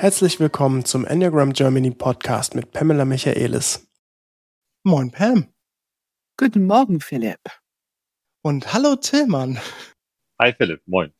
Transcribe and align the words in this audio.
Herzlich 0.00 0.40
willkommen 0.40 0.86
zum 0.86 1.04
Enneagram 1.04 1.52
Germany 1.52 1.90
Podcast 1.90 2.54
mit 2.54 2.72
Pamela 2.72 3.04
Michaelis. 3.04 3.86
Moin 4.82 5.10
Pam. 5.10 5.52
Guten 6.38 6.66
Morgen, 6.66 7.00
Philipp. 7.00 7.38
Und 8.40 8.72
hallo 8.72 8.96
Tillmann. 8.96 9.60
Hi 10.40 10.54
Philipp, 10.54 10.80
moin. 10.86 11.12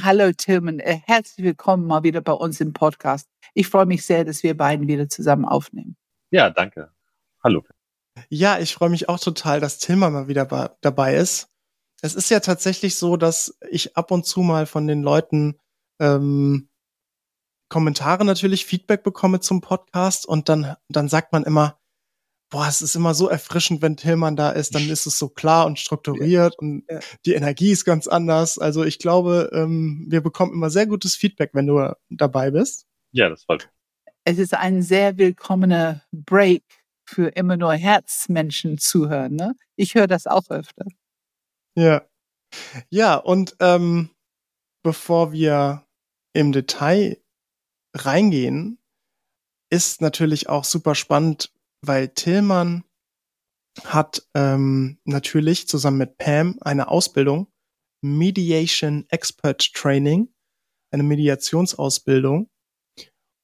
Hallo 0.00 0.30
Tillmann, 0.30 0.78
äh, 0.78 1.00
herzlich 1.06 1.44
willkommen 1.44 1.88
mal 1.88 2.04
wieder 2.04 2.20
bei 2.20 2.30
uns 2.30 2.60
im 2.60 2.72
Podcast. 2.72 3.28
Ich 3.52 3.66
freue 3.66 3.86
mich 3.86 4.06
sehr, 4.06 4.24
dass 4.24 4.44
wir 4.44 4.56
beiden 4.56 4.86
wieder 4.86 5.08
zusammen 5.08 5.44
aufnehmen. 5.44 5.96
Ja, 6.30 6.50
danke. 6.50 6.92
Hallo. 7.42 7.64
Ja, 8.28 8.60
ich 8.60 8.72
freue 8.72 8.90
mich 8.90 9.08
auch 9.08 9.18
total, 9.18 9.58
dass 9.58 9.78
Tillmann 9.78 10.12
mal 10.12 10.28
wieder 10.28 10.76
dabei 10.82 11.16
ist. 11.16 11.48
Es 12.00 12.14
ist 12.14 12.30
ja 12.30 12.38
tatsächlich 12.38 12.94
so, 12.94 13.16
dass 13.16 13.58
ich 13.70 13.96
ab 13.96 14.12
und 14.12 14.24
zu 14.24 14.42
mal 14.42 14.66
von 14.66 14.86
den 14.86 15.02
Leuten 15.02 15.58
ähm, 15.98 16.68
Kommentare 17.70 18.24
natürlich, 18.26 18.66
Feedback 18.66 19.02
bekomme 19.02 19.40
zum 19.40 19.62
Podcast 19.62 20.26
und 20.26 20.50
dann, 20.50 20.76
dann 20.88 21.08
sagt 21.08 21.32
man 21.32 21.44
immer, 21.44 21.80
boah, 22.50 22.66
es 22.66 22.82
ist 22.82 22.96
immer 22.96 23.14
so 23.14 23.28
erfrischend, 23.28 23.80
wenn 23.80 23.96
Tillmann 23.96 24.36
da 24.36 24.50
ist, 24.50 24.74
dann 24.74 24.88
ist 24.90 25.06
es 25.06 25.18
so 25.18 25.28
klar 25.28 25.66
und 25.66 25.78
strukturiert 25.78 26.58
und 26.58 26.84
ja. 26.90 26.98
die 27.24 27.34
Energie 27.34 27.70
ist 27.70 27.84
ganz 27.84 28.08
anders. 28.08 28.58
Also 28.58 28.84
ich 28.84 28.98
glaube, 28.98 29.50
ähm, 29.52 30.04
wir 30.08 30.20
bekommen 30.20 30.52
immer 30.52 30.68
sehr 30.68 30.86
gutes 30.86 31.14
Feedback, 31.14 31.50
wenn 31.54 31.68
du 31.68 31.94
dabei 32.10 32.50
bist. 32.50 32.86
Ja, 33.12 33.28
das 33.28 33.44
freut 33.44 33.70
Es 34.24 34.38
ist 34.38 34.52
ein 34.52 34.82
sehr 34.82 35.16
willkommener 35.16 36.02
Break 36.10 36.64
für 37.06 37.28
immer 37.28 37.56
nur 37.56 37.72
Herzmenschen 37.72 38.78
zuhören. 38.78 39.36
Ne? 39.36 39.54
Ich 39.76 39.94
höre 39.94 40.08
das 40.08 40.26
auch 40.26 40.50
öfter. 40.50 40.86
Ja. 41.76 42.02
Ja, 42.88 43.14
und 43.14 43.54
ähm, 43.60 44.10
bevor 44.82 45.30
wir 45.30 45.86
im 46.32 46.50
Detail 46.50 47.19
reingehen, 47.94 48.78
ist 49.70 50.00
natürlich 50.00 50.48
auch 50.48 50.64
super 50.64 50.94
spannend, 50.94 51.52
weil 51.82 52.08
Tillmann 52.08 52.84
hat 53.84 54.28
ähm, 54.34 54.98
natürlich 55.04 55.68
zusammen 55.68 55.98
mit 55.98 56.18
Pam 56.18 56.58
eine 56.60 56.88
Ausbildung, 56.88 57.46
Mediation 58.02 59.06
Expert 59.10 59.72
Training, 59.74 60.32
eine 60.90 61.02
Mediationsausbildung. 61.02 62.48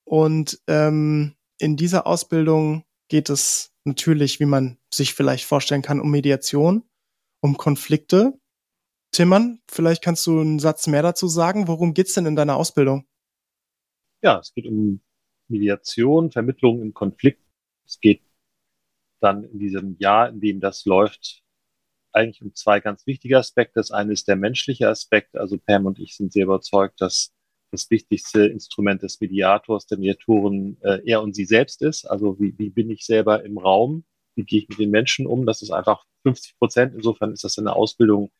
Und 0.04 0.60
ähm, 0.66 1.34
in 1.58 1.76
dieser 1.76 2.06
Ausbildung 2.06 2.84
geht 3.08 3.30
es 3.30 3.72
natürlich, 3.84 4.40
wie 4.40 4.46
man 4.46 4.78
sich 4.92 5.14
vielleicht 5.14 5.44
vorstellen 5.44 5.82
kann, 5.82 6.00
um 6.00 6.10
Mediation, 6.10 6.82
um 7.40 7.56
Konflikte. 7.56 8.38
Timmern, 9.12 9.60
vielleicht 9.70 10.02
kannst 10.02 10.26
du 10.26 10.40
einen 10.40 10.58
Satz 10.58 10.88
mehr 10.88 11.02
dazu 11.02 11.28
sagen. 11.28 11.68
Worum 11.68 11.94
geht's 11.94 12.14
denn 12.14 12.26
in 12.26 12.36
deiner 12.36 12.56
Ausbildung? 12.56 13.06
Ja, 14.22 14.38
es 14.40 14.52
geht 14.54 14.66
um 14.66 15.00
Mediation, 15.48 16.30
Vermittlung 16.30 16.82
im 16.82 16.94
Konflikt. 16.94 17.42
Es 17.86 18.00
geht 18.00 18.22
dann 19.20 19.44
in 19.44 19.58
diesem 19.58 19.96
Jahr, 19.98 20.28
in 20.28 20.40
dem 20.40 20.60
das 20.60 20.84
läuft, 20.84 21.42
eigentlich 22.12 22.42
um 22.42 22.54
zwei 22.54 22.80
ganz 22.80 23.06
wichtige 23.06 23.38
Aspekte. 23.38 23.80
Das 23.80 23.90
eine 23.90 24.12
ist 24.12 24.28
der 24.28 24.36
menschliche 24.36 24.88
Aspekt. 24.88 25.36
Also 25.36 25.58
Pam 25.58 25.86
und 25.86 25.98
ich 25.98 26.16
sind 26.16 26.32
sehr 26.32 26.44
überzeugt, 26.44 27.00
dass 27.00 27.32
das 27.70 27.90
wichtigste 27.90 28.46
Instrument 28.46 29.02
des 29.02 29.20
Mediators, 29.20 29.86
der 29.86 29.98
Mediatoren, 29.98 30.78
äh, 30.82 31.00
er 31.04 31.22
und 31.22 31.34
sie 31.34 31.44
selbst 31.44 31.82
ist. 31.82 32.06
Also 32.06 32.38
wie, 32.40 32.56
wie 32.58 32.70
bin 32.70 32.90
ich 32.90 33.04
selber 33.04 33.44
im 33.44 33.58
Raum? 33.58 34.04
Wie 34.34 34.44
gehe 34.44 34.60
ich 34.60 34.68
mit 34.68 34.78
den 34.78 34.90
Menschen 34.90 35.26
um? 35.26 35.46
Das 35.46 35.62
ist 35.62 35.70
einfach 35.70 36.04
50 36.22 36.58
Prozent. 36.58 36.94
Insofern 36.94 37.32
ist 37.32 37.44
das 37.44 37.58
eine 37.58 37.74
Ausbildung, 37.74 38.30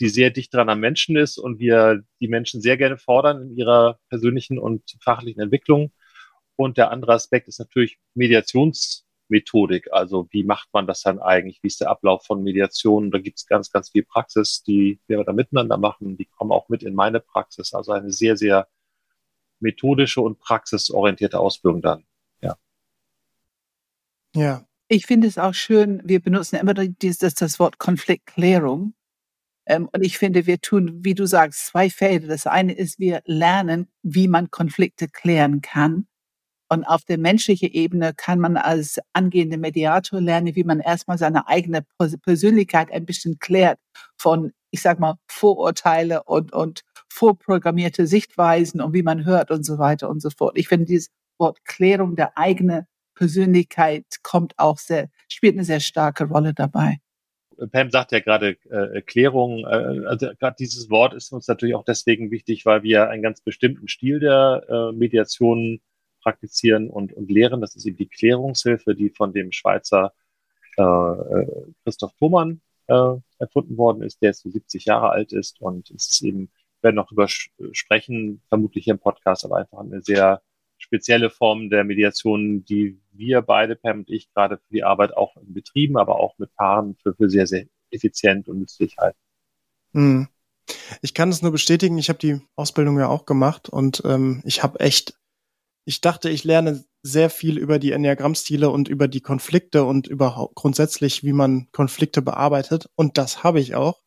die 0.00 0.08
sehr 0.08 0.30
dicht 0.30 0.52
dran 0.54 0.68
am 0.70 0.80
Menschen 0.80 1.16
ist 1.16 1.38
und 1.38 1.58
wir 1.58 2.02
die 2.20 2.28
Menschen 2.28 2.60
sehr 2.60 2.76
gerne 2.76 2.96
fordern 2.96 3.42
in 3.42 3.56
ihrer 3.56 3.98
persönlichen 4.08 4.58
und 4.58 4.96
fachlichen 5.02 5.42
Entwicklung. 5.42 5.92
Und 6.56 6.78
der 6.78 6.90
andere 6.90 7.12
Aspekt 7.12 7.48
ist 7.48 7.58
natürlich 7.58 7.98
Mediationsmethodik. 8.14 9.92
Also 9.92 10.26
wie 10.30 10.42
macht 10.44 10.68
man 10.72 10.86
das 10.86 11.02
dann 11.02 11.18
eigentlich? 11.18 11.62
Wie 11.62 11.68
ist 11.68 11.80
der 11.80 11.90
Ablauf 11.90 12.24
von 12.24 12.42
Mediation? 12.42 13.10
Da 13.10 13.18
gibt 13.18 13.38
es 13.38 13.46
ganz, 13.46 13.70
ganz 13.70 13.90
viel 13.90 14.04
Praxis, 14.04 14.62
die 14.62 15.00
wir 15.06 15.22
da 15.24 15.32
miteinander 15.32 15.76
machen. 15.76 16.16
Die 16.16 16.26
kommen 16.26 16.52
auch 16.52 16.68
mit 16.68 16.82
in 16.82 16.94
meine 16.94 17.20
Praxis. 17.20 17.74
Also 17.74 17.92
eine 17.92 18.10
sehr, 18.10 18.36
sehr 18.36 18.68
methodische 19.58 20.22
und 20.22 20.38
praxisorientierte 20.38 21.38
Ausbildung 21.38 21.82
dann. 21.82 22.04
Ja. 22.40 22.56
Ja. 24.34 24.66
Ich 24.88 25.06
finde 25.06 25.28
es 25.28 25.38
auch 25.38 25.54
schön, 25.54 26.02
wir 26.04 26.20
benutzen 26.20 26.56
immer 26.56 26.74
dieses, 26.74 27.34
das 27.34 27.60
Wort 27.60 27.78
Konfliktklärung. 27.78 28.94
Ähm, 29.66 29.88
und 29.92 30.02
ich 30.04 30.18
finde, 30.18 30.46
wir 30.46 30.60
tun, 30.60 31.00
wie 31.02 31.14
du 31.14 31.26
sagst, 31.26 31.66
zwei 31.66 31.90
Felder. 31.90 32.28
Das 32.28 32.46
eine 32.46 32.72
ist, 32.72 32.98
wir 32.98 33.22
lernen, 33.24 33.88
wie 34.02 34.28
man 34.28 34.50
Konflikte 34.50 35.08
klären 35.08 35.60
kann. 35.60 36.06
Und 36.72 36.84
auf 36.84 37.04
der 37.04 37.18
menschlichen 37.18 37.70
Ebene 37.70 38.14
kann 38.14 38.38
man 38.38 38.56
als 38.56 39.00
angehende 39.12 39.58
Mediator 39.58 40.20
lernen, 40.20 40.54
wie 40.54 40.62
man 40.62 40.78
erstmal 40.78 41.18
seine 41.18 41.48
eigene 41.48 41.84
Persönlichkeit 42.22 42.92
ein 42.92 43.06
bisschen 43.06 43.40
klärt 43.40 43.80
von, 44.16 44.52
ich 44.70 44.80
sag 44.80 45.00
mal, 45.00 45.16
Vorurteile 45.26 46.22
und, 46.22 46.52
und 46.52 46.82
vorprogrammierte 47.12 48.06
Sichtweisen 48.06 48.80
und 48.80 48.94
wie 48.94 49.02
man 49.02 49.24
hört 49.24 49.50
und 49.50 49.64
so 49.64 49.78
weiter 49.78 50.08
und 50.08 50.22
so 50.22 50.30
fort. 50.30 50.56
Ich 50.56 50.68
finde, 50.68 50.86
dieses 50.86 51.08
Wort 51.38 51.58
Klärung 51.64 52.14
der 52.14 52.38
eigenen 52.38 52.86
Persönlichkeit 53.16 54.04
kommt 54.22 54.56
auch 54.56 54.78
sehr, 54.78 55.08
spielt 55.28 55.54
eine 55.54 55.64
sehr 55.64 55.80
starke 55.80 56.24
Rolle 56.24 56.54
dabei. 56.54 56.98
Pam 57.68 57.90
sagt 57.90 58.12
ja 58.12 58.20
gerade 58.20 58.56
äh, 58.70 59.02
Klärung. 59.02 59.64
Äh, 59.64 60.06
also 60.06 60.28
gerade 60.38 60.56
dieses 60.58 60.90
Wort 60.90 61.14
ist 61.14 61.32
uns 61.32 61.48
natürlich 61.48 61.74
auch 61.74 61.84
deswegen 61.84 62.30
wichtig, 62.30 62.66
weil 62.66 62.82
wir 62.82 63.08
einen 63.08 63.22
ganz 63.22 63.40
bestimmten 63.40 63.88
Stil 63.88 64.20
der 64.20 64.64
äh, 64.68 64.92
Mediation 64.92 65.80
praktizieren 66.22 66.90
und, 66.90 67.12
und 67.12 67.30
lehren. 67.30 67.60
Das 67.60 67.76
ist 67.76 67.86
eben 67.86 67.96
die 67.96 68.08
Klärungshilfe, 68.08 68.94
die 68.94 69.10
von 69.10 69.32
dem 69.32 69.52
Schweizer 69.52 70.12
äh, 70.76 70.82
äh 70.82 71.46
Christoph 71.84 72.14
Thomann 72.18 72.60
äh, 72.88 73.14
erfunden 73.38 73.76
worden 73.76 74.02
ist, 74.02 74.20
der 74.20 74.30
jetzt 74.30 74.42
so 74.42 74.50
70 74.50 74.84
Jahre 74.84 75.10
alt 75.10 75.32
ist. 75.32 75.60
Und 75.60 75.90
es 75.90 76.10
ist 76.10 76.22
eben, 76.22 76.50
wir 76.80 76.88
werden 76.88 76.96
noch 76.96 77.08
drüber 77.08 77.28
sprechen, 77.28 78.42
vermutlich 78.48 78.84
hier 78.84 78.94
im 78.94 79.00
Podcast, 79.00 79.44
aber 79.44 79.56
einfach 79.56 79.78
eine 79.78 80.02
sehr 80.02 80.42
spezielle 80.78 81.30
Form 81.30 81.70
der 81.70 81.84
Mediation, 81.84 82.64
die 82.64 82.98
wir 83.20 83.42
beide, 83.42 83.76
Pam 83.76 84.00
und 84.00 84.10
ich, 84.10 84.32
gerade 84.34 84.56
für 84.56 84.72
die 84.72 84.82
Arbeit 84.82 85.16
auch 85.16 85.36
in 85.36 85.54
Betrieben, 85.54 85.96
aber 85.96 86.18
auch 86.18 86.36
mit 86.38 86.52
Paaren 86.56 86.96
für, 86.96 87.14
für 87.14 87.30
sehr, 87.30 87.46
sehr 87.46 87.66
effizient 87.90 88.48
und 88.48 88.58
nützlich 88.58 88.96
halten. 88.98 89.18
Hm. 89.92 90.28
Ich 91.02 91.14
kann 91.14 91.28
es 91.28 91.42
nur 91.42 91.52
bestätigen, 91.52 91.98
ich 91.98 92.08
habe 92.08 92.18
die 92.18 92.40
Ausbildung 92.56 92.98
ja 92.98 93.08
auch 93.08 93.26
gemacht 93.26 93.68
und 93.68 94.02
ähm, 94.04 94.42
ich 94.44 94.62
habe 94.62 94.80
echt, 94.80 95.14
ich 95.84 96.00
dachte, 96.00 96.30
ich 96.30 96.44
lerne 96.44 96.84
sehr 97.02 97.30
viel 97.30 97.58
über 97.58 97.78
die 97.78 97.92
Enneagrammstile 97.92 98.70
und 98.70 98.88
über 98.88 99.08
die 99.08 99.20
Konflikte 99.20 99.84
und 99.84 100.06
überhaupt 100.06 100.54
grundsätzlich, 100.54 101.24
wie 101.24 101.32
man 101.32 101.68
Konflikte 101.72 102.22
bearbeitet. 102.22 102.90
Und 102.94 103.16
das 103.18 103.42
habe 103.42 103.60
ich 103.60 103.74
auch. 103.74 104.02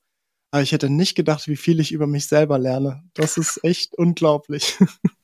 Aber 0.52 0.62
ich 0.62 0.72
hätte 0.72 0.90
nicht 0.90 1.16
gedacht, 1.16 1.48
wie 1.48 1.56
viel 1.56 1.80
ich 1.80 1.92
über 1.92 2.06
mich 2.06 2.28
selber 2.28 2.60
lerne. 2.60 3.04
Das 3.16 3.38
ist 3.38 3.64
echt 3.64 3.98
unglaublich. 3.98 4.78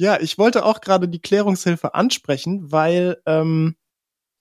Ja, 0.00 0.18
ich 0.18 0.38
wollte 0.38 0.64
auch 0.64 0.80
gerade 0.80 1.08
die 1.08 1.20
Klärungshilfe 1.20 1.92
ansprechen, 1.94 2.72
weil 2.72 3.20
ähm, 3.26 3.76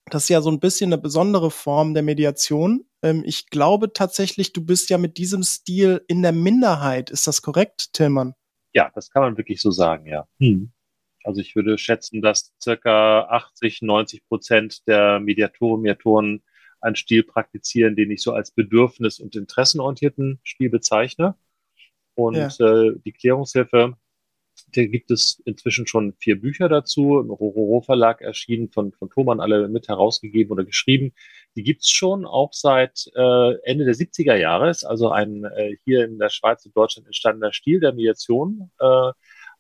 das 0.06 0.24
ist 0.24 0.30
ja 0.30 0.40
so 0.40 0.50
ein 0.50 0.62
bisschen 0.62 0.94
eine 0.94 1.02
besondere 1.02 1.52
Form 1.52 1.94
der 1.94 2.02
Mediation. 2.02 2.86
Ähm, 3.04 3.24
ich 3.26 3.50
glaube 3.50 3.92
tatsächlich, 3.92 4.54
du 4.54 4.66
bist 4.66 4.90
ja 4.90 4.98
mit 4.98 5.18
diesem 5.18 5.44
Stil 5.44 6.02
in 6.08 6.22
der 6.22 6.32
Minderheit. 6.32 7.10
Ist 7.10 7.28
das 7.28 7.42
korrekt, 7.42 7.92
Tillmann? 7.92 8.36
Ja, 8.72 8.90
das 8.96 9.10
kann 9.10 9.22
man 9.22 9.36
wirklich 9.36 9.62
so 9.62 9.70
sagen, 9.70 10.08
ja. 10.08 10.30
Hm. 10.40 10.72
Also 11.26 11.42
ich 11.42 11.58
würde 11.58 11.78
schätzen, 11.78 12.22
dass 12.22 12.54
circa 12.64 13.24
80, 13.24 13.82
90 13.82 14.26
Prozent 14.30 14.88
der 14.88 15.20
Mediatoren, 15.20 15.82
Mediatoren 15.82 16.42
einen 16.80 16.96
Stil 16.96 17.24
praktizieren, 17.24 17.98
den 17.98 18.12
ich 18.12 18.22
so 18.22 18.32
als 18.32 18.56
bedürfnis- 18.56 19.22
und 19.22 19.36
interessenorientierten 19.36 20.40
Stil 20.46 20.70
bezeichne. 20.70 21.36
Und 22.16 22.38
ja. 22.38 22.48
äh, 22.66 22.94
die 23.04 23.12
Klärungshilfe 23.12 23.98
da 24.76 24.86
gibt 24.86 25.12
es 25.12 25.42
inzwischen 25.46 25.88
schon 25.88 26.14
vier 26.14 26.40
Bücher 26.40 26.70
dazu, 26.70 27.20
im 27.20 27.30
Rororo 27.32 27.82
Verlag 27.82 28.22
erschienen, 28.22 28.70
von, 28.70 28.92
von 28.94 29.10
Thomann 29.10 29.40
alle 29.40 29.68
mit 29.68 29.88
herausgegeben 29.88 30.52
oder 30.52 30.64
geschrieben. 30.64 31.14
Die 31.56 31.64
gibt's 31.64 31.90
schon 31.90 32.26
auch 32.26 32.54
seit 32.54 33.10
äh, 33.16 33.54
Ende 33.64 33.86
der 33.86 33.96
70er 33.96 34.36
Jahre. 34.36 34.70
Ist 34.70 34.86
also 34.86 35.10
ein 35.10 35.44
äh, 35.46 35.76
hier 35.84 36.06
in 36.06 36.20
der 36.20 36.30
Schweiz 36.30 36.66
und 36.66 36.76
Deutschland 36.76 37.08
entstandener 37.08 37.54
Stil 37.54 37.80
der 37.80 37.94
Mediation 37.94 38.72
äh, 38.80 39.12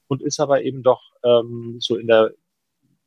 und 0.08 0.22
ist 0.22 0.40
aber 0.40 0.64
eben 0.64 0.84
doch 0.84 1.02
ähm, 1.24 1.78
so 1.80 1.98
in 1.98 2.08
der 2.08 2.34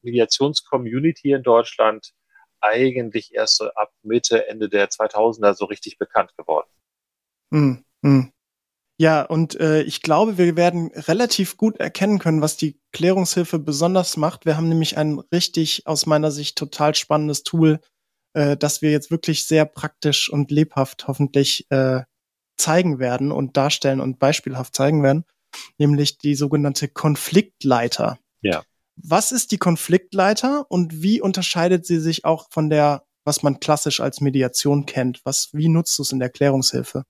Mediationscommunity 0.02 1.32
in 1.32 1.42
Deutschland 1.42 2.12
eigentlich 2.60 3.34
erst 3.34 3.56
so 3.56 3.66
ab 3.74 3.92
Mitte, 4.02 4.48
Ende 4.48 4.68
der 4.68 4.88
2000er 4.88 5.54
so 5.54 5.64
richtig 5.64 5.98
bekannt 5.98 6.36
geworden. 6.36 6.68
Mm, 7.50 7.84
mm. 8.02 8.32
Ja, 9.02 9.22
und 9.22 9.58
äh, 9.58 9.82
ich 9.82 10.00
glaube, 10.00 10.38
wir 10.38 10.54
werden 10.54 10.92
relativ 10.94 11.56
gut 11.56 11.78
erkennen 11.78 12.20
können, 12.20 12.40
was 12.40 12.56
die 12.56 12.78
Klärungshilfe 12.92 13.58
besonders 13.58 14.16
macht. 14.16 14.46
Wir 14.46 14.56
haben 14.56 14.68
nämlich 14.68 14.96
ein 14.96 15.18
richtig, 15.32 15.88
aus 15.88 16.06
meiner 16.06 16.30
Sicht, 16.30 16.56
total 16.56 16.94
spannendes 16.94 17.42
Tool, 17.42 17.80
äh, 18.34 18.56
das 18.56 18.80
wir 18.80 18.92
jetzt 18.92 19.10
wirklich 19.10 19.44
sehr 19.48 19.64
praktisch 19.64 20.32
und 20.32 20.52
lebhaft 20.52 21.08
hoffentlich 21.08 21.68
äh, 21.70 22.02
zeigen 22.56 23.00
werden 23.00 23.32
und 23.32 23.56
darstellen 23.56 24.00
und 24.00 24.20
beispielhaft 24.20 24.76
zeigen 24.76 25.02
werden, 25.02 25.24
nämlich 25.78 26.18
die 26.18 26.36
sogenannte 26.36 26.86
Konfliktleiter. 26.86 28.20
Ja. 28.40 28.62
Was 28.94 29.32
ist 29.32 29.50
die 29.50 29.58
Konfliktleiter 29.58 30.70
und 30.70 31.02
wie 31.02 31.20
unterscheidet 31.20 31.86
sie 31.86 31.98
sich 31.98 32.24
auch 32.24 32.46
von 32.52 32.70
der, 32.70 33.02
was 33.24 33.42
man 33.42 33.58
klassisch 33.58 33.98
als 33.98 34.20
Mediation 34.20 34.86
kennt? 34.86 35.22
Was, 35.24 35.48
wie 35.52 35.68
nutzt 35.68 35.98
du 35.98 36.02
es 36.02 36.12
in 36.12 36.20
der 36.20 36.30
Klärungshilfe? 36.30 37.02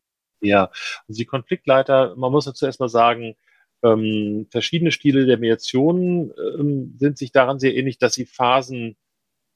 Ja, 0.43 0.71
also 1.09 1.19
die 1.19 1.25
Konfliktleiter, 1.25 2.17
man 2.17 2.33
muss 2.33 2.47
dazu 2.47 2.67
erstmal 2.67 2.89
sagen, 2.89 3.37
ähm, 3.85 4.47
verschiedene 4.51 4.93
Stile 4.93 5.27
der 5.27 5.39
Mediation 5.39 6.33
ähm, 6.59 6.97
sind 6.99 7.19
sich 7.19 7.33
daran 7.33 7.59
sehr 7.59 7.75
ähnlich, 7.77 7.99
dass 7.99 8.15
sie 8.15 8.27
Phasen 8.27 8.97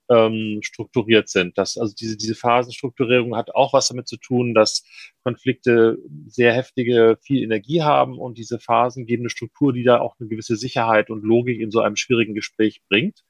ähm, 0.08 0.60
strukturiert 0.62 1.28
sind. 1.28 1.58
Das, 1.58 1.76
also 1.76 1.94
diese, 1.94 2.16
diese 2.16 2.34
Phasenstrukturierung 2.34 3.36
hat 3.36 3.54
auch 3.54 3.72
was 3.72 3.88
damit 3.88 4.08
zu 4.08 4.16
tun, 4.16 4.54
dass 4.54 4.84
Konflikte 5.24 5.98
sehr 6.26 6.52
heftige, 6.52 7.18
viel 7.20 7.42
Energie 7.42 7.82
haben 7.82 8.18
und 8.18 8.38
diese 8.38 8.60
Phasen 8.60 9.06
geben 9.06 9.22
eine 9.22 9.30
Struktur, 9.30 9.72
die 9.72 9.82
da 9.82 9.98
auch 9.98 10.16
eine 10.18 10.28
gewisse 10.28 10.56
Sicherheit 10.56 11.10
und 11.10 11.24
Logik 11.24 11.60
in 11.60 11.70
so 11.70 11.80
einem 11.80 11.96
schwierigen 11.96 12.34
Gespräch 12.34 12.82
bringt. 12.88 13.24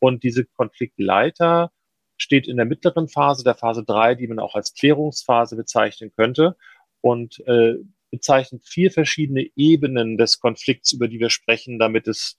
Und 0.00 0.24
diese 0.24 0.44
Konfliktleiter 0.44 1.70
steht 2.18 2.48
in 2.48 2.56
der 2.56 2.66
mittleren 2.66 3.08
Phase, 3.08 3.44
der 3.44 3.54
Phase 3.54 3.84
drei, 3.84 4.14
die 4.14 4.26
man 4.26 4.38
auch 4.38 4.54
als 4.54 4.74
Klärungsphase 4.74 5.54
bezeichnen 5.56 6.12
könnte 6.16 6.56
und 7.00 7.40
äh, 7.46 7.74
bezeichnet 8.10 8.64
vier 8.64 8.90
verschiedene 8.90 9.46
Ebenen 9.56 10.16
des 10.16 10.38
Konflikts, 10.40 10.92
über 10.92 11.08
die 11.08 11.20
wir 11.20 11.30
sprechen, 11.30 11.78
damit 11.78 12.08
es 12.08 12.38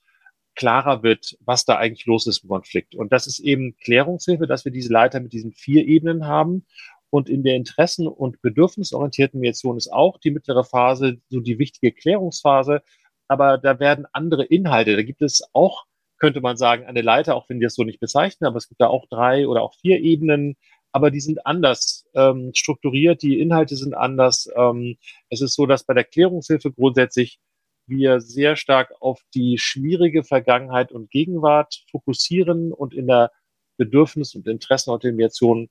klarer 0.56 1.04
wird, 1.04 1.38
was 1.42 1.66
da 1.66 1.78
eigentlich 1.78 2.06
los 2.08 2.28
ist 2.28 2.44
im 2.44 2.50
Konflikt. 2.50 2.96
Und 2.96 3.14
das 3.14 3.28
ist 3.28 3.40
eben 3.40 3.78
Klärungshilfe, 3.78 4.48
dass 4.48 4.66
wir 4.66 4.72
diese 4.72 4.92
Leiter 4.92 5.20
mit 5.20 5.32
diesen 5.32 5.54
vier 5.54 5.86
Ebenen 5.86 6.26
haben. 6.26 6.66
Und 7.10 7.30
in 7.30 7.44
der 7.44 7.56
Interessen- 7.56 8.08
und 8.08 8.42
bedürfnisorientierten 8.42 9.40
Mediation 9.40 9.78
ist 9.78 9.94
auch 9.94 10.20
die 10.20 10.32
mittlere 10.32 10.66
Phase 10.66 11.22
so 11.30 11.40
die 11.40 11.60
wichtige 11.60 11.94
Klärungsphase. 11.94 12.82
Aber 13.30 13.58
da 13.58 13.80
werden 13.80 14.06
andere 14.12 14.44
Inhalte. 14.46 14.96
Da 14.96 15.04
gibt 15.04 15.22
es 15.22 15.44
auch, 15.54 15.86
könnte 16.18 16.42
man 16.42 16.58
sagen, 16.58 16.86
eine 16.86 17.02
Leiter, 17.02 17.36
auch 17.36 17.48
wenn 17.50 17.60
die 17.60 17.66
das 17.66 17.76
so 17.76 17.84
nicht 17.84 18.00
bezeichnen, 18.00 18.48
aber 18.48 18.58
es 18.58 18.68
gibt 18.68 18.82
da 18.82 18.88
auch 18.88 19.06
drei 19.10 19.48
oder 19.48 19.62
auch 19.62 19.76
vier 19.76 20.00
Ebenen. 20.00 20.58
Aber 20.92 21.12
die 21.12 21.20
sind 21.20 21.46
anders 21.46 22.07
ähm, 22.18 22.52
strukturiert, 22.54 23.22
die 23.22 23.40
Inhalte 23.40 23.76
sind 23.76 23.94
anders. 23.94 24.50
Ähm, 24.56 24.98
es 25.30 25.42
ist 25.42 25.56
so, 25.56 25.66
dass 25.66 25.86
bei 25.86 25.94
der 25.94 26.04
Klärungshilfe 26.04 26.72
grundsätzlich 26.72 27.40
wir 27.86 28.20
sehr 28.20 28.58
stark 28.58 28.92
auf 29.00 29.22
die 29.34 29.58
schwierige 29.58 30.24
Vergangenheit 30.24 30.92
und 30.92 31.10
Gegenwart 31.10 31.86
fokussieren 31.90 32.74
und 32.74 32.94
in 32.94 33.08
der 33.08 33.32
Bedürfnis- 33.78 34.36
und 34.36 34.48
Interessenorientation 34.48 35.70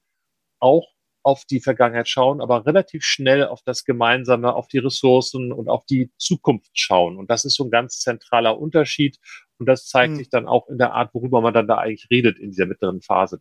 auch 0.61 0.87
auf 1.23 1.45
die 1.45 1.61
Vergangenheit 1.61 2.09
schauen, 2.09 2.41
aber 2.41 2.67
relativ 2.67 3.03
schnell 3.03 3.47
auf 3.47 3.61
das 3.65 3.85
Gemeinsame, 3.85 4.55
auf 4.55 4.69
die 4.69 4.79
Ressourcen 4.79 5.53
und 5.53 5.69
auf 5.69 5.85
die 5.85 6.13
Zukunft 6.19 6.71
schauen. 6.73 7.17
Und 7.17 7.31
das 7.31 7.45
ist 7.45 7.57
so 7.57 7.65
ein 7.65 7.71
ganz 7.71 7.99
zentraler 7.99 8.57
Unterschied. 8.57 9.19
Und 9.59 9.67
das 9.67 9.89
zeigt 9.89 10.13
mhm. 10.13 10.17
sich 10.19 10.31
dann 10.31 10.47
auch 10.47 10.69
in 10.69 10.79
der 10.79 10.93
Art, 10.93 11.13
worüber 11.15 11.41
man 11.41 11.53
dann 11.53 11.67
da 11.67 11.79
eigentlich 11.79 12.09
redet 12.13 12.39
in 12.39 12.51
dieser 12.51 12.67
mittleren 12.67 13.03
Phase. 13.03 13.41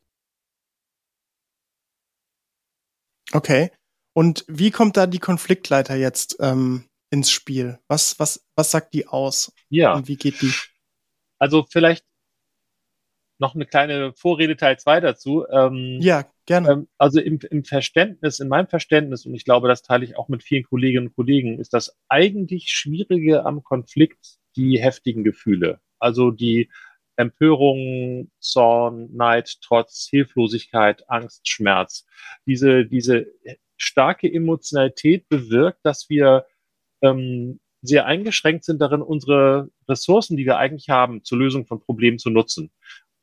Okay. 3.36 3.72
Und 4.14 4.46
wie 4.48 4.72
kommt 4.72 4.96
da 4.98 5.08
die 5.08 5.20
Konfliktleiter 5.20 5.96
jetzt 5.96 6.38
ähm, 6.40 6.86
ins 7.10 7.32
Spiel? 7.32 7.80
Was, 7.88 8.18
was, 8.20 8.46
was 8.56 8.72
sagt 8.72 8.94
die 8.94 9.08
aus? 9.08 9.52
Ja. 9.70 9.94
Und 9.94 10.08
wie 10.08 10.16
geht 10.16 10.42
die? 10.42 10.52
Also 11.38 11.66
vielleicht 11.70 12.06
noch 13.38 13.54
eine 13.54 13.66
kleine 13.66 14.14
Vorrede 14.14 14.56
Teil 14.56 14.80
2 14.80 15.02
dazu. 15.02 15.46
Ähm, 15.52 15.98
ja, 16.00 16.24
gerne. 16.46 16.72
Ähm, 16.72 16.88
also 16.98 17.20
im, 17.20 17.40
im 17.52 17.66
Verständnis, 17.66 18.40
in 18.40 18.48
meinem 18.48 18.68
Verständnis, 18.68 19.26
und 19.26 19.36
ich 19.36 19.44
glaube, 19.44 19.68
das 19.68 19.82
teile 19.82 20.06
ich 20.06 20.18
auch 20.18 20.30
mit 20.30 20.42
vielen 20.42 20.64
Kolleginnen 20.64 21.08
und 21.08 21.16
Kollegen, 21.16 21.60
ist 21.60 21.74
das 21.74 21.98
eigentlich 22.08 22.70
Schwierige 22.72 23.46
am 23.46 23.64
Konflikt 23.64 24.38
die 24.56 24.82
heftigen 24.82 25.26
Gefühle. 25.26 25.82
Also 26.00 26.32
die 26.32 26.70
Empörung, 27.18 28.32
Zorn, 28.40 29.10
Neid, 29.16 29.62
Trotz, 29.62 30.08
Hilflosigkeit, 30.10 31.10
Angst, 31.10 31.48
Schmerz. 31.48 32.06
Diese, 32.46 32.86
diese 32.86 33.28
starke 33.78 34.32
Emotionalität 34.32 35.28
bewirkt, 35.30 35.80
dass 35.84 36.10
wir 36.10 36.46
ähm, 37.02 37.60
sehr 37.82 38.06
eingeschränkt 38.06 38.64
sind 38.66 38.82
darin, 38.82 39.02
unsere 39.02 39.70
Ressourcen, 39.88 40.38
die 40.38 40.46
wir 40.46 40.58
eigentlich 40.58 40.90
haben, 40.90 41.24
zur 41.24 41.38
Lösung 41.38 41.66
von 41.66 41.80
Problemen 41.80 42.20
zu 42.20 42.30
nutzen. 42.30 42.72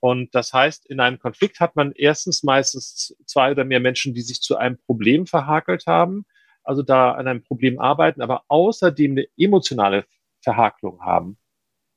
Und 0.00 0.34
das 0.34 0.52
heißt, 0.52 0.86
in 0.86 1.00
einem 1.00 1.18
Konflikt 1.18 1.60
hat 1.60 1.76
man 1.76 1.92
erstens 1.92 2.42
meistens 2.42 3.16
zwei 3.26 3.52
oder 3.52 3.64
mehr 3.64 3.80
Menschen, 3.80 4.14
die 4.14 4.22
sich 4.22 4.40
zu 4.40 4.56
einem 4.56 4.78
Problem 4.78 5.26
verhakelt 5.26 5.86
haben, 5.86 6.24
also 6.64 6.82
da 6.82 7.12
an 7.12 7.28
einem 7.28 7.42
Problem 7.42 7.78
arbeiten, 7.78 8.20
aber 8.20 8.44
außerdem 8.48 9.12
eine 9.12 9.26
emotionale 9.36 10.04
Verhakelung 10.40 11.00
haben. 11.02 11.38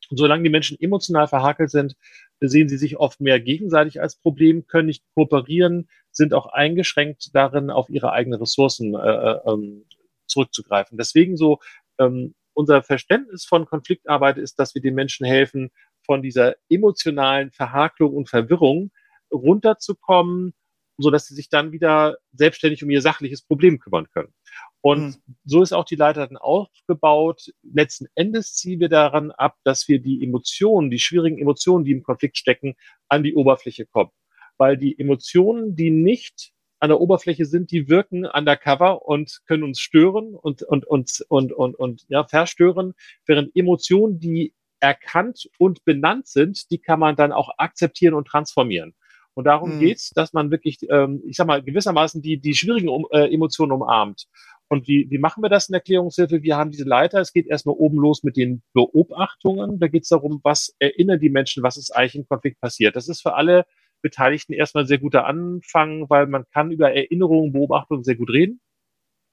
Und 0.10 0.18
solange 0.18 0.44
die 0.44 0.50
Menschen 0.50 0.80
emotional 0.80 1.28
verhakelt 1.28 1.72
sind, 1.72 1.96
sehen 2.40 2.70
sie 2.70 2.78
sich 2.78 2.98
oft 2.98 3.22
mehr 3.22 3.40
gegenseitig 3.40 4.02
als 4.02 4.16
Problem, 4.16 4.68
können 4.68 4.88
nicht 4.88 5.04
kooperieren, 5.14 5.90
sind 6.12 6.34
auch 6.34 6.48
eingeschränkt 6.48 7.34
darin, 7.34 7.70
auf 7.70 7.90
ihre 7.90 8.12
eigenen 8.12 8.40
Ressourcen 8.40 8.96
äh, 8.96 8.98
äh 8.98 9.40
ähm, 9.46 9.86
zurückzugreifen. 10.28 10.98
Deswegen 10.98 11.38
so 11.38 11.60
ähm, 12.00 12.34
unser 12.54 12.82
Verständnis 12.84 13.46
von 13.46 13.66
Konfliktarbeit 13.66 14.38
ist, 14.38 14.60
dass 14.60 14.76
wir 14.76 14.82
den 14.82 14.96
Menschen 14.96 15.26
helfen, 15.26 15.72
von 16.06 16.22
dieser 16.22 16.56
emotionalen 16.70 17.52
Verhakelung 17.52 18.14
und 18.14 18.30
Verwirrung 18.30 18.92
runterzukommen, 19.32 20.54
so 20.98 21.10
dass 21.10 21.26
sie 21.26 21.36
sich 21.36 21.50
dann 21.50 21.72
wieder 21.72 22.18
selbstständig 22.34 22.84
um 22.84 22.90
ihr 22.90 23.02
sachliches 23.02 23.42
Problem 23.42 23.80
kümmern 23.80 24.08
können. 24.12 24.34
Und 24.82 25.06
mhm. 25.06 25.36
so 25.44 25.62
ist 25.62 25.74
auch 25.74 25.86
die 25.86 25.96
Leiter 25.96 26.28
dann 26.28 26.38
aufgebaut. 26.38 27.52
Letzten 27.64 28.08
Endes 28.16 28.54
ziehen 28.56 28.80
wir 28.80 28.90
daran 28.90 29.32
ab, 29.32 29.58
dass 29.64 29.88
wir 29.88 30.00
die 30.00 30.24
Emotionen, 30.24 30.92
die 30.92 31.00
schwierigen 31.00 31.40
Emotionen, 31.40 31.86
die 31.86 31.92
im 31.92 32.04
Konflikt 32.04 32.38
stecken, 32.38 32.76
an 33.10 33.24
die 33.24 33.36
Oberfläche 33.36 33.86
kommen. 33.86 34.12
Weil 34.58 34.78
die 34.78 34.98
Emotionen, 34.98 35.76
die 35.76 35.92
nicht 35.92 36.52
an 36.80 36.90
der 36.90 37.02
Oberfläche 37.02 37.46
sind, 37.46 37.72
die 37.72 37.90
wirken 37.90 38.26
undercover 38.26 39.06
und 39.06 39.42
können 39.48 39.64
uns 39.64 39.80
stören 39.80 40.36
und, 40.36 40.62
und, 40.64 40.86
und, 40.86 41.26
und, 41.30 41.52
und, 41.52 41.76
und 41.76 42.06
ja, 42.10 42.26
verstören, 42.26 42.94
während 43.26 43.56
Emotionen, 43.56 44.20
die 44.20 44.54
erkannt 44.80 45.50
und 45.58 45.84
benannt 45.84 46.28
sind, 46.28 46.70
die 46.70 46.78
kann 46.78 47.00
man 47.00 47.16
dann 47.16 47.32
auch 47.32 47.50
akzeptieren 47.58 48.14
und 48.14 48.28
transformieren. 48.28 48.94
Und 49.36 49.44
darum 49.46 49.76
mhm. 49.76 49.80
geht's, 49.80 50.12
dass 50.12 50.34
man 50.34 50.50
wirklich, 50.50 50.80
ähm, 50.90 51.22
ich 51.28 51.36
sag 51.36 51.46
mal, 51.46 51.62
gewissermaßen 51.62 52.22
die, 52.22 52.40
die 52.40 52.56
schwierigen 52.56 52.90
um, 52.90 53.06
äh, 53.12 53.32
Emotionen 53.34 53.74
umarmt. 53.74 54.28
Und 54.68 54.88
wie, 54.88 55.08
wie 55.12 55.20
machen 55.20 55.44
wir 55.44 55.50
das 55.50 55.70
in 55.70 55.74
der 55.74 55.82
Erklärungshilfe? 55.82 56.42
Wir 56.42 56.58
haben 56.58 56.72
diese 56.72 56.86
Leiter. 56.86 57.20
Es 57.20 57.34
geht 57.34 57.46
erstmal 57.46 57.76
oben 57.76 57.98
los 57.98 58.24
mit 58.24 58.36
den 58.36 58.64
Beobachtungen. 58.74 59.80
Da 59.80 59.88
geht 59.88 60.04
es 60.04 60.10
darum, 60.10 60.40
was 60.44 60.74
erinnern 60.80 61.20
die 61.20 61.30
Menschen, 61.30 61.62
was 61.62 61.78
ist 61.78 61.92
eigentlich 61.92 62.16
im 62.16 62.28
Konflikt 62.28 62.60
passiert. 62.60 62.96
Das 62.96 63.08
ist 63.08 63.22
für 63.22 63.36
alle 63.36 63.66
Beteiligten 64.02 64.54
erstmal 64.54 64.86
ein 64.86 64.88
sehr 64.88 64.98
guter 64.98 65.26
Anfang, 65.26 66.10
weil 66.10 66.28
man 66.28 66.46
kann 66.52 66.72
über 66.72 66.92
Erinnerungen, 66.94 67.52
Beobachtungen 67.52 68.04
sehr 68.04 68.16
gut 68.16 68.30
reden. 68.30 68.60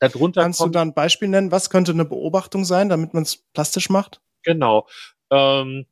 Darunter 0.00 0.42
Kannst 0.42 0.60
du 0.60 0.68
da 0.68 0.82
ein 0.82 0.94
Beispiel 0.94 1.28
nennen? 1.28 1.52
Was 1.52 1.70
könnte 1.70 1.92
eine 1.92 2.04
Beobachtung 2.04 2.64
sein, 2.64 2.88
damit 2.88 3.14
man 3.14 3.22
es 3.22 3.44
plastisch 3.52 3.88
macht? 3.88 4.20
Genau. 4.42 4.88
Ähm, 5.30 5.86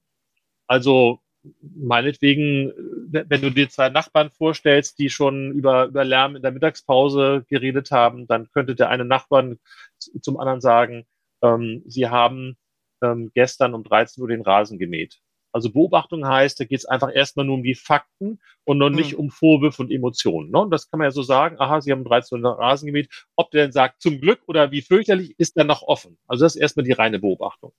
also 0.67 1.21
meinetwegen, 1.61 2.73
wenn 3.11 3.41
du 3.41 3.51
dir 3.51 3.69
zwei 3.69 3.89
Nachbarn 3.89 4.31
vorstellst, 4.31 4.99
die 4.99 5.11
schon 5.11 5.53
über, 5.53 5.87
über 5.87 6.05
Lärm 6.05 6.37
in 6.37 6.43
der 6.43 6.53
Mittagspause 6.53 7.45
geredet 7.49 7.91
haben, 7.91 8.27
dann 8.27 8.51
könnte 8.51 8.75
der 8.75 8.91
eine 8.91 9.05
Nachbarn 9.05 9.59
zum 9.99 10.39
anderen 10.39 10.61
sagen, 10.61 11.07
ähm, 11.43 11.83
sie 11.87 12.09
haben 12.09 12.57
ähm, 13.03 13.31
gestern 13.35 13.75
um 13.75 13.85
13 13.85 14.23
Uhr 14.23 14.29
den 14.29 14.43
Rasen 14.43 14.79
gemäht. 14.79 15.21
Also 15.53 15.71
Beobachtung 15.71 16.27
heißt, 16.27 16.61
da 16.61 16.65
geht 16.65 16.79
es 16.79 16.85
einfach 16.85 17.11
erstmal 17.15 17.47
nur 17.47 17.57
um 17.57 17.63
die 17.63 17.75
Fakten 17.75 18.41
und 18.65 18.79
noch 18.79 18.91
nicht 18.91 19.13
mhm. 19.13 19.19
um 19.19 19.31
Vorwürfe 19.31 19.83
und 19.83 19.91
Emotionen. 19.91 20.51
Ne? 20.51 20.61
Und 20.61 20.71
das 20.71 20.91
kann 20.91 20.99
man 20.99 21.07
ja 21.07 21.11
so 21.11 21.23
sagen, 21.23 21.57
aha, 21.59 21.81
Sie 21.81 21.93
haben 21.93 22.05
13 22.05 22.45
Rasen 22.45 22.87
gemäht. 22.87 23.09
Ob 23.37 23.51
der 23.51 23.65
dann 23.65 23.73
sagt, 23.73 24.01
zum 24.01 24.21
Glück 24.21 24.41
oder 24.47 24.71
wie 24.71 24.83
fürchterlich, 24.83 25.35
ist 25.39 25.57
dann 25.57 25.67
noch 25.67 25.83
offen. 25.83 26.19
Also 26.27 26.45
das 26.45 26.55
ist 26.55 26.61
erstmal 26.61 26.85
die 26.85 26.93
reine 26.93 27.19
Beobachtung. 27.19 27.73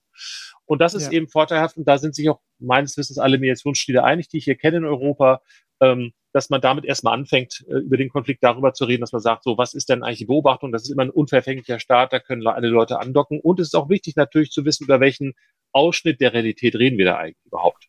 Und 0.64 0.80
das 0.80 0.94
ist 0.94 1.06
ja. 1.06 1.12
eben 1.12 1.28
vorteilhaft 1.28 1.76
und 1.76 1.86
da 1.88 1.98
sind 1.98 2.14
sich 2.14 2.28
auch 2.28 2.40
meines 2.58 2.96
Wissens 2.96 3.18
alle 3.18 3.38
Mediationsstile 3.38 4.04
einig, 4.04 4.28
die 4.28 4.38
ich 4.38 4.44
hier 4.44 4.56
kenne 4.56 4.78
in 4.78 4.84
Europa, 4.84 5.42
ähm, 5.80 6.12
dass 6.32 6.48
man 6.48 6.60
damit 6.60 6.84
erstmal 6.84 7.14
anfängt, 7.14 7.64
äh, 7.68 7.78
über 7.78 7.96
den 7.96 8.08
Konflikt 8.08 8.42
darüber 8.42 8.72
zu 8.72 8.84
reden, 8.84 9.00
dass 9.00 9.12
man 9.12 9.20
sagt, 9.20 9.44
so, 9.44 9.58
was 9.58 9.74
ist 9.74 9.88
denn 9.88 10.02
eigentlich 10.02 10.18
die 10.18 10.26
Beobachtung? 10.26 10.72
Das 10.72 10.82
ist 10.82 10.90
immer 10.90 11.02
ein 11.02 11.10
unverfänglicher 11.10 11.78
Staat, 11.78 12.12
da 12.12 12.20
können 12.20 12.46
alle 12.46 12.68
Leute 12.68 13.00
andocken. 13.00 13.40
Und 13.40 13.60
es 13.60 13.68
ist 13.68 13.74
auch 13.74 13.88
wichtig 13.88 14.16
natürlich 14.16 14.50
zu 14.50 14.64
wissen, 14.64 14.84
über 14.84 15.00
welchen 15.00 15.34
Ausschnitt 15.72 16.20
der 16.20 16.32
Realität 16.32 16.74
reden 16.76 16.98
wir 16.98 17.06
da 17.06 17.16
eigentlich 17.18 17.44
überhaupt. 17.44 17.88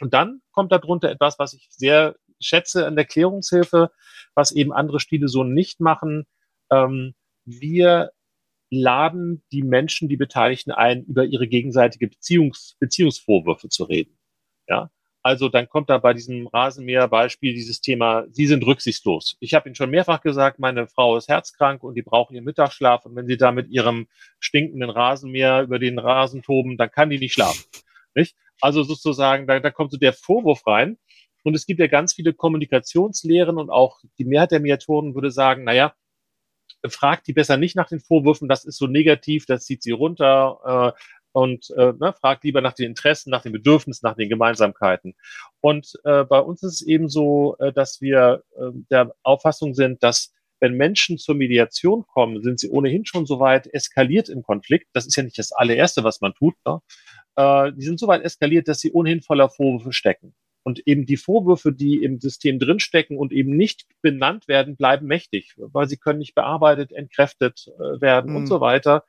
Und 0.00 0.14
dann 0.14 0.42
kommt 0.52 0.72
darunter 0.72 1.10
etwas, 1.10 1.38
was 1.38 1.54
ich 1.54 1.68
sehr 1.70 2.16
schätze 2.40 2.86
an 2.86 2.96
der 2.96 3.06
Klärungshilfe, 3.06 3.90
was 4.34 4.52
eben 4.52 4.72
andere 4.72 5.00
Stile 5.00 5.28
so 5.28 5.42
nicht 5.42 5.80
machen. 5.80 6.26
Ähm, 6.70 7.14
wir 7.44 8.10
laden 8.70 9.44
die 9.52 9.62
Menschen, 9.62 10.08
die 10.08 10.16
Beteiligten 10.16 10.72
ein, 10.72 11.04
über 11.04 11.24
ihre 11.24 11.48
gegenseitige 11.48 12.08
Beziehungs 12.08 12.76
Beziehungsvorwürfe 12.78 13.68
zu 13.68 13.84
reden. 13.84 14.18
Ja, 14.68 14.90
also 15.26 15.48
dann 15.48 15.68
kommt 15.68 15.90
da 15.90 15.98
bei 15.98 16.14
diesem 16.14 16.46
Rasenmäher-Beispiel 16.46 17.52
dieses 17.52 17.80
Thema, 17.80 18.26
Sie 18.30 18.46
sind 18.46 18.64
rücksichtslos. 18.64 19.36
Ich 19.40 19.54
habe 19.54 19.68
Ihnen 19.68 19.74
schon 19.74 19.90
mehrfach 19.90 20.20
gesagt, 20.20 20.60
meine 20.60 20.86
Frau 20.86 21.16
ist 21.16 21.26
herzkrank 21.26 21.82
und 21.82 21.96
die 21.96 22.02
braucht 22.02 22.30
ihren 22.30 22.44
Mittagsschlaf. 22.44 23.04
Und 23.04 23.16
wenn 23.16 23.26
Sie 23.26 23.36
da 23.36 23.50
mit 23.50 23.68
Ihrem 23.68 24.06
stinkenden 24.38 24.88
Rasenmäher 24.88 25.62
über 25.62 25.80
den 25.80 25.98
Rasen 25.98 26.42
toben, 26.42 26.76
dann 26.76 26.92
kann 26.92 27.10
die 27.10 27.18
nicht 27.18 27.32
schlafen. 27.32 27.64
Nicht? 28.14 28.36
Also 28.60 28.84
sozusagen, 28.84 29.48
da, 29.48 29.58
da 29.58 29.72
kommt 29.72 29.90
so 29.90 29.98
der 29.98 30.12
Vorwurf 30.12 30.64
rein. 30.64 30.96
Und 31.42 31.56
es 31.56 31.66
gibt 31.66 31.80
ja 31.80 31.88
ganz 31.88 32.14
viele 32.14 32.32
Kommunikationslehren 32.32 33.58
und 33.58 33.68
auch 33.68 33.98
die 34.18 34.24
Mehrheit 34.26 34.52
der 34.52 34.60
Mediatoren 34.60 35.16
würde 35.16 35.32
sagen, 35.32 35.64
naja, 35.64 35.92
fragt 36.86 37.26
die 37.26 37.32
besser 37.32 37.56
nicht 37.56 37.74
nach 37.74 37.88
den 37.88 37.98
Vorwürfen, 37.98 38.48
das 38.48 38.64
ist 38.64 38.78
so 38.78 38.86
negativ, 38.86 39.44
das 39.46 39.64
zieht 39.64 39.82
sie 39.82 39.90
runter. 39.90 40.94
Äh, 40.94 41.00
und 41.36 41.68
äh, 41.76 41.92
ne, 42.00 42.14
fragt 42.18 42.44
lieber 42.44 42.62
nach 42.62 42.72
den 42.72 42.86
Interessen, 42.86 43.28
nach 43.28 43.42
den 43.42 43.52
Bedürfnissen, 43.52 44.08
nach 44.08 44.16
den 44.16 44.30
Gemeinsamkeiten. 44.30 45.14
Und 45.60 45.92
äh, 46.04 46.24
bei 46.24 46.38
uns 46.38 46.62
ist 46.62 46.80
es 46.80 46.86
eben 46.86 47.10
so, 47.10 47.56
äh, 47.58 47.74
dass 47.74 48.00
wir 48.00 48.42
äh, 48.58 48.70
der 48.90 49.14
Auffassung 49.22 49.74
sind, 49.74 50.02
dass 50.02 50.32
wenn 50.60 50.78
Menschen 50.78 51.18
zur 51.18 51.34
Mediation 51.34 52.06
kommen, 52.06 52.42
sind 52.42 52.58
sie 52.58 52.70
ohnehin 52.70 53.04
schon 53.04 53.26
so 53.26 53.38
weit 53.38 53.66
eskaliert 53.66 54.30
im 54.30 54.42
Konflikt. 54.44 54.86
Das 54.94 55.06
ist 55.06 55.14
ja 55.14 55.24
nicht 55.24 55.38
das 55.38 55.52
allererste, 55.52 56.04
was 56.04 56.22
man 56.22 56.32
tut. 56.32 56.54
Ne? 56.64 56.80
Äh, 57.36 57.72
die 57.74 57.84
sind 57.84 58.00
so 58.00 58.08
weit 58.08 58.22
eskaliert, 58.22 58.66
dass 58.66 58.80
sie 58.80 58.92
ohnehin 58.92 59.20
voller 59.20 59.50
Vorwürfe 59.50 59.92
stecken. 59.92 60.34
Und 60.66 60.84
eben 60.84 61.06
die 61.06 61.16
Vorwürfe, 61.16 61.72
die 61.72 62.02
im 62.02 62.18
System 62.18 62.58
drinstecken 62.58 63.18
und 63.18 63.32
eben 63.32 63.56
nicht 63.56 63.86
benannt 64.02 64.48
werden, 64.48 64.76
bleiben 64.76 65.06
mächtig, 65.06 65.54
weil 65.58 65.88
sie 65.88 65.96
können 65.96 66.18
nicht 66.18 66.34
bearbeitet, 66.34 66.90
entkräftet 66.90 67.68
äh, 67.78 68.00
werden 68.00 68.32
mhm. 68.32 68.36
und 68.38 68.46
so 68.48 68.60
weiter. 68.60 69.04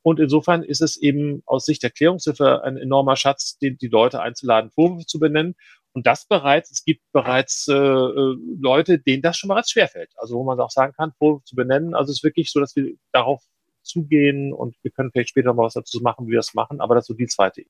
Und 0.00 0.20
insofern 0.20 0.62
ist 0.62 0.80
es 0.80 0.96
eben 0.96 1.42
aus 1.44 1.66
Sicht 1.66 1.82
der 1.82 1.90
Klärungshilfe 1.90 2.64
ein 2.64 2.78
enormer 2.78 3.16
Schatz, 3.16 3.58
die, 3.58 3.76
die 3.76 3.88
Leute 3.88 4.22
einzuladen, 4.22 4.70
Vorwürfe 4.70 5.04
zu 5.04 5.18
benennen. 5.18 5.54
Und 5.92 6.06
das 6.06 6.26
bereits, 6.26 6.70
es 6.70 6.82
gibt 6.82 7.02
bereits 7.12 7.68
äh, 7.68 7.74
äh 7.74 8.36
Leute, 8.58 8.98
denen 8.98 9.20
das 9.20 9.36
schon 9.36 9.48
bereits 9.48 9.70
schwerfällt. 9.70 10.12
Also 10.16 10.36
wo 10.36 10.44
man 10.44 10.58
auch 10.60 10.70
sagen 10.70 10.94
kann, 10.96 11.12
Vorwürfe 11.18 11.44
zu 11.44 11.56
benennen. 11.56 11.94
Also 11.94 12.10
es 12.10 12.20
ist 12.20 12.24
wirklich 12.24 12.50
so, 12.50 12.58
dass 12.58 12.74
wir 12.74 12.94
darauf 13.12 13.42
zugehen 13.82 14.54
und 14.54 14.76
wir 14.82 14.90
können 14.90 15.10
vielleicht 15.12 15.28
später 15.28 15.52
mal 15.52 15.64
was 15.64 15.74
dazu 15.74 16.00
machen, 16.00 16.26
wie 16.26 16.30
wir 16.30 16.38
das 16.38 16.54
machen, 16.54 16.80
aber 16.80 16.94
das 16.94 17.04
ist 17.04 17.08
so 17.08 17.14
die 17.14 17.26
zweite. 17.26 17.64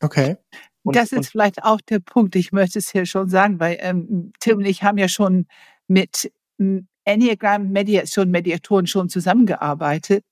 Okay. 0.00 0.36
Und, 0.82 0.94
das 0.94 1.12
ist 1.12 1.30
vielleicht 1.30 1.64
auch 1.64 1.80
der 1.80 1.98
Punkt. 1.98 2.36
Ich 2.36 2.52
möchte 2.52 2.78
es 2.78 2.90
hier 2.90 3.06
schon 3.06 3.28
sagen, 3.28 3.58
weil 3.58 3.76
ähm, 3.80 4.32
Tim 4.38 4.58
und 4.58 4.64
ich 4.64 4.82
haben 4.82 4.98
ja 4.98 5.08
schon 5.08 5.46
mit 5.88 6.30
Enneagram 7.04 7.70
Mediation, 7.70 8.30
Mediatoren 8.30 8.86
schon 8.86 9.08
zusammengearbeitet. 9.08 10.24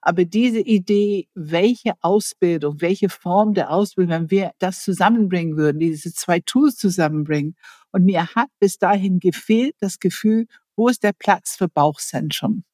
Aber 0.00 0.24
diese 0.24 0.60
Idee, 0.60 1.28
welche 1.34 1.92
Ausbildung, 2.00 2.80
welche 2.80 3.08
Form 3.08 3.52
der 3.54 3.70
Ausbildung, 3.70 4.14
wenn 4.14 4.30
wir 4.30 4.52
das 4.58 4.82
zusammenbringen 4.82 5.56
würden, 5.56 5.80
diese 5.80 6.12
zwei 6.14 6.40
Tools 6.40 6.76
zusammenbringen. 6.76 7.56
Und 7.90 8.04
mir 8.04 8.28
hat 8.34 8.48
bis 8.60 8.78
dahin 8.78 9.18
gefehlt 9.18 9.74
das 9.80 9.98
Gefühl, 9.98 10.46
wo 10.76 10.88
ist 10.88 11.02
der 11.02 11.12
Platz 11.12 11.56
für 11.56 11.68
Bauchzentrum? 11.68 12.64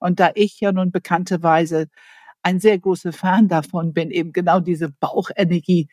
Und 0.00 0.20
da 0.20 0.32
ich 0.34 0.60
ja 0.60 0.72
nun 0.72 0.90
bekannterweise 0.90 1.86
ein 2.42 2.60
sehr 2.60 2.78
großer 2.78 3.12
Fan 3.12 3.48
davon 3.48 3.92
bin, 3.92 4.10
eben 4.10 4.32
genau 4.32 4.60
diese 4.60 4.90
Bauchenergie 4.90 5.88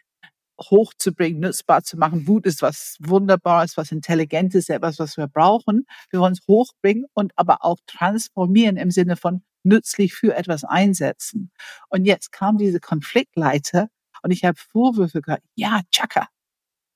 hochzubringen, 0.59 1.39
nutzbar 1.39 1.83
zu 1.83 1.97
machen. 1.97 2.27
Wut 2.27 2.45
ist 2.45 2.61
was 2.61 2.97
Wunderbares, 2.99 3.77
was 3.77 3.91
Intelligentes, 3.91 4.69
etwas, 4.69 4.99
was 4.99 5.17
wir 5.17 5.27
brauchen. 5.27 5.85
Wir 6.09 6.19
wollen 6.19 6.33
es 6.33 6.45
hochbringen 6.47 7.05
und 7.13 7.31
aber 7.35 7.63
auch 7.63 7.77
transformieren 7.87 8.77
im 8.77 8.91
Sinne 8.91 9.15
von 9.15 9.43
nützlich 9.63 10.13
für 10.13 10.35
etwas 10.35 10.63
einsetzen. 10.63 11.51
Und 11.89 12.05
jetzt 12.05 12.31
kam 12.31 12.57
diese 12.57 12.79
Konfliktleiter 12.79 13.89
und 14.21 14.31
ich 14.31 14.43
habe 14.43 14.57
Vorwürfe 14.57 15.21
gehört. 15.21 15.43
Ja, 15.55 15.81
Chaka, 15.91 16.27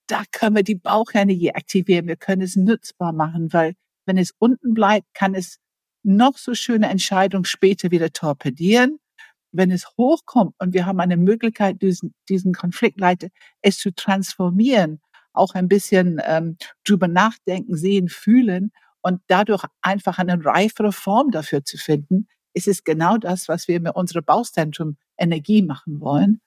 da 0.08 0.24
können 0.32 0.56
wir 0.56 0.64
die 0.64 0.76
Bauchenergie 0.76 1.54
aktivieren. 1.54 2.08
Wir 2.08 2.18
können 2.18 2.42
es 2.42 2.56
nutzbar 2.56 3.14
machen, 3.14 3.54
weil 3.54 3.76
wenn 4.06 4.18
es 4.18 4.34
unten 4.38 4.74
bleibt, 4.74 5.14
kann 5.14 5.36
es 5.36 5.60
noch 6.04 6.38
so 6.38 6.54
schöne 6.54 6.90
Entscheidungen 6.90 7.46
später 7.46 7.92
wieder 7.92 8.12
torpedieren 8.12 9.00
wenn 9.54 9.72
es 9.72 9.88
hochkommt 9.98 10.56
und 10.60 10.74
wir 10.74 10.86
haben 10.86 11.00
eine 11.00 11.18
Möglichkeit, 11.18 11.82
diesen, 11.82 12.14
diesen 12.28 12.54
Konfliktleiter, 12.54 13.28
es 13.62 13.78
zu 13.78 13.94
transformieren, 13.94 15.00
auch 15.32 15.54
ein 15.56 15.68
bisschen 15.68 16.20
ähm, 16.26 16.58
drüber 16.86 17.08
nachdenken, 17.08 17.78
sehen, 17.78 18.10
fühlen 18.10 18.72
und 19.02 19.22
dadurch 19.28 19.64
einfach 19.82 20.18
eine 20.20 20.44
reifere 20.44 20.92
Form 20.92 21.32
dafür 21.32 21.64
zu 21.64 21.78
finden, 21.78 22.28
ist 22.54 22.68
es 22.68 22.84
genau 22.84 23.18
das, 23.18 23.48
was 23.48 23.68
wir 23.68 23.80
mit 23.80 23.96
unserem 23.96 24.26
Bauzentrum 24.26 24.98
Energie 25.18 25.62
machen 25.62 26.00
wollen. 26.00 26.42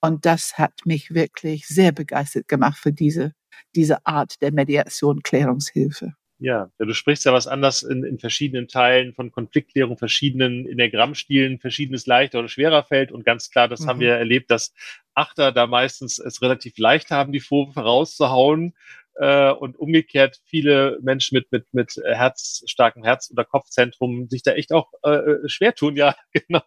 Und 0.00 0.26
das 0.26 0.58
hat 0.58 0.72
mich 0.84 1.12
wirklich 1.12 1.66
sehr 1.66 1.92
begeistert 1.92 2.48
gemacht 2.48 2.78
für 2.78 2.92
diese, 2.92 3.32
diese 3.74 4.06
Art 4.06 4.40
der 4.42 4.52
Mediation, 4.52 5.22
Klärungshilfe. 5.22 6.14
Ja, 6.40 6.70
du 6.78 6.92
sprichst 6.92 7.24
ja 7.24 7.32
was 7.32 7.48
anders 7.48 7.82
in, 7.82 8.04
in 8.04 8.20
verschiedenen 8.20 8.68
Teilen 8.68 9.12
von 9.12 9.32
Konfliktklärung, 9.32 9.98
verschiedenen 9.98 10.66
in 10.66 10.78
der 10.78 10.88
Grammstilen, 10.88 11.58
verschiedenes 11.58 12.06
leichter 12.06 12.38
oder 12.38 12.48
schwerer 12.48 12.84
fällt. 12.84 13.10
Und 13.10 13.24
ganz 13.24 13.50
klar, 13.50 13.66
das 13.66 13.80
mhm. 13.80 13.86
haben 13.88 14.00
wir 14.00 14.14
erlebt, 14.14 14.50
dass 14.50 14.72
Achter 15.14 15.50
da 15.50 15.66
meistens 15.66 16.20
es 16.20 16.40
relativ 16.40 16.78
leicht 16.78 17.10
haben, 17.10 17.32
die 17.32 17.40
Vorwürfe 17.40 17.80
rauszuhauen. 17.80 18.74
Äh, 19.20 19.50
und 19.50 19.76
umgekehrt 19.76 20.40
viele 20.44 20.96
Menschen 21.02 21.34
mit, 21.34 21.50
mit, 21.50 21.66
mit 21.72 21.96
Herz, 22.04 22.62
starkem 22.66 23.02
Herz- 23.02 23.32
oder 23.32 23.44
Kopfzentrum 23.44 24.28
sich 24.28 24.44
da 24.44 24.52
echt 24.52 24.72
auch 24.72 24.92
äh, 25.02 25.10
äh 25.10 25.48
schwer 25.48 25.74
tun, 25.74 25.96
ja, 25.96 26.14
genau. 26.32 26.62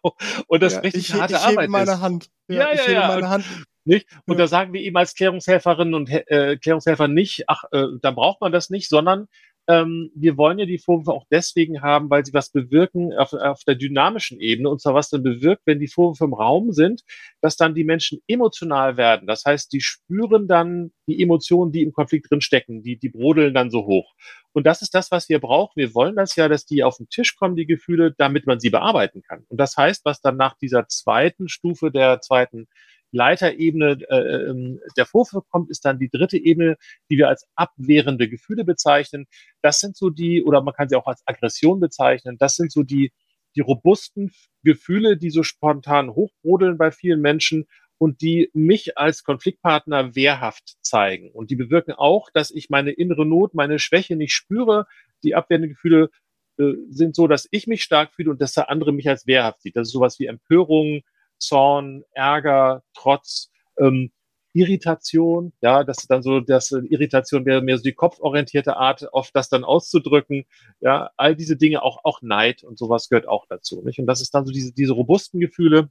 Und 0.48 0.62
das 0.62 0.74
ja, 0.74 0.80
richtig 0.80 1.08
ich, 1.08 1.14
harte 1.14 1.32
ich 1.32 1.40
Arbeit 1.40 1.70
meine 1.70 1.92
ist. 1.92 2.00
Hand. 2.00 2.28
Ja, 2.48 2.74
ja, 2.74 2.84
ja. 2.84 2.92
ja. 2.92 3.08
meine 3.08 3.30
Hand. 3.30 3.46
Nicht? 3.84 4.06
Und 4.26 4.34
ja. 4.34 4.44
da 4.44 4.48
sagen 4.48 4.74
wir 4.74 4.82
eben 4.82 4.96
als 4.98 5.14
Klärungshelferinnen 5.14 5.94
und 5.94 6.10
äh, 6.10 6.58
Klärungshelfer 6.58 7.08
nicht, 7.08 7.44
ach, 7.48 7.64
äh, 7.72 7.86
da 8.02 8.10
braucht 8.10 8.42
man 8.42 8.52
das 8.52 8.68
nicht, 8.68 8.88
sondern 8.90 9.28
ähm, 9.68 10.10
wir 10.14 10.36
wollen 10.36 10.58
ja 10.58 10.66
die 10.66 10.78
Vorwürfe 10.78 11.12
auch 11.12 11.26
deswegen 11.30 11.82
haben, 11.82 12.10
weil 12.10 12.24
sie 12.24 12.34
was 12.34 12.50
bewirken 12.50 13.12
auf, 13.12 13.32
auf 13.32 13.62
der 13.64 13.76
dynamischen 13.76 14.40
Ebene. 14.40 14.68
Und 14.68 14.80
zwar 14.80 14.94
was 14.94 15.10
dann 15.10 15.22
bewirkt, 15.22 15.62
wenn 15.66 15.78
die 15.78 15.88
Vorwürfe 15.88 16.24
im 16.24 16.34
Raum 16.34 16.72
sind, 16.72 17.02
dass 17.40 17.56
dann 17.56 17.74
die 17.74 17.84
Menschen 17.84 18.20
emotional 18.26 18.96
werden. 18.96 19.26
Das 19.26 19.44
heißt, 19.44 19.72
die 19.72 19.80
spüren 19.80 20.48
dann 20.48 20.92
die 21.06 21.22
Emotionen, 21.22 21.70
die 21.70 21.82
im 21.82 21.92
Konflikt 21.92 22.30
drinstecken, 22.30 22.82
die, 22.82 22.98
die 22.98 23.08
brodeln 23.08 23.54
dann 23.54 23.70
so 23.70 23.86
hoch. 23.86 24.14
Und 24.52 24.66
das 24.66 24.82
ist 24.82 24.94
das, 24.94 25.10
was 25.10 25.28
wir 25.28 25.40
brauchen. 25.40 25.72
Wir 25.76 25.94
wollen 25.94 26.16
das 26.16 26.36
ja, 26.36 26.48
dass 26.48 26.66
die 26.66 26.82
auf 26.82 26.96
den 26.96 27.08
Tisch 27.08 27.36
kommen, 27.36 27.56
die 27.56 27.66
Gefühle, 27.66 28.14
damit 28.18 28.46
man 28.46 28.60
sie 28.60 28.70
bearbeiten 28.70 29.22
kann. 29.22 29.44
Und 29.48 29.58
das 29.58 29.76
heißt, 29.76 30.04
was 30.04 30.20
dann 30.20 30.36
nach 30.36 30.56
dieser 30.58 30.88
zweiten 30.88 31.48
Stufe 31.48 31.90
der 31.90 32.20
zweiten 32.20 32.66
Leiterebene 33.12 33.98
äh, 34.08 34.50
ähm, 34.50 34.80
der 34.96 35.06
Vorwürfe 35.06 35.46
kommt, 35.48 35.70
ist 35.70 35.84
dann 35.84 35.98
die 35.98 36.08
dritte 36.10 36.38
Ebene, 36.38 36.76
die 37.10 37.18
wir 37.18 37.28
als 37.28 37.46
abwehrende 37.54 38.28
Gefühle 38.28 38.64
bezeichnen. 38.64 39.26
Das 39.62 39.78
sind 39.78 39.96
so 39.96 40.10
die, 40.10 40.42
oder 40.42 40.62
man 40.62 40.74
kann 40.74 40.88
sie 40.88 40.96
auch 40.96 41.06
als 41.06 41.22
Aggression 41.26 41.78
bezeichnen, 41.78 42.36
das 42.38 42.56
sind 42.56 42.72
so 42.72 42.82
die, 42.82 43.12
die 43.54 43.60
robusten 43.60 44.32
Gefühle, 44.64 45.16
die 45.16 45.30
so 45.30 45.42
spontan 45.42 46.10
hochbrodeln 46.10 46.78
bei 46.78 46.90
vielen 46.90 47.20
Menschen 47.20 47.66
und 47.98 48.20
die 48.20 48.50
mich 48.52 48.98
als 48.98 49.22
Konfliktpartner 49.22 50.16
wehrhaft 50.16 50.76
zeigen. 50.80 51.30
Und 51.30 51.50
die 51.50 51.56
bewirken 51.56 51.92
auch, 51.92 52.30
dass 52.32 52.50
ich 52.50 52.68
meine 52.68 52.90
innere 52.90 53.24
Not, 53.24 53.54
meine 53.54 53.78
Schwäche 53.78 54.16
nicht 54.16 54.32
spüre. 54.32 54.86
Die 55.22 55.36
abwehrenden 55.36 55.70
Gefühle 55.70 56.10
äh, 56.58 56.72
sind 56.88 57.14
so, 57.14 57.28
dass 57.28 57.46
ich 57.52 57.66
mich 57.66 57.82
stark 57.82 58.12
fühle 58.12 58.30
und 58.30 58.40
dass 58.40 58.54
der 58.54 58.70
andere 58.70 58.92
mich 58.92 59.08
als 59.08 59.26
wehrhaft 59.26 59.62
sieht. 59.62 59.76
Das 59.76 59.88
ist 59.88 59.92
sowas 59.92 60.18
wie 60.18 60.26
Empörung, 60.26 61.02
Zorn, 61.42 62.04
Ärger, 62.12 62.82
Trotz, 62.94 63.50
ähm, 63.78 64.12
Irritation, 64.54 65.52
ja, 65.62 65.82
das 65.82 65.98
ist 65.98 66.10
dann 66.10 66.22
so, 66.22 66.40
das 66.40 66.72
Irritation 66.72 67.46
wäre 67.46 67.62
mehr 67.62 67.78
so 67.78 67.82
die 67.84 67.94
kopforientierte 67.94 68.76
Art, 68.76 69.08
oft 69.12 69.34
das 69.34 69.48
dann 69.48 69.64
auszudrücken, 69.64 70.44
ja, 70.80 71.10
all 71.16 71.34
diese 71.34 71.56
Dinge, 71.56 71.82
auch, 71.82 72.00
auch 72.04 72.20
Neid 72.22 72.62
und 72.62 72.78
sowas 72.78 73.08
gehört 73.08 73.26
auch 73.28 73.46
dazu, 73.48 73.82
nicht? 73.82 73.98
Und 73.98 74.06
das 74.06 74.20
ist 74.20 74.34
dann 74.34 74.44
so 74.44 74.52
diese, 74.52 74.72
diese 74.72 74.92
robusten 74.92 75.40
Gefühle 75.40 75.90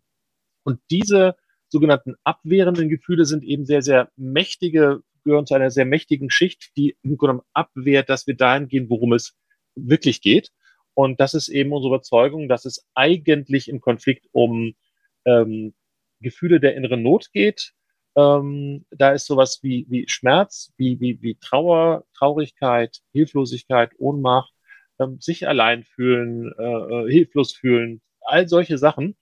und 0.64 0.80
diese 0.92 1.36
sogenannten 1.70 2.16
abwehrenden 2.24 2.90
Gefühle 2.90 3.26
sind 3.26 3.44
eben 3.44 3.66
sehr, 3.66 3.82
sehr 3.82 4.10
mächtige, 4.16 5.02
gehören 5.24 5.46
zu 5.46 5.56
einer 5.56 5.72
sehr 5.72 5.86
mächtigen 5.86 6.30
Schicht, 6.30 6.72
die 6.78 6.98
im 7.02 7.18
Grunde 7.18 7.44
abwehrt, 7.54 8.10
dass 8.10 8.28
wir 8.28 8.36
dahin 8.36 8.68
gehen, 8.68 8.90
worum 8.90 9.14
es 9.14 9.36
wirklich 9.76 10.22
geht. 10.22 10.52
Und 10.94 11.20
das 11.20 11.34
ist 11.34 11.48
eben 11.48 11.72
unsere 11.72 11.96
Überzeugung, 11.96 12.50
dass 12.50 12.66
es 12.66 12.86
eigentlich 12.94 13.70
im 13.70 13.80
Konflikt 13.80 14.28
um 14.34 14.76
ähm, 15.26 15.74
Gefühle 16.22 16.60
der 16.60 16.76
inneren 16.76 17.04
Not 17.04 17.32
geht. 17.34 17.74
Ähm, 18.16 18.86
da 18.92 19.12
ist 19.12 19.26
sowas 19.26 19.60
wie, 19.64 19.86
wie 19.90 20.08
Schmerz, 20.08 20.74
wie, 20.78 21.00
wie, 21.00 21.22
wie 21.22 21.36
Trauer, 21.40 22.06
Traurigkeit, 22.14 23.00
Hilflosigkeit, 23.14 23.92
Ohnmacht, 23.98 24.54
ähm, 25.00 25.20
sich 25.20 25.48
allein 25.48 25.84
fühlen, 25.84 26.54
äh, 26.58 26.64
äh, 26.64 27.12
hilflos 27.12 27.54
fühlen, 27.54 28.02
all 28.22 28.48
solche 28.48 28.78
Sachen. 28.78 29.16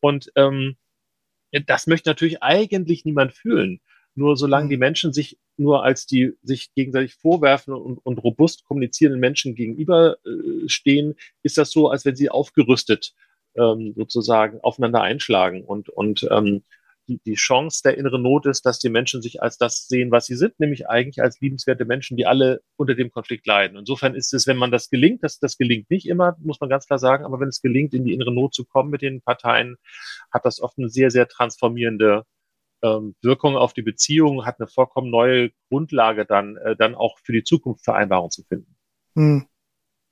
Und 0.00 0.30
ähm, 0.36 0.76
das 1.66 1.86
möchte 1.86 2.10
natürlich 2.10 2.42
eigentlich 2.42 3.04
niemand 3.04 3.32
fühlen. 3.32 3.80
Nur 4.14 4.36
solange 4.36 4.68
die 4.68 4.76
mhm. 4.76 4.80
Menschen 4.80 5.12
sich 5.12 5.38
nur 5.58 5.84
als 5.84 6.06
die 6.06 6.32
sich 6.42 6.72
gegenseitig 6.74 7.14
vorwerfen 7.14 7.74
und, 7.74 7.98
und 7.98 8.18
robust 8.18 8.64
kommunizierenden 8.64 9.20
Menschen 9.20 9.54
gegenüberstehen, 9.54 11.12
äh, 11.12 11.14
ist 11.42 11.58
das 11.58 11.70
so, 11.70 11.88
als 11.88 12.04
wenn 12.04 12.16
sie 12.16 12.30
aufgerüstet 12.30 13.14
ähm, 13.56 13.94
sozusagen 13.96 14.60
aufeinander 14.60 15.02
einschlagen. 15.02 15.64
Und, 15.64 15.88
und 15.88 16.26
ähm, 16.30 16.62
die, 17.08 17.20
die 17.24 17.34
Chance 17.34 17.82
der 17.84 17.96
inneren 17.96 18.22
Not 18.22 18.46
ist, 18.46 18.66
dass 18.66 18.78
die 18.78 18.88
Menschen 18.88 19.22
sich 19.22 19.42
als 19.42 19.58
das 19.58 19.86
sehen, 19.86 20.10
was 20.10 20.26
sie 20.26 20.36
sind, 20.36 20.58
nämlich 20.58 20.88
eigentlich 20.88 21.22
als 21.22 21.40
liebenswerte 21.40 21.84
Menschen, 21.84 22.16
die 22.16 22.26
alle 22.26 22.60
unter 22.76 22.94
dem 22.94 23.10
Konflikt 23.10 23.46
leiden. 23.46 23.78
Insofern 23.78 24.14
ist 24.14 24.34
es, 24.34 24.46
wenn 24.46 24.56
man 24.56 24.70
das 24.70 24.90
gelingt, 24.90 25.22
das, 25.22 25.38
das 25.38 25.56
gelingt 25.56 25.90
nicht 25.90 26.06
immer, 26.06 26.36
muss 26.40 26.60
man 26.60 26.70
ganz 26.70 26.86
klar 26.86 26.98
sagen, 26.98 27.24
aber 27.24 27.40
wenn 27.40 27.48
es 27.48 27.62
gelingt, 27.62 27.94
in 27.94 28.04
die 28.04 28.12
innere 28.12 28.34
Not 28.34 28.54
zu 28.54 28.64
kommen 28.64 28.90
mit 28.90 29.02
den 29.02 29.22
Parteien, 29.22 29.76
hat 30.32 30.44
das 30.44 30.60
oft 30.60 30.78
eine 30.78 30.88
sehr, 30.88 31.10
sehr 31.10 31.28
transformierende 31.28 32.24
ähm, 32.82 33.14
Wirkung 33.22 33.56
auf 33.56 33.72
die 33.72 33.82
Beziehung, 33.82 34.44
hat 34.44 34.60
eine 34.60 34.68
vollkommen 34.68 35.10
neue 35.10 35.50
Grundlage 35.68 36.26
dann, 36.26 36.56
äh, 36.56 36.76
dann 36.76 36.94
auch 36.94 37.18
für 37.22 37.32
die 37.32 37.44
Zukunft 37.44 37.84
Vereinbarungen 37.84 38.30
zu 38.30 38.42
finden. 38.42 38.76
Hm. 39.14 39.46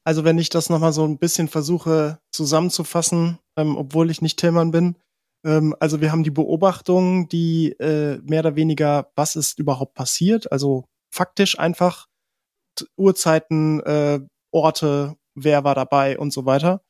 Also 0.05 0.25
wenn 0.25 0.39
ich 0.39 0.51
das 0.51 0.69
nochmal 0.69 0.93
so 0.93 1.05
ein 1.05 1.19
bisschen 1.19 1.49
versuche 1.49 2.19
zusammenzufassen, 2.31 3.39
ähm, 3.57 3.77
obwohl 3.77 4.11
ich 4.11 4.21
nicht 4.21 4.39
Tillmann 4.39 4.71
bin, 4.71 4.97
ähm, 5.45 5.75
also 5.81 6.01
wir 6.01 6.13
haben 6.13 6.25
die 6.25 6.31
Beobachtung, 6.31 7.29
die 7.29 7.73
äh, 7.73 8.21
mehr 8.23 8.41
oder 8.41 8.57
weniger, 8.57 9.11
was 9.17 9.37
ist 9.37 9.59
überhaupt 9.59 9.95
passiert, 9.95 10.51
also 10.53 10.85
faktisch 11.11 11.59
einfach 11.59 12.07
Uhrzeiten, 12.97 13.81
äh, 13.81 14.21
Orte, 14.51 15.17
wer 15.35 15.65
war 15.65 15.75
dabei 15.75 16.19
und 16.19 16.33
so 16.33 16.45
weiter. 16.45 16.83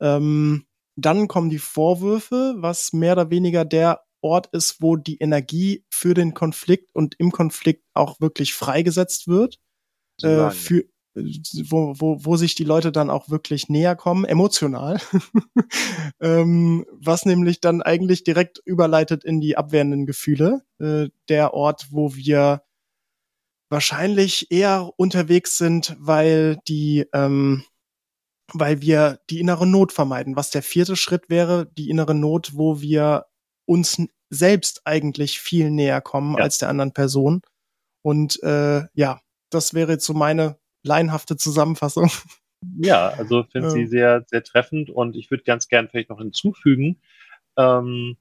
Ähm, 0.00 0.66
dann 0.96 1.28
kommen 1.28 1.50
die 1.50 1.58
Vorwürfe, 1.58 2.54
was 2.58 2.92
mehr 2.92 3.12
oder 3.12 3.30
weniger 3.30 3.64
der 3.64 4.02
Ort 4.20 4.48
ist, 4.48 4.82
wo 4.82 4.96
die 4.96 5.18
Energie 5.18 5.84
für 5.90 6.14
den 6.14 6.34
Konflikt 6.34 6.94
und 6.94 7.14
im 7.18 7.30
Konflikt 7.30 7.84
auch 7.94 8.20
wirklich 8.20 8.54
freigesetzt 8.54 9.28
wird. 9.28 9.58
Äh, 10.22 10.50
für, 10.50 10.84
wo, 11.70 11.94
wo, 11.98 12.24
wo 12.24 12.36
sich 12.36 12.54
die 12.54 12.64
Leute 12.64 12.92
dann 12.92 13.10
auch 13.10 13.28
wirklich 13.28 13.68
näher 13.68 13.96
kommen, 13.96 14.24
emotional. 14.24 15.00
ähm, 16.20 16.84
was 16.92 17.24
nämlich 17.24 17.60
dann 17.60 17.82
eigentlich 17.82 18.24
direkt 18.24 18.60
überleitet 18.64 19.24
in 19.24 19.40
die 19.40 19.56
abwehrenden 19.56 20.06
Gefühle. 20.06 20.62
Äh, 20.78 21.08
der 21.28 21.54
Ort, 21.54 21.88
wo 21.90 22.14
wir 22.14 22.62
wahrscheinlich 23.68 24.50
eher 24.50 24.90
unterwegs 24.96 25.58
sind, 25.58 25.96
weil 25.98 26.58
die 26.66 27.06
ähm, 27.12 27.64
weil 28.52 28.80
wir 28.80 29.20
die 29.28 29.40
innere 29.40 29.66
Not 29.66 29.92
vermeiden. 29.92 30.36
Was 30.36 30.50
der 30.50 30.62
vierte 30.62 30.96
Schritt 30.96 31.28
wäre, 31.28 31.66
die 31.76 31.90
innere 31.90 32.14
Not, 32.14 32.52
wo 32.54 32.80
wir 32.80 33.26
uns 33.66 34.02
selbst 34.30 34.82
eigentlich 34.84 35.40
viel 35.40 35.70
näher 35.70 36.00
kommen 36.00 36.36
ja. 36.36 36.44
als 36.44 36.58
der 36.58 36.68
anderen 36.68 36.92
Person. 36.92 37.42
Und 38.02 38.42
äh, 38.42 38.84
ja, 38.94 39.20
das 39.50 39.74
wäre 39.74 39.92
jetzt 39.92 40.06
so 40.06 40.14
meine 40.14 40.58
laienhafte 40.88 41.36
Zusammenfassung. 41.36 42.10
Ja, 42.80 43.10
also 43.10 43.44
finde 43.44 43.68
ja. 43.68 43.74
sie 43.74 43.86
sehr, 43.86 44.24
sehr 44.26 44.42
treffend 44.42 44.90
und 44.90 45.14
ich 45.14 45.30
würde 45.30 45.44
ganz 45.44 45.68
gern 45.68 45.88
vielleicht 45.88 46.10
noch 46.10 46.18
hinzufügen, 46.18 47.00
ähm, 47.56 48.16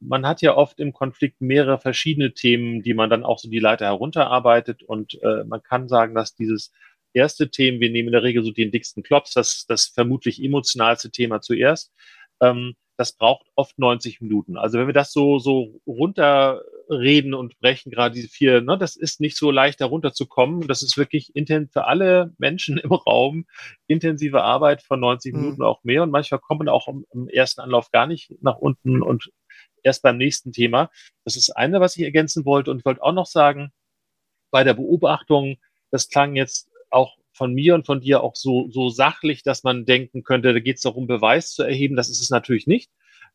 man 0.00 0.26
hat 0.26 0.42
ja 0.42 0.56
oft 0.56 0.78
im 0.78 0.92
Konflikt 0.92 1.40
mehrere 1.40 1.78
verschiedene 1.78 2.32
Themen, 2.32 2.82
die 2.82 2.94
man 2.94 3.10
dann 3.10 3.24
auch 3.24 3.38
so 3.38 3.48
die 3.50 3.58
Leiter 3.58 3.86
herunterarbeitet 3.86 4.82
und 4.82 5.20
äh, 5.22 5.44
man 5.44 5.62
kann 5.62 5.88
sagen, 5.88 6.14
dass 6.14 6.34
dieses 6.34 6.72
erste 7.12 7.50
Thema, 7.50 7.80
wir 7.80 7.90
nehmen 7.90 8.08
in 8.08 8.12
der 8.12 8.22
Regel 8.22 8.44
so 8.44 8.52
den 8.52 8.70
dicksten 8.70 9.02
Klops, 9.02 9.34
das, 9.34 9.66
das 9.66 9.86
vermutlich 9.86 10.42
emotionalste 10.42 11.10
Thema 11.10 11.40
zuerst, 11.40 11.92
ähm, 12.40 12.74
das 12.98 13.12
braucht 13.12 13.46
oft 13.54 13.78
90 13.78 14.20
Minuten. 14.20 14.56
Also 14.58 14.76
wenn 14.76 14.88
wir 14.88 14.92
das 14.92 15.12
so, 15.12 15.38
so 15.38 15.80
runterreden 15.86 17.32
und 17.32 17.56
brechen, 17.60 17.92
gerade 17.92 18.12
diese 18.12 18.28
vier, 18.28 18.60
ne, 18.60 18.76
das 18.76 18.96
ist 18.96 19.20
nicht 19.20 19.36
so 19.36 19.52
leicht, 19.52 19.80
da 19.80 19.86
runterzukommen. 19.86 20.66
Das 20.66 20.82
ist 20.82 20.98
wirklich 20.98 21.34
intensiv 21.36 21.72
für 21.72 21.84
alle 21.84 22.34
Menschen 22.38 22.76
im 22.78 22.92
Raum 22.92 23.46
intensive 23.86 24.42
Arbeit 24.42 24.82
von 24.82 24.98
90 24.98 25.32
mhm. 25.32 25.40
Minuten 25.40 25.62
auch 25.62 25.84
mehr. 25.84 26.02
Und 26.02 26.10
manchmal 26.10 26.40
kommt 26.40 26.58
man 26.58 26.68
auch 26.68 26.88
im, 26.88 27.06
im 27.12 27.28
ersten 27.28 27.60
Anlauf 27.60 27.92
gar 27.92 28.08
nicht 28.08 28.34
nach 28.42 28.58
unten 28.58 29.00
und 29.00 29.30
erst 29.84 30.02
beim 30.02 30.16
nächsten 30.16 30.50
Thema. 30.50 30.90
Das 31.24 31.36
ist 31.36 31.50
eine, 31.50 31.80
was 31.80 31.96
ich 31.96 32.02
ergänzen 32.02 32.44
wollte. 32.44 32.72
Und 32.72 32.80
ich 32.80 32.84
wollte 32.84 33.02
auch 33.02 33.12
noch 33.12 33.26
sagen, 33.26 33.70
bei 34.50 34.64
der 34.64 34.74
Beobachtung, 34.74 35.58
das 35.92 36.08
klang 36.08 36.34
jetzt 36.34 36.68
auch 36.90 37.16
von 37.38 37.54
mir 37.54 37.74
und 37.74 37.86
von 37.86 38.00
dir 38.00 38.22
auch 38.22 38.36
so, 38.36 38.68
so 38.70 38.90
sachlich, 38.90 39.42
dass 39.42 39.64
man 39.64 39.86
denken 39.86 40.22
könnte, 40.22 40.52
da 40.52 40.60
geht 40.60 40.76
es 40.76 40.82
darum, 40.82 41.06
Beweis 41.06 41.52
zu 41.52 41.62
erheben. 41.62 41.96
Das 41.96 42.10
ist 42.10 42.20
es 42.20 42.28
natürlich 42.28 42.66
nicht. 42.66 42.90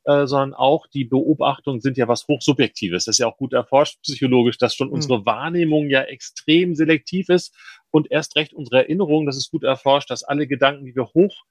Äh, 0.05 0.27
sondern 0.27 0.53
auch 0.53 0.85
die 0.87 1.05
Beobachtungen 1.05 1.79
sind 1.79 1.97
ja 1.97 2.09
was 2.09 2.27
Hochsubjektives. 2.27 3.05
Das 3.05 3.15
ist 3.15 3.19
ja 3.19 3.27
auch 3.27 3.37
gut 3.37 3.53
erforscht 3.53 4.01
psychologisch, 4.01 4.57
dass 4.57 4.75
schon 4.75 4.89
mhm. 4.89 4.95
unsere 4.95 5.25
Wahrnehmung 5.25 5.89
ja 5.89 6.01
extrem 6.01 6.75
selektiv 6.75 7.29
ist 7.29 7.55
und 7.89 8.11
erst 8.11 8.35
recht 8.35 8.53
unsere 8.53 8.79
Erinnerung, 8.79 9.25
das 9.25 9.37
ist 9.37 9.49
gut 9.49 9.63
erforscht, 9.63 10.11
dass 10.11 10.23
alle 10.23 10.45
Gedanken, 10.45 10.85
die 10.85 10.93
wir 10.93 11.05
hoch 11.13 11.45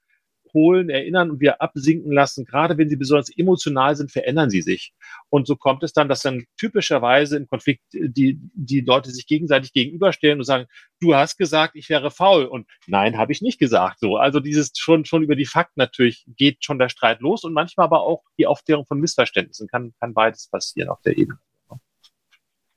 holen, 0.54 0.90
erinnern 0.90 1.30
und 1.30 1.40
wir 1.40 1.60
absinken 1.60 2.12
lassen, 2.12 2.44
gerade 2.44 2.78
wenn 2.78 2.88
sie 2.88 2.96
besonders 2.96 3.30
emotional 3.36 3.96
sind, 3.96 4.10
verändern 4.10 4.50
sie 4.50 4.62
sich. 4.62 4.92
Und 5.28 5.46
so 5.46 5.56
kommt 5.56 5.82
es 5.82 5.92
dann, 5.92 6.08
dass 6.08 6.22
dann 6.22 6.44
typischerweise 6.58 7.36
im 7.36 7.46
Konflikt 7.46 7.82
die, 7.92 8.38
die 8.54 8.80
Leute 8.80 9.10
sich 9.10 9.26
gegenseitig 9.26 9.72
gegenüberstellen 9.72 10.38
und 10.38 10.44
sagen, 10.44 10.66
du 11.00 11.14
hast 11.14 11.36
gesagt, 11.36 11.76
ich 11.76 11.88
wäre 11.88 12.10
faul. 12.10 12.44
Und 12.44 12.66
nein, 12.86 13.18
habe 13.18 13.32
ich 13.32 13.42
nicht 13.42 13.58
gesagt. 13.58 14.00
So, 14.00 14.16
also 14.16 14.40
dieses 14.40 14.72
schon, 14.76 15.04
schon 15.04 15.22
über 15.22 15.36
die 15.36 15.46
Fakten 15.46 15.80
natürlich 15.80 16.24
geht 16.36 16.64
schon 16.64 16.78
der 16.78 16.88
Streit 16.88 17.20
los 17.20 17.44
und 17.44 17.52
manchmal 17.52 17.84
aber 17.84 18.02
auch 18.02 18.22
die 18.38 18.46
Aufklärung 18.46 18.86
von 18.86 19.00
Missverständnissen 19.00 19.68
kann, 19.68 19.92
kann 20.00 20.14
beides 20.14 20.48
passieren 20.48 20.88
auf 20.88 21.00
der 21.02 21.16
Ebene. 21.18 21.38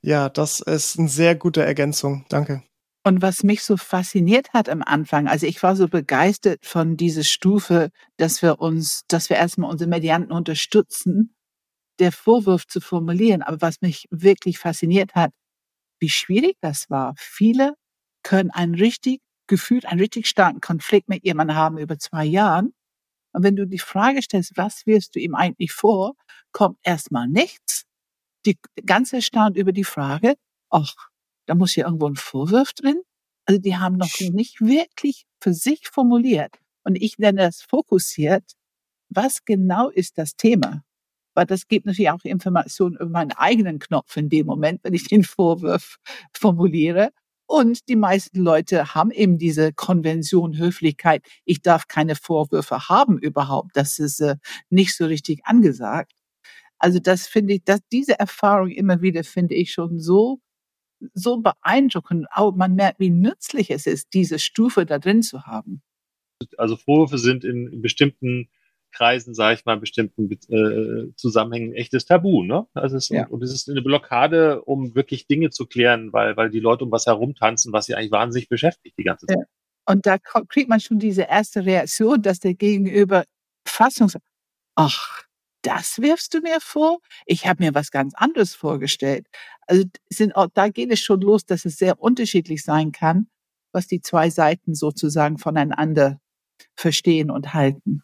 Ja, 0.02 0.30
das 0.30 0.60
ist 0.60 1.00
eine 1.00 1.10
sehr 1.10 1.36
gute 1.36 1.64
Ergänzung. 1.64 2.26
Danke. 2.30 2.62
Und 3.08 3.22
was 3.22 3.44
mich 3.44 3.64
so 3.64 3.78
fasziniert 3.78 4.52
hat 4.54 4.68
am 4.68 4.82
Anfang, 4.82 5.28
also 5.28 5.46
ich 5.46 5.62
war 5.62 5.76
so 5.76 5.88
begeistert 5.88 6.66
von 6.66 6.98
dieser 6.98 7.24
Stufe, 7.24 7.92
dass 8.18 8.42
wir 8.42 8.60
uns, 8.60 9.04
dass 9.08 9.30
wir 9.30 9.38
erstmal 9.38 9.70
unsere 9.70 9.88
Medianten 9.88 10.32
unterstützen, 10.32 11.36
der 12.00 12.12
Vorwurf 12.12 12.66
zu 12.66 12.82
formulieren. 12.82 13.44
Aber 13.44 13.62
was 13.62 13.82
mich 13.82 14.08
wirklich 14.10 14.58
fasziniert 14.58 15.14
hat, 15.14 15.32
wie 16.00 16.10
schwierig 16.10 16.58
das 16.62 16.90
war. 16.90 17.14
Viele 17.20 17.76
können 18.24 18.50
einen 18.50 18.74
richtig 18.74 19.22
gefühlt, 19.48 19.86
einen 19.86 20.00
richtig 20.02 20.28
starken 20.28 20.60
Konflikt 20.60 21.08
mit 21.08 21.24
jemandem 21.24 21.58
haben 21.58 21.78
über 21.78 22.00
zwei 22.00 22.26
Jahren. 22.26 22.74
Und 23.34 23.44
wenn 23.44 23.56
du 23.56 23.68
die 23.68 23.78
Frage 23.80 24.24
stellst, 24.24 24.58
was 24.58 24.88
wirst 24.88 25.16
du 25.16 25.20
ihm 25.20 25.36
eigentlich 25.36 25.74
vor, 25.74 26.14
kommt 26.52 26.80
erstmal 26.82 27.28
nichts. 27.28 27.84
Die 28.48 28.58
ganz 28.86 29.14
erstaunt 29.14 29.58
über 29.58 29.74
die 29.74 29.84
Frage, 29.84 30.36
ach, 30.72 30.96
da 31.46 31.56
muss 31.56 31.76
ja 31.76 31.86
irgendwo 31.86 32.08
ein 32.08 32.16
Vorwurf 32.16 32.74
drin. 32.74 33.02
Also 33.46 33.62
die 33.62 33.78
haben 33.78 33.98
noch 33.98 34.20
nicht 34.20 34.62
wirklich 34.62 35.26
für 35.40 35.54
sich 35.54 35.88
formuliert. 35.88 36.58
Und 36.84 36.96
ich 36.96 37.18
nenne 37.18 37.42
das 37.42 37.62
fokussiert. 37.62 38.44
Was 39.10 39.46
genau 39.46 39.90
ist 39.90 40.18
das 40.18 40.36
Thema? 40.36 40.84
Weil 41.36 41.46
das 41.46 41.68
gibt 41.68 41.86
natürlich 41.86 42.10
auch 42.10 42.24
Informationen 42.24 42.96
über 42.96 43.10
meinen 43.10 43.34
eigenen 43.34 43.80
Knopf 43.80 44.16
in 44.18 44.30
dem 44.30 44.48
Moment, 44.48 44.84
wenn 44.84 44.94
ich 44.94 45.08
den 45.08 45.24
Vorwurf 45.24 45.98
formuliere. 46.34 47.12
Und 47.48 47.88
die 47.90 47.96
meisten 47.96 48.40
Leute 48.40 48.96
haben 48.96 49.12
eben 49.12 49.38
diese 49.38 49.72
Konvention 49.74 50.58
Höflichkeit. 50.58 51.24
Ich 51.44 51.62
darf 51.62 51.88
keine 51.88 52.16
Vorwürfe 52.16 52.90
haben 52.90 53.20
überhaupt. 53.20 53.72
Das 53.76 54.00
ist 54.00 54.20
äh, 54.22 54.38
nicht 54.70 54.96
so 54.96 55.06
richtig 55.06 55.46
angesagt. 55.46 56.14
Also 56.80 57.00
das 57.00 57.28
finde 57.28 57.56
ich, 57.56 57.64
dass 57.64 57.82
diese 57.92 58.20
Erfahrung 58.20 58.70
immer 58.70 59.02
wieder 59.02 59.24
finde 59.24 59.56
ich 59.56 59.72
schon 59.72 60.00
so 60.00 60.40
so 61.14 61.38
beeindruckend. 61.38 62.28
Auch 62.32 62.56
man 62.56 62.76
merkt, 62.76 63.00
wie 63.00 63.10
nützlich 63.10 63.72
es 63.72 63.86
ist, 63.86 64.14
diese 64.14 64.40
Stufe 64.40 64.86
da 64.86 65.00
drin 65.00 65.22
zu 65.22 65.44
haben. 65.44 65.82
Also 66.58 66.76
Vorwürfe 66.76 67.18
sind 67.18 67.44
in, 67.44 67.68
in 67.68 67.82
bestimmten 67.82 68.50
Kreisen, 68.92 69.34
sage 69.34 69.56
ich 69.56 69.66
mal, 69.66 69.74
in 69.74 69.80
bestimmten 69.82 70.32
äh, 70.32 71.14
Zusammenhängen 71.16 71.74
echtes 71.74 72.06
Tabu. 72.06 72.44
Ne? 72.44 72.66
Also 72.74 72.96
es, 72.96 73.10
ja. 73.10 73.26
und, 73.26 73.34
und 73.34 73.44
es 73.44 73.54
ist 73.54 73.70
eine 73.70 73.82
Blockade, 73.82 74.62
um 74.64 74.96
wirklich 74.96 75.28
Dinge 75.28 75.50
zu 75.50 75.66
klären, 75.66 76.14
weil, 76.14 76.38
weil 76.38 76.50
die 76.50 76.60
Leute 76.62 76.86
um 76.86 76.92
was 76.92 77.06
herumtanzen, 77.06 77.74
was 77.74 77.86
sie 77.86 77.96
eigentlich 77.96 78.12
wahnsinnig 78.12 78.48
beschäftigt 78.48 78.98
die 78.98 79.04
ganze 79.04 79.28
Zeit. 79.28 79.38
Ja. 79.38 79.46
Und 79.88 80.06
da 80.06 80.18
kriegt 80.18 80.70
man 80.70 80.80
schon 80.80 80.98
diese 80.98 81.24
erste 81.24 81.66
Reaktion, 81.66 82.22
dass 82.22 82.40
der 82.40 82.56
Gegenüber 82.56 83.26
Fassung 83.68 84.10
sagt, 84.10 84.26
ach, 84.76 85.24
das 85.66 86.00
wirfst 86.00 86.34
du 86.34 86.42
mir 86.42 86.60
vor? 86.62 87.00
Ich 87.26 87.48
habe 87.48 87.64
mir 87.64 87.74
was 87.74 87.92
ganz 87.92 88.14
anderes 88.16 88.56
vorgestellt. 88.56 89.28
Also 89.68 89.84
sind 90.10 90.34
da 90.54 90.70
geht 90.70 90.92
es 90.92 91.00
schon 91.00 91.22
los, 91.22 91.46
dass 91.46 91.66
es 91.66 91.78
sehr 91.78 92.00
unterschiedlich 92.00 92.64
sein 92.64 92.92
kann, 92.92 93.28
was 93.72 93.88
die 93.88 94.02
zwei 94.02 94.30
Seiten 94.30 94.76
sozusagen 94.76 95.38
voneinander 95.38 96.20
verstehen 96.76 97.32
und 97.32 97.54
halten. 97.54 98.04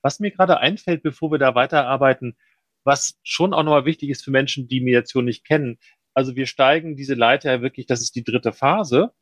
Was 0.00 0.20
mir 0.20 0.30
gerade 0.30 0.58
einfällt, 0.58 1.02
bevor 1.02 1.30
wir 1.30 1.38
da 1.38 1.54
weiterarbeiten, 1.54 2.36
was 2.84 3.18
schon 3.22 3.52
auch 3.52 3.62
nochmal 3.62 3.84
wichtig 3.84 4.10
ist 4.10 4.24
für 4.24 4.30
Menschen, 4.30 4.68
die 4.68 4.80
Mediation 4.80 5.24
nicht 5.24 5.44
kennen. 5.44 5.78
Also 6.14 6.36
wir 6.36 6.46
steigen 6.46 6.96
diese 6.96 7.14
Leiter 7.14 7.62
wirklich, 7.62 7.86
das 7.86 8.00
ist 8.00 8.14
die 8.14 8.24
dritte 8.24 8.52
Phase. 8.52 9.12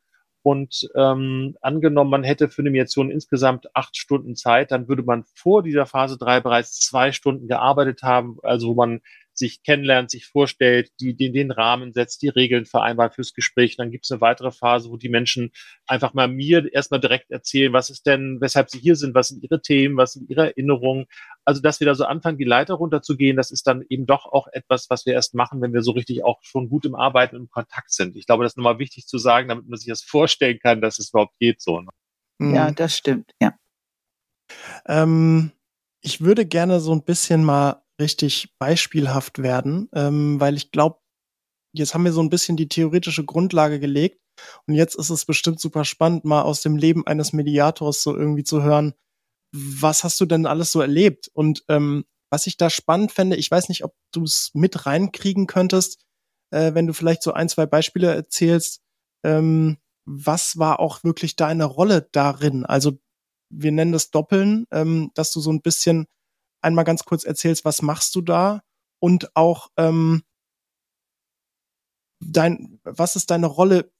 Und 0.43 0.89
ähm, 0.95 1.55
angenommen, 1.61 2.09
man 2.09 2.23
hätte 2.23 2.49
für 2.49 2.61
eine 2.61 2.71
Mediation 2.71 3.11
insgesamt 3.11 3.75
acht 3.75 3.95
Stunden 3.95 4.35
Zeit, 4.35 4.71
dann 4.71 4.87
würde 4.87 5.03
man 5.03 5.23
vor 5.35 5.61
dieser 5.61 5.85
Phase 5.85 6.17
drei 6.17 6.39
bereits 6.39 6.79
zwei 6.79 7.11
Stunden 7.11 7.47
gearbeitet 7.47 8.01
haben, 8.01 8.37
also 8.41 8.69
wo 8.69 8.73
man 8.73 9.01
sich 9.41 9.63
kennenlernt, 9.63 10.11
sich 10.11 10.25
vorstellt, 10.25 10.91
die, 10.99 11.15
den, 11.15 11.33
den 11.33 11.51
Rahmen 11.51 11.91
setzt, 11.91 12.21
die 12.21 12.29
Regeln 12.29 12.65
vereinbart 12.65 13.15
fürs 13.15 13.33
Gespräch. 13.33 13.75
Dann 13.75 13.91
gibt 13.91 14.05
es 14.05 14.11
eine 14.11 14.21
weitere 14.21 14.51
Phase, 14.51 14.89
wo 14.89 14.97
die 14.97 15.09
Menschen 15.09 15.51
einfach 15.87 16.13
mal 16.13 16.27
mir 16.27 16.71
erstmal 16.73 16.99
direkt 16.99 17.31
erzählen, 17.31 17.73
was 17.73 17.89
ist 17.89 18.05
denn, 18.05 18.37
weshalb 18.39 18.69
sie 18.69 18.79
hier 18.79 18.95
sind, 18.95 19.15
was 19.15 19.29
sind 19.29 19.43
ihre 19.43 19.61
Themen, 19.61 19.97
was 19.97 20.13
sind 20.13 20.29
ihre 20.29 20.47
Erinnerungen. 20.47 21.07
Also, 21.43 21.61
dass 21.61 21.79
wir 21.79 21.87
da 21.87 21.95
so 21.95 22.05
anfangen, 22.05 22.37
die 22.37 22.45
Leiter 22.45 22.75
runterzugehen, 22.75 23.35
das 23.35 23.51
ist 23.51 23.67
dann 23.67 23.83
eben 23.89 24.05
doch 24.05 24.25
auch 24.25 24.47
etwas, 24.53 24.89
was 24.89 25.05
wir 25.05 25.13
erst 25.13 25.33
machen, 25.33 25.61
wenn 25.61 25.73
wir 25.73 25.81
so 25.81 25.91
richtig 25.91 26.23
auch 26.23 26.39
schon 26.43 26.69
gut 26.69 26.85
im 26.85 26.95
Arbeiten 26.95 27.35
und 27.35 27.41
im 27.43 27.49
Kontakt 27.49 27.91
sind. 27.91 28.15
Ich 28.15 28.27
glaube, 28.27 28.43
das 28.43 28.53
ist 28.53 28.57
nochmal 28.57 28.79
wichtig 28.79 29.07
zu 29.07 29.17
sagen, 29.17 29.49
damit 29.49 29.67
man 29.67 29.77
sich 29.77 29.89
das 29.89 30.03
vorstellen 30.03 30.59
kann, 30.59 30.81
dass 30.81 30.99
es 30.99 31.09
überhaupt 31.09 31.37
geht 31.39 31.61
so. 31.61 31.81
Ne? 31.81 31.89
Ja, 32.55 32.71
das 32.71 32.95
stimmt, 32.95 33.31
ja. 33.41 33.53
Ähm, 34.85 35.51
ich 36.01 36.21
würde 36.21 36.45
gerne 36.45 36.79
so 36.79 36.93
ein 36.93 37.03
bisschen 37.03 37.43
mal 37.43 37.83
richtig 38.01 38.53
beispielhaft 38.59 39.41
werden, 39.41 39.87
ähm, 39.93 40.41
weil 40.41 40.57
ich 40.57 40.71
glaube, 40.71 40.99
jetzt 41.73 41.93
haben 41.93 42.03
wir 42.03 42.11
so 42.11 42.21
ein 42.21 42.29
bisschen 42.29 42.57
die 42.57 42.67
theoretische 42.67 43.23
Grundlage 43.23 43.79
gelegt 43.79 44.19
und 44.67 44.73
jetzt 44.73 44.95
ist 44.95 45.09
es 45.09 45.25
bestimmt 45.25 45.61
super 45.61 45.85
spannend, 45.85 46.25
mal 46.25 46.41
aus 46.41 46.61
dem 46.61 46.75
Leben 46.75 47.07
eines 47.07 47.31
Mediators 47.31 48.03
so 48.03 48.15
irgendwie 48.15 48.43
zu 48.43 48.61
hören, 48.63 48.93
was 49.53 50.03
hast 50.03 50.19
du 50.19 50.25
denn 50.25 50.45
alles 50.45 50.71
so 50.71 50.81
erlebt? 50.81 51.29
Und 51.33 51.63
ähm, 51.67 52.05
was 52.31 52.47
ich 52.47 52.57
da 52.57 52.69
spannend 52.69 53.11
fände, 53.11 53.35
ich 53.35 53.51
weiß 53.51 53.69
nicht, 53.69 53.83
ob 53.83 53.93
du 54.11 54.23
es 54.23 54.51
mit 54.53 54.85
reinkriegen 54.85 55.47
könntest, 55.47 56.05
äh, 56.51 56.73
wenn 56.73 56.87
du 56.87 56.93
vielleicht 56.93 57.23
so 57.23 57.33
ein, 57.33 57.49
zwei 57.49 57.65
Beispiele 57.65 58.13
erzählst, 58.13 58.81
ähm, 59.23 59.77
was 60.05 60.57
war 60.57 60.79
auch 60.79 61.03
wirklich 61.03 61.35
deine 61.35 61.65
Rolle 61.65 62.09
darin? 62.11 62.65
Also 62.65 62.99
wir 63.49 63.71
nennen 63.71 63.91
das 63.91 64.11
Doppeln, 64.11 64.65
ähm, 64.71 65.11
dass 65.13 65.31
du 65.31 65.41
so 65.41 65.51
ein 65.51 65.61
bisschen 65.61 66.07
einmal 66.61 66.85
ganz 66.85 67.05
kurz 67.05 67.23
erzählst, 67.23 67.65
was 67.65 67.81
machst 67.81 68.15
du 68.15 68.21
da 68.21 68.61
und 68.99 69.35
auch 69.35 69.69
ähm, 69.77 70.23
dein, 72.23 72.79
was 72.83 73.15
ist 73.15 73.31
deine 73.31 73.47
Rolle 73.47 73.91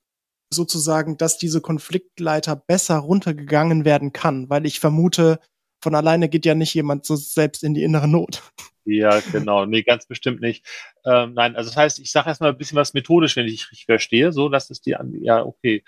sozusagen, 0.53 1.17
dass 1.17 1.37
diese 1.37 1.61
Konfliktleiter 1.61 2.55
besser 2.55 2.97
runtergegangen 2.97 3.85
werden 3.85 4.13
kann, 4.13 4.49
weil 4.49 4.65
ich 4.65 4.79
vermute, 4.79 5.39
von 5.83 5.95
alleine 5.95 6.29
geht 6.29 6.45
ja 6.45 6.55
nicht 6.55 6.73
jemand 6.73 7.05
so 7.05 7.15
selbst 7.15 7.63
in 7.63 7.73
die 7.73 7.83
innere 7.83 8.07
Not. 8.07 8.43
Ja, 8.85 9.19
genau. 9.31 9.65
Nee, 9.65 9.83
ganz 9.83 10.07
bestimmt 10.07 10.41
nicht. 10.41 10.65
Ähm, 11.05 11.33
nein, 11.35 11.55
also 11.55 11.69
das 11.69 11.77
heißt, 11.77 11.99
ich 11.99 12.11
sage 12.11 12.29
erstmal 12.29 12.51
ein 12.51 12.57
bisschen 12.57 12.77
was 12.77 12.93
methodisch, 12.93 13.35
wenn 13.35 13.45
ich 13.45 13.69
richtig 13.71 13.85
verstehe. 13.85 14.31
So, 14.31 14.49
das 14.49 14.71
ist 14.71 14.85
die, 14.87 14.95
ja, 15.21 15.43
okay. 15.45 15.83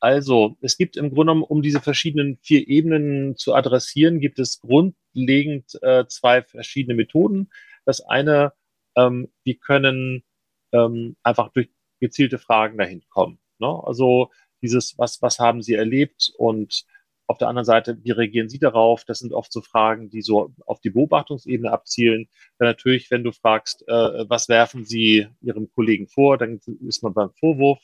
Also, 0.00 0.56
es 0.62 0.78
gibt 0.78 0.96
im 0.96 1.10
Grunde 1.10 1.32
genommen, 1.32 1.42
um 1.42 1.60
diese 1.62 1.80
verschiedenen 1.80 2.38
vier 2.42 2.66
Ebenen 2.66 3.36
zu 3.36 3.54
adressieren, 3.54 4.20
gibt 4.20 4.38
es 4.38 4.60
grundlegend 4.60 5.78
äh, 5.82 6.06
zwei 6.08 6.42
verschiedene 6.42 6.94
Methoden. 6.94 7.50
Das 7.84 8.00
eine, 8.00 8.52
ähm, 8.96 9.28
wir 9.44 9.56
können 9.58 10.24
ähm, 10.72 11.16
einfach 11.22 11.50
durch 11.52 11.68
gezielte 12.00 12.38
Fragen 12.38 12.78
dahin 12.78 13.02
kommen. 13.10 13.38
Ne? 13.58 13.68
Also 13.84 14.30
dieses, 14.62 14.96
was, 14.98 15.20
was 15.20 15.38
haben 15.38 15.62
Sie 15.62 15.74
erlebt 15.74 16.32
und 16.38 16.84
auf 17.28 17.38
der 17.38 17.48
anderen 17.48 17.66
Seite, 17.66 17.98
wie 18.02 18.10
reagieren 18.10 18.48
Sie 18.48 18.58
darauf? 18.58 19.04
Das 19.04 19.18
sind 19.20 19.32
oft 19.32 19.52
so 19.52 19.60
Fragen, 19.60 20.08
die 20.08 20.22
so 20.22 20.54
auf 20.66 20.80
die 20.80 20.90
Beobachtungsebene 20.90 21.70
abzielen. 21.70 22.28
Dann 22.58 22.68
natürlich, 22.68 23.10
wenn 23.10 23.22
du 23.22 23.32
fragst, 23.32 23.86
äh, 23.86 24.24
was 24.28 24.48
werfen 24.48 24.84
Sie 24.84 25.28
Ihrem 25.42 25.70
Kollegen 25.70 26.08
vor, 26.08 26.38
dann 26.38 26.58
ist 26.86 27.02
man 27.02 27.12
beim 27.14 27.30
Vorwurf 27.38 27.80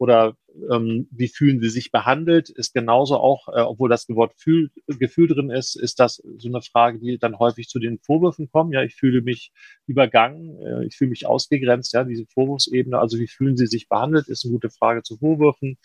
oder 0.00 0.34
ähm, 0.72 1.08
wie 1.10 1.28
fühlen 1.28 1.60
sie 1.60 1.68
sich 1.68 1.92
behandelt, 1.92 2.48
ist 2.48 2.72
genauso 2.72 3.18
auch, 3.18 3.48
äh, 3.48 3.60
obwohl 3.60 3.90
das 3.90 4.08
Wort 4.08 4.32
Fühl, 4.34 4.70
Gefühl 4.86 5.28
drin 5.28 5.50
ist, 5.50 5.76
ist 5.76 6.00
das 6.00 6.22
so 6.38 6.48
eine 6.48 6.62
Frage, 6.62 6.98
die 6.98 7.18
dann 7.18 7.38
häufig 7.38 7.68
zu 7.68 7.78
den 7.78 7.98
Vorwürfen 7.98 8.50
kommen. 8.50 8.72
Ja, 8.72 8.82
ich 8.82 8.94
fühle 8.94 9.20
mich 9.20 9.52
übergangen, 9.86 10.58
äh, 10.64 10.86
ich 10.86 10.96
fühle 10.96 11.10
mich 11.10 11.26
ausgegrenzt, 11.26 11.92
ja, 11.92 12.04
diese 12.04 12.24
Vorwurfsebene. 12.26 12.98
Also 12.98 13.18
wie 13.18 13.28
fühlen 13.28 13.58
sie 13.58 13.66
sich 13.66 13.90
behandelt, 13.90 14.28
ist 14.28 14.42
eine 14.46 14.52
gute 14.52 14.70
Frage 14.70 15.02
zu 15.02 15.18
Vorwürfen. 15.18 15.76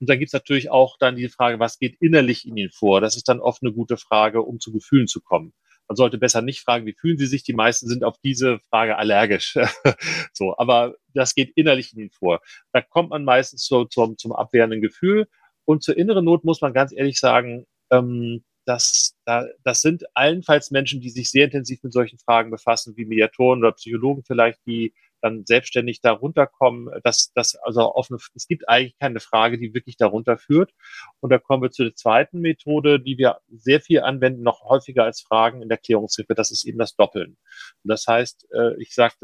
Und 0.00 0.08
dann 0.08 0.18
gibt's 0.18 0.32
natürlich 0.32 0.70
auch 0.70 0.96
dann 0.98 1.16
die 1.16 1.28
Frage, 1.28 1.58
was 1.58 1.78
geht 1.78 1.96
innerlich 2.00 2.46
in 2.46 2.56
ihnen 2.56 2.70
vor? 2.70 3.00
Das 3.00 3.16
ist 3.16 3.28
dann 3.28 3.40
oft 3.40 3.62
eine 3.62 3.72
gute 3.72 3.96
Frage, 3.96 4.42
um 4.42 4.58
zu 4.58 4.72
Gefühlen 4.72 5.06
zu 5.06 5.20
kommen 5.20 5.52
man 5.90 5.96
sollte 5.96 6.18
besser 6.18 6.40
nicht 6.40 6.60
fragen, 6.60 6.86
wie 6.86 6.94
fühlen 6.94 7.18
Sie 7.18 7.26
sich? 7.26 7.42
Die 7.42 7.52
meisten 7.52 7.88
sind 7.88 8.04
auf 8.04 8.16
diese 8.22 8.60
Frage 8.60 8.96
allergisch. 8.96 9.54
so, 10.32 10.56
aber 10.56 10.94
das 11.14 11.34
geht 11.34 11.50
innerlich 11.56 11.92
in 11.92 11.98
ihnen 11.98 12.10
vor. 12.12 12.40
Da 12.72 12.80
kommt 12.80 13.10
man 13.10 13.24
meistens 13.24 13.66
so, 13.66 13.84
zum, 13.86 14.16
zum 14.16 14.30
abwehrenden 14.30 14.80
Gefühl. 14.80 15.26
Und 15.64 15.82
zur 15.82 15.96
inneren 15.96 16.24
Not 16.24 16.44
muss 16.44 16.60
man 16.60 16.72
ganz 16.72 16.92
ehrlich 16.92 17.18
sagen, 17.18 17.66
ähm, 17.90 18.44
das, 18.66 19.16
da, 19.24 19.48
das 19.64 19.82
sind 19.82 20.04
allenfalls 20.14 20.70
Menschen, 20.70 21.00
die 21.00 21.10
sich 21.10 21.28
sehr 21.28 21.46
intensiv 21.46 21.82
mit 21.82 21.92
solchen 21.92 22.20
Fragen 22.20 22.52
befassen, 22.52 22.96
wie 22.96 23.04
Mediatoren 23.04 23.58
oder 23.58 23.72
Psychologen 23.72 24.22
vielleicht, 24.24 24.60
die 24.66 24.94
dann 25.20 25.44
selbstständig 25.46 26.00
darunter 26.00 26.46
kommen, 26.46 26.88
dass 27.02 27.32
das 27.34 27.56
also 27.56 27.94
eine, 27.94 28.18
es 28.34 28.46
gibt 28.46 28.68
eigentlich 28.68 28.98
keine 28.98 29.20
Frage, 29.20 29.58
die 29.58 29.74
wirklich 29.74 29.96
darunter 29.96 30.38
führt. 30.38 30.72
Und 31.20 31.30
da 31.30 31.38
kommen 31.38 31.62
wir 31.62 31.70
zu 31.70 31.84
der 31.84 31.94
zweiten 31.94 32.40
Methode, 32.40 33.00
die 33.00 33.18
wir 33.18 33.38
sehr 33.48 33.80
viel 33.80 34.00
anwenden, 34.00 34.42
noch 34.42 34.62
häufiger 34.62 35.04
als 35.04 35.20
Fragen 35.20 35.62
in 35.62 35.68
der 35.68 35.78
Klärungshilfe. 35.78 36.34
Das 36.34 36.50
ist 36.50 36.64
eben 36.64 36.78
das 36.78 36.96
Doppeln. 36.96 37.36
Und 37.82 37.88
das 37.88 38.06
heißt, 38.06 38.48
äh, 38.52 38.80
ich 38.80 38.94
sage, 38.94 39.14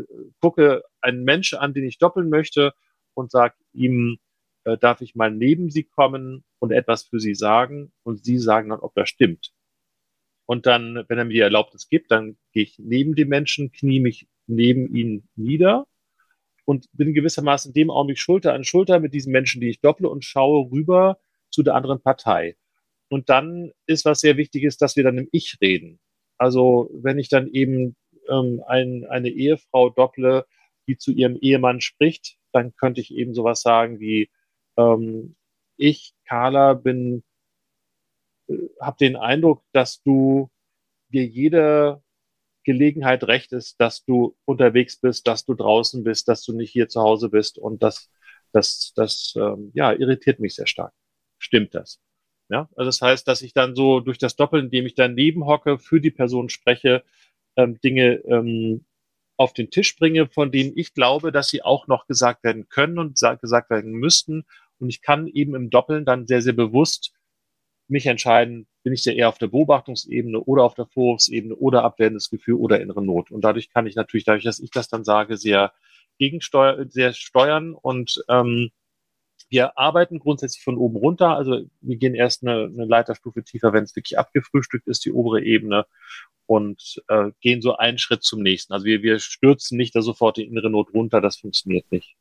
gucke 0.41 0.83
einen 1.01 1.25
Menschen 1.25 1.59
an, 1.59 1.75
den 1.75 1.85
ich 1.85 1.99
doppeln 1.99 2.29
möchte 2.29 2.73
und 3.15 3.31
sage 3.31 3.55
ihm, 3.73 4.19
äh, 4.65 4.77
darf 4.77 5.01
ich 5.01 5.15
mal 5.15 5.31
neben 5.31 5.71
Sie 5.71 5.85
kommen 5.85 6.45
und 6.59 6.73
etwas 6.73 7.05
für 7.05 7.21
Sie 7.21 7.35
sagen? 7.35 7.93
Und 8.03 8.25
Sie 8.25 8.39
sagen 8.39 8.71
dann, 8.71 8.81
ob 8.81 8.95
das 8.95 9.09
stimmt. 9.09 9.53
Und 10.47 10.67
dann, 10.67 11.05
wenn 11.09 11.19
er 11.19 11.25
mir 11.25 11.33
die 11.33 11.41
Erlaubnis 11.41 11.89
gibt, 11.89 12.11
dann 12.11 12.37
gehe 12.53 12.63
ich 12.63 12.79
neben 12.79 13.15
dem 13.15 13.29
Menschen, 13.29 13.73
knie 13.73 14.01
mich 14.01 14.29
neben 14.47 14.95
ihn 14.95 15.29
nieder 15.37 15.87
und 16.65 16.87
bin 16.93 17.15
gewissermaßen 17.15 17.71
in 17.71 17.75
dem 17.75 17.91
Augenblick 17.91 18.19
Schulter 18.19 18.55
an 18.55 18.65
Schulter 18.65 19.01
mit 19.01 19.15
diesen 19.15 19.33
Menschen, 19.33 19.61
die 19.61 19.71
ich 19.71 19.81
dopple 19.81 20.09
und 20.09 20.25
schaue 20.25 20.71
rüber 20.71 21.19
zu 21.51 21.63
der 21.63 21.75
anderen 21.75 22.01
Partei. 22.03 22.57
Und 23.09 23.29
dann 23.29 23.73
ist 23.87 24.05
was 24.05 24.21
sehr 24.21 24.37
wichtig 24.37 24.65
ist, 24.65 24.83
dass 24.83 24.97
wir 24.97 25.05
dann 25.05 25.19
im 25.19 25.29
Ich 25.33 25.59
reden. 25.61 26.01
Also 26.39 26.91
wenn 26.93 27.19
ich 27.19 27.29
dann 27.29 27.49
eben 27.49 27.97
ähm, 28.29 28.63
ein, 28.67 29.07
eine 29.09 29.29
Ehefrau 29.29 29.91
dopple, 29.91 30.45
die 30.89 30.99
zu 30.99 31.13
ihrem 31.13 31.37
Ehemann 31.41 31.81
spricht, 31.81 32.37
dann 32.53 32.75
könnte 32.75 33.01
ich 33.01 33.15
eben 33.15 33.35
sowas 33.35 33.61
sagen 33.63 34.01
wie 34.01 34.29
ähm, 34.77 35.37
ich, 35.77 36.15
Carla, 36.27 36.75
bin, 36.75 37.23
äh, 38.49 38.57
habe 38.81 38.97
den 38.99 39.17
Eindruck, 39.17 39.63
dass 39.73 40.03
du 40.03 40.51
dir 41.09 41.25
jede 41.25 42.03
Gelegenheit 42.67 43.25
recht 43.25 43.53
ist, 43.53 43.81
dass 43.81 44.05
du 44.05 44.37
unterwegs 44.45 45.01
bist, 45.01 45.27
dass 45.27 45.45
du 45.47 45.55
draußen 45.55 46.05
bist, 46.05 46.29
dass 46.29 46.45
du 46.45 46.53
nicht 46.53 46.73
hier 46.73 46.89
zu 46.89 47.01
Hause 47.01 47.31
bist 47.31 47.59
und 47.59 47.83
das, 47.83 48.11
das, 48.53 48.93
das 48.95 49.35
ähm, 49.37 49.71
ja, 49.75 49.93
irritiert 49.93 50.41
mich 50.41 50.57
sehr 50.57 50.67
stark. 50.67 50.93
Stimmt 51.39 51.75
das? 51.75 52.01
Ja, 52.49 52.69
also 52.77 52.89
das 52.89 53.01
heißt, 53.01 53.27
dass 53.27 53.43
ich 53.43 53.55
dann 53.55 53.75
so 53.75 54.01
durch 54.01 54.19
das 54.19 54.37
Doppeln, 54.37 54.67
indem 54.67 54.87
ich 54.87 54.95
daneben 54.95 55.47
hocke, 55.47 55.79
für 55.79 56.01
die 56.01 56.11
Person 56.11 56.49
spreche, 56.49 57.05
ähm, 57.57 57.81
Dinge 57.81 58.17
ähm, 58.27 58.85
auf 59.37 59.53
den 59.53 59.71
Tisch 59.71 59.97
bringe, 59.97 60.29
von 60.29 60.51
denen 60.51 60.73
ich 60.77 60.93
glaube, 60.93 61.33
dass 61.33 61.49
sie 61.49 61.63
auch 61.63 61.87
noch 61.87 62.07
gesagt 62.07 62.45
werden 62.45 62.69
können 62.69 62.99
und 62.99 63.21
gesagt 63.41 63.71
werden 63.71 63.93
müssten. 63.93 64.45
Und 64.79 64.89
ich 64.89 65.03
kann 65.03 65.29
eben 65.29 65.55
im 65.55 65.71
Doppeln 65.71 66.05
dann 66.05 66.27
sehr, 66.27 66.43
sehr 66.43 66.53
bewusst 66.53 67.13
mich 67.89 68.07
entscheiden, 68.07 68.67
bin 68.87 68.93
ich 68.93 69.03
sehr 69.03 69.17
eher 69.17 69.29
auf 69.29 69.39
der 69.39 69.49
Beobachtungsebene 69.49 70.39
oder 70.39 70.63
auf 70.63 70.75
der 70.75 70.87
Vorwurfsebene 70.87 71.57
oder 71.57 71.83
abwehrendes 71.83 72.31
Gefühl 72.31 72.55
oder 72.55 72.81
innere 72.81 73.05
Not. 73.05 73.33
Und 73.33 73.41
dadurch 73.41 73.69
kann 73.69 73.89
ich 73.89 73.97
natürlich, 73.97 74.23
dadurch, 74.23 74.45
dass 74.45 74.61
ich 74.61 74.71
das 74.71 74.87
dann 74.87 75.03
sage, 75.03 75.37
sehr 75.37 75.73
gegensteuern, 76.19 76.89
sehr 76.89 77.13
steuern 77.13 77.75
und 77.75 78.23
ähm, 78.29 78.71
wir 79.49 79.77
arbeiten 79.77 80.21
grundsätzlich 80.21 80.63
von 80.63 80.77
oben 80.77 80.99
runter. 80.99 81.31
Also 81.31 81.65
wir 81.81 81.97
gehen 81.97 82.15
erst 82.15 82.47
eine, 82.47 82.67
eine 82.73 82.85
Leiterstufe 82.85 83.43
tiefer, 83.43 83.73
wenn 83.73 83.83
es 83.83 83.97
wirklich 83.97 84.21
abgefrühstückt 84.21 84.87
ist, 84.87 85.05
die 85.05 85.11
obere 85.11 85.43
Ebene, 85.43 85.87
und 86.47 87.03
äh, 87.09 87.33
gehen 87.41 87.63
so 87.63 87.77
einen 87.77 87.99
Schritt 87.99 88.23
zum 88.23 88.41
nächsten. 88.41 88.73
Also 88.73 88.87
wir, 88.87 89.03
wir 89.03 89.19
stürzen 89.19 89.79
nicht 89.79 89.97
da 89.97 90.01
sofort 90.01 90.37
die 90.37 90.45
innere 90.45 90.71
Not 90.71 90.95
runter, 90.95 91.21
das 91.21 91.39
funktioniert 91.39 91.91
nicht. 91.91 92.15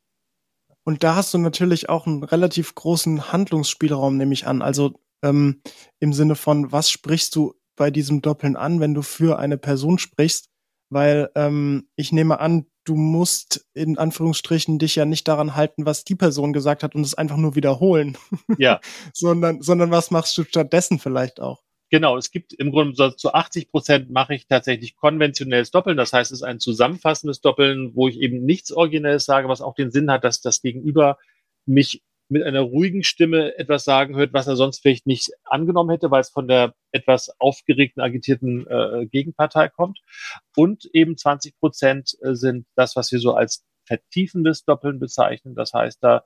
Und 0.82 1.04
da 1.04 1.14
hast 1.14 1.32
du 1.32 1.38
natürlich 1.38 1.88
auch 1.88 2.08
einen 2.08 2.24
relativ 2.24 2.74
großen 2.74 3.32
Handlungsspielraum, 3.32 4.16
nehme 4.16 4.32
ich 4.32 4.48
an. 4.48 4.62
Also 4.62 4.98
ähm, 5.22 5.62
im 5.98 6.12
Sinne 6.12 6.34
von, 6.34 6.72
was 6.72 6.90
sprichst 6.90 7.34
du 7.36 7.54
bei 7.76 7.90
diesem 7.90 8.22
Doppeln 8.22 8.56
an, 8.56 8.80
wenn 8.80 8.94
du 8.94 9.02
für 9.02 9.38
eine 9.38 9.58
Person 9.58 9.98
sprichst? 9.98 10.48
Weil 10.88 11.30
ähm, 11.34 11.88
ich 11.96 12.12
nehme 12.12 12.40
an, 12.40 12.66
du 12.84 12.94
musst 12.94 13.66
in 13.74 13.98
Anführungsstrichen 13.98 14.78
dich 14.78 14.94
ja 14.94 15.04
nicht 15.04 15.26
daran 15.26 15.56
halten, 15.56 15.84
was 15.84 16.04
die 16.04 16.14
Person 16.14 16.52
gesagt 16.52 16.82
hat 16.82 16.94
und 16.94 17.02
es 17.02 17.14
einfach 17.14 17.36
nur 17.36 17.54
wiederholen. 17.54 18.16
Ja. 18.58 18.80
sondern, 19.12 19.60
sondern 19.60 19.90
was 19.90 20.10
machst 20.10 20.38
du 20.38 20.44
stattdessen 20.44 20.98
vielleicht 20.98 21.40
auch? 21.40 21.62
Genau, 21.90 22.16
es 22.16 22.30
gibt 22.30 22.52
im 22.52 22.72
Grunde 22.72 23.14
zu 23.16 23.32
80 23.32 23.70
Prozent 23.70 24.10
mache 24.10 24.34
ich 24.34 24.48
tatsächlich 24.48 24.96
konventionelles 24.96 25.70
Doppeln. 25.70 25.96
Das 25.96 26.12
heißt, 26.12 26.32
es 26.32 26.38
ist 26.38 26.42
ein 26.42 26.58
zusammenfassendes 26.58 27.40
Doppeln, 27.40 27.92
wo 27.94 28.08
ich 28.08 28.18
eben 28.18 28.44
nichts 28.44 28.72
Originelles 28.72 29.24
sage, 29.24 29.48
was 29.48 29.60
auch 29.60 29.74
den 29.74 29.92
Sinn 29.92 30.10
hat, 30.10 30.24
dass 30.24 30.40
das 30.40 30.62
Gegenüber 30.62 31.18
mich 31.64 32.02
mit 32.28 32.42
einer 32.42 32.60
ruhigen 32.60 33.02
Stimme 33.02 33.56
etwas 33.56 33.84
sagen 33.84 34.16
hört, 34.16 34.32
was 34.32 34.46
er 34.46 34.56
sonst 34.56 34.80
vielleicht 34.80 35.06
nicht 35.06 35.30
angenommen 35.44 35.90
hätte, 35.90 36.10
weil 36.10 36.20
es 36.20 36.30
von 36.30 36.48
der 36.48 36.74
etwas 36.92 37.30
aufgeregten, 37.38 38.02
agitierten 38.02 38.66
äh, 38.66 39.06
Gegenpartei 39.06 39.68
kommt. 39.68 40.00
Und 40.56 40.88
eben 40.92 41.16
20 41.16 41.58
Prozent 41.58 42.16
äh, 42.22 42.34
sind 42.34 42.66
das, 42.74 42.96
was 42.96 43.12
wir 43.12 43.20
so 43.20 43.34
als 43.34 43.64
vertiefendes 43.84 44.64
Doppeln 44.64 44.98
bezeichnen. 44.98 45.54
Das 45.54 45.72
heißt, 45.72 46.02
da 46.02 46.24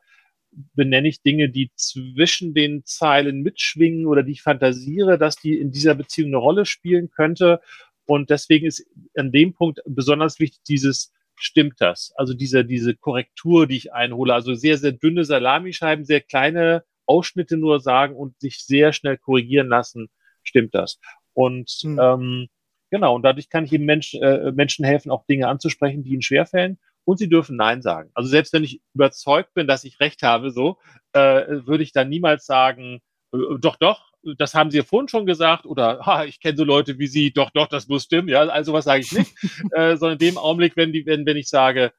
benenne 0.74 1.08
ich 1.08 1.22
Dinge, 1.22 1.48
die 1.48 1.70
zwischen 1.76 2.54
den 2.54 2.84
Zeilen 2.84 3.42
mitschwingen 3.42 4.06
oder 4.06 4.22
die 4.22 4.32
ich 4.32 4.42
fantasiere, 4.42 5.18
dass 5.18 5.36
die 5.36 5.58
in 5.58 5.70
dieser 5.70 5.94
Beziehung 5.94 6.30
eine 6.30 6.38
Rolle 6.38 6.64
spielen 6.64 7.10
könnte. 7.10 7.60
Und 8.06 8.30
deswegen 8.30 8.66
ist 8.66 8.86
an 9.16 9.30
dem 9.30 9.52
Punkt 9.52 9.80
besonders 9.86 10.40
wichtig 10.40 10.62
dieses 10.66 11.12
stimmt 11.40 11.80
das. 11.80 12.12
Also 12.16 12.34
diese, 12.34 12.64
diese 12.64 12.94
Korrektur, 12.94 13.66
die 13.66 13.76
ich 13.76 13.92
einhole, 13.92 14.34
also 14.34 14.54
sehr, 14.54 14.78
sehr 14.78 14.92
dünne 14.92 15.24
Salamischeiben, 15.24 16.04
sehr 16.04 16.20
kleine 16.20 16.84
Ausschnitte 17.06 17.56
nur 17.56 17.80
sagen 17.80 18.14
und 18.14 18.38
sich 18.40 18.64
sehr 18.64 18.92
schnell 18.92 19.18
korrigieren 19.18 19.68
lassen, 19.68 20.08
stimmt 20.42 20.74
das. 20.74 20.98
Und 21.32 21.70
hm. 21.82 21.98
ähm, 22.00 22.48
Genau, 22.90 23.14
und 23.14 23.22
dadurch 23.22 23.48
kann 23.48 23.64
ich 23.64 23.72
eben 23.72 23.84
Mensch, 23.84 24.14
äh, 24.14 24.50
Menschen 24.52 24.84
helfen, 24.84 25.10
auch 25.10 25.24
Dinge 25.26 25.46
anzusprechen, 25.48 26.02
die 26.02 26.10
ihnen 26.10 26.22
schwerfällen. 26.22 26.78
Und 27.04 27.18
sie 27.18 27.28
dürfen 27.28 27.56
Nein 27.56 27.82
sagen. 27.82 28.10
Also 28.14 28.28
selbst 28.28 28.52
wenn 28.52 28.64
ich 28.64 28.82
überzeugt 28.94 29.54
bin, 29.54 29.66
dass 29.66 29.84
ich 29.84 30.00
recht 30.00 30.22
habe, 30.22 30.50
so, 30.50 30.76
äh, 31.12 31.46
würde 31.66 31.82
ich 31.82 31.92
dann 31.92 32.08
niemals 32.08 32.46
sagen, 32.46 33.00
äh, 33.32 33.38
doch, 33.60 33.76
doch, 33.76 34.09
das 34.36 34.54
haben 34.54 34.70
Sie 34.70 34.78
ja 34.78 34.84
vorhin 34.84 35.08
schon 35.08 35.26
gesagt, 35.26 35.66
oder 35.66 36.04
ha, 36.06 36.24
ich 36.24 36.40
kenne 36.40 36.56
so 36.56 36.64
Leute 36.64 36.98
wie 36.98 37.06
Sie, 37.06 37.32
doch, 37.32 37.50
doch, 37.50 37.66
das 37.66 37.88
muss 37.88 38.04
stimmen, 38.04 38.28
ja, 38.28 38.40
also 38.42 38.72
was 38.72 38.84
sage 38.84 39.02
ich 39.02 39.12
nicht, 39.12 39.32
äh, 39.72 39.96
sondern 39.96 40.18
in 40.18 40.18
dem 40.18 40.38
Augenblick, 40.38 40.76
wenn, 40.76 40.92
die, 40.92 41.06
wenn, 41.06 41.26
wenn 41.26 41.36
ich 41.36 41.48
sage, 41.48 41.92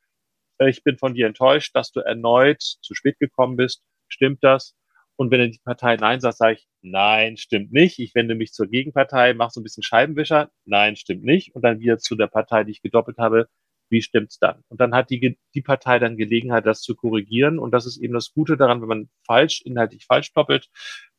äh, 0.59 0.69
ich 0.69 0.83
bin 0.83 0.97
von 0.97 1.13
dir 1.13 1.27
enttäuscht, 1.27 1.75
dass 1.75 1.91
du 1.91 2.01
erneut 2.01 2.61
zu 2.61 2.93
spät 2.93 3.17
gekommen 3.19 3.57
bist, 3.57 3.83
stimmt 4.07 4.43
das? 4.43 4.75
Und 5.15 5.29
wenn 5.31 5.51
die 5.51 5.59
Partei 5.63 5.97
Nein 5.97 6.19
sagt, 6.19 6.37
sage 6.37 6.53
ich, 6.55 6.67
nein, 6.81 7.37
stimmt 7.37 7.71
nicht. 7.71 7.99
Ich 7.99 8.15
wende 8.15 8.33
mich 8.33 8.53
zur 8.53 8.67
Gegenpartei, 8.67 9.33
mache 9.35 9.51
so 9.51 9.59
ein 9.59 9.63
bisschen 9.63 9.83
Scheibenwischer, 9.83 10.51
nein, 10.65 10.95
stimmt 10.95 11.23
nicht. 11.23 11.53
Und 11.53 11.63
dann 11.63 11.79
wieder 11.79 11.99
zu 11.99 12.15
der 12.15 12.27
Partei, 12.27 12.63
die 12.63 12.71
ich 12.71 12.81
gedoppelt 12.81 13.17
habe, 13.19 13.47
wie 13.91 14.01
stimmt's 14.01 14.39
dann? 14.39 14.63
Und 14.69 14.81
dann 14.81 14.95
hat 14.95 15.09
die, 15.09 15.37
die 15.53 15.61
Partei 15.61 15.99
dann 15.99 16.17
Gelegenheit, 16.17 16.65
das 16.65 16.81
zu 16.81 16.95
korrigieren. 16.95 17.59
Und 17.59 17.71
das 17.71 17.85
ist 17.85 17.97
eben 17.97 18.13
das 18.13 18.33
Gute 18.33 18.57
daran, 18.57 18.81
wenn 18.81 18.87
man 18.87 19.09
falsch, 19.25 19.61
inhaltlich 19.61 20.05
falsch 20.05 20.33
doppelt, 20.33 20.69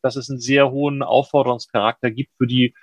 dass 0.02 0.16
es 0.16 0.30
einen 0.30 0.40
sehr 0.40 0.70
hohen 0.70 1.02
Aufforderungscharakter 1.02 2.11
gibt 2.11 2.32
für 2.38 2.46
die 2.46 2.74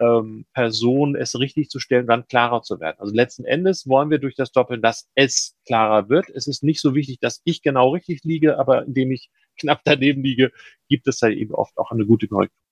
ähm, 0.00 0.46
Person, 0.52 1.16
es 1.16 1.38
richtig 1.38 1.70
zu 1.70 1.80
stellen, 1.80 2.06
dann 2.06 2.26
klarer 2.26 2.62
zu 2.62 2.78
werden. 2.80 2.96
Also 2.98 3.14
letzten 3.14 3.44
Endes 3.44 3.88
wollen 3.88 4.10
wir 4.10 4.18
durch 4.18 4.36
das 4.36 4.52
Doppeln, 4.52 4.82
dass 4.82 5.08
es 5.14 5.56
klarer 5.66 6.08
wird. 6.08 6.28
Es 6.30 6.46
ist 6.46 6.62
nicht 6.62 6.80
so 6.80 6.94
wichtig, 6.94 7.18
dass 7.20 7.40
ich 7.44 7.62
genau 7.62 7.90
richtig 7.90 8.22
liege, 8.24 8.58
aber 8.58 8.84
indem 8.84 9.10
ich 9.10 9.30
knapp 9.58 9.80
daneben 9.84 10.22
liege, 10.22 10.52
gibt 10.88 11.08
es 11.08 11.18
da 11.18 11.28
eben 11.28 11.54
oft 11.54 11.76
auch 11.78 11.90
eine 11.90 12.06
gute 12.06 12.28
Korrektur. 12.28 12.62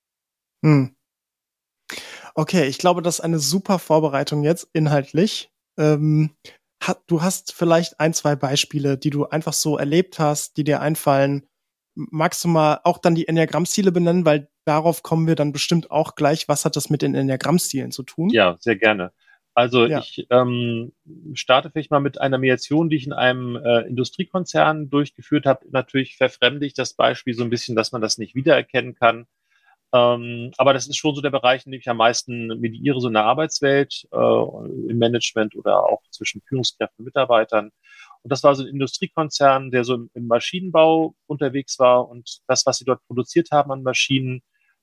Hm. 0.65 0.97
Okay, 2.35 2.67
ich 2.67 2.79
glaube, 2.79 3.03
das 3.03 3.19
ist 3.19 3.25
eine 3.25 3.39
super 3.39 3.79
Vorbereitung 3.79 4.45
jetzt 4.45 4.69
inhaltlich. 4.73 5.51
Ähm, 5.79 6.31
hat, 6.81 7.03
du 7.07 7.23
hast 7.23 7.53
vielleicht 7.53 8.01
ein, 8.01 8.15
zwei 8.15 8.37
Beispiele, 8.37 8.99
die 8.99 9.11
du 9.11 9.27
einfach 9.27 9.53
so 9.53 9.79
erlebt 9.79 10.19
hast, 10.19 10.57
die 10.57 10.65
dir 10.65 10.81
einfallen. 10.81 11.47
Magst 11.95 12.45
du 12.45 12.49
mal 12.49 12.81
auch 12.85 12.99
dann 12.99 13.15
die 13.15 13.27
Enneagrammstile 13.27 13.93
benennen, 13.93 14.27
weil 14.27 14.49
darauf 14.65 15.03
kommen 15.03 15.27
wir 15.27 15.35
dann 15.35 15.53
bestimmt 15.53 15.91
auch 15.91 16.15
gleich. 16.15 16.49
Was 16.49 16.65
hat 16.65 16.77
das 16.77 16.91
mit 16.91 17.03
den 17.03 17.15
Enneagrammstilen 17.15 17.91
zu 17.91 18.03
tun? 18.03 18.29
Ja, 18.31 18.57
sehr 18.61 18.77
gerne. 18.77 19.13
Also 19.57 19.87
ja. 19.87 20.01
ich 20.01 20.27
ähm, 20.29 20.93
starte 21.33 21.71
vielleicht 21.71 21.91
mal 21.91 22.01
mit 22.01 22.21
einer 22.21 22.37
Mediation, 22.37 22.91
die 22.91 22.97
ich 22.97 23.07
in 23.07 23.15
einem 23.15 23.57
äh, 23.57 23.89
Industriekonzern 23.89 24.91
durchgeführt 24.91 25.47
habe. 25.47 25.65
Natürlich 25.71 26.19
verfremde 26.19 26.67
ich 26.67 26.75
das 26.75 26.93
Beispiel 26.93 27.33
so 27.33 27.43
ein 27.43 27.49
bisschen, 27.49 27.75
dass 27.75 27.91
man 27.91 28.03
das 28.03 28.19
nicht 28.19 28.35
wiedererkennen 28.35 28.95
kann. 28.95 29.27
Ähm, 29.93 30.53
aber 30.59 30.73
das 30.75 30.89
ist 30.89 30.97
schon 30.97 31.15
so 31.15 31.21
der 31.21 31.31
Bereich, 31.31 31.65
in 31.67 31.73
dem 31.73 31.81
ich 31.81 31.89
am 31.89 31.99
meisten 31.99 32.49
mediiere, 32.61 33.01
so 33.01 33.09
in 33.09 33.15
der 33.15 33.25
Arbeitswelt, 33.25 34.07
äh, 34.13 34.17
im 34.17 34.99
Management 34.99 35.55
oder 35.57 35.85
auch 35.89 36.03
zwischen 36.11 36.43
Führungskräften 36.43 36.99
und 36.99 37.07
Mitarbeitern. 37.07 37.71
Und 38.23 38.33
das 38.33 38.43
war 38.43 38.55
so 38.55 38.65
ein 38.65 38.69
Industriekonzern, 38.69 39.71
der 39.71 39.85
so 39.85 39.95
im, 39.95 40.11
im 40.15 40.27
Maschinenbau 40.27 41.15
unterwegs 41.27 41.79
war 41.79 42.09
und 42.09 42.41
das, 42.49 42.67
was 42.67 42.79
sie 42.79 42.85
dort 42.85 43.07
produziert 43.07 43.51
haben 43.53 43.71
an 43.71 43.83
Maschinen, 43.83 44.43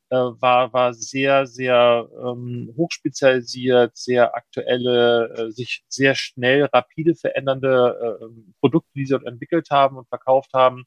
äh, 0.10 0.16
war, 0.16 0.72
war 0.74 0.94
sehr, 0.94 1.48
sehr 1.48 2.08
ähm, 2.24 2.74
hochspezialisiert, 2.78 3.98
sehr 3.98 4.36
aktuelle, 4.36 5.34
äh, 5.36 5.52
sich 5.52 5.84
sehr 5.90 6.16
schnell, 6.16 6.66
rapide 6.66 7.16
verändernde 7.16 8.20
äh, 8.22 8.26
Produkte, 8.60 8.92
die 8.96 9.06
sie 9.06 9.14
dort 9.14 9.26
entwickelt 9.26 9.70
haben 9.72 9.98
und 9.98 10.08
verkauft 10.10 10.54
haben. 10.54 10.86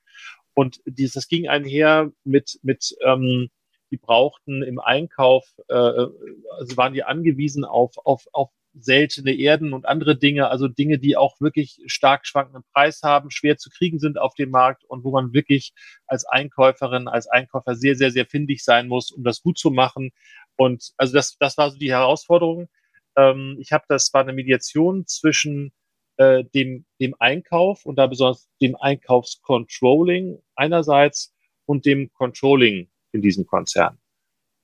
Und 0.55 0.81
dieses, 0.87 1.15
das 1.15 1.29
ging 1.29 1.49
einher 1.49 2.11
mit, 2.25 2.59
mit 2.63 2.97
ähm, 3.05 3.51
die 3.91 3.97
brauchten 3.97 4.63
im 4.63 4.79
Einkauf, 4.79 5.47
äh, 5.69 5.75
also 5.75 6.77
waren 6.77 6.93
die 6.93 7.05
angewiesen 7.05 7.65
auf, 7.65 7.97
auf, 8.05 8.27
auf 8.33 8.51
seltene 8.79 9.35
Erden 9.35 9.73
und 9.73 9.87
andere 9.87 10.17
Dinge, 10.17 10.49
also 10.49 10.69
Dinge, 10.69 10.99
die 10.99 11.17
auch 11.17 11.41
wirklich 11.41 11.79
stark 11.87 12.27
schwankenden 12.27 12.63
Preis 12.73 13.01
haben, 13.03 13.31
schwer 13.31 13.57
zu 13.57 13.71
kriegen 13.71 13.99
sind 13.99 14.19
auf 14.19 14.35
dem 14.35 14.51
Markt 14.51 14.85
und 14.85 15.05
wo 15.05 15.11
man 15.11 15.33
wirklich 15.33 15.73
als 16.07 16.27
Einkäuferin, 16.27 17.09
als 17.09 17.27
Einkäufer 17.27 17.75
sehr, 17.75 17.97
sehr, 17.97 18.11
sehr 18.11 18.27
findig 18.27 18.65
sein 18.65 18.89
muss, 18.89 19.11
um 19.11 19.25
das 19.25 19.43
gut 19.43 19.59
zu 19.59 19.71
machen. 19.71 20.11
Und 20.57 20.93
also 20.97 21.15
das, 21.15 21.37
das 21.39 21.57
war 21.57 21.71
so 21.71 21.79
die 21.79 21.91
Herausforderung. 21.91 22.69
Ähm, 23.17 23.57
ich 23.61 23.73
habe, 23.73 23.85
das 23.89 24.13
war 24.13 24.23
eine 24.23 24.33
Mediation 24.33 25.07
zwischen 25.07 25.73
äh, 26.19 26.45
dem, 26.55 26.85
dem 27.01 27.15
Einkauf 27.19 27.85
und 27.87 27.97
da 27.97 28.07
besonders 28.07 28.49
dem 28.61 28.77
Einkaufscontrolling 28.77 30.39
einerseits 30.55 31.35
und 31.67 31.87
dem 31.87 32.13
Controlling 32.13 32.89
in 33.17 33.23
diesem 33.23 33.47
Konzern. 33.47 33.99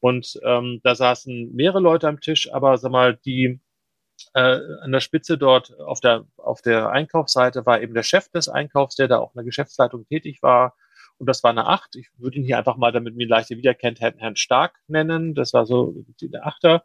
Und 0.01 0.41
ähm, 0.45 0.81
da 0.83 0.95
saßen 0.95 1.55
mehrere 1.55 1.81
Leute 1.81 2.09
am 2.09 2.21
Tisch, 2.21 2.53
aber 2.53 2.77
sag 2.79 2.91
mal, 2.91 3.17
die 3.25 3.61
äh, 4.35 4.59
an 4.81 4.93
der 4.93 5.01
Spitze 5.01 5.39
dort 5.39 5.79
auf 5.79 6.01
der, 6.01 6.27
auf 6.37 6.63
der 6.63 6.91
Einkaufsseite 6.91 7.67
war 7.67 7.81
eben 7.81 7.95
der 7.95 8.03
Chef 8.03 8.29
des 8.29 8.49
Einkaufs, 8.49 8.97
der 8.97 9.09
da 9.09 9.19
auch 9.19 9.35
in 9.35 9.39
der 9.39 9.45
Geschäftsleitung 9.45 10.07
tätig 10.07 10.43
war. 10.43 10.77
Und 11.19 11.29
das 11.29 11.45
war 11.45 11.51
eine 11.51 11.67
Acht. 11.67 11.95
Ich 11.95 12.09
würde 12.19 12.39
ihn 12.39 12.45
hier 12.45 12.59
einfach 12.59 12.77
mal, 12.77 12.91
damit 12.91 13.15
man 13.15 13.21
ihn 13.21 13.29
leichter 13.29 13.57
wiederkennt, 13.57 14.01
Herrn 14.01 14.37
Stark 14.37 14.75
nennen. 14.89 15.35
Das 15.35 15.53
war 15.53 15.67
so 15.67 15.95
der 16.21 16.47
Achter. 16.47 16.83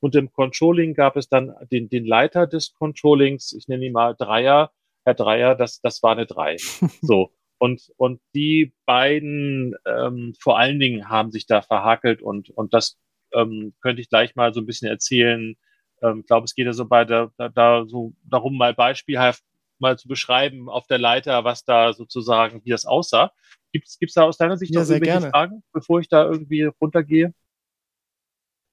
Und 0.00 0.14
im 0.14 0.32
Controlling 0.32 0.94
gab 0.94 1.16
es 1.16 1.28
dann 1.28 1.54
den, 1.70 1.88
den 1.88 2.06
Leiter 2.06 2.46
des 2.46 2.74
Controllings, 2.74 3.52
ich 3.52 3.68
nenne 3.68 3.86
ihn 3.86 3.92
mal 3.92 4.14
Dreier. 4.14 4.70
Herr 5.04 5.14
Dreier, 5.14 5.54
das, 5.54 5.80
das 5.80 6.02
war 6.02 6.12
eine 6.12 6.26
Drei. 6.26 6.56
So. 7.02 7.30
Und, 7.58 7.92
und 7.96 8.20
die 8.34 8.74
beiden 8.84 9.74
ähm, 9.86 10.34
vor 10.40 10.58
allen 10.58 10.78
Dingen 10.78 11.08
haben 11.08 11.30
sich 11.30 11.46
da 11.46 11.62
verhakelt 11.62 12.20
und, 12.20 12.50
und 12.50 12.74
das 12.74 12.98
ähm, 13.32 13.74
könnte 13.80 14.02
ich 14.02 14.08
gleich 14.08 14.34
mal 14.36 14.52
so 14.52 14.60
ein 14.60 14.66
bisschen 14.66 14.88
erzählen, 14.88 15.56
ähm, 16.02 16.20
ich 16.20 16.26
glaube, 16.26 16.44
es 16.44 16.54
geht 16.54 16.66
ja 16.66 16.72
so 16.72 16.86
bei 16.86 17.04
der, 17.04 17.32
da, 17.36 17.48
da 17.48 17.84
so 17.86 18.14
darum, 18.24 18.56
mal 18.56 18.74
beispielhaft 18.74 19.42
mal 19.78 19.98
zu 19.98 20.08
beschreiben 20.08 20.68
auf 20.68 20.86
der 20.86 20.98
Leiter, 20.98 21.44
was 21.44 21.64
da 21.64 21.92
sozusagen, 21.92 22.64
wie 22.64 22.70
das 22.70 22.86
aussah. 22.86 23.32
Gibt 23.72 23.88
es 23.88 24.14
da 24.14 24.22
aus 24.22 24.36
deiner 24.36 24.56
Sicht 24.56 24.74
ja, 24.74 24.80
noch 24.80 24.88
irgendwelche 24.88 25.18
gerne. 25.18 25.30
Fragen, 25.30 25.62
bevor 25.72 26.00
ich 26.00 26.08
da 26.08 26.24
irgendwie 26.24 26.62
runtergehe? 26.62 27.34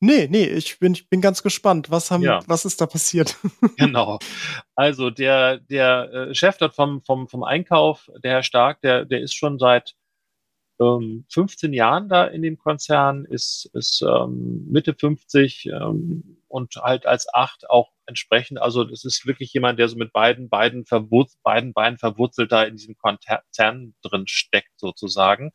Nee, 0.04 0.28
nee, 0.30 0.46
ich 0.46 0.80
bin, 0.80 0.94
ich 0.94 1.08
bin 1.10 1.22
ganz 1.22 1.44
gespannt. 1.44 1.92
Was 1.92 2.10
haben, 2.10 2.24
ja. 2.24 2.40
was 2.48 2.66
ist 2.66 2.82
da 2.82 2.88
passiert? 2.88 3.38
genau. 3.78 4.18
Also 4.76 5.12
der, 5.12 5.60
der 5.60 6.12
äh, 6.12 6.36
Chef 6.36 6.58
dort 6.58 6.74
vom, 6.74 7.04
vom, 7.04 7.28
vom 7.28 7.44
Einkauf, 7.44 8.10
der 8.24 8.32
Herr 8.32 8.44
Stark, 8.44 8.82
der, 8.82 9.06
der 9.06 9.22
ist 9.22 9.36
schon 9.36 9.60
seit 9.60 9.94
ähm, 10.80 11.26
15 11.30 11.72
Jahren 11.74 12.10
da 12.10 12.26
in 12.26 12.42
dem 12.42 12.58
Konzern, 12.58 13.26
ist, 13.26 13.70
ist 13.74 14.02
ähm, 14.02 14.66
Mitte 14.72 14.96
50, 14.96 15.68
ähm, 15.68 16.42
und 16.52 16.76
halt 16.76 17.06
als 17.06 17.34
acht 17.34 17.70
auch 17.70 17.92
entsprechend. 18.06 18.62
Also 18.62 18.84
das 18.84 19.06
ist 19.06 19.26
wirklich 19.26 19.54
jemand, 19.54 19.80
der 19.80 19.88
so 19.88 19.96
mit 19.96 20.12
beiden, 20.12 20.50
beiden, 20.50 20.86
verwurz 20.86 21.38
beiden 21.44 21.74
Beinen 21.74 21.98
verwurzelt 21.98 22.52
da 22.52 22.64
in 22.64 22.76
diesem 22.76 22.96
Konzern 22.98 23.96
drin 24.02 24.28
steckt 24.28 24.78
sozusagen. 24.78 25.52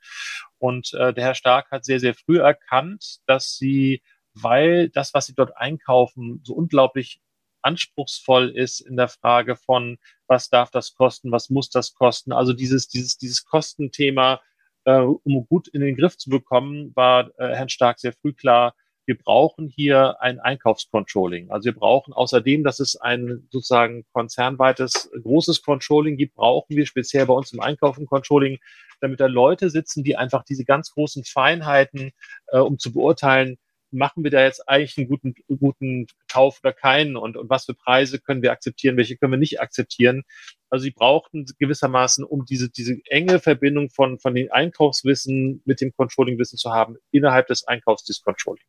Und 0.58 0.94
äh, 0.94 1.12
der 1.12 1.24
Herr 1.24 1.34
Stark 1.34 1.70
hat 1.70 1.84
sehr, 1.84 2.00
sehr 2.00 2.14
früh 2.14 2.40
erkannt, 2.40 3.18
dass 3.26 3.56
sie, 3.56 4.02
weil 4.42 4.88
das, 4.90 5.14
was 5.14 5.26
sie 5.26 5.34
dort 5.34 5.56
einkaufen, 5.56 6.40
so 6.44 6.54
unglaublich 6.54 7.20
anspruchsvoll 7.62 8.50
ist 8.50 8.80
in 8.80 8.96
der 8.96 9.08
Frage 9.08 9.56
von, 9.56 9.98
was 10.28 10.50
darf 10.50 10.70
das 10.70 10.94
kosten, 10.94 11.32
was 11.32 11.50
muss 11.50 11.70
das 11.70 11.94
kosten. 11.94 12.32
Also 12.32 12.52
dieses, 12.52 12.88
dieses, 12.88 13.18
dieses 13.18 13.44
Kostenthema, 13.44 14.40
äh, 14.84 15.00
um 15.00 15.46
gut 15.48 15.68
in 15.68 15.80
den 15.80 15.96
Griff 15.96 16.16
zu 16.16 16.30
bekommen, 16.30 16.92
war 16.94 17.30
äh, 17.38 17.54
Herrn 17.54 17.68
Stark 17.68 17.98
sehr 17.98 18.12
früh 18.12 18.32
klar, 18.32 18.74
wir 19.06 19.16
brauchen 19.16 19.68
hier 19.68 20.20
ein 20.20 20.40
Einkaufscontrolling. 20.40 21.50
Also 21.50 21.66
wir 21.66 21.74
brauchen 21.74 22.12
außerdem, 22.12 22.64
dass 22.64 22.80
es 22.80 22.96
ein 22.96 23.46
sozusagen 23.50 24.04
konzernweites 24.12 25.10
großes 25.22 25.62
Controlling 25.62 26.16
gibt, 26.16 26.34
brauchen 26.34 26.76
wir 26.76 26.86
speziell 26.86 27.26
bei 27.26 27.34
uns 27.34 27.52
im 27.52 27.60
Einkauf 27.60 27.98
ein 27.98 28.06
Controlling, 28.06 28.58
damit 29.00 29.20
da 29.20 29.26
Leute 29.26 29.70
sitzen, 29.70 30.02
die 30.02 30.16
einfach 30.16 30.44
diese 30.44 30.64
ganz 30.64 30.90
großen 30.90 31.24
Feinheiten, 31.24 32.12
äh, 32.48 32.58
um 32.58 32.78
zu 32.78 32.92
beurteilen, 32.92 33.58
machen 33.96 34.24
wir 34.24 34.30
da 34.30 34.42
jetzt 34.42 34.68
eigentlich 34.68 34.96
einen 34.98 35.08
guten, 35.08 35.34
guten 35.58 36.06
Kauf 36.30 36.60
oder 36.62 36.72
keinen 36.72 37.16
und, 37.16 37.36
und 37.36 37.50
was 37.50 37.64
für 37.64 37.74
Preise 37.74 38.20
können 38.20 38.42
wir 38.42 38.52
akzeptieren, 38.52 38.96
welche 38.96 39.16
können 39.16 39.32
wir 39.32 39.38
nicht 39.38 39.60
akzeptieren. 39.60 40.22
Also 40.70 40.84
sie 40.84 40.90
brauchten 40.90 41.46
gewissermaßen, 41.58 42.24
um 42.24 42.44
diese, 42.44 42.70
diese 42.70 42.98
enge 43.06 43.38
Verbindung 43.38 43.90
von, 43.90 44.18
von 44.18 44.34
den 44.34 44.50
Einkaufswissen 44.50 45.62
mit 45.64 45.80
dem 45.80 45.92
Controlling-Wissen 45.92 46.58
zu 46.58 46.70
haben, 46.72 46.96
innerhalb 47.10 47.46
des 47.46 47.66
Einkaufs 47.66 48.04
des 48.04 48.22
Controlling. 48.22 48.64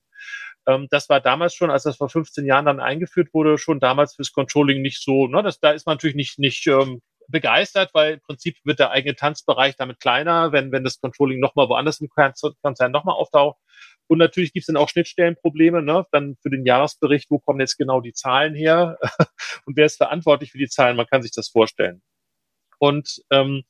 Ähm, 0.67 0.87
das 0.91 1.09
war 1.09 1.21
damals 1.21 1.53
schon, 1.53 1.71
als 1.71 1.83
das 1.83 1.97
vor 1.97 2.09
15 2.09 2.45
Jahren 2.45 2.65
dann 2.65 2.79
eingeführt 2.79 3.33
wurde, 3.33 3.57
schon 3.57 3.79
damals 3.79 4.15
fürs 4.15 4.31
Controlling 4.31 4.81
nicht 4.81 5.01
so, 5.01 5.27
ne, 5.27 5.41
das, 5.43 5.59
da 5.59 5.71
ist 5.71 5.85
man 5.85 5.95
natürlich 5.95 6.15
nicht, 6.15 6.39
nicht 6.39 6.67
ähm, 6.67 7.01
begeistert, 7.27 7.91
weil 7.93 8.15
im 8.15 8.21
Prinzip 8.21 8.57
wird 8.63 8.79
der 8.79 8.91
eigene 8.91 9.15
Tanzbereich 9.15 9.75
damit 9.75 9.99
kleiner, 9.99 10.51
wenn, 10.51 10.71
wenn 10.71 10.83
das 10.83 10.99
Controlling 10.99 11.39
nochmal 11.39 11.69
woanders 11.69 11.99
im 11.99 12.09
Konzern 12.09 12.91
nochmal 12.91 13.15
auftaucht. 13.15 13.57
Und 14.07 14.19
natürlich 14.19 14.53
gibt 14.53 14.63
es 14.63 14.67
dann 14.67 14.77
auch 14.77 14.89
Schnittstellenprobleme, 14.89 15.81
ne? 15.81 16.05
dann 16.11 16.37
für 16.41 16.49
den 16.49 16.65
Jahresbericht, 16.65 17.29
wo 17.29 17.39
kommen 17.39 17.59
jetzt 17.59 17.77
genau 17.77 18.01
die 18.01 18.13
Zahlen 18.13 18.55
her 18.55 18.97
und 19.65 19.75
wer 19.75 19.85
ist 19.85 19.97
verantwortlich 19.97 20.51
für 20.51 20.57
die 20.57 20.69
Zahlen, 20.69 20.97
man 20.97 21.07
kann 21.07 21.21
sich 21.21 21.31
das 21.31 21.49
vorstellen. 21.49 22.01
Und 22.79 23.21
ähm, 23.31 23.63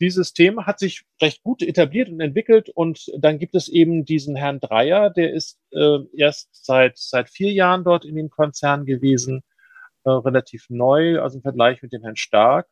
dieses 0.00 0.32
Thema 0.32 0.66
hat 0.66 0.78
sich 0.78 1.04
recht 1.22 1.42
gut 1.42 1.62
etabliert 1.62 2.08
und 2.08 2.20
entwickelt 2.20 2.68
und 2.68 3.06
dann 3.18 3.38
gibt 3.38 3.54
es 3.54 3.68
eben 3.68 4.04
diesen 4.04 4.36
Herrn 4.36 4.60
Dreier, 4.60 5.10
der 5.10 5.32
ist 5.32 5.58
äh, 5.70 5.98
erst 6.16 6.48
seit, 6.52 6.98
seit 6.98 7.30
vier 7.30 7.52
Jahren 7.52 7.84
dort 7.84 8.04
in 8.04 8.16
dem 8.16 8.28
Konzern 8.28 8.86
gewesen, 8.86 9.42
äh, 10.04 10.10
relativ 10.10 10.66
neu, 10.68 11.20
also 11.20 11.38
im 11.38 11.42
Vergleich 11.42 11.80
mit 11.80 11.92
dem 11.92 12.02
Herrn 12.02 12.16
Stark. 12.16 12.68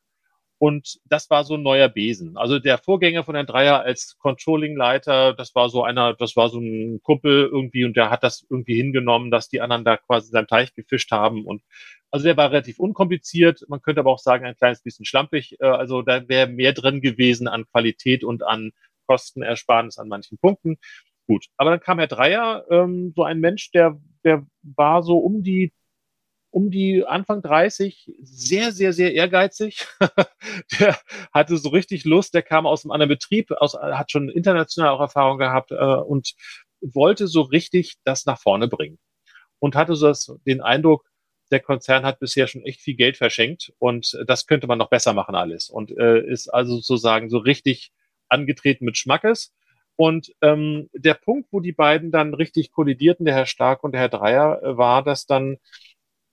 Und 0.63 1.01
das 1.07 1.29
war 1.29 1.43
so 1.43 1.55
ein 1.55 1.65
neuer 1.65 1.89
Besen. 1.89 2.37
Also 2.37 2.61
der 2.61 2.79
Vorgänger 2.79 3.25
von 3.25 3.35
Herrn 3.35 3.49
Dreier 3.49 3.81
als 3.81 4.17
Controlling-Leiter, 4.19 5.35
das 5.35 5.57
war 5.57 5.69
so 5.69 5.83
einer, 5.83 6.15
das 6.15 6.37
war 6.37 6.51
so 6.51 6.61
ein 6.61 7.01
Kumpel 7.03 7.51
irgendwie 7.53 7.85
und 7.85 7.97
der 7.97 8.11
hat 8.11 8.23
das 8.23 8.47
irgendwie 8.49 8.77
hingenommen, 8.77 9.33
dass 9.33 9.49
die 9.49 9.61
anderen 9.61 9.85
da 9.85 9.97
quasi 9.97 10.29
in 10.29 10.33
seinem 10.35 10.47
Teich 10.47 10.73
gefischt 10.73 11.11
haben. 11.11 11.47
Und 11.47 11.65
also 12.13 12.27
der 12.27 12.37
war 12.37 12.53
relativ 12.53 12.79
unkompliziert. 12.79 13.65
Man 13.67 13.83
könnte 13.83 14.03
aber 14.03 14.13
auch 14.13 14.21
sagen, 14.21 14.45
ein 14.45 14.55
kleines 14.55 14.85
bisschen 14.85 15.05
schlampig. 15.05 15.57
Äh, 15.59 15.67
also 15.67 16.03
da 16.03 16.29
wäre 16.29 16.47
mehr 16.47 16.75
drin 16.75 17.01
gewesen 17.01 17.49
an 17.49 17.67
Qualität 17.67 18.23
und 18.23 18.45
an 18.45 18.71
Kostenersparnis 19.09 19.99
an 19.99 20.07
manchen 20.07 20.39
Punkten. 20.39 20.79
Gut. 21.27 21.47
Aber 21.57 21.71
dann 21.71 21.81
kam 21.81 21.99
Herr 21.99 22.07
Dreier, 22.07 22.67
ähm, 22.71 23.13
so 23.17 23.25
ein 23.25 23.41
Mensch, 23.41 23.73
der, 23.73 24.01
der 24.23 24.47
war 24.63 25.03
so 25.03 25.19
um 25.19 25.43
die 25.43 25.73
um 26.53 26.71
die 26.71 27.05
Anfang 27.05 27.43
30, 27.43 28.13
sehr, 28.23 28.73
sehr, 28.73 28.93
sehr 28.93 29.15
ehrgeizig. 29.15 29.87
der 30.81 30.99
hatte 31.33 31.57
so 31.57 31.71
richtig 31.71 32.05
Lust, 32.05 32.35
der 32.35 32.43
kam 32.43 32.67
aus 32.67 32.85
einem 32.85 32.93
anderen 32.93 33.09
Betrieb, 33.09 33.51
aus, 33.53 33.75
hat 33.75 34.13
schon 34.13 34.29
international 34.29 34.91
auch 34.91 35.01
Erfahrung 35.01 35.39
gehabt 35.39 35.73
äh, 35.73 35.75
und 35.75 36.35
wollte 36.83 37.27
so 37.27 37.41
richtig 37.41 37.97
das 38.05 38.27
nach 38.27 38.39
vorne 38.39 38.69
bringen. 38.69 38.99
Und 39.61 39.75
hatte 39.75 39.97
so 39.97 40.09
das, 40.09 40.31
den 40.47 40.61
Eindruck, 40.61 41.09
der 41.51 41.61
Konzern 41.61 42.05
hat 42.05 42.19
bisher 42.19 42.47
schon 42.47 42.65
echt 42.65 42.81
viel 42.81 42.97
Geld 42.97 43.17
verschenkt 43.17 43.73
und 43.79 44.19
das 44.27 44.47
könnte 44.47 44.67
man 44.67 44.79
noch 44.79 44.91
besser 44.91 45.15
machen 45.15 45.35
alles. 45.35 45.71
Und 45.71 45.91
äh, 45.97 46.21
ist 46.21 46.49
also 46.49 46.77
sozusagen 46.77 47.31
so 47.31 47.39
richtig 47.39 47.93
angetreten 48.29 48.85
mit 48.85 48.99
Schmackes. 48.99 49.55
Und 49.97 50.33
ähm, 50.41 50.89
der 50.93 51.15
Punkt, 51.15 51.49
wo 51.51 51.61
die 51.61 51.73
beiden 51.73 52.11
dann 52.11 52.35
richtig 52.35 52.73
kollidierten, 52.73 53.25
der 53.25 53.35
Herr 53.35 53.47
Stark 53.47 53.85
und 53.85 53.93
der 53.93 54.01
Herr 54.01 54.09
Dreier, 54.09 54.63
äh, 54.63 54.77
war, 54.77 55.03
dass 55.03 55.27
dann 55.27 55.59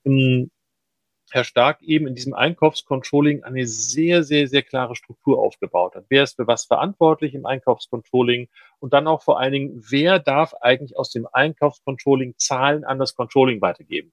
Herr 0.03 1.43
Stark 1.43 1.81
eben 1.81 2.07
in 2.07 2.15
diesem 2.15 2.33
Einkaufscontrolling 2.33 3.43
eine 3.43 3.67
sehr, 3.67 4.23
sehr, 4.23 4.47
sehr 4.47 4.63
klare 4.63 4.95
Struktur 4.95 5.39
aufgebaut 5.39 5.95
hat. 5.95 6.05
Wer 6.09 6.23
ist 6.23 6.37
für 6.37 6.47
was 6.47 6.65
verantwortlich 6.65 7.35
im 7.35 7.45
Einkaufscontrolling? 7.45 8.49
Und 8.79 8.93
dann 8.93 9.07
auch 9.07 9.21
vor 9.21 9.39
allen 9.39 9.53
Dingen, 9.53 9.83
wer 9.89 10.19
darf 10.19 10.53
eigentlich 10.61 10.97
aus 10.97 11.11
dem 11.11 11.27
Einkaufscontrolling 11.31 12.35
Zahlen 12.37 12.83
an 12.83 12.99
das 12.99 13.15
Controlling 13.15 13.61
weitergeben? 13.61 14.11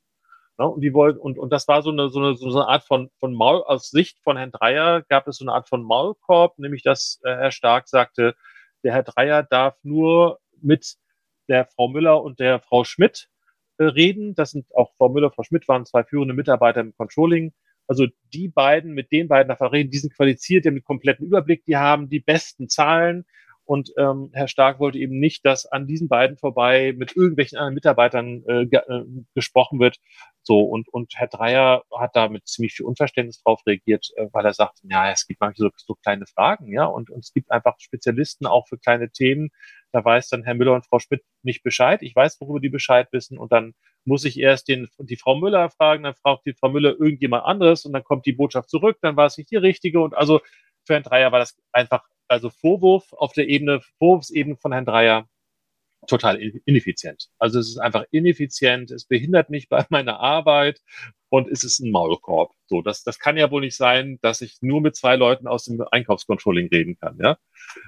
Ja, 0.59 0.66
und 0.66 0.81
die 0.81 0.94
wollten, 0.94 1.18
und, 1.18 1.38
und 1.38 1.53
das 1.53 1.68
war 1.68 1.83
so 1.83 1.90
eine, 1.90 2.09
so 2.09 2.18
eine, 2.18 2.37
so 2.37 2.49
eine 2.49 2.66
Art 2.66 2.85
von, 2.85 3.11
von 3.18 3.35
Maul, 3.35 3.62
aus 3.62 3.90
Sicht 3.90 4.18
von 4.22 4.37
Herrn 4.37 4.53
Dreier 4.53 5.03
gab 5.03 5.29
es 5.29 5.37
so 5.37 5.44
eine 5.44 5.53
Art 5.53 5.68
von 5.68 5.83
Maulkorb, 5.83 6.59
nämlich 6.59 6.83
dass 6.83 7.20
äh, 7.25 7.35
Herr 7.35 7.51
Stark 7.51 7.88
sagte, 7.88 8.35
der 8.83 8.94
Herr 8.94 9.03
Dreier 9.03 9.42
darf 9.42 9.77
nur 9.83 10.38
mit 10.62 10.96
der 11.49 11.66
Frau 11.66 11.88
Müller 11.88 12.22
und 12.22 12.40
der 12.40 12.61
Frau 12.61 12.85
Schmidt 12.85 13.29
reden. 13.79 14.35
Das 14.35 14.51
sind 14.51 14.67
auch 14.75 14.93
Frau 14.97 15.09
Müller, 15.09 15.31
Frau 15.31 15.43
Schmidt 15.43 15.69
waren 15.69 15.87
zwei 15.87 16.05
führende 16.05 16.35
Mitarbeiter 16.35 16.81
im 16.81 16.95
Controlling. 16.97 17.53
Also 17.89 18.07
die 18.33 18.49
beiden, 18.49 18.95
mit 18.95 19.12
den 19.12 19.29
beiden 19.29 19.49
davon 19.49 19.69
reden, 19.69 19.91
die 19.91 19.99
sind 19.99 20.15
qualifiziert, 20.15 20.65
die 20.65 20.69
haben 20.69 20.77
den 20.77 20.85
kompletten 20.85 21.27
Überblick, 21.27 21.65
die 21.65 21.77
haben 21.77 22.09
die 22.09 22.21
besten 22.21 22.69
Zahlen. 22.69 23.25
Und 23.67 23.93
ähm, 23.99 24.31
Herr 24.33 24.47
Stark 24.47 24.79
wollte 24.79 24.99
eben 24.99 25.19
nicht, 25.19 25.45
dass 25.45 25.67
an 25.67 25.89
diesen 25.89 26.07
beiden 26.07 26.37
vorbei 26.37 26.95
mit 26.97 27.17
irgendwelchen 27.17 27.59
anderen 27.59 27.75
Mitarbeitern 27.75 28.45
äh, 28.47 28.62
äh, 28.62 29.05
gesprochen 29.35 29.81
wird. 29.81 29.99
So, 30.43 30.61
und, 30.61 30.89
und 30.89 31.12
Herr 31.17 31.27
Dreier 31.27 31.83
hat 31.99 32.15
da 32.15 32.29
mit 32.29 32.47
ziemlich 32.47 32.75
viel 32.75 32.87
Unverständnis 32.87 33.43
drauf 33.43 33.61
reagiert, 33.67 34.12
äh, 34.15 34.29
weil 34.31 34.45
er 34.45 34.55
sagt, 34.55 34.79
ja, 34.85 35.11
es 35.11 35.27
gibt 35.27 35.41
manchmal 35.41 35.71
so, 35.71 35.77
so 35.85 35.95
kleine 35.95 36.27
Fragen, 36.27 36.73
ja, 36.73 36.85
und, 36.85 37.11
und 37.11 37.25
es 37.25 37.33
gibt 37.33 37.51
einfach 37.51 37.75
Spezialisten 37.81 38.47
auch 38.47 38.69
für 38.69 38.79
kleine 38.79 39.11
Themen, 39.11 39.51
da 39.96 40.04
weiß 40.04 40.28
dann 40.28 40.44
Herr 40.44 40.54
Müller 40.54 40.74
und 40.74 40.85
Frau 40.85 40.98
Schmidt 40.98 41.22
nicht 41.42 41.62
Bescheid. 41.62 42.02
Ich 42.02 42.14
weiß, 42.14 42.38
worüber 42.42 42.61
die 42.61 42.68
Bescheid 42.68 43.09
wissen. 43.12 43.38
Und 43.38 43.50
dann 43.50 43.72
muss 44.04 44.26
ich 44.26 44.38
erst 44.38 44.68
den, 44.68 44.88
die 44.98 45.16
Frau 45.16 45.37
Müller 45.37 45.70
fragen, 45.70 46.02
dann 46.02 46.14
fragt 46.14 46.44
die 46.44 46.52
Frau 46.52 46.68
Müller 46.68 46.90
irgendjemand 47.00 47.46
anderes 47.46 47.87
und 47.87 47.94
dann 47.94 48.04
kommt 48.04 48.26
die 48.26 48.35
Botschaft 48.35 48.68
zurück, 48.68 48.98
dann 49.00 49.16
war 49.16 49.24
es 49.24 49.38
nicht 49.38 49.50
die 49.50 49.56
richtige. 49.56 50.02
Und 50.02 50.14
also 50.14 50.40
für 50.85 50.92
Herrn 50.92 51.02
Dreier 51.02 51.32
war 51.32 51.38
das 51.38 51.56
einfach, 51.72 52.04
also 52.28 52.50
Vorwurf 52.50 53.11
auf 53.14 53.32
der 53.32 53.48
Ebene, 53.48 53.80
Vorwurfsebene 53.98 54.56
von 54.56 54.72
Herrn 54.72 54.85
Dreier 54.85 55.26
total 56.06 56.37
ineffizient. 56.66 57.30
Also 57.38 57.59
es 57.59 57.68
ist 57.68 57.78
einfach 57.78 58.04
ineffizient, 58.11 58.90
es 58.90 59.06
behindert 59.06 59.48
mich 59.48 59.70
bei 59.70 59.87
meiner 59.88 60.20
Arbeit 60.20 60.82
und 61.30 61.48
es 61.48 61.64
ist 61.64 61.80
ein 61.80 61.90
Maulkorb. 61.90 62.52
So, 62.66 62.82
das, 62.82 63.02
das 63.02 63.18
kann 63.18 63.38
ja 63.38 63.50
wohl 63.50 63.62
nicht 63.62 63.76
sein, 63.76 64.18
dass 64.20 64.42
ich 64.42 64.59
nur 64.61 64.82
mit 64.82 64.94
zwei 64.94 65.16
Leuten 65.16 65.46
aus 65.46 65.64
dem 65.64 65.82
Einkaufscontrolling 65.90 66.68
reden 66.68 66.98
kann, 66.98 67.16
ja. 67.18 67.38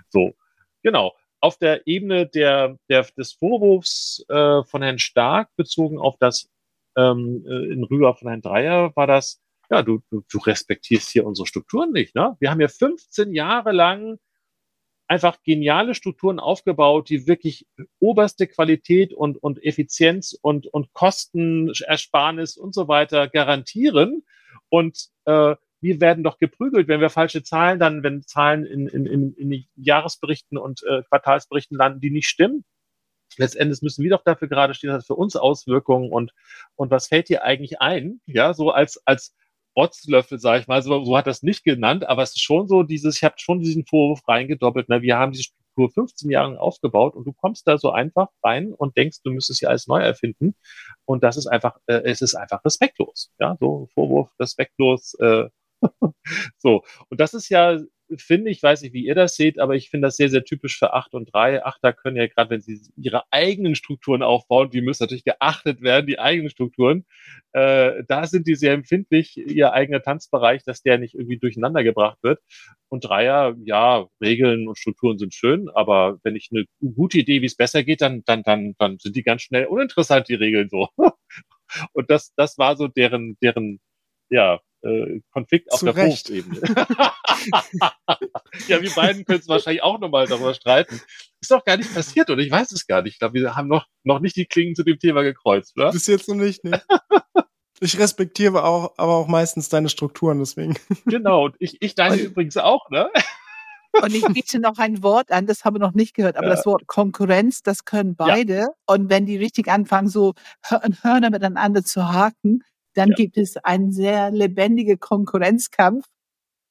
So, 0.08 0.34
genau 0.82 1.14
auf 1.40 1.59
der 1.59 1.87
Ebene 1.87 2.27
der, 2.27 2.77
der, 2.88 3.07
des 3.16 3.33
Vorwurfs 3.33 4.24
äh, 4.29 4.62
von 4.64 4.83
Herrn 4.83 4.98
Stark 4.98 5.51
bezogen 5.57 5.98
auf 5.98 6.16
das 6.18 6.48
ähm, 6.96 7.44
äh, 7.46 7.72
in 7.72 7.85
Rüber 7.85 8.14
von 8.14 8.29
Herrn 8.29 8.42
Dreier 8.42 8.92
war 8.96 9.07
das, 9.07 9.40
ja, 9.70 9.83
du, 9.83 10.01
du, 10.11 10.22
du 10.29 10.38
respektierst 10.38 11.11
hier 11.11 11.27
unsere 11.27 11.46
Strukturen 11.46 11.92
nicht. 11.92 12.14
Ne? 12.14 12.37
Wir 12.40 12.51
haben 12.51 12.61
ja 12.61 12.68
15 12.68 13.33
Jahre 13.33 13.72
lang 13.72 14.18
einfach 15.07 15.42
geniale 15.42 15.94
Strukturen 15.94 16.38
aufgebaut, 16.38 17.09
die 17.09 17.27
wirklich 17.27 17.66
oberste 17.98 18.46
Qualität 18.46 19.14
und, 19.14 19.42
und 19.42 19.62
Effizienz 19.64 20.38
und, 20.40 20.66
und 20.66 20.92
Kostenersparnis 20.92 22.57
und 22.57 22.74
so 22.74 22.88
weiter 22.88 23.29
garantieren. 23.29 24.24
Und 24.68 25.09
äh, 25.24 25.55
wir 25.80 26.00
werden 26.00 26.24
doch 26.24 26.38
geprügelt, 26.38 26.88
wenn 26.88 27.00
wir 27.00 27.10
falsche 27.10 27.42
Zahlen 27.42 27.78
dann, 27.78 28.02
wenn 28.02 28.22
Zahlen 28.22 28.64
in, 28.64 28.88
in, 28.88 29.06
in, 29.06 29.34
in 29.34 29.64
Jahresberichten 29.76 30.58
und 30.58 30.82
äh, 30.84 31.02
Quartalsberichten 31.04 31.76
landen, 31.76 32.00
die 32.00 32.10
nicht 32.10 32.28
stimmen. 32.28 32.64
Letztendlich 33.36 33.82
müssen 33.82 34.02
wir 34.02 34.10
doch 34.10 34.24
dafür 34.24 34.48
gerade 34.48 34.74
stehen, 34.74 34.88
das 34.88 35.00
hat 35.00 35.06
für 35.06 35.14
uns 35.14 35.36
Auswirkungen 35.36 36.10
und, 36.10 36.32
und 36.76 36.90
was 36.90 37.08
fällt 37.08 37.28
dir 37.28 37.44
eigentlich 37.44 37.80
ein? 37.80 38.20
Ja, 38.26 38.54
so 38.54 38.70
als, 38.70 39.00
als 39.06 39.34
Rotzlöffel, 39.76 40.40
sage 40.40 40.62
ich 40.62 40.66
mal, 40.66 40.82
so, 40.82 41.04
so 41.04 41.16
hat 41.16 41.26
das 41.26 41.42
nicht 41.42 41.62
genannt, 41.62 42.08
aber 42.08 42.22
es 42.22 42.30
ist 42.30 42.42
schon 42.42 42.66
so 42.66 42.82
dieses, 42.82 43.16
ich 43.18 43.24
habe 43.24 43.36
schon 43.38 43.60
diesen 43.60 43.86
Vorwurf 43.86 44.26
reingedoppelt, 44.26 44.88
ne? 44.88 45.02
wir 45.02 45.16
haben 45.18 45.32
diese 45.32 45.44
Struktur 45.44 45.90
15 45.90 46.30
Jahre 46.30 46.58
aufgebaut 46.58 47.14
und 47.14 47.24
du 47.24 47.32
kommst 47.32 47.68
da 47.68 47.78
so 47.78 47.90
einfach 47.90 48.28
rein 48.42 48.72
und 48.72 48.96
denkst, 48.96 49.18
du 49.22 49.30
müsstest 49.30 49.60
hier 49.60 49.68
alles 49.68 49.86
neu 49.86 50.00
erfinden 50.00 50.56
und 51.04 51.22
das 51.22 51.36
ist 51.36 51.46
einfach, 51.46 51.78
äh, 51.86 52.02
es 52.04 52.22
ist 52.22 52.34
einfach 52.34 52.64
respektlos, 52.64 53.30
ja, 53.38 53.56
so 53.60 53.88
Vorwurf, 53.94 54.30
respektlos, 54.40 55.14
äh, 55.20 55.48
so, 56.58 56.82
und 57.08 57.20
das 57.20 57.34
ist 57.34 57.48
ja, 57.48 57.78
finde 58.16 58.50
ich, 58.50 58.62
weiß 58.62 58.82
nicht, 58.82 58.94
wie 58.94 59.04
ihr 59.04 59.14
das 59.14 59.36
seht, 59.36 59.58
aber 59.58 59.74
ich 59.74 59.90
finde 59.90 60.06
das 60.08 60.16
sehr, 60.16 60.28
sehr 60.30 60.44
typisch 60.44 60.78
für 60.78 60.94
8 60.94 61.14
und 61.14 61.32
3. 61.32 61.64
Achter 61.64 61.92
können 61.92 62.16
ja 62.16 62.26
gerade, 62.26 62.50
wenn 62.50 62.60
sie 62.60 62.80
ihre 62.96 63.22
eigenen 63.30 63.74
Strukturen 63.74 64.22
aufbauen, 64.22 64.70
die 64.70 64.80
müssen 64.80 65.02
natürlich 65.02 65.24
geachtet 65.24 65.82
werden, 65.82 66.06
die 66.06 66.18
eigenen 66.18 66.50
Strukturen, 66.50 67.04
äh, 67.52 68.02
da 68.08 68.26
sind 68.26 68.46
die 68.46 68.54
sehr 68.54 68.72
empfindlich, 68.72 69.36
ihr 69.36 69.72
eigener 69.72 70.02
Tanzbereich, 70.02 70.64
dass 70.64 70.82
der 70.82 70.98
nicht 70.98 71.14
irgendwie 71.14 71.38
durcheinander 71.38 71.84
gebracht 71.84 72.18
wird. 72.22 72.40
Und 72.88 73.04
Dreier, 73.04 73.54
ja, 73.64 74.06
Regeln 74.22 74.68
und 74.68 74.78
Strukturen 74.78 75.18
sind 75.18 75.34
schön, 75.34 75.68
aber 75.74 76.18
wenn 76.22 76.36
ich 76.36 76.48
eine 76.52 76.64
gute 76.94 77.18
Idee, 77.18 77.42
wie 77.42 77.46
es 77.46 77.56
besser 77.56 77.84
geht, 77.84 78.00
dann, 78.00 78.22
dann, 78.24 78.42
dann, 78.42 78.74
dann 78.78 78.98
sind 78.98 79.16
die 79.16 79.22
ganz 79.22 79.42
schnell 79.42 79.66
uninteressant, 79.66 80.28
die 80.28 80.34
Regeln 80.34 80.68
so. 80.70 80.88
und 81.92 82.10
das, 82.10 82.32
das 82.36 82.56
war 82.58 82.76
so 82.76 82.88
deren, 82.88 83.36
deren, 83.42 83.80
ja, 84.30 84.60
äh, 84.82 85.20
Konflikt 85.32 85.72
auf 85.72 85.80
Zu 85.80 85.86
der 85.86 85.92
Berufsebene. 85.92 86.60
ja, 88.68 88.82
wir 88.82 88.90
beiden 88.90 89.24
können 89.24 89.40
es 89.40 89.48
wahrscheinlich 89.48 89.82
auch 89.82 89.98
nochmal 89.98 90.26
darüber 90.26 90.54
streiten. 90.54 91.00
Ist 91.40 91.50
doch 91.50 91.64
gar 91.64 91.76
nicht 91.76 91.92
passiert, 91.94 92.30
oder? 92.30 92.42
Ich 92.42 92.50
weiß 92.50 92.72
es 92.72 92.86
gar 92.86 93.02
nicht. 93.02 93.14
Ich 93.14 93.18
glaube, 93.18 93.34
wir 93.34 93.56
haben 93.56 93.68
noch, 93.68 93.86
noch 94.04 94.20
nicht 94.20 94.36
die 94.36 94.46
Klingen 94.46 94.74
zu 94.74 94.84
dem 94.84 94.98
Thema 94.98 95.22
gekreuzt, 95.22 95.76
oder? 95.76 95.90
Bis 95.90 96.06
jetzt 96.06 96.28
noch 96.28 96.36
nicht, 96.36 96.64
ne? 96.64 96.82
Ich 97.80 97.96
respektiere 97.96 98.64
auch, 98.64 98.94
aber 98.96 99.14
auch 99.14 99.28
meistens 99.28 99.68
deine 99.68 99.88
Strukturen, 99.88 100.40
deswegen. 100.40 100.76
Genau, 101.06 101.44
und 101.44 101.54
ich, 101.60 101.76
ich 101.80 101.94
deine 101.94 102.16
übrigens 102.16 102.56
auch, 102.56 102.90
ne? 102.90 103.08
Und 104.02 104.14
ich 104.14 104.24
biete 104.26 104.58
noch 104.58 104.78
ein 104.78 105.02
Wort 105.02 105.30
an, 105.30 105.46
das 105.46 105.64
haben 105.64 105.76
wir 105.76 105.80
noch 105.80 105.94
nicht 105.94 106.14
gehört, 106.14 106.36
aber 106.36 106.48
ja. 106.48 106.56
das 106.56 106.66
Wort 106.66 106.86
Konkurrenz, 106.86 107.62
das 107.62 107.84
können 107.84 108.16
beide. 108.16 108.57
Ja. 108.57 108.68
Und 108.86 109.11
wenn 109.11 109.26
die 109.26 109.36
richtig 109.36 109.68
anfangen, 109.68 110.09
so 110.09 110.34
Hörner 110.62 111.30
miteinander 111.30 111.84
zu 111.84 112.12
haken, 112.12 112.64
dann 112.99 113.11
ja. 113.11 113.14
gibt 113.14 113.38
es 113.38 113.57
einen 113.59 113.92
sehr 113.92 114.32
lebendigen 114.32 114.99
Konkurrenzkampf. 114.99 116.05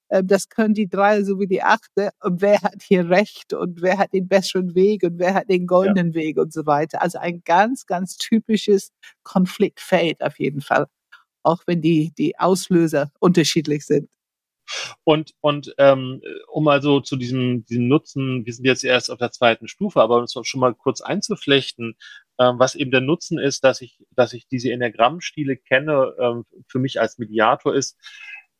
Ähm, 0.09 0.27
das 0.27 0.49
können 0.49 0.73
die 0.73 0.89
drei 0.89 1.23
sowie 1.23 1.47
die 1.47 1.63
achte. 1.63 2.11
Und 2.21 2.41
wer 2.41 2.61
hat 2.61 2.81
hier 2.83 3.09
Recht 3.09 3.53
und 3.53 3.81
wer 3.81 3.97
hat 3.97 4.13
den 4.13 4.27
besseren 4.27 4.75
Weg 4.75 5.03
und 5.03 5.19
wer 5.19 5.33
hat 5.33 5.49
den 5.49 5.67
goldenen 5.67 6.11
ja. 6.11 6.19
Weg 6.19 6.37
und 6.37 6.51
so 6.51 6.65
weiter. 6.65 7.01
Also 7.01 7.19
ein 7.19 7.43
ganz, 7.45 7.85
ganz 7.85 8.17
typisches 8.17 8.91
Konfliktfeld 9.23 10.21
auf 10.21 10.37
jeden 10.37 10.61
Fall. 10.61 10.87
Auch 11.43 11.63
wenn 11.65 11.81
die, 11.81 12.11
die 12.17 12.37
Auslöser 12.37 13.09
unterschiedlich 13.19 13.85
sind. 13.85 14.09
Und, 15.05 15.33
und 15.39 15.73
ähm, 15.77 16.21
um 16.51 16.67
also 16.67 16.99
zu 16.99 17.15
diesem, 17.15 17.65
diesem 17.65 17.87
Nutzen, 17.87 18.45
wir 18.45 18.53
sind 18.53 18.65
jetzt 18.65 18.83
erst 18.83 19.09
auf 19.09 19.17
der 19.17 19.31
zweiten 19.31 19.69
Stufe, 19.69 20.01
aber 20.01 20.17
um 20.17 20.23
es 20.23 20.35
schon 20.43 20.59
mal 20.59 20.75
kurz 20.75 20.99
einzuflechten, 20.99 21.95
ähm, 22.39 22.59
was 22.59 22.75
eben 22.75 22.91
der 22.91 23.01
Nutzen 23.01 23.39
ist, 23.39 23.63
dass 23.63 23.81
ich, 23.81 23.99
dass 24.11 24.33
ich 24.33 24.47
diese 24.47 24.71
Enneagrammstile 24.71 25.57
kenne, 25.57 26.13
ähm, 26.19 26.45
für 26.67 26.79
mich 26.79 26.99
als 26.99 27.17
Mediator 27.17 27.73
ist, 27.75 27.97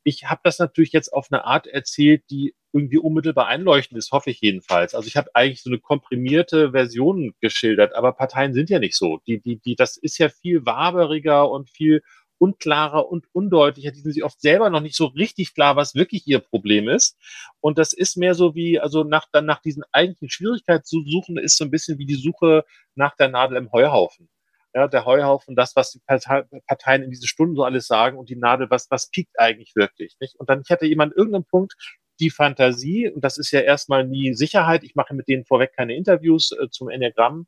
ich 0.08 0.30
habe 0.30 0.40
das 0.46 0.58
natürlich 0.58 0.94
jetzt 0.94 1.12
auf 1.12 1.28
eine 1.32 1.44
Art 1.44 1.68
erzählt, 1.68 2.24
die 2.30 2.56
irgendwie 2.72 2.98
unmittelbar 2.98 3.48
einleuchtend 3.48 3.98
ist, 3.98 4.12
hoffe 4.12 4.30
ich 4.30 4.40
jedenfalls. 4.40 4.96
Also 4.96 5.08
ich 5.08 5.18
habe 5.18 5.30
eigentlich 5.34 5.62
so 5.62 5.70
eine 5.70 5.80
komprimierte 5.80 6.72
Version 6.72 7.34
geschildert, 7.42 7.94
aber 7.94 8.14
Parteien 8.14 8.54
sind 8.54 8.70
ja 8.70 8.80
nicht 8.80 8.96
so. 8.96 9.20
Die, 9.28 9.42
die, 9.42 9.60
die, 9.60 9.76
das 9.76 9.98
ist 9.98 10.18
ja 10.18 10.30
viel 10.30 10.66
waberiger 10.66 11.50
und 11.52 11.70
viel 11.70 12.04
unklarer 12.40 13.10
und 13.10 13.26
undeutlicher. 13.34 13.92
Die 13.92 14.00
sind 14.00 14.14
sich 14.14 14.24
oft 14.24 14.42
selber 14.42 14.70
noch 14.70 14.82
nicht 14.82 14.96
so 14.96 15.06
richtig 15.06 15.54
klar, 15.54 15.76
was 15.76 15.96
wirklich 15.96 16.28
ihr 16.28 16.40
Problem 16.40 16.88
ist. 16.90 17.18
Und 17.60 17.78
das 17.78 17.94
ist 17.94 18.18
mehr 18.18 18.36
so 18.36 18.56
wie, 18.56 18.80
also 18.80 19.04
nach, 19.04 19.28
dann 19.32 19.46
nach 19.46 19.62
diesen 19.62 19.84
eigentlichen 19.92 20.30
Schwierigkeiten 20.30 20.84
zu 20.84 21.04
suchen, 21.06 21.38
ist 21.38 21.58
so 21.58 21.66
ein 21.66 21.72
bisschen 21.72 21.98
wie 21.98 22.06
die 22.06 22.16
Suche 22.16 22.64
nach 22.96 23.16
der 23.16 23.30
Nadel 23.30 23.58
im 23.58 23.72
Heuhaufen. 23.72 24.30
Ja, 24.74 24.88
der 24.88 25.06
Heuhaufen, 25.06 25.56
das, 25.56 25.76
was 25.76 25.92
die 25.92 26.02
Parteien 26.06 27.04
in 27.04 27.10
diesen 27.10 27.28
Stunden 27.28 27.56
so 27.56 27.64
alles 27.64 27.88
sagen 27.88 28.18
und 28.18 28.30
die 28.30 28.36
Nadel, 28.36 28.70
was, 28.70 28.92
was 28.92 29.10
piekt 29.10 29.40
eigentlich 29.40 29.76
wirklich, 29.76 30.18
nicht? 30.20 30.36
Und 30.36 30.50
dann 30.50 30.64
hätte 30.68 30.86
jemand 30.86 31.16
irgendeinen 31.16 31.46
Punkt 31.46 31.74
die 32.20 32.30
Fantasie, 32.30 33.10
und 33.10 33.24
das 33.24 33.38
ist 33.38 33.52
ja 33.52 33.62
erstmal 33.62 34.06
nie 34.06 34.34
Sicherheit, 34.34 34.84
ich 34.84 34.96
mache 34.96 35.14
mit 35.14 35.28
denen 35.28 35.46
vorweg 35.46 35.74
keine 35.74 35.96
Interviews 35.96 36.52
äh, 36.52 36.70
zum 36.70 36.90
Enneagramm, 36.90 37.48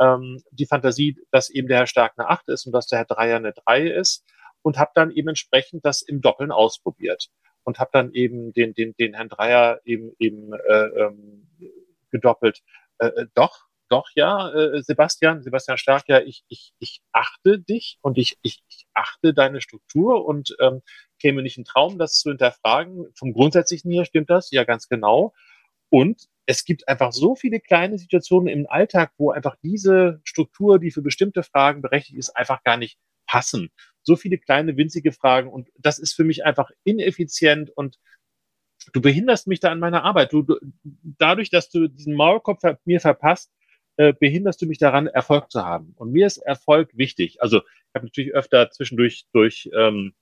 ähm, 0.00 0.42
die 0.50 0.66
Fantasie, 0.66 1.16
dass 1.30 1.50
eben 1.50 1.68
der 1.68 1.78
Herr 1.78 1.86
Stark 1.86 2.14
eine 2.16 2.28
8 2.28 2.48
ist 2.48 2.66
und 2.66 2.72
dass 2.72 2.86
der 2.86 2.98
Herr 3.00 3.06
Dreier 3.06 3.36
eine 3.36 3.52
3 3.52 3.88
ist 3.88 4.24
und 4.62 4.78
habe 4.78 4.90
dann 4.94 5.10
eben 5.10 5.28
entsprechend 5.28 5.84
das 5.84 6.02
im 6.02 6.20
Doppeln 6.20 6.50
ausprobiert 6.50 7.28
und 7.64 7.78
habe 7.78 7.90
dann 7.92 8.12
eben 8.12 8.52
den, 8.52 8.74
den, 8.74 8.94
den 8.98 9.14
Herrn 9.14 9.28
Dreier 9.28 9.80
eben, 9.84 10.12
eben 10.18 10.52
äh, 10.52 10.86
ähm, 11.04 11.48
gedoppelt. 12.10 12.60
Äh, 12.98 13.08
äh 13.08 13.26
doch, 13.34 13.68
doch, 13.88 14.08
ja, 14.14 14.50
äh, 14.52 14.82
Sebastian, 14.82 15.42
Sebastian 15.42 15.78
Stark, 15.78 16.04
ja, 16.08 16.20
ich, 16.20 16.44
ich, 16.48 16.72
ich 16.78 17.00
achte 17.12 17.58
dich 17.58 17.98
und 18.02 18.18
ich, 18.18 18.38
ich, 18.42 18.62
ich 18.68 18.86
achte 18.92 19.32
deine 19.32 19.60
Struktur 19.62 20.26
und 20.26 20.54
ähm, 20.60 20.82
käme 21.18 21.42
nicht 21.42 21.56
ein 21.56 21.64
Traum, 21.64 21.98
das 21.98 22.14
zu 22.14 22.28
hinterfragen. 22.30 23.06
Vom 23.14 23.32
Grundsätzlichen 23.32 23.90
her 23.90 24.04
stimmt 24.04 24.28
das, 24.28 24.50
ja, 24.50 24.64
ganz 24.64 24.88
genau. 24.88 25.32
Und 25.90 26.28
es 26.48 26.64
gibt 26.64 26.88
einfach 26.88 27.12
so 27.12 27.34
viele 27.34 27.60
kleine 27.60 27.98
Situationen 27.98 28.48
im 28.48 28.66
Alltag, 28.66 29.12
wo 29.18 29.30
einfach 29.30 29.56
diese 29.62 30.22
Struktur, 30.24 30.78
die 30.78 30.90
für 30.90 31.02
bestimmte 31.02 31.42
Fragen 31.42 31.82
berechtigt 31.82 32.16
ist, 32.16 32.30
einfach 32.30 32.62
gar 32.64 32.78
nicht 32.78 32.98
passen. 33.26 33.68
So 34.02 34.16
viele 34.16 34.38
kleine, 34.38 34.78
winzige 34.78 35.12
Fragen. 35.12 35.50
Und 35.50 35.68
das 35.76 35.98
ist 35.98 36.14
für 36.14 36.24
mich 36.24 36.46
einfach 36.46 36.70
ineffizient 36.84 37.70
und 37.76 37.98
du 38.94 39.02
behinderst 39.02 39.46
mich 39.46 39.60
da 39.60 39.70
an 39.70 39.78
meiner 39.78 40.04
Arbeit. 40.04 40.32
Du, 40.32 40.40
du 40.40 40.56
dadurch, 41.18 41.50
dass 41.50 41.68
du 41.68 41.86
diesen 41.86 42.14
Maulkopf 42.14 42.62
mir 42.86 43.00
verpasst, 43.00 43.52
äh, 43.98 44.14
behinderst 44.14 44.62
du 44.62 44.66
mich 44.66 44.78
daran, 44.78 45.06
Erfolg 45.06 45.50
zu 45.50 45.66
haben. 45.66 45.92
Und 45.96 46.12
mir 46.12 46.26
ist 46.26 46.38
Erfolg 46.38 46.96
wichtig. 46.96 47.42
Also 47.42 47.58
ich 47.58 47.94
habe 47.94 48.06
natürlich 48.06 48.32
öfter 48.32 48.70
zwischendurch 48.70 49.26
durch 49.34 49.68
ähm, 49.76 50.14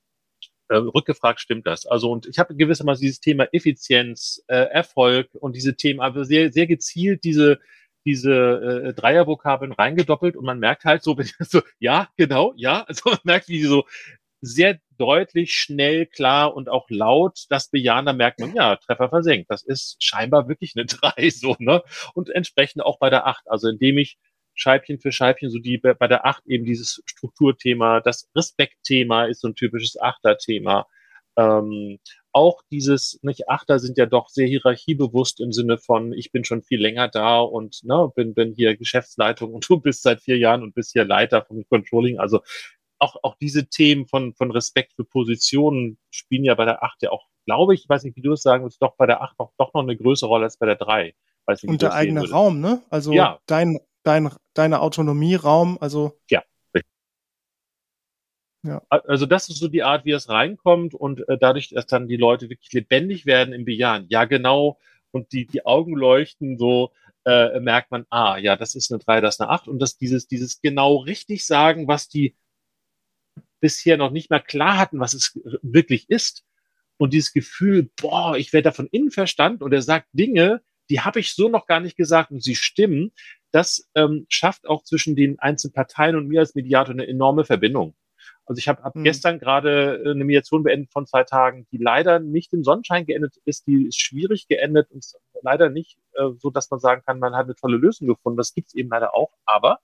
äh, 0.69 0.77
rückgefragt, 0.77 1.41
stimmt 1.41 1.67
das? 1.67 1.87
Also 1.87 2.11
und 2.11 2.27
ich 2.27 2.39
habe 2.39 2.55
gewissermaßen 2.55 3.03
dieses 3.03 3.21
Thema 3.21 3.49
Effizienz, 3.53 4.43
äh, 4.49 4.57
Erfolg 4.57 5.29
und 5.35 5.57
diese 5.57 5.77
Themen, 5.77 6.01
aber 6.01 6.25
sehr, 6.25 6.53
sehr 6.53 6.67
gezielt 6.67 7.25
diese 7.25 7.59
diese 8.07 8.33
äh, 8.33 8.95
Dreiervokabeln 8.95 9.73
reingedoppelt 9.73 10.37
und 10.37 10.45
man 10.45 10.61
merkt 10.61 10.85
halt 10.85 11.03
so, 11.03 11.17
so, 11.41 11.61
ja, 11.81 12.09
genau, 12.17 12.55
ja, 12.57 12.85
also 12.85 13.11
man 13.11 13.19
merkt, 13.25 13.49
wie 13.49 13.65
so 13.65 13.85
sehr 14.41 14.79
deutlich, 14.99 15.53
schnell, 15.53 16.07
klar 16.07 16.55
und 16.55 16.69
auch 16.69 16.87
laut 16.89 17.45
das 17.51 17.69
bejahen, 17.69 18.07
da 18.07 18.13
merkt 18.13 18.41
man, 18.41 18.55
ja, 18.55 18.77
Treffer 18.77 19.09
versenkt. 19.09 19.51
Das 19.51 19.63
ist 19.63 20.03
scheinbar 20.03 20.49
wirklich 20.49 20.75
eine 20.77 20.87
drei, 20.87 21.31
so, 21.31 21.57
ne? 21.59 21.83
Und 22.15 22.31
entsprechend 22.31 22.83
auch 22.83 22.99
bei 22.99 23.11
der 23.11 23.27
acht. 23.27 23.45
Also 23.47 23.69
indem 23.69 23.99
ich 23.99 24.19
Scheibchen 24.57 24.99
für 24.99 25.13
Scheibchen, 25.13 25.51
so 25.51 25.59
die 25.59 25.79
bei 25.79 26.09
der 26.09 26.27
Acht 26.27 26.45
eben 26.47 26.65
dieses 26.65 27.03
Strukturthema, 27.07 28.01
das 28.01 28.29
Respektthema 28.35 29.27
ist 29.27 29.43
so 29.43 29.49
ein 29.49 29.55
typisches 29.55 30.01
Achterthema. 30.01 30.87
Ähm, 31.39 31.99
auch 32.33 32.63
dieses, 32.71 33.19
nicht 33.23 33.49
Achter 33.49 33.79
sind 33.79 33.99
ja 33.99 34.07
doch 34.07 34.29
sehr 34.29 34.47
hierarchiebewusst 34.47 35.41
im 35.41 35.53
Sinne 35.53 35.79
von, 35.79 36.13
ich 36.15 36.33
bin 36.33 36.45
schon 36.45 36.63
viel 36.63 36.81
länger 36.81 37.09
da 37.09 37.41
und 37.41 37.83
ne, 37.85 38.11
bin, 38.15 38.35
bin 38.35 38.55
hier 38.55 38.77
Geschäftsleitung 38.77 39.55
und 39.55 39.65
du 39.71 39.79
bist 39.79 40.03
seit 40.03 40.21
vier 40.21 40.39
Jahren 40.39 40.63
und 40.63 40.75
bist 40.75 40.93
hier 40.93 41.05
Leiter 41.05 41.45
vom 41.45 41.65
Controlling. 41.69 42.19
Also 42.19 42.41
auch, 42.99 43.17
auch 43.23 43.37
diese 43.37 43.69
Themen 43.69 44.07
von, 44.07 44.35
von 44.35 44.51
Respekt 44.51 44.95
für 44.95 45.05
Positionen 45.05 45.99
spielen 46.11 46.45
ja 46.45 46.55
bei 46.55 46.65
der 46.65 46.83
Acht 46.83 47.03
ja 47.03 47.11
auch, 47.11 47.27
glaube 47.45 47.75
ich, 47.75 47.87
weiß 47.89 48.05
nicht, 48.05 48.17
wie 48.17 48.23
du 48.23 48.33
es 48.33 48.43
sagen 48.43 48.65
willst, 48.65 48.81
doch 48.81 48.97
bei 48.97 49.07
der 49.07 49.23
Acht 49.23 49.39
noch, 49.39 49.53
doch 49.59 49.75
noch 49.75 49.83
eine 49.83 49.97
größere 49.97 50.29
Rolle 50.29 50.45
als 50.45 50.57
bei 50.57 50.67
der 50.67 50.77
Drei. 50.77 51.15
Nicht, 51.49 51.65
und 51.65 51.83
der 51.83 51.95
eigene 51.95 52.29
Raum, 52.29 52.61
ne? 52.61 52.83
Also 52.91 53.13
ja. 53.13 53.39
dein, 53.47 53.79
dein, 54.07 54.31
deine 54.55 54.81
Autonomieraum, 54.81 55.79
also. 55.81 56.19
Ja. 56.31 56.43
Ja. 58.67 58.83
Also 58.91 59.27
das 59.27 59.49
ist 59.49 59.59
so 59.59 59.69
die 59.69 59.85
Art, 59.85 60.05
wie 60.05 60.11
es 60.11 60.29
reinkommt 60.29 60.93
und 60.95 61.29
äh, 61.29 61.39
dadurch, 61.39 61.69
dass 61.69 61.87
dann 61.87 62.09
die 62.09 62.17
Leute 62.17 62.51
wirklich 62.51 62.73
lebendig 62.73 63.25
werden 63.25 63.55
im 63.55 63.65
Bejahen. 63.65 64.07
Ja, 64.09 64.25
genau. 64.25 64.79
Und 65.13 65.33
die, 65.33 65.47
die 65.47 65.65
Augen 65.65 65.95
leuchten 65.95 66.59
so, 66.59 66.93
äh, 67.25 67.61
merkt 67.61 67.91
man, 67.91 68.07
ah, 68.11 68.39
ja, 68.39 68.57
das 68.57 68.75
ist 68.75 68.91
eine 68.91 68.99
3, 68.99 69.21
das 69.21 69.37
ist 69.37 69.41
eine 69.41 69.51
8. 69.51 69.69
Und 69.69 69.79
das, 69.79 69.99
dieses, 69.99 70.27
dieses 70.27 70.61
genau 70.61 70.97
richtig 70.97 71.47
sagen, 71.47 71.87
was 71.87 72.09
die 72.09 72.37
bisher 73.61 73.97
noch 73.97 74.11
nicht 74.11 74.31
mal 74.31 74.41
klar 74.41 74.79
hatten, 74.79 75.01
was 75.01 75.15
es 75.15 75.39
wirklich 75.63 76.11
ist. 76.11 76.45
Und 76.99 77.13
dieses 77.13 77.33
Gefühl, 77.33 77.91
boah, 78.01 78.37
ich 78.37 78.53
werde 78.53 78.65
da 78.65 78.73
von 78.73 78.89
innen 78.89 79.11
verstanden 79.11 79.63
und 79.63 79.73
er 79.73 79.83
sagt 79.83 80.09
Dinge, 80.13 80.63
die 80.89 81.01
habe 81.01 81.21
ich 81.21 81.35
so 81.35 81.49
noch 81.49 81.67
gar 81.67 81.81
nicht 81.81 81.97
gesagt 81.97 82.31
und 82.31 82.43
sie 82.43 82.55
stimmen 82.55 83.13
das 83.57 83.89
ähm, 83.95 84.27
schafft 84.29 84.69
auch 84.69 84.85
zwischen 84.85 85.17
den 85.17 85.39
einzelnen 85.39 85.73
Parteien 85.73 86.15
und 86.15 86.29
mir 86.29 86.41
als 86.41 86.55
Mediator 86.55 86.93
eine 86.93 87.07
enorme 87.07 87.47
Verbindung. 87.47 87.95
Also 88.45 88.59
ich 88.59 88.69
habe 88.69 88.83
hab 88.83 88.95
mhm. 88.95 89.03
gestern 89.03 89.39
gerade 89.39 90.03
äh, 90.05 90.11
eine 90.11 90.25
Mediation 90.25 90.63
beendet 90.63 90.93
von 90.93 91.07
zwei 91.07 91.25
Tagen, 91.25 91.67
die 91.73 91.79
leider 91.79 92.21
nicht 92.21 92.53
im 92.53 92.65
Sonnenschein 92.65 93.07
geendet 93.07 93.37
ist, 93.47 93.67
die 93.67 93.87
ist 93.87 93.99
schwierig 93.99 94.47
geendet 94.47 94.91
und 94.91 95.07
leider 95.41 95.71
nicht 95.71 95.97
äh, 96.13 96.29
so, 96.39 96.51
dass 96.51 96.71
man 96.71 96.81
sagen 96.81 97.03
kann, 97.07 97.19
man 97.19 97.35
hat 97.35 97.47
eine 97.47 97.55
tolle 97.55 97.79
Lösung 97.79 98.07
gefunden. 98.07 98.37
Das 98.37 98.53
gibt's 98.53 98.75
eben 98.75 98.91
leider 98.91 99.15
auch, 99.15 99.33
aber 99.47 99.79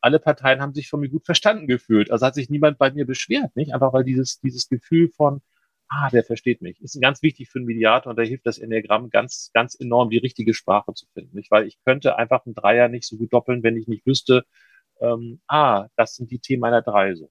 alle 0.00 0.20
Parteien 0.20 0.62
haben 0.62 0.72
sich 0.72 0.88
von 0.88 1.00
mir 1.00 1.08
gut 1.08 1.26
verstanden 1.26 1.66
gefühlt. 1.66 2.12
Also 2.12 2.24
hat 2.24 2.36
sich 2.36 2.48
niemand 2.48 2.78
bei 2.78 2.92
mir 2.92 3.06
beschwert, 3.06 3.56
nicht? 3.56 3.74
Einfach 3.74 3.92
weil 3.92 4.04
dieses, 4.04 4.38
dieses 4.38 4.68
Gefühl 4.68 5.08
von, 5.08 5.42
ah, 5.90 6.08
der 6.10 6.24
versteht 6.24 6.62
mich. 6.62 6.80
Ist 6.80 7.00
ganz 7.00 7.22
wichtig 7.22 7.50
für 7.50 7.58
einen 7.58 7.66
Mediator 7.66 8.10
und 8.10 8.16
da 8.16 8.22
hilft 8.22 8.46
das 8.46 8.58
Enneagramm 8.58 9.10
ganz, 9.10 9.50
ganz 9.52 9.74
enorm, 9.74 10.10
die 10.10 10.18
richtige 10.18 10.54
Sprache 10.54 10.94
zu 10.94 11.06
finden. 11.12 11.36
Nicht? 11.36 11.50
Weil 11.50 11.66
ich 11.66 11.78
könnte 11.84 12.16
einfach 12.16 12.46
einen 12.46 12.54
Dreier 12.54 12.88
nicht 12.88 13.06
so 13.06 13.16
gut 13.16 13.32
doppeln, 13.32 13.62
wenn 13.62 13.76
ich 13.76 13.88
nicht 13.88 14.06
wüsste, 14.06 14.44
ähm, 15.00 15.40
ah, 15.48 15.88
das 15.96 16.14
sind 16.14 16.30
die 16.30 16.38
Themen 16.38 16.60
meiner 16.60 16.82
Drei 16.82 17.14
so. 17.14 17.30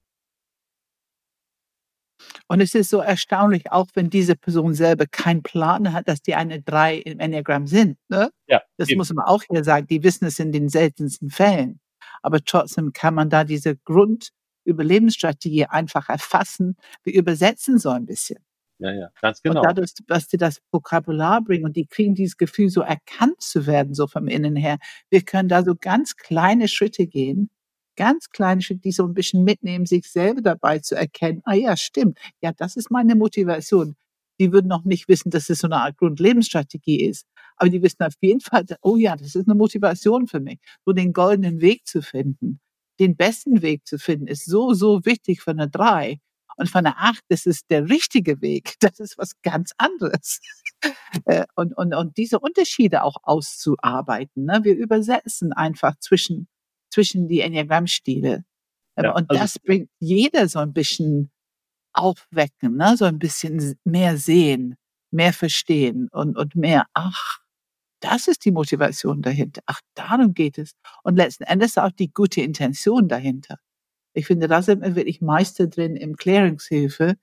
Und 2.48 2.60
es 2.60 2.74
ist 2.74 2.90
so 2.90 2.98
erstaunlich, 2.98 3.72
auch 3.72 3.86
wenn 3.94 4.10
diese 4.10 4.36
Person 4.36 4.74
selber 4.74 5.06
keinen 5.06 5.42
Plan 5.42 5.92
hat, 5.92 6.06
dass 6.08 6.20
die 6.20 6.34
eine 6.34 6.60
Drei 6.60 6.96
im 6.96 7.18
Enneagramm 7.18 7.66
sind. 7.66 7.96
Ne? 8.08 8.30
Ja, 8.46 8.60
das 8.76 8.90
eben. 8.90 8.98
muss 8.98 9.12
man 9.12 9.24
auch 9.24 9.42
hier 9.48 9.64
sagen. 9.64 9.86
Die 9.86 10.02
wissen 10.02 10.26
es 10.26 10.38
in 10.38 10.52
den 10.52 10.68
seltensten 10.68 11.30
Fällen. 11.30 11.80
Aber 12.22 12.40
trotzdem 12.44 12.92
kann 12.92 13.14
man 13.14 13.30
da 13.30 13.44
diese 13.44 13.76
Grundüberlebensstrategie 13.76 15.66
einfach 15.66 16.08
erfassen. 16.10 16.76
Wir 17.04 17.14
übersetzen 17.14 17.78
so 17.78 17.88
ein 17.90 18.04
bisschen. 18.04 18.44
Ja, 18.80 18.92
ja, 18.92 19.10
ganz 19.20 19.42
genau. 19.42 19.60
Und 19.60 19.66
dadurch, 19.66 19.90
dass 20.06 20.26
die 20.28 20.38
das 20.38 20.62
Vokabular 20.72 21.42
bringen 21.42 21.66
und 21.66 21.76
die 21.76 21.86
kriegen 21.86 22.14
dieses 22.14 22.38
Gefühl, 22.38 22.70
so 22.70 22.80
erkannt 22.80 23.40
zu 23.42 23.66
werden, 23.66 23.92
so 23.94 24.06
vom 24.06 24.26
Innen 24.26 24.56
her. 24.56 24.78
Wir 25.10 25.20
können 25.22 25.48
da 25.50 25.62
so 25.62 25.74
ganz 25.78 26.16
kleine 26.16 26.66
Schritte 26.66 27.06
gehen, 27.06 27.50
ganz 27.96 28.30
kleine 28.30 28.62
Schritte, 28.62 28.80
die 28.80 28.92
so 28.92 29.04
ein 29.04 29.12
bisschen 29.12 29.44
mitnehmen, 29.44 29.84
sich 29.84 30.06
selber 30.10 30.40
dabei 30.40 30.78
zu 30.78 30.94
erkennen, 30.96 31.42
ah 31.44 31.52
ja, 31.54 31.76
stimmt, 31.76 32.18
ja, 32.42 32.52
das 32.56 32.76
ist 32.76 32.90
meine 32.90 33.16
Motivation. 33.16 33.96
Die 34.38 34.50
würden 34.52 34.68
noch 34.68 34.84
nicht 34.84 35.08
wissen, 35.08 35.28
dass 35.30 35.50
es 35.50 35.58
so 35.58 35.66
eine 35.66 35.76
Art 35.76 35.98
Grundlebensstrategie 35.98 37.02
ist. 37.04 37.26
Aber 37.56 37.68
die 37.68 37.82
wissen 37.82 38.02
auf 38.02 38.14
jeden 38.22 38.40
Fall, 38.40 38.64
oh 38.80 38.96
ja, 38.96 39.14
das 39.16 39.34
ist 39.34 39.46
eine 39.46 39.54
Motivation 39.54 40.26
für 40.26 40.40
mich, 40.40 40.58
so 40.86 40.92
den 40.94 41.12
goldenen 41.12 41.60
Weg 41.60 41.86
zu 41.86 42.00
finden. 42.00 42.60
Den 42.98 43.16
besten 43.16 43.60
Weg 43.60 43.86
zu 43.86 43.98
finden, 43.98 44.26
ist 44.28 44.46
so, 44.46 44.72
so 44.72 45.04
wichtig 45.04 45.42
für 45.42 45.50
eine 45.50 45.68
Drei. 45.68 46.20
Und 46.56 46.68
von 46.68 46.84
der 46.84 46.98
Acht, 46.98 47.22
das 47.28 47.46
ist 47.46 47.70
der 47.70 47.88
richtige 47.88 48.40
Weg. 48.40 48.74
Das 48.80 48.98
ist 48.98 49.18
was 49.18 49.40
ganz 49.42 49.72
anderes. 49.78 50.40
Äh, 51.26 51.44
und, 51.56 51.76
und, 51.76 51.92
und 51.92 52.16
diese 52.16 52.40
Unterschiede 52.40 53.02
auch 53.02 53.16
auszuarbeiten. 53.22 54.46
Ne? 54.46 54.60
Wir 54.62 54.74
übersetzen 54.74 55.52
einfach 55.52 55.94
zwischen, 55.98 56.48
zwischen 56.88 57.28
die 57.28 57.40
Enneagrammstile. 57.40 58.44
Ähm, 58.96 59.04
ja, 59.04 59.12
und 59.12 59.28
also 59.28 59.42
das 59.42 59.58
bringt 59.58 59.90
jeder 59.98 60.48
so 60.48 60.58
ein 60.58 60.72
bisschen 60.72 61.30
aufwecken, 61.92 62.76
ne? 62.76 62.96
so 62.96 63.04
ein 63.04 63.18
bisschen 63.18 63.78
mehr 63.84 64.16
sehen, 64.16 64.76
mehr 65.10 65.34
verstehen 65.34 66.08
und, 66.12 66.38
und 66.38 66.54
mehr, 66.54 66.86
ach, 66.94 67.40
das 68.00 68.28
ist 68.28 68.44
die 68.44 68.50
Motivation 68.50 69.20
dahinter. 69.20 69.62
Ach, 69.66 69.80
darum 69.94 70.32
geht 70.32 70.56
es. 70.58 70.72
Und 71.02 71.16
letzten 71.16 71.44
Endes 71.44 71.76
auch 71.76 71.92
die 71.92 72.10
gute 72.10 72.40
Intention 72.40 73.08
dahinter. 73.08 73.58
Ich 74.12 74.26
finde, 74.26 74.48
da 74.48 74.62
sind 74.62 74.82
wir 74.82 74.96
wirklich 74.96 75.20
Meister 75.20 75.66
drin 75.66 75.96
im 75.96 76.16
Klärungshilfe, 76.16 77.16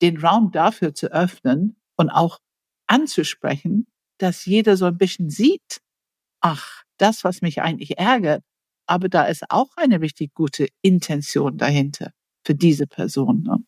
den 0.00 0.18
Raum 0.18 0.50
dafür 0.52 0.94
zu 0.94 1.12
öffnen 1.12 1.76
und 1.96 2.10
auch 2.10 2.38
anzusprechen, 2.86 3.86
dass 4.18 4.46
jeder 4.46 4.76
so 4.76 4.86
ein 4.86 4.98
bisschen 4.98 5.30
sieht, 5.30 5.80
ach, 6.40 6.82
das, 6.98 7.24
was 7.24 7.42
mich 7.42 7.62
eigentlich 7.62 7.98
ärgert, 7.98 8.42
aber 8.86 9.08
da 9.08 9.24
ist 9.24 9.44
auch 9.50 9.70
eine 9.76 10.00
richtig 10.00 10.34
gute 10.34 10.68
Intention 10.82 11.56
dahinter 11.56 12.12
für 12.44 12.54
diese 12.54 12.86
Person. 12.86 13.42
Ne? 13.42 13.64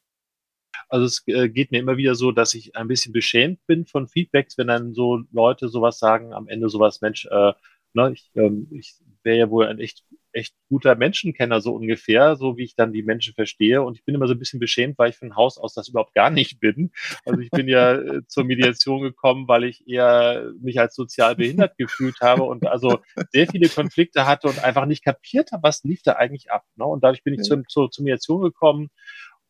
Also 0.88 1.06
es 1.06 1.22
äh, 1.26 1.48
geht 1.48 1.70
mir 1.70 1.78
immer 1.78 1.96
wieder 1.96 2.14
so, 2.14 2.32
dass 2.32 2.54
ich 2.54 2.76
ein 2.76 2.88
bisschen 2.88 3.12
beschämt 3.12 3.64
bin 3.66 3.86
von 3.86 4.06
Feedbacks, 4.06 4.58
wenn 4.58 4.68
dann 4.68 4.94
so 4.94 5.22
Leute 5.32 5.68
sowas 5.68 5.98
sagen, 5.98 6.32
am 6.32 6.48
Ende 6.48 6.68
sowas, 6.68 7.00
Mensch, 7.00 7.26
äh, 7.26 7.52
ne, 7.94 8.12
ich, 8.12 8.30
ähm, 8.34 8.68
ich 8.70 8.94
wäre 9.22 9.38
ja 9.38 9.50
wohl 9.50 9.66
ein 9.66 9.78
echt, 9.78 10.04
echt 10.34 10.54
guter 10.68 10.94
Menschenkenner, 10.94 11.60
so 11.60 11.74
ungefähr, 11.74 12.36
so 12.36 12.56
wie 12.56 12.64
ich 12.64 12.74
dann 12.74 12.92
die 12.92 13.02
Menschen 13.02 13.34
verstehe. 13.34 13.82
Und 13.82 13.96
ich 13.96 14.04
bin 14.04 14.14
immer 14.14 14.26
so 14.26 14.34
ein 14.34 14.38
bisschen 14.38 14.60
beschämt, 14.60 14.98
weil 14.98 15.10
ich 15.10 15.16
von 15.16 15.36
Haus 15.36 15.58
aus 15.58 15.74
das 15.74 15.88
überhaupt 15.88 16.14
gar 16.14 16.30
nicht 16.30 16.60
bin. 16.60 16.90
Also 17.24 17.40
ich 17.40 17.50
bin 17.50 17.68
ja 17.68 17.94
äh, 17.94 18.26
zur 18.26 18.44
Mediation 18.44 19.02
gekommen, 19.02 19.48
weil 19.48 19.64
ich 19.64 19.86
eher 19.86 20.52
mich 20.60 20.78
als 20.80 20.94
sozial 20.94 21.36
behindert 21.36 21.76
gefühlt 21.78 22.20
habe 22.20 22.44
und 22.44 22.66
also 22.66 22.98
sehr 23.30 23.46
viele 23.46 23.68
Konflikte 23.68 24.26
hatte 24.26 24.48
und 24.48 24.62
einfach 24.62 24.86
nicht 24.86 25.04
kapiert 25.04 25.52
habe, 25.52 25.62
was 25.62 25.84
lief 25.84 26.02
da 26.02 26.12
eigentlich 26.12 26.50
ab. 26.50 26.64
Ne? 26.76 26.84
Und 26.84 27.04
dadurch 27.04 27.22
bin 27.22 27.34
ich 27.34 27.42
zur, 27.42 27.62
zur, 27.68 27.90
zur 27.90 28.04
Mediation 28.04 28.42
gekommen 28.42 28.90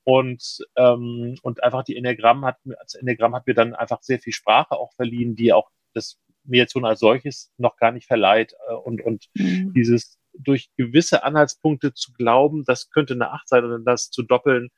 und, 0.04 0.58
ähm, 0.76 1.36
und 1.42 1.62
einfach 1.64 1.82
die 1.82 1.96
Enneagramm 1.96 2.44
hat, 2.44 2.58
das 2.64 2.94
Enneagramm 2.94 3.34
hat 3.34 3.46
mir 3.46 3.54
dann 3.54 3.74
einfach 3.74 4.02
sehr 4.02 4.18
viel 4.18 4.32
Sprache 4.32 4.72
auch 4.72 4.92
verliehen, 4.94 5.34
die 5.34 5.52
auch 5.52 5.70
das 5.94 6.18
Mediation 6.44 6.84
als 6.84 7.00
solches 7.00 7.50
noch 7.56 7.76
gar 7.76 7.90
nicht 7.90 8.06
verleiht. 8.06 8.54
Äh, 8.68 8.74
und, 8.74 9.02
und 9.02 9.26
mhm. 9.34 9.72
dieses 9.74 10.18
durch 10.38 10.70
gewisse 10.76 11.24
Anhaltspunkte 11.24 11.94
zu 11.94 12.12
glauben, 12.12 12.64
das 12.64 12.90
könnte 12.90 13.14
eine 13.14 13.30
Acht 13.30 13.48
sein 13.48 13.64
oder 13.64 13.78
das 13.78 14.10
zu 14.10 14.22
doppeln, 14.22 14.70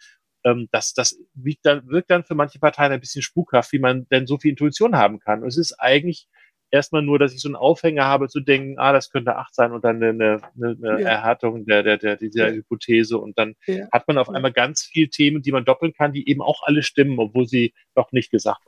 ähm, 0.44 0.68
das, 0.70 0.94
das 0.94 1.18
wirkt 1.34 1.66
dann, 1.66 1.86
wirkt 1.88 2.11
dann 2.11 2.24
für 2.24 2.34
manche 2.34 2.59
Parteien 2.59 2.92
ein 2.92 3.00
bisschen 3.00 3.22
spukhaft, 3.22 3.72
wie 3.72 3.78
man 3.78 4.07
denn 4.09 4.26
so 4.26 4.38
viel 4.38 4.50
Intuition 4.50 4.96
haben 4.96 5.18
kann. 5.18 5.42
Und 5.42 5.48
es 5.48 5.57
ist 5.57 5.74
eigentlich 5.80 6.28
erstmal 6.70 7.02
nur, 7.02 7.18
dass 7.18 7.32
ich 7.32 7.40
so 7.40 7.48
einen 7.48 7.57
Aufhänger 7.57 8.04
habe 8.04 8.28
zu 8.28 8.40
denken, 8.40 8.78
ah, 8.78 8.92
das 8.92 9.11
könnte 9.11 9.36
acht 9.36 9.54
sein 9.54 9.72
und 9.72 9.84
dann 9.84 10.02
eine, 10.02 10.11
eine, 10.11 10.42
eine 10.57 11.00
ja. 11.00 11.09
Erhärtung 11.09 11.64
der, 11.66 11.82
der, 11.82 11.98
der, 11.98 12.16
dieser 12.16 12.48
ja. 12.48 12.54
Hypothese. 12.54 13.18
Und 13.18 13.38
dann 13.38 13.54
ja. 13.66 13.86
hat 13.92 14.07
man 14.09 14.18
auf 14.18 14.28
einmal 14.28 14.52
ganz 14.52 14.82
viele 14.82 15.09
Themen, 15.09 15.42
die 15.42 15.52
man 15.52 15.64
doppeln 15.64 15.92
kann, 15.92 16.12
die 16.12 16.28
eben 16.28 16.42
auch 16.42 16.62
alle 16.62 16.82
stimmen, 16.82 17.18
obwohl 17.18 17.46
sie 17.46 17.74
noch 17.94 18.12
nicht 18.12 18.30
gesagt 18.30 18.61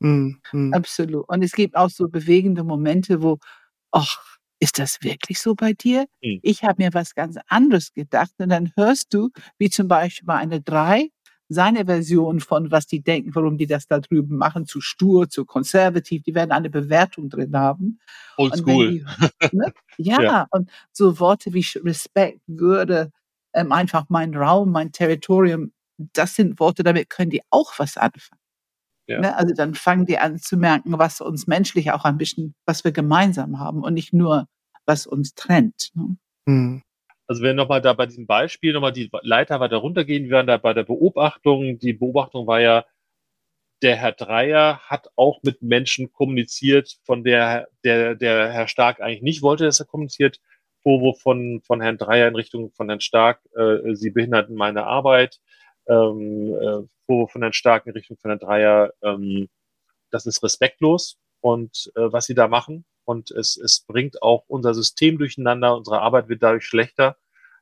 wurden. 0.00 0.40
Mhm. 0.52 0.74
Absolut. 0.74 1.28
Und 1.28 1.42
es 1.42 1.52
gibt 1.52 1.76
auch 1.76 1.90
so 1.90 2.08
bewegende 2.08 2.64
Momente, 2.64 3.22
wo, 3.22 3.38
ach, 3.92 4.31
ist 4.62 4.78
das 4.78 5.02
wirklich 5.02 5.40
so 5.40 5.56
bei 5.56 5.72
dir? 5.72 6.06
Mhm. 6.22 6.38
Ich 6.42 6.62
habe 6.62 6.84
mir 6.84 6.90
was 6.94 7.16
ganz 7.16 7.36
anderes 7.48 7.92
gedacht. 7.92 8.30
Und 8.38 8.50
dann 8.50 8.70
hörst 8.76 9.12
du, 9.12 9.30
wie 9.58 9.70
zum 9.70 9.88
Beispiel 9.88 10.24
bei 10.24 10.36
einer 10.36 10.60
drei 10.60 11.10
seine 11.48 11.84
Version 11.84 12.38
von, 12.38 12.70
was 12.70 12.86
die 12.86 13.02
denken, 13.02 13.34
warum 13.34 13.58
die 13.58 13.66
das 13.66 13.88
da 13.88 13.98
drüben 13.98 14.36
machen, 14.36 14.64
zu 14.64 14.80
stur, 14.80 15.28
zu 15.28 15.44
konservativ, 15.44 16.22
die 16.22 16.34
werden 16.36 16.52
eine 16.52 16.70
Bewertung 16.70 17.28
drin 17.28 17.56
haben. 17.56 17.98
Oldschool. 18.36 19.04
Ne? 19.52 19.72
Ja, 19.98 20.22
ja, 20.22 20.46
und 20.52 20.70
so 20.92 21.18
Worte 21.20 21.52
wie 21.52 21.66
Respekt, 21.80 22.40
Würde, 22.46 23.10
ähm, 23.52 23.72
einfach 23.72 24.06
mein 24.08 24.34
Raum, 24.34 24.70
mein 24.70 24.92
Territorium, 24.92 25.72
das 25.98 26.36
sind 26.36 26.58
Worte, 26.58 26.82
damit 26.84 27.10
können 27.10 27.30
die 27.30 27.42
auch 27.50 27.74
was 27.78 27.96
anfangen. 27.98 28.41
Ja. 29.06 29.20
Ne? 29.20 29.36
Also 29.36 29.54
dann 29.54 29.74
fangen 29.74 30.06
die 30.06 30.18
an 30.18 30.38
zu 30.38 30.56
merken, 30.56 30.98
was 30.98 31.20
uns 31.20 31.46
menschlich 31.46 31.90
auch 31.90 32.04
ein 32.04 32.18
bisschen, 32.18 32.54
was 32.66 32.84
wir 32.84 32.92
gemeinsam 32.92 33.58
haben 33.58 33.82
und 33.82 33.94
nicht 33.94 34.12
nur, 34.12 34.46
was 34.86 35.06
uns 35.06 35.34
trennt. 35.34 35.90
Ne? 35.94 36.16
Mhm. 36.46 36.82
Also 37.26 37.42
wenn 37.42 37.56
nochmal 37.56 37.80
da 37.80 37.92
bei 37.92 38.06
diesem 38.06 38.26
Beispiel 38.26 38.72
nochmal 38.72 38.92
die 38.92 39.10
Leiter 39.22 39.60
weiter 39.60 39.78
runtergehen, 39.78 40.24
wir 40.24 40.36
waren 40.36 40.46
da 40.46 40.58
bei 40.58 40.74
der 40.74 40.84
Beobachtung. 40.84 41.78
Die 41.78 41.92
Beobachtung 41.92 42.46
war 42.46 42.60
ja, 42.60 42.84
der 43.80 43.96
Herr 43.96 44.12
Dreier 44.12 44.80
hat 44.80 45.08
auch 45.16 45.42
mit 45.42 45.62
Menschen 45.62 46.12
kommuniziert, 46.12 46.98
von 47.04 47.24
der 47.24 47.68
der, 47.84 48.14
der 48.14 48.52
Herr 48.52 48.68
Stark 48.68 49.00
eigentlich 49.00 49.22
nicht 49.22 49.42
wollte, 49.42 49.64
dass 49.64 49.80
er 49.80 49.86
kommuniziert. 49.86 50.40
Vorwurf 50.82 51.20
von, 51.20 51.60
von 51.64 51.80
Herrn 51.80 51.96
Dreier 51.96 52.28
in 52.28 52.34
Richtung 52.34 52.72
von 52.72 52.88
Herrn 52.88 53.00
Stark, 53.00 53.40
äh, 53.56 53.94
sie 53.94 54.10
behinderten 54.10 54.56
meine 54.56 54.84
Arbeit. 54.84 55.40
Ähm, 55.88 56.54
äh, 56.54 56.86
Vorwurf 57.06 57.32
von 57.32 57.42
Herrn 57.42 57.52
Stark 57.52 57.86
in 57.86 57.92
Richtung 57.92 58.16
von 58.18 58.30
Herrn 58.30 58.38
Dreier, 58.38 58.92
ähm, 59.02 59.48
das 60.10 60.26
ist 60.26 60.42
respektlos 60.42 61.18
und 61.40 61.90
äh, 61.96 62.12
was 62.12 62.26
sie 62.26 62.34
da 62.34 62.48
machen 62.48 62.84
und 63.04 63.30
es, 63.30 63.56
es 63.56 63.80
bringt 63.80 64.22
auch 64.22 64.44
unser 64.46 64.74
System 64.74 65.18
durcheinander, 65.18 65.76
unsere 65.76 66.00
Arbeit 66.00 66.28
wird 66.28 66.42
dadurch 66.42 66.64
schlechter. 66.64 67.16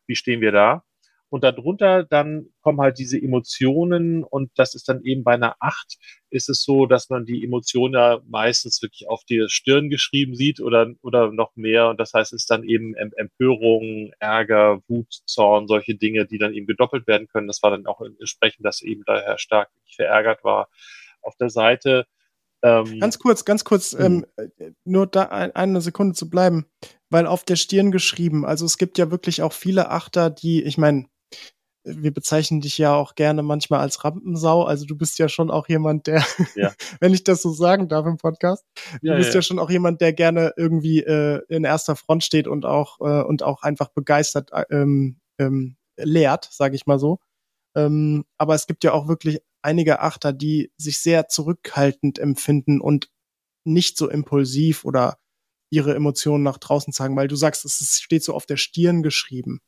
Wie 0.07 0.17
stehen 0.17 0.41
wir 0.41 0.53
da? 0.53 0.85
Und 1.31 1.45
darunter 1.45 2.03
dann 2.05 2.49
kommen 2.61 2.81
halt 2.81 2.99
diese 2.99 3.17
Emotionen 3.17 4.25
und 4.25 4.51
das 4.57 4.75
ist 4.75 4.89
dann 4.89 5.03
eben 5.05 5.23
bei 5.23 5.35
einer 5.35 5.57
Acht 5.61 5.97
ist 6.29 6.49
es 6.49 6.63
so, 6.63 6.87
dass 6.87 7.09
man 7.09 7.25
die 7.25 7.45
Emotionen 7.45 7.95
ja 7.95 8.21
meistens 8.29 8.83
wirklich 8.83 9.09
auf 9.09 9.25
die 9.25 9.45
Stirn 9.49 9.91
geschrieben 9.91 10.35
sieht 10.35 10.61
oder, 10.61 10.89
oder 11.03 11.33
noch 11.33 11.55
mehr. 11.57 11.89
Und 11.89 12.01
das 12.01 12.13
heißt, 12.15 12.33
es 12.33 12.43
ist 12.43 12.51
dann 12.51 12.65
eben 12.65 12.95
Empörung, 12.95 14.13
Ärger, 14.19 14.81
Wut, 14.89 15.23
Zorn, 15.27 15.67
solche 15.69 15.95
Dinge, 15.95 16.27
die 16.27 16.39
dann 16.39 16.53
eben 16.53 16.67
gedoppelt 16.67 17.07
werden 17.07 17.29
können. 17.29 17.47
Das 17.47 17.63
war 17.63 17.71
dann 17.71 17.87
auch 17.87 18.01
entsprechend, 18.01 18.67
dass 18.67 18.83
eben 18.83 19.03
daher 19.07 19.39
stark 19.39 19.71
verärgert 19.95 20.45
war. 20.45 20.69
Auf 21.23 21.37
der 21.37 21.51
Seite 21.51 22.07
ähm, 22.63 23.01
ganz 23.01 23.19
kurz, 23.19 23.45
ganz 23.45 23.65
kurz, 23.65 23.93
hm. 23.93 24.27
ähm, 24.39 24.75
nur 24.85 25.07
da 25.07 25.25
eine 25.25 25.81
Sekunde 25.81 26.15
zu 26.15 26.29
bleiben, 26.29 26.67
weil 27.09 27.27
auf 27.27 27.45
der 27.45 27.57
Stirn 27.57 27.91
geschrieben, 27.91 28.45
also 28.45 28.67
es 28.67 28.77
gibt 28.77 28.99
ja 28.99 29.11
wirklich 29.11 29.43
auch 29.43 29.53
viele 29.53 29.91
Achter, 29.91 30.31
die, 30.31 30.63
ich 30.63 30.77
meine, 30.77 31.07
wir 31.85 32.13
bezeichnen 32.13 32.61
dich 32.61 32.79
ja 32.79 32.95
auch 32.95 33.15
gerne 33.15 33.43
manchmal 33.43 33.81
als 33.81 34.05
Rampensau, 34.05 34.65
also 34.65 34.85
du 34.85 34.97
bist 34.97 35.19
ja 35.19 35.29
schon 35.29 35.51
auch 35.51 35.69
jemand, 35.69 36.07
der, 36.07 36.25
ja. 36.55 36.73
wenn 37.01 37.15
ich 37.15 37.25
das 37.25 37.43
so 37.43 37.53
sagen 37.53 37.89
darf 37.89 38.07
im 38.07 38.19
Podcast, 38.19 38.65
du 39.01 39.09
ja, 39.09 39.17
bist 39.17 39.31
ja. 39.31 39.37
ja. 39.37 39.43
schon 39.43 39.59
auch 39.59 39.71
jemand, 39.71 40.01
der 40.01 40.13
gerne 40.13 40.53
irgendwie 40.57 41.01
äh, 41.01 41.41
in 41.49 41.65
erster 41.65 41.97
Front 41.97 42.25
steht 42.25 42.47
und 42.47 42.67
auch 42.67 43.01
äh, 43.01 43.23
und 43.23 43.43
auch 43.43 43.63
einfach 43.63 43.89
begeistert 43.89 44.51
äh, 44.53 44.65
ähm, 44.71 45.21
ähm, 45.39 45.77
lehrt, 45.97 46.49
sage 46.51 46.77
ich 46.77 46.87
mal 46.87 46.99
so. 46.99 47.19
Ähm, 47.75 48.25
aber 48.37 48.55
es 48.55 48.67
gibt 48.67 48.85
ja 48.85 48.93
auch 48.93 49.09
wirklich 49.09 49.41
einige 49.63 50.01
Achter, 50.01 50.33
die 50.33 50.73
sich 50.77 50.99
sehr 50.99 51.29
zurückhaltend 51.29 52.19
empfinden 52.19 52.81
und 52.81 53.11
nicht 53.65 53.97
so 53.97 54.09
impulsiv 54.09 54.85
oder 54.85 55.19
ihre 55.71 55.95
Emotionen 55.95 56.43
nach 56.43 56.59
draußen 56.59 56.93
zeigen, 56.93 57.17
weil 57.17 57.29
du 57.29 57.37
sagst, 57.37 57.65
es 57.65 58.01
steht 58.01 58.25
so 58.25 58.35
auf 58.35 58.47
der 58.47 58.57
Stirn 58.57 59.03
geschrieben. 59.03 59.61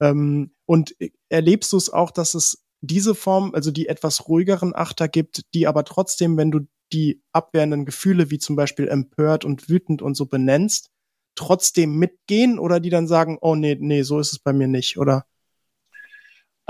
Ähm, 0.00 0.52
und 0.66 0.96
erlebst 1.28 1.72
du 1.72 1.76
es 1.76 1.90
auch, 1.90 2.10
dass 2.10 2.34
es 2.34 2.64
diese 2.80 3.14
Form, 3.14 3.54
also 3.54 3.70
die 3.70 3.88
etwas 3.88 4.28
ruhigeren 4.28 4.74
Achter 4.74 5.08
gibt, 5.08 5.42
die 5.54 5.66
aber 5.66 5.84
trotzdem, 5.84 6.36
wenn 6.36 6.50
du 6.50 6.60
die 6.92 7.22
abwehrenden 7.32 7.84
Gefühle 7.84 8.30
wie 8.30 8.38
zum 8.38 8.56
Beispiel 8.56 8.88
empört 8.88 9.44
und 9.44 9.68
wütend 9.68 10.02
und 10.02 10.16
so 10.16 10.26
benennst, 10.26 10.90
trotzdem 11.36 11.96
mitgehen 11.96 12.58
oder 12.58 12.80
die 12.80 12.90
dann 12.90 13.06
sagen, 13.06 13.38
oh 13.40 13.54
nee, 13.54 13.76
nee, 13.78 14.02
so 14.02 14.18
ist 14.18 14.32
es 14.32 14.38
bei 14.38 14.52
mir 14.52 14.66
nicht, 14.66 14.98
oder? 14.98 15.26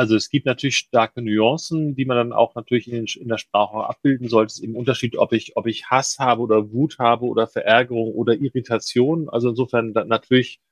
Also 0.00 0.16
es 0.16 0.30
gibt 0.30 0.46
natürlich 0.46 0.78
starke 0.78 1.20
Nuancen, 1.20 1.94
die 1.94 2.06
man 2.06 2.16
dann 2.16 2.32
auch 2.32 2.54
natürlich 2.54 2.90
in, 2.90 3.04
in 3.04 3.28
der 3.28 3.36
Sprache 3.36 3.86
abbilden 3.86 4.30
sollte. 4.30 4.46
Es 4.46 4.54
ist 4.54 4.64
im 4.64 4.74
Unterschied, 4.74 5.18
ob 5.18 5.34
ich, 5.34 5.58
ob 5.58 5.66
ich 5.66 5.90
Hass 5.90 6.18
habe 6.18 6.40
oder 6.40 6.72
Wut 6.72 6.98
habe 6.98 7.26
oder 7.26 7.46
Verärgerung 7.46 8.14
oder 8.14 8.32
Irritation. 8.32 9.28
Also 9.28 9.50
insofern 9.50 9.92
da, 9.92 10.06
natürlich 10.06 10.62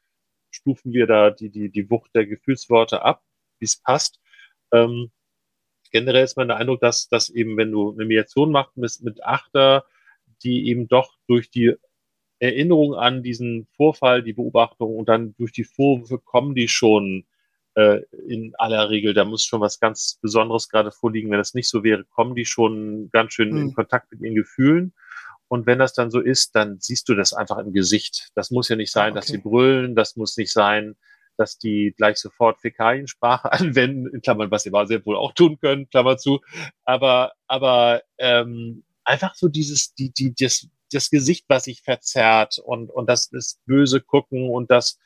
stufen 0.50 0.94
wir 0.94 1.06
da 1.06 1.28
die, 1.28 1.50
die, 1.50 1.68
die 1.68 1.90
Wucht 1.90 2.14
der 2.14 2.24
Gefühlsworte 2.24 3.02
ab, 3.02 3.22
wie 3.58 3.66
es 3.66 3.76
passt. 3.76 4.18
Ähm, 4.72 5.10
generell 5.90 6.24
ist 6.24 6.38
mein 6.38 6.50
Eindruck, 6.50 6.80
dass, 6.80 7.10
dass 7.10 7.28
eben, 7.28 7.58
wenn 7.58 7.70
du 7.70 7.92
eine 7.92 8.06
Mediation 8.06 8.50
machst 8.50 8.78
mit, 8.78 8.98
mit 9.02 9.22
Achter, 9.24 9.84
die 10.42 10.68
eben 10.68 10.88
doch 10.88 11.18
durch 11.26 11.50
die 11.50 11.74
Erinnerung 12.38 12.94
an 12.94 13.22
diesen 13.22 13.66
Vorfall, 13.76 14.22
die 14.22 14.32
Beobachtung 14.32 14.96
und 14.96 15.06
dann 15.06 15.34
durch 15.36 15.52
die 15.52 15.64
Vorwürfe 15.64 16.18
kommen 16.18 16.54
die 16.54 16.68
schon 16.68 17.26
äh, 17.74 18.00
in 18.26 18.54
aller 18.58 18.90
Regel, 18.90 19.14
da 19.14 19.24
muss 19.24 19.44
schon 19.44 19.60
was 19.60 19.80
ganz 19.80 20.18
Besonderes 20.20 20.68
gerade 20.68 20.90
vorliegen. 20.90 21.30
Wenn 21.30 21.38
das 21.38 21.54
nicht 21.54 21.68
so 21.68 21.84
wäre, 21.84 22.04
kommen 22.04 22.34
die 22.34 22.44
schon 22.44 23.10
ganz 23.12 23.32
schön 23.32 23.50
mhm. 23.50 23.58
in 23.58 23.74
Kontakt 23.74 24.10
mit 24.10 24.20
ihren 24.20 24.34
Gefühlen. 24.34 24.94
Und 25.48 25.66
wenn 25.66 25.78
das 25.78 25.94
dann 25.94 26.10
so 26.10 26.20
ist, 26.20 26.54
dann 26.54 26.78
siehst 26.78 27.08
du 27.08 27.14
das 27.14 27.32
einfach 27.32 27.58
im 27.58 27.72
Gesicht. 27.72 28.30
Das 28.34 28.50
muss 28.50 28.68
ja 28.68 28.76
nicht 28.76 28.92
sein, 28.92 29.12
okay. 29.12 29.20
dass 29.20 29.26
sie 29.28 29.38
brüllen, 29.38 29.96
das 29.96 30.16
muss 30.16 30.36
nicht 30.36 30.52
sein, 30.52 30.96
dass 31.38 31.56
die 31.56 31.94
gleich 31.96 32.18
sofort 32.18 32.60
Fäkaliensprache 32.60 33.50
anwenden, 33.52 34.06
in 34.12 34.20
Klammern, 34.20 34.50
was 34.50 34.64
sie 34.64 34.70
aber 34.70 34.86
sehr 34.86 35.04
wohl 35.06 35.16
auch 35.16 35.32
tun 35.32 35.58
können, 35.58 35.88
Klammer 35.88 36.18
zu. 36.18 36.40
Aber, 36.84 37.32
aber 37.46 38.02
ähm, 38.18 38.84
einfach 39.04 39.34
so 39.34 39.48
dieses, 39.48 39.94
die, 39.94 40.12
die, 40.12 40.34
das, 40.34 40.68
das 40.92 41.10
Gesicht, 41.10 41.46
was 41.48 41.64
sich 41.64 41.82
verzerrt 41.82 42.58
und, 42.58 42.90
und 42.90 43.08
das, 43.08 43.30
das 43.30 43.60
böse 43.64 44.00
Gucken 44.00 44.50
und 44.50 44.70
das 44.70 44.98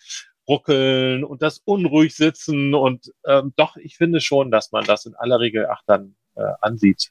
Ruckeln 0.49 1.25
und 1.25 1.43
das 1.43 1.61
unruhig 1.65 2.15
sitzen 2.17 2.75
und 2.75 3.13
ähm, 3.27 3.53
doch, 3.57 3.77
ich 3.77 3.97
finde 3.97 4.21
schon, 4.21 4.51
dass 4.51 4.73
man 4.73 4.85
das 4.85 5.07
in 5.07 5.15
aller 5.15 5.39
Regel 5.39 5.67
achtern 5.67 6.17
äh, 6.35 6.53
ansieht. 6.61 7.11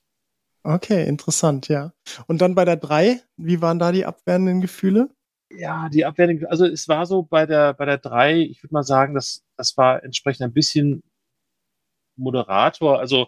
Okay, 0.64 1.08
interessant, 1.08 1.70
ja. 1.70 1.94
Und 2.28 2.42
dann 2.42 2.56
bei 2.56 2.66
der 2.66 2.76
drei, 2.76 3.22
wie 3.38 3.62
waren 3.62 3.80
da 3.80 3.92
die 3.92 4.06
abwehrenden 4.06 4.62
Gefühle? 4.62 5.10
Ja, 5.50 5.90
die 5.90 6.06
abwehrenden, 6.06 6.46
also 6.48 6.66
es 6.66 6.88
war 6.88 7.06
so 7.06 7.24
bei 7.24 7.46
der 7.46 7.74
bei 7.74 7.86
der 7.86 7.98
drei, 7.98 8.40
ich 8.40 8.62
würde 8.64 8.74
mal 8.74 8.84
sagen, 8.84 9.16
dass 9.16 9.44
das 9.58 9.76
war 9.78 10.04
entsprechend 10.04 10.44
ein 10.44 10.54
bisschen 10.54 11.04
Moderator, 12.16 13.00
also 13.00 13.28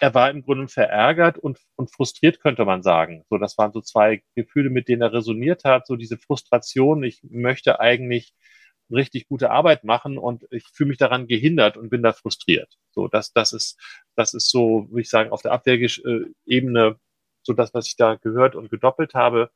er 0.00 0.14
war 0.14 0.30
im 0.30 0.42
Grunde 0.42 0.68
verärgert 0.68 1.38
und, 1.38 1.58
und 1.76 1.90
frustriert, 1.92 2.40
könnte 2.40 2.64
man 2.64 2.82
sagen. 2.82 3.24
So, 3.30 3.38
das 3.38 3.56
waren 3.58 3.72
so 3.72 3.80
zwei 3.80 4.22
Gefühle, 4.34 4.70
mit 4.70 4.88
denen 4.88 5.02
er 5.02 5.12
resoniert 5.12 5.64
hat. 5.64 5.86
So 5.86 5.96
diese 5.96 6.18
Frustration, 6.18 7.02
ich 7.02 7.22
möchte 7.24 7.80
eigentlich 7.80 8.34
richtig 8.90 9.28
gute 9.28 9.50
Arbeit 9.50 9.84
machen 9.84 10.18
und 10.18 10.46
ich 10.50 10.64
fühle 10.72 10.88
mich 10.88 10.98
daran 10.98 11.26
gehindert 11.26 11.76
und 11.76 11.90
bin 11.90 12.02
da 12.02 12.12
frustriert. 12.12 12.78
So, 12.90 13.08
das, 13.08 13.32
das 13.32 13.52
ist, 13.52 13.78
das 14.14 14.34
ist 14.34 14.50
so, 14.50 14.86
würde 14.90 15.00
ich 15.02 15.10
sagen, 15.10 15.30
auf 15.30 15.42
der 15.42 15.52
Abwehrebene 15.52 16.98
so 17.42 17.52
das, 17.52 17.72
was 17.72 17.86
ich 17.86 17.96
da 17.96 18.16
gehört 18.16 18.56
und 18.56 18.70
gedoppelt 18.70 19.14
habe. 19.14 19.50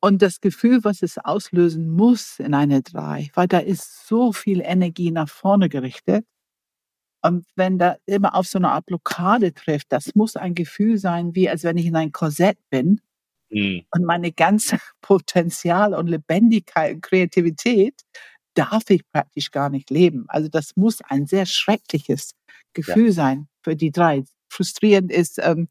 Und 0.00 0.22
das 0.22 0.40
Gefühl, 0.40 0.84
was 0.84 1.02
es 1.02 1.18
auslösen 1.18 1.90
muss 1.90 2.38
in 2.38 2.54
eine 2.54 2.82
drei, 2.82 3.30
weil 3.34 3.48
da 3.48 3.58
ist 3.58 4.06
so 4.06 4.32
viel 4.32 4.60
Energie 4.60 5.10
nach 5.10 5.28
vorne 5.28 5.68
gerichtet. 5.68 6.24
Und 7.20 7.46
wenn 7.56 7.78
da 7.78 7.96
immer 8.06 8.36
auf 8.36 8.46
so 8.46 8.58
eine 8.58 8.70
Art 8.70 8.86
Blockade 8.86 9.52
trifft, 9.52 9.86
das 9.90 10.14
muss 10.14 10.36
ein 10.36 10.54
Gefühl 10.54 10.98
sein, 10.98 11.34
wie 11.34 11.48
als 11.48 11.64
wenn 11.64 11.76
ich 11.76 11.86
in 11.86 11.96
ein 11.96 12.12
Korsett 12.12 12.58
bin 12.70 13.00
mhm. 13.50 13.84
und 13.90 14.04
meine 14.04 14.32
ganze 14.32 14.78
Potenzial 15.00 15.94
und 15.94 16.06
Lebendigkeit 16.06 16.94
und 16.94 17.00
Kreativität 17.00 17.94
darf 18.58 18.90
ich 18.90 19.02
praktisch 19.12 19.50
gar 19.52 19.70
nicht 19.70 19.90
leben. 19.90 20.24
Also 20.28 20.48
das 20.48 20.76
muss 20.76 21.00
ein 21.08 21.26
sehr 21.26 21.46
schreckliches 21.46 22.32
Gefühl 22.74 23.06
ja. 23.06 23.12
sein 23.12 23.48
für 23.62 23.76
die 23.76 23.92
drei. 23.92 24.24
Frustrierend 24.50 25.12
ist, 25.12 25.38
ähm, 25.42 25.68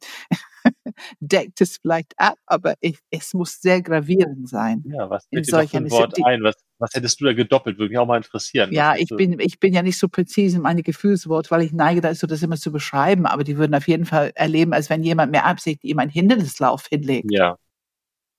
deckt 1.20 1.60
es 1.62 1.78
vielleicht 1.78 2.14
ab, 2.18 2.38
aber 2.46 2.76
ich, 2.80 3.00
es 3.10 3.34
muss 3.34 3.60
sehr 3.60 3.82
gravierend 3.82 4.48
sein. 4.48 4.84
Ja, 4.88 5.10
was 5.10 5.26
für 5.26 5.58
ein 5.58 5.92
Wort 5.92 6.16
ein? 6.24 6.44
Was, 6.44 6.56
was 6.78 6.92
hättest 6.94 7.20
du 7.20 7.26
da 7.26 7.34
gedoppelt? 7.34 7.78
Würde 7.78 7.90
mich 7.90 7.98
auch 7.98 8.06
mal 8.06 8.18
interessieren. 8.18 8.72
Ja, 8.72 8.96
ich 8.96 9.10
bin, 9.10 9.40
ich 9.40 9.60
bin 9.60 9.74
ja 9.74 9.82
nicht 9.82 9.98
so 9.98 10.08
präzise 10.08 10.58
in 10.58 10.62
meine 10.62 10.84
Gefühlswort, 10.84 11.50
weil 11.50 11.64
ich 11.64 11.74
neige 11.74 12.02
dazu, 12.02 12.28
das 12.28 12.44
immer 12.44 12.58
zu 12.58 12.72
beschreiben, 12.72 13.26
aber 13.26 13.44
die 13.44 13.58
würden 13.58 13.74
auf 13.74 13.88
jeden 13.88 14.06
Fall 14.06 14.32
erleben, 14.36 14.74
als 14.74 14.90
wenn 14.90 15.04
jemand 15.04 15.32
mehr 15.32 15.46
absichtlich 15.46 15.92
ihm 15.92 16.00
einen 16.00 16.12
Hindernislauf 16.12 16.86
hinlegt. 16.88 17.32
Ja, 17.32 17.58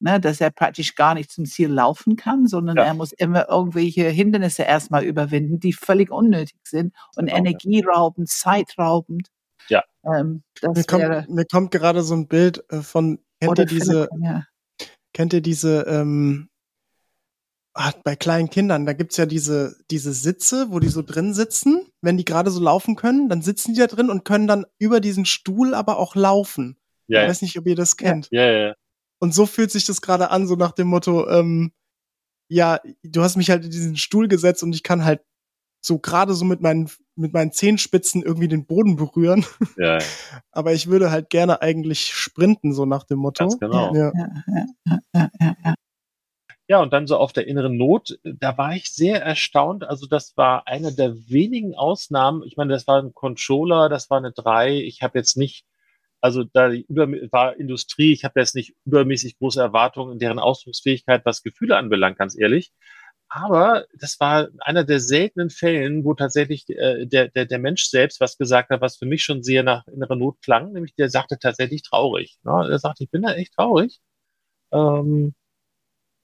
ne, 0.01 0.20
dass 0.20 0.40
er 0.40 0.51
praktisch 0.51 0.94
gar 0.94 1.14
nicht 1.14 1.30
zum 1.30 1.44
Ziel 1.44 1.68
laufen 1.68 2.16
kann, 2.16 2.46
sondern 2.46 2.76
ja. 2.76 2.84
er 2.84 2.94
muss 2.94 3.12
immer 3.12 3.49
irgendwelche 3.49 4.09
Hindernisse 4.09 4.62
erstmal 4.62 5.05
überwinden, 5.05 5.61
die 5.61 5.72
völlig 5.72 6.11
unnötig 6.11 6.59
sind 6.64 6.94
und 7.16 7.26
genau, 7.26 7.38
energieraubend, 7.38 8.28
zeitraubend. 8.28 9.28
Ja. 9.68 9.82
Ähm, 10.05 10.42
mir, 10.62 10.84
kommt, 10.84 11.28
mir 11.28 11.44
kommt 11.44 11.70
gerade 11.70 12.03
so 12.03 12.14
ein 12.14 12.28
Bild 12.28 12.64
äh, 12.70 12.80
von, 12.80 13.18
kennt 13.40 13.59
ihr 13.59 13.66
diese, 13.66 14.09
ja. 14.20 14.44
kennt 15.12 15.32
ihr 15.32 15.40
diese, 15.40 15.82
ähm, 15.82 16.49
ah, 17.74 17.92
bei 18.05 18.16
kleinen 18.16 18.51
Kindern, 18.51 18.86
da 18.86 18.92
gibt's 18.92 19.16
ja 19.16 19.26
diese, 19.26 19.76
diese 19.90 20.12
Sitze, 20.12 20.66
wo 20.70 20.78
die 20.78 20.88
so 20.88 21.03
drin 21.03 21.34
sitzen, 21.34 21.86
wenn 22.01 22.16
die 22.16 22.24
gerade 22.24 22.51
so 22.51 22.61
laufen 22.61 22.96
können, 22.96 23.28
dann 23.28 23.42
sitzen 23.42 23.74
die 23.74 23.80
da 23.80 23.86
drin 23.86 24.11
und 24.11 24.24
können 24.24 24.46
dann 24.46 24.64
über 24.78 25.01
diesen 25.01 25.24
Stuhl 25.24 25.74
aber 25.74 25.99
auch 25.99 26.14
laufen. 26.14 26.76
Ja, 27.09 27.22
ich 27.22 27.30
weiß 27.30 27.42
nicht, 27.42 27.59
ob 27.59 27.66
ihr 27.66 27.76
das 27.76 27.96
kennt. 27.96 28.28
Ja, 28.30 28.42
ja, 28.42 28.59
ja. 28.68 28.74
Und 29.21 29.35
so 29.35 29.47
fühlt 29.47 29.71
sich 29.71 29.85
das 29.85 30.01
gerade 30.01 30.31
an, 30.31 30.47
so 30.47 30.55
nach 30.55 30.73
dem 30.73 30.89
Motto, 30.89 31.29
ähm, 31.29 31.73
ja, 32.51 32.81
du 33.03 33.23
hast 33.23 33.37
mich 33.37 33.51
halt 33.51 33.64
in 33.64 33.71
diesen 33.71 33.97
Stuhl 33.97 34.29
gesetzt 34.29 34.62
und 34.62 34.73
ich 34.75 34.83
kann 34.83 35.05
halt 35.05 35.23
so 35.85 35.99
gerade 35.99 36.35
so 36.35 36.45
mit 36.45 36.61
meinen 36.61 36.91
mit 37.14 37.33
meinen 37.33 37.53
Zehenspitzen 37.53 38.23
irgendwie 38.23 38.49
den 38.49 38.66
Boden 38.66 38.97
berühren. 38.97 39.45
Ja, 39.77 39.99
ja. 39.99 40.05
Aber 40.53 40.73
ich 40.73 40.87
würde 40.87 41.11
halt 41.11 41.31
gerne 41.31 41.62
eigentlich 41.62 42.14
sprinten, 42.14 42.73
so 42.73 42.87
nach 42.87 43.05
dem 43.05 43.19
Motto. 43.19 43.45
Ganz 43.45 43.59
genau. 43.59 43.95
Ja. 43.95 44.12
Ja, 44.14 45.75
ja, 46.71 46.83
und 46.83 46.93
dann 46.93 47.07
so 47.07 47.16
auf 47.16 47.33
der 47.33 47.47
inneren 47.47 47.79
Not, 47.79 48.19
da 48.25 48.59
war 48.59 48.75
ich 48.75 48.93
sehr 48.93 49.23
erstaunt. 49.23 49.85
Also 49.85 50.07
das 50.07 50.37
war 50.37 50.66
eine 50.66 50.93
der 50.93 51.14
wenigen 51.29 51.75
Ausnahmen. 51.75 52.43
Ich 52.45 52.59
meine, 52.59 52.75
das 52.75 52.87
war 52.87 53.03
ein 53.03 53.14
Controller, 53.14 53.89
das 53.89 54.11
war 54.11 54.19
eine 54.19 54.33
3. 54.33 54.77
Ich 54.83 55.03
habe 55.03 55.19
jetzt 55.19 55.39
nicht 55.39 55.64
also 56.21 56.45
da 56.45 56.71
war 57.31 57.57
Industrie, 57.57 58.12
ich 58.12 58.25
habe 58.25 58.41
jetzt 58.41 58.55
nicht 58.55 58.75
übermäßig 58.85 59.39
große 59.39 59.61
Erwartungen 59.61 60.14
in 60.14 60.19
deren 60.19 60.39
Ausdrucksfähigkeit, 60.39 61.25
was 61.25 61.43
Gefühle 61.43 61.77
anbelangt, 61.77 62.19
ganz 62.19 62.39
ehrlich. 62.39 62.73
Aber 63.31 63.87
das 63.95 64.19
war 64.21 64.49
einer 64.61 64.85
der 64.85 65.01
seltenen 65.01 65.51
Fällen, 65.51 66.05
wo 66.05 66.14
tatsächlich 66.14 66.69
äh, 66.71 67.07
der, 67.07 67.29
der, 67.29 67.45
der 67.45 67.59
Mensch 67.59 67.85
selbst 67.89 68.21
was 68.21 68.39
gesagt 68.39 68.71
hat, 68.71 68.81
was 68.81 68.97
für 68.97 69.07
mich 69.07 69.23
schon 69.23 69.43
sehr 69.43 69.62
nach 69.62 69.87
innerer 69.89 70.16
Not 70.16 70.41
klang, 70.43 70.73
nämlich 70.73 70.95
der 70.95 71.11
sagte 71.11 71.39
tatsächlich 71.39 71.83
traurig. 71.83 72.39
Ne? 72.43 72.69
Er 72.71 72.79
sagte, 72.79 73.05
ich 73.05 73.11
bin 73.11 73.23
da 73.23 73.35
echt 73.35 73.55
traurig. 73.55 74.01
Ähm, 74.73 75.35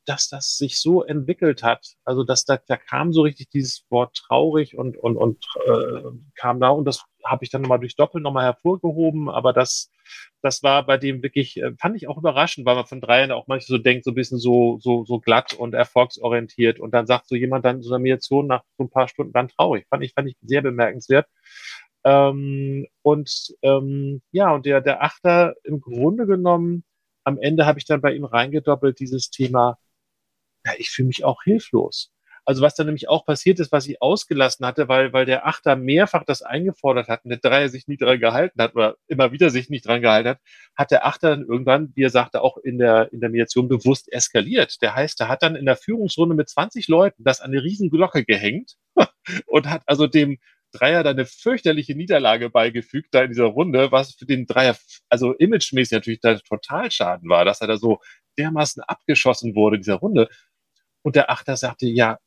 dass 0.06 0.28
das 0.28 0.56
sich 0.56 0.80
so 0.80 1.02
entwickelt 1.02 1.62
hat. 1.62 1.94
Also 2.04 2.24
dass 2.24 2.44
da, 2.44 2.58
da 2.66 2.76
kam 2.76 3.12
so 3.12 3.22
richtig 3.22 3.48
dieses 3.50 3.84
Wort 3.90 4.16
traurig 4.16 4.76
und 4.76 4.96
und 4.96 5.16
und 5.16 5.46
äh, 5.66 6.02
kam 6.34 6.60
da 6.60 6.68
und 6.70 6.84
das 6.84 7.04
habe 7.24 7.44
ich 7.44 7.50
dann 7.50 7.62
nochmal 7.62 7.78
durch 7.80 7.96
Doppel 7.96 8.20
nochmal 8.20 8.44
hervorgehoben. 8.44 9.30
Aber 9.30 9.52
das 9.52 9.90
das 10.42 10.62
war 10.62 10.84
bei 10.86 10.98
dem 10.98 11.22
wirklich 11.22 11.56
äh, 11.56 11.72
fand 11.80 11.96
ich 11.96 12.08
auch 12.08 12.18
überraschend, 12.18 12.66
weil 12.66 12.76
man 12.76 12.86
von 12.86 13.00
Dreien 13.00 13.32
auch 13.32 13.46
manchmal 13.46 13.78
so 13.78 13.82
denkt, 13.82 14.04
so 14.04 14.10
ein 14.10 14.14
bisschen 14.14 14.38
so 14.38 14.78
so 14.80 15.04
so 15.04 15.18
glatt 15.20 15.54
und 15.54 15.74
erfolgsorientiert 15.74 16.80
und 16.80 16.92
dann 16.92 17.06
sagt 17.06 17.28
so 17.28 17.34
jemand 17.34 17.64
dann 17.64 17.82
so 17.82 17.94
eine 17.94 18.02
Mediation 18.02 18.46
nach 18.46 18.62
so 18.78 18.84
ein 18.84 18.90
paar 18.90 19.08
Stunden 19.08 19.32
dann 19.32 19.48
traurig. 19.48 19.86
Fand 19.88 20.04
ich 20.04 20.12
fand 20.14 20.28
ich 20.28 20.36
sehr 20.42 20.62
bemerkenswert. 20.62 21.26
Ähm, 22.04 22.86
und 23.02 23.54
ähm, 23.62 24.22
ja 24.32 24.52
und 24.54 24.66
der 24.66 24.80
der 24.82 25.02
Achter 25.02 25.54
im 25.64 25.80
Grunde 25.80 26.26
genommen 26.26 26.84
am 27.24 27.38
Ende 27.38 27.66
habe 27.66 27.78
ich 27.78 27.86
dann 27.86 28.02
bei 28.02 28.12
ihm 28.14 28.24
reingedoppelt 28.24 29.00
dieses 29.00 29.30
Thema 29.30 29.78
ja, 30.64 30.72
ich 30.78 30.90
fühle 30.90 31.08
mich 31.08 31.24
auch 31.24 31.42
hilflos. 31.42 32.10
Also 32.46 32.62
was 32.62 32.74
dann 32.74 32.86
nämlich 32.86 33.08
auch 33.08 33.24
passiert 33.24 33.58
ist, 33.58 33.72
was 33.72 33.86
ich 33.86 34.02
ausgelassen 34.02 34.66
hatte, 34.66 34.86
weil, 34.88 35.12
weil 35.14 35.24
der 35.24 35.46
Achter 35.46 35.76
mehrfach 35.76 36.24
das 36.24 36.42
eingefordert 36.42 37.08
hat 37.08 37.24
und 37.24 37.30
der 37.30 37.38
Dreier 37.38 37.70
sich 37.70 37.88
nie 37.88 37.96
dran 37.96 38.20
gehalten 38.20 38.60
hat 38.60 38.74
oder 38.74 38.96
immer 39.06 39.32
wieder 39.32 39.48
sich 39.48 39.70
nicht 39.70 39.86
dran 39.86 40.02
gehalten 40.02 40.28
hat, 40.30 40.40
hat 40.76 40.90
der 40.90 41.06
Achter 41.06 41.30
dann 41.30 41.46
irgendwann, 41.46 41.92
wie 41.94 42.02
er 42.02 42.10
sagte, 42.10 42.42
auch 42.42 42.58
in 42.58 42.78
der, 42.78 43.10
in 43.12 43.20
der 43.20 43.30
Mediation 43.30 43.68
bewusst 43.68 44.12
eskaliert. 44.12 44.82
Der 44.82 44.94
heißt, 44.94 45.20
er 45.22 45.28
hat 45.28 45.42
dann 45.42 45.56
in 45.56 45.64
der 45.64 45.76
Führungsrunde 45.76 46.34
mit 46.34 46.48
20 46.50 46.88
Leuten 46.88 47.24
das 47.24 47.40
an 47.40 47.50
eine 47.50 47.62
riesen 47.62 47.88
Glocke 47.88 48.24
gehängt 48.26 48.76
und 49.46 49.70
hat 49.70 49.82
also 49.86 50.06
dem 50.06 50.38
Dreier 50.74 51.02
da 51.04 51.10
eine 51.10 51.24
fürchterliche 51.24 51.94
Niederlage 51.94 52.50
beigefügt 52.50 53.14
da 53.14 53.22
in 53.22 53.30
dieser 53.30 53.44
Runde, 53.44 53.92
was 53.92 54.14
für 54.14 54.26
den 54.26 54.46
Dreier, 54.46 54.76
also 55.08 55.32
imagemäßig 55.32 55.92
natürlich 55.92 56.20
da 56.20 56.34
total 56.40 56.90
Schaden 56.90 57.30
war, 57.30 57.44
dass 57.44 57.60
er 57.60 57.68
da 57.68 57.76
so 57.76 58.00
dermaßen 58.38 58.82
abgeschossen 58.82 59.54
wurde 59.54 59.76
in 59.76 59.82
dieser 59.82 59.94
Runde. 59.94 60.28
Und 61.04 61.16
der 61.16 61.30
Achter 61.30 61.56
sagte, 61.56 61.86
ja, 61.86 62.18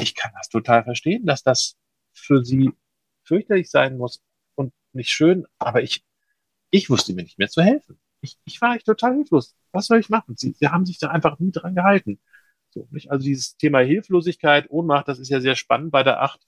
ich 0.00 0.14
kann 0.14 0.30
das 0.36 0.50
total 0.50 0.84
verstehen, 0.84 1.24
dass 1.24 1.42
das 1.42 1.76
für 2.12 2.44
sie 2.44 2.70
fürchterlich 3.24 3.70
sein 3.70 3.96
muss 3.96 4.22
und 4.54 4.74
nicht 4.92 5.10
schön, 5.10 5.46
aber 5.58 5.82
ich, 5.82 6.04
ich 6.70 6.90
wusste 6.90 7.14
mir 7.14 7.22
nicht 7.22 7.38
mehr 7.38 7.48
zu 7.48 7.62
helfen. 7.62 7.98
Ich, 8.20 8.36
ich 8.44 8.60
war 8.60 8.76
echt 8.76 8.86
total 8.86 9.14
hilflos. 9.14 9.56
Was 9.72 9.86
soll 9.86 10.00
ich 10.00 10.10
machen? 10.10 10.36
Sie, 10.36 10.52
sie 10.52 10.68
haben 10.68 10.84
sich 10.84 10.98
da 10.98 11.08
einfach 11.08 11.38
nie 11.38 11.50
dran 11.50 11.74
gehalten. 11.74 12.20
So, 12.70 12.86
nicht? 12.90 13.10
Also 13.10 13.24
dieses 13.24 13.56
Thema 13.56 13.80
Hilflosigkeit, 13.80 14.70
Ohnmacht, 14.70 15.08
das 15.08 15.18
ist 15.18 15.30
ja 15.30 15.40
sehr 15.40 15.56
spannend 15.56 15.90
bei 15.90 16.02
der 16.02 16.20
Acht. 16.20 16.46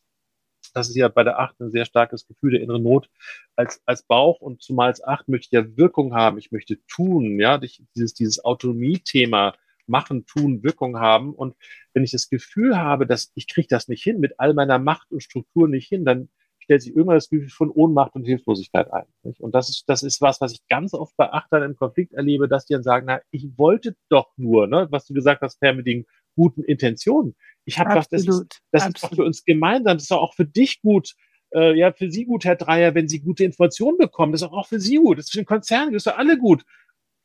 Das 0.74 0.90
ist 0.90 0.96
ja 0.96 1.08
bei 1.08 1.24
der 1.24 1.38
Acht 1.38 1.58
ein 1.60 1.70
sehr 1.70 1.86
starkes 1.86 2.26
Gefühl 2.26 2.50
der 2.52 2.60
inneren 2.60 2.82
Not 2.82 3.08
als, 3.56 3.80
als 3.86 4.02
Bauch 4.02 4.40
und 4.42 4.60
zumal 4.60 4.88
als 4.88 5.02
Acht 5.02 5.28
möchte 5.28 5.46
ich 5.46 5.52
ja 5.52 5.76
Wirkung 5.78 6.14
haben. 6.14 6.36
Ich 6.36 6.52
möchte 6.52 6.84
tun, 6.86 7.40
ja, 7.40 7.56
dieses, 7.56 8.12
dieses 8.12 8.44
Autonomie-Thema, 8.44 9.54
machen, 9.88 10.26
tun, 10.26 10.62
Wirkung 10.62 10.98
haben. 10.98 11.34
Und 11.34 11.54
wenn 11.94 12.04
ich 12.04 12.10
das 12.10 12.28
Gefühl 12.28 12.78
habe, 12.78 13.06
dass 13.06 13.32
ich 13.34 13.48
kriege 13.48 13.68
das 13.68 13.88
nicht 13.88 14.02
hin, 14.02 14.20
mit 14.20 14.38
all 14.38 14.54
meiner 14.54 14.78
Macht 14.78 15.10
und 15.10 15.22
Struktur 15.22 15.68
nicht 15.68 15.88
hin, 15.88 16.04
dann 16.04 16.28
stellt 16.68 16.82
sich 16.82 16.94
irgendwann 16.94 17.16
das 17.16 17.30
Gefühl 17.30 17.48
von 17.48 17.70
Ohnmacht 17.70 18.14
und 18.14 18.24
Hilflosigkeit 18.24 18.92
ein. 18.92 19.06
Nicht? 19.22 19.40
Und 19.40 19.54
das 19.54 19.70
ist, 19.70 19.84
das 19.88 20.02
ist 20.02 20.20
was, 20.20 20.40
was 20.42 20.52
ich 20.52 20.60
ganz 20.68 20.92
oft 20.92 21.16
bei 21.16 21.32
Achtern 21.32 21.62
im 21.62 21.76
Konflikt 21.76 22.12
erlebe, 22.12 22.46
dass 22.46 22.66
die 22.66 22.74
dann 22.74 22.82
sagen, 22.82 23.06
na, 23.08 23.20
ich 23.30 23.48
wollte 23.56 23.96
doch 24.10 24.32
nur, 24.36 24.66
ne, 24.66 24.86
was 24.90 25.06
du 25.06 25.14
gesagt 25.14 25.40
hast, 25.40 25.58
Per, 25.60 25.72
mit 25.72 25.86
den 25.86 26.04
guten 26.36 26.62
Intentionen. 26.62 27.34
Ich 27.64 27.78
habe 27.78 27.88
gedacht, 27.88 28.08
das, 28.10 28.26
ist, 28.26 28.60
das 28.70 28.86
ist 28.86 29.02
doch 29.02 29.14
für 29.14 29.24
uns 29.24 29.44
gemeinsam, 29.44 29.96
das 29.96 30.04
ist 30.04 30.10
doch 30.10 30.20
auch 30.20 30.34
für 30.34 30.44
dich 30.44 30.82
gut, 30.82 31.14
äh, 31.54 31.74
ja, 31.74 31.90
für 31.92 32.10
Sie 32.10 32.26
gut, 32.26 32.44
Herr 32.44 32.56
Dreier, 32.56 32.94
wenn 32.94 33.08
Sie 33.08 33.20
gute 33.20 33.44
Informationen 33.44 33.96
bekommen. 33.96 34.32
Das 34.32 34.42
ist 34.42 34.48
auch 34.48 34.66
für 34.66 34.78
Sie 34.78 34.96
gut. 34.96 35.16
Das 35.16 35.24
ist 35.24 35.32
für 35.32 35.38
den 35.38 35.46
Konzern, 35.46 35.92
das 35.92 36.04
ist 36.04 36.12
für 36.12 36.18
alle 36.18 36.36
gut 36.36 36.64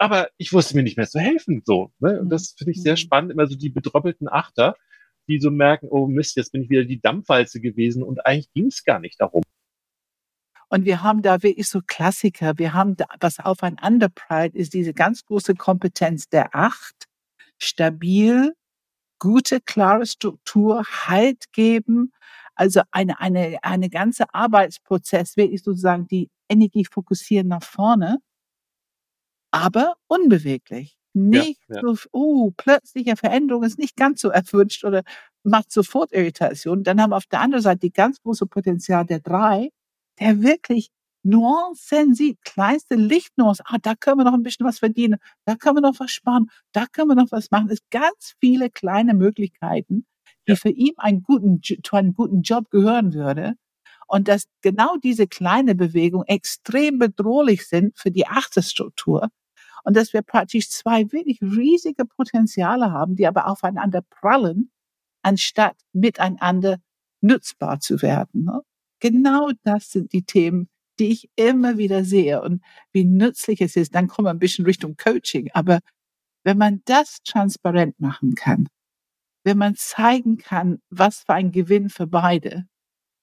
aber 0.04 0.28
ich 0.36 0.52
wusste 0.52 0.76
mir 0.76 0.84
nicht 0.84 0.98
mehr 0.98 1.08
zu 1.08 1.18
helfen. 1.18 1.62
So, 1.64 1.94
ne? 2.00 2.20
Und 2.20 2.30
das 2.30 2.56
finde 2.58 2.72
ich 2.72 2.82
sehr 2.82 2.94
mhm. 2.94 2.98
spannend, 2.98 3.32
immer 3.32 3.48
so 3.48 3.56
die 3.56 3.70
bedroppelten 3.70 4.28
Achter, 4.28 4.76
die 5.30 5.40
so 5.40 5.50
merken, 5.50 5.88
oh 5.90 6.08
Mist, 6.08 6.36
jetzt 6.36 6.52
bin 6.52 6.64
ich 6.64 6.70
wieder 6.70 6.84
die 6.84 7.00
Dampfwalze 7.00 7.62
gewesen 7.62 8.04
und 8.04 8.26
eigentlich 8.26 8.52
ging 8.52 8.66
es 8.66 8.84
gar 8.84 9.00
nicht 9.00 9.22
darum. 9.22 9.44
Und 10.68 10.84
wir 10.84 11.04
haben 11.04 11.22
da 11.22 11.42
wirklich 11.42 11.70
so 11.70 11.80
Klassiker. 11.88 12.58
Wir 12.58 12.74
haben 12.74 12.98
da, 12.98 13.06
was 13.22 13.40
aufeinander 13.40 14.10
prallt, 14.10 14.56
ist 14.56 14.74
diese 14.74 14.94
ganz 14.94 15.24
große 15.24 15.56
Kompetenz 15.56 16.28
der 16.28 16.54
Acht. 16.54 17.08
Stabil, 17.58 18.54
gute, 19.20 19.62
klare 19.62 20.06
Struktur, 20.06 20.84
Halt 20.84 21.46
geben. 21.54 22.12
Also 22.56 22.82
eine, 22.92 23.22
eine, 23.22 23.58
eine 23.62 23.90
ganze 23.90 24.34
Arbeitsprozess, 24.34 25.38
wirklich 25.38 25.64
sozusagen 25.64 26.08
die 26.08 26.30
Energie 26.50 26.84
fokussieren 26.84 27.48
nach 27.48 27.64
vorne 27.64 28.18
aber 29.54 29.96
unbeweglich. 30.08 30.98
Nicht 31.16 31.62
ja, 31.70 31.76
ja. 31.78 31.82
so, 31.82 31.96
oh, 32.12 32.52
plötzliche 32.58 33.16
Veränderung 33.18 33.64
ist 33.64 33.78
nicht 33.80 33.96
ganz 33.96 34.22
so 34.22 34.30
erwünscht 34.30 34.84
oder 34.84 35.04
macht 35.44 35.72
sofort 35.72 36.12
Irritation. 36.12 36.84
Dann 36.84 37.02
haben 37.02 37.12
wir 37.12 37.18
auf 37.18 37.28
der 37.28 37.42
anderen 37.42 37.64
Seite 37.64 37.82
die 37.82 37.94
ganz 37.94 38.20
große 38.24 38.48
Potenzial 38.48 39.06
der 39.06 39.20
drei, 39.20 39.70
der 40.20 40.42
wirklich 40.42 40.90
Nuancen 41.24 42.16
sieht, 42.16 42.42
kleinste 42.44 42.96
Lichtnuancen. 42.96 43.66
Ah, 43.70 43.78
da 43.82 43.96
können 43.96 44.18
wir 44.20 44.26
noch 44.26 44.34
ein 44.34 44.44
bisschen 44.44 44.66
was 44.66 44.80
verdienen, 44.80 45.20
da 45.46 45.56
können 45.56 45.78
wir 45.78 45.82
noch 45.82 46.00
was 46.00 46.12
sparen, 46.12 46.50
da 46.74 46.86
können 46.92 47.10
wir 47.10 47.16
noch 47.16 47.32
was 47.32 47.52
machen. 47.52 47.70
Es 47.70 47.80
gibt 47.80 47.92
ganz 47.92 48.34
viele 48.40 48.70
kleine 48.72 49.14
Möglichkeiten, 49.14 50.06
die 50.48 50.54
Ja. 50.54 50.56
für 50.56 50.70
ihn 50.70 50.94
einen 50.98 51.24
guten, 51.24 51.62
zu 51.64 51.96
einem 51.96 52.14
guten 52.16 52.42
Job 52.42 52.70
gehören 52.72 53.14
würde. 53.14 53.54
Und 54.08 54.28
dass 54.28 54.46
genau 54.62 54.98
diese 55.04 55.28
kleine 55.28 55.76
Bewegung 55.76 56.24
extrem 56.28 57.00
bedrohlich 57.00 57.68
sind 57.68 57.98
für 57.98 58.12
die 58.12 58.28
Achterstruktur. 58.28 59.30
Und 59.84 59.98
dass 59.98 60.14
wir 60.14 60.22
praktisch 60.22 60.70
zwei 60.70 61.12
wirklich 61.12 61.42
riesige 61.42 62.06
Potenziale 62.06 62.92
haben, 62.92 63.16
die 63.16 63.28
aber 63.28 63.48
aufeinander 63.48 64.02
prallen, 64.02 64.72
anstatt 65.22 65.76
miteinander 65.92 66.78
nutzbar 67.22 67.80
zu 67.80 68.02
werden. 68.02 68.46
Ne? 68.46 68.62
Genau 69.00 69.52
das 69.64 69.92
sind 69.92 70.14
die 70.14 70.24
Themen, 70.24 70.70
die 71.00 71.12
ich 71.12 71.30
immer 71.36 71.78
wieder 71.78 72.06
sehe 72.06 72.42
und 72.42 72.64
wie 72.92 73.06
nützlich 73.06 73.62
es 73.62 73.76
ist. 73.76 73.96
Dann 73.96 74.08
kommen 74.08 74.28
wir 74.28 74.32
ein 74.32 74.40
bisschen 74.40 74.66
Richtung 74.66 74.96
Coaching. 74.96 75.50
Aber 75.54 75.80
wenn 76.44 76.58
man 76.58 76.82
das 76.86 77.22
transparent 77.24 78.00
machen 78.00 78.36
kann, 78.36 78.68
wenn 79.44 79.58
man 79.58 79.76
zeigen 79.76 80.38
kann, 80.38 80.80
was 80.90 81.20
für 81.20 81.34
ein 81.34 81.52
Gewinn 81.52 81.90
für 81.90 82.08
beide, 82.08 82.66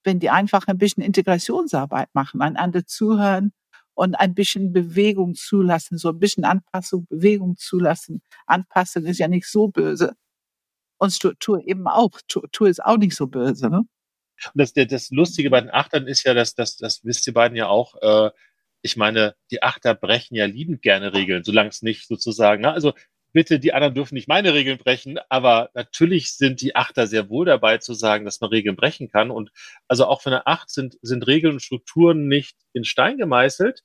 wenn 0.04 0.18
die 0.18 0.30
einfach 0.30 0.66
ein 0.66 0.78
bisschen 0.78 1.02
Integrationsarbeit 1.02 2.08
machen, 2.14 2.40
einander 2.42 2.86
zuhören 2.86 3.52
und 4.00 4.14
ein 4.14 4.34
bisschen 4.34 4.72
Bewegung 4.72 5.34
zulassen, 5.34 5.98
so 5.98 6.08
ein 6.08 6.18
bisschen 6.18 6.44
Anpassung, 6.44 7.06
Bewegung 7.10 7.58
zulassen. 7.58 8.22
Anpassung 8.46 9.04
ist 9.04 9.18
ja 9.18 9.28
nicht 9.28 9.46
so 9.46 9.68
böse. 9.68 10.14
Und 10.96 11.10
Struktur 11.10 11.60
eben 11.66 11.86
auch. 11.86 12.18
Struktur 12.20 12.70
ist 12.70 12.82
auch 12.82 12.96
nicht 12.96 13.14
so 13.14 13.26
böse. 13.26 13.68
Ne? 13.68 13.80
Und 13.80 13.88
das, 14.54 14.72
das 14.72 15.10
Lustige 15.10 15.50
bei 15.50 15.60
den 15.60 15.68
Achtern 15.68 16.06
ist 16.06 16.24
ja, 16.24 16.32
dass 16.32 16.54
das, 16.54 16.78
das 16.78 17.04
wisst 17.04 17.26
ihr 17.26 17.34
beiden 17.34 17.58
ja 17.58 17.68
auch, 17.68 17.94
äh, 18.00 18.30
ich 18.80 18.96
meine, 18.96 19.34
die 19.50 19.62
Achter 19.62 19.94
brechen 19.94 20.34
ja 20.34 20.46
liebend 20.46 20.80
gerne 20.80 21.12
Regeln, 21.12 21.44
solange 21.44 21.68
es 21.68 21.82
nicht 21.82 22.08
sozusagen, 22.08 22.62
ne? 22.62 22.72
also 22.72 22.94
bitte, 23.32 23.58
die 23.58 23.72
anderen 23.72 23.94
dürfen 23.94 24.14
nicht 24.14 24.28
meine 24.28 24.54
Regeln 24.54 24.78
brechen, 24.78 25.18
aber 25.28 25.70
natürlich 25.74 26.36
sind 26.36 26.60
die 26.60 26.76
Achter 26.76 27.06
sehr 27.06 27.28
wohl 27.28 27.46
dabei 27.46 27.78
zu 27.78 27.94
sagen, 27.94 28.24
dass 28.24 28.40
man 28.40 28.50
Regeln 28.50 28.76
brechen 28.76 29.08
kann. 29.08 29.30
Und 29.30 29.50
also 29.88 30.06
auch 30.06 30.22
für 30.22 30.30
eine 30.30 30.46
Acht 30.46 30.70
sind, 30.70 30.98
sind 31.02 31.26
Regeln 31.26 31.54
und 31.54 31.60
Strukturen 31.60 32.28
nicht 32.28 32.56
in 32.72 32.84
Stein 32.84 33.18
gemeißelt. 33.18 33.82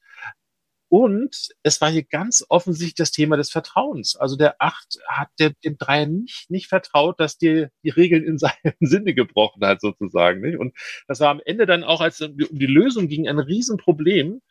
Und 0.88 1.50
es 1.64 1.82
war 1.82 1.90
hier 1.90 2.04
ganz 2.04 2.46
offensichtlich 2.48 2.96
das 2.96 3.12
Thema 3.12 3.38
des 3.38 3.50
Vertrauens. 3.50 4.16
Also 4.16 4.36
der 4.36 4.56
Acht 4.60 5.00
hat 5.08 5.30
der, 5.40 5.52
dem 5.64 5.78
Dreier 5.78 6.06
nicht, 6.06 6.50
nicht 6.50 6.68
vertraut, 6.68 7.20
dass 7.20 7.38
die, 7.38 7.68
die 7.84 7.90
Regeln 7.90 8.24
in 8.24 8.38
seinem 8.38 8.54
Sinne 8.80 9.14
gebrochen 9.14 9.66
hat, 9.66 9.82
sozusagen. 9.82 10.42
Nicht? 10.42 10.58
Und 10.58 10.76
das 11.08 11.20
war 11.20 11.30
am 11.30 11.42
Ende 11.44 11.66
dann 11.66 11.84
auch, 11.84 12.02
als 12.02 12.22
es 12.22 12.28
um 12.30 12.38
die, 12.38 12.68
Lösung 12.68 13.08
ging, 13.08 13.28
ein 13.28 13.40
Riesenproblem, 13.40 14.42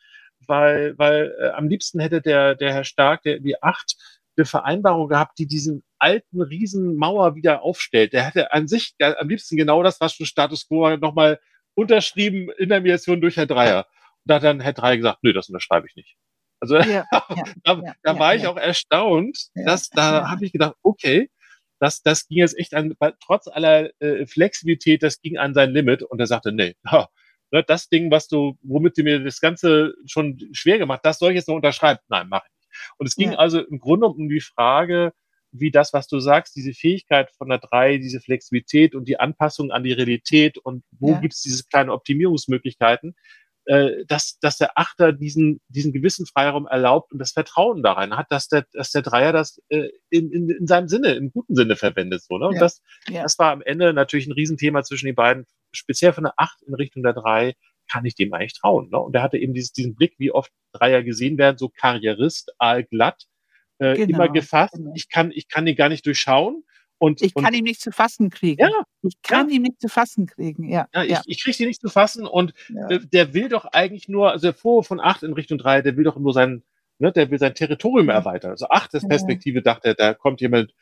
weil, 0.45 0.97
weil 0.97 1.33
äh, 1.39 1.49
am 1.49 1.69
liebsten 1.69 1.99
hätte 1.99 2.21
der, 2.21 2.55
der 2.55 2.73
Herr 2.73 2.83
Stark, 2.83 3.23
der, 3.23 3.39
die 3.39 3.63
Acht, 3.63 3.95
eine 4.37 4.45
Vereinbarung 4.45 5.09
gehabt, 5.09 5.37
die 5.37 5.47
diesen 5.47 5.83
alten 5.99 6.41
Riesenmauer 6.41 7.35
wieder 7.35 7.61
aufstellt. 7.63 8.13
Der 8.13 8.23
hätte 8.23 8.53
an 8.53 8.67
sich 8.67 8.93
ja, 8.99 9.17
am 9.17 9.29
liebsten 9.29 9.57
genau 9.57 9.83
das, 9.83 9.99
was 10.01 10.13
schon 10.13 10.25
Status 10.25 10.67
Quo 10.67 10.81
war, 10.81 10.97
nochmal 10.97 11.39
unterschrieben 11.73 12.49
in 12.57 12.69
der 12.69 12.81
Mediation 12.81 13.21
durch 13.21 13.37
Herr 13.37 13.45
Dreier. 13.45 13.79
Und 13.79 14.29
da 14.29 14.35
hat 14.35 14.43
dann 14.43 14.59
Herr 14.59 14.73
Dreier 14.73 14.97
gesagt, 14.97 15.19
nö, 15.21 15.33
das 15.33 15.49
unterschreibe 15.49 15.87
ich 15.87 15.95
nicht. 15.95 16.15
Also 16.59 16.77
Ja, 16.77 17.05
da, 17.63 17.75
da 18.03 18.13
ja, 18.13 18.19
war 18.19 18.33
ja, 18.33 18.37
ich 18.37 18.43
ja. 18.43 18.49
auch 18.49 18.57
erstaunt, 18.57 19.49
Ja, 19.55 19.65
dass 19.65 19.89
da 19.89 20.19
ja. 20.19 20.29
habe 20.29 20.45
ich 20.45 20.51
gedacht, 20.51 20.75
okay, 20.81 21.29
das, 21.79 22.01
das 22.01 22.27
ging 22.27 22.39
jetzt 22.39 22.57
echt 22.57 22.73
an, 22.73 22.95
trotz 23.19 23.47
aller 23.47 23.89
äh, 24.01 24.25
Flexibilität, 24.25 25.03
das 25.03 25.21
ging 25.21 25.37
an 25.37 25.53
sein 25.53 25.71
Limit 25.71 26.03
und 26.03 26.19
er 26.19 26.27
sagte, 26.27 26.51
nee, 26.51 26.75
ha, 26.87 27.09
ne, 27.51 27.63
das 27.63 27.89
Ding, 27.89 28.11
was 28.11 28.27
du, 28.27 28.57
womit 28.61 28.97
du 28.97 29.03
mir 29.03 29.23
das 29.23 29.39
Ganze 29.39 29.95
schon 30.05 30.39
schwer 30.53 30.77
gemacht, 30.77 31.01
das 31.03 31.19
soll 31.19 31.31
ich 31.31 31.35
jetzt 31.37 31.47
noch 31.47 31.55
unterschreiben. 31.55 31.99
Nein, 32.07 32.29
mache 32.29 32.47
ich. 32.47 32.54
Und 32.97 33.07
es 33.07 33.15
ging 33.15 33.31
Ja. 33.31 33.37
also 33.37 33.59
im 33.59 33.79
Grunde 33.79 34.07
um 34.07 34.29
die 34.29 34.41
Frage, 34.41 35.13
wie 35.51 35.71
das, 35.71 35.93
was 35.93 36.07
du 36.07 36.19
sagst, 36.19 36.55
diese 36.55 36.73
Fähigkeit 36.73 37.31
von 37.37 37.49
der 37.49 37.59
drei, 37.59 37.97
diese 37.97 38.19
Flexibilität 38.19 38.93
und 38.93 39.07
die 39.07 39.19
Anpassung 39.19 39.71
an 39.71 39.83
die 39.83 39.93
Realität 39.93 40.57
und 40.57 40.83
wo 40.91 41.11
Ja. 41.11 41.19
gibt 41.19 41.33
es 41.33 41.41
diese 41.41 41.63
kleinen 41.65 41.89
Optimierungsmöglichkeiten, 41.91 43.15
äh, 43.67 44.05
dass, 44.05 44.37
dass 44.39 44.57
der 44.57 44.77
Achter 44.77 45.11
diesen, 45.13 45.61
diesen 45.69 45.93
gewissen 45.93 46.25
Freiraum 46.25 46.67
erlaubt 46.67 47.11
und 47.11 47.19
das 47.19 47.31
Vertrauen 47.31 47.81
da 47.83 47.93
rein 47.93 48.15
hat, 48.15 48.27
dass 48.29 48.47
der, 48.47 48.65
dass 48.73 48.91
der 48.91 49.01
Dreier 49.01 49.31
das 49.33 49.59
äh, 49.69 49.89
in, 50.09 50.31
in, 50.31 50.49
in 50.49 50.67
seinem 50.67 50.87
Sinne, 50.87 51.13
im 51.13 51.31
guten 51.31 51.55
Sinne 51.55 51.75
verwendet. 51.75 52.21
So, 52.21 52.37
ne? 52.37 52.47
Und 52.47 52.55
Ja. 52.55 52.59
das, 52.59 52.81
Ja. 53.07 53.23
das 53.23 53.39
war 53.39 53.51
am 53.51 53.61
Ende 53.61 53.93
natürlich 53.93 54.27
ein 54.27 54.33
Riesenthema 54.33 54.83
zwischen 54.83 55.07
den 55.07 55.15
beiden, 55.15 55.45
speziell 55.71 56.13
von 56.13 56.25
der 56.25 56.33
Acht 56.37 56.61
in 56.63 56.73
Richtung 56.75 57.01
der 57.01 57.13
Drei, 57.13 57.55
kann 57.91 58.05
ich 58.05 58.15
dem 58.15 58.33
eigentlich 58.33 58.53
trauen. 58.53 58.89
Ne? 58.89 58.99
Und 58.99 59.15
er 59.15 59.21
hatte 59.23 59.37
eben 59.37 59.53
dieses, 59.53 59.71
diesen 59.71 59.95
Blick, 59.95 60.15
wie 60.17 60.31
oft 60.31 60.51
Dreier 60.73 61.03
gesehen 61.03 61.37
werden, 61.37 61.57
so 61.57 61.69
Karrierist, 61.69 62.53
aalglatt, 62.57 63.25
äh, 63.79 63.95
Genau, 63.95 64.09
immer 64.23 64.29
gefasst. 64.29 64.73
genau. 64.73 64.91
Ich 64.95 65.09
kann, 65.09 65.31
ich 65.31 65.47
kann 65.47 65.67
ihn 65.67 65.75
gar 65.75 65.89
nicht 65.89 66.05
durchschauen. 66.05 66.63
Und, 66.97 67.21
Ich 67.21 67.35
und 67.35 67.43
kann 67.43 67.53
ihn 67.53 67.65
nicht 67.65 67.81
zu 67.81 67.91
fassen 67.91 68.29
kriegen. 68.29 68.61
ja, 68.61 68.69
Ich 69.01 69.21
kann 69.21 69.49
ihn 69.49 69.63
nicht 69.63 69.81
zu 69.81 69.89
fassen 69.89 70.27
kriegen. 70.27 70.69
Ja, 70.69 70.87
ja, 70.93 71.03
ich, 71.03 71.09
ja, 71.11 71.21
ich 71.25 71.43
kriege 71.43 71.57
die 71.57 71.65
nicht 71.65 71.81
zu 71.81 71.89
fassen 71.89 72.25
und 72.25 72.53
ja. 72.69 72.89
äh, 72.89 72.99
der 73.05 73.33
will 73.33 73.49
doch 73.49 73.65
eigentlich 73.65 74.07
nur, 74.07 74.31
also 74.31 74.47
der 74.47 74.53
Vorwurf 74.53 74.87
von 74.87 75.01
acht 75.01 75.21
in 75.21 75.33
Richtung 75.33 75.57
drei, 75.57 75.81
der 75.81 75.97
will 75.97 76.05
doch 76.05 76.15
nur 76.17 76.31
sein, 76.31 76.63
ne, 76.99 77.11
der 77.11 77.29
will 77.29 77.37
sein 77.37 77.53
Territorium 77.53 78.07
Ja. 78.07 78.13
erweitern. 78.15 78.51
Also 78.51 78.69
acht 78.69 78.93
ist 78.93 79.03
Ja. 79.03 79.09
Perspektive, 79.09 79.61
dachte 79.61 79.89
er, 79.89 79.93
da 79.95 80.13
kommt 80.13 80.39
jemand, 80.39 80.73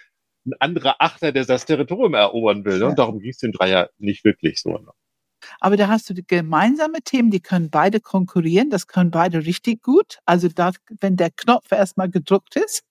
ein 0.45 0.53
anderer 0.59 0.97
Achter, 0.99 1.31
der 1.31 1.45
das 1.45 1.65
Territorium 1.65 2.13
erobern 2.13 2.63
will. 2.65 2.73
Ne? 2.75 2.79
Ja. 2.81 2.87
Und 2.89 2.99
darum 2.99 3.19
ging 3.19 3.31
es 3.31 3.37
dem 3.37 3.51
Dreier 3.53 3.89
nicht 3.97 4.23
wirklich 4.25 4.59
so. 4.61 4.77
Aber 5.59 5.77
da 5.77 5.87
hast 5.87 6.09
du 6.09 6.13
die 6.13 6.25
gemeinsame 6.25 7.01
Themen, 7.03 7.31
die 7.31 7.41
können 7.41 7.69
beide 7.69 7.99
konkurrieren, 7.99 8.69
das 8.69 8.87
können 8.87 9.11
beide 9.11 9.45
richtig 9.45 9.81
gut. 9.81 10.19
Also 10.25 10.47
da, 10.47 10.71
wenn 10.99 11.17
der 11.17 11.31
Knopf 11.31 11.71
erstmal 11.71 12.09
gedruckt 12.09 12.55
ist. 12.55 12.83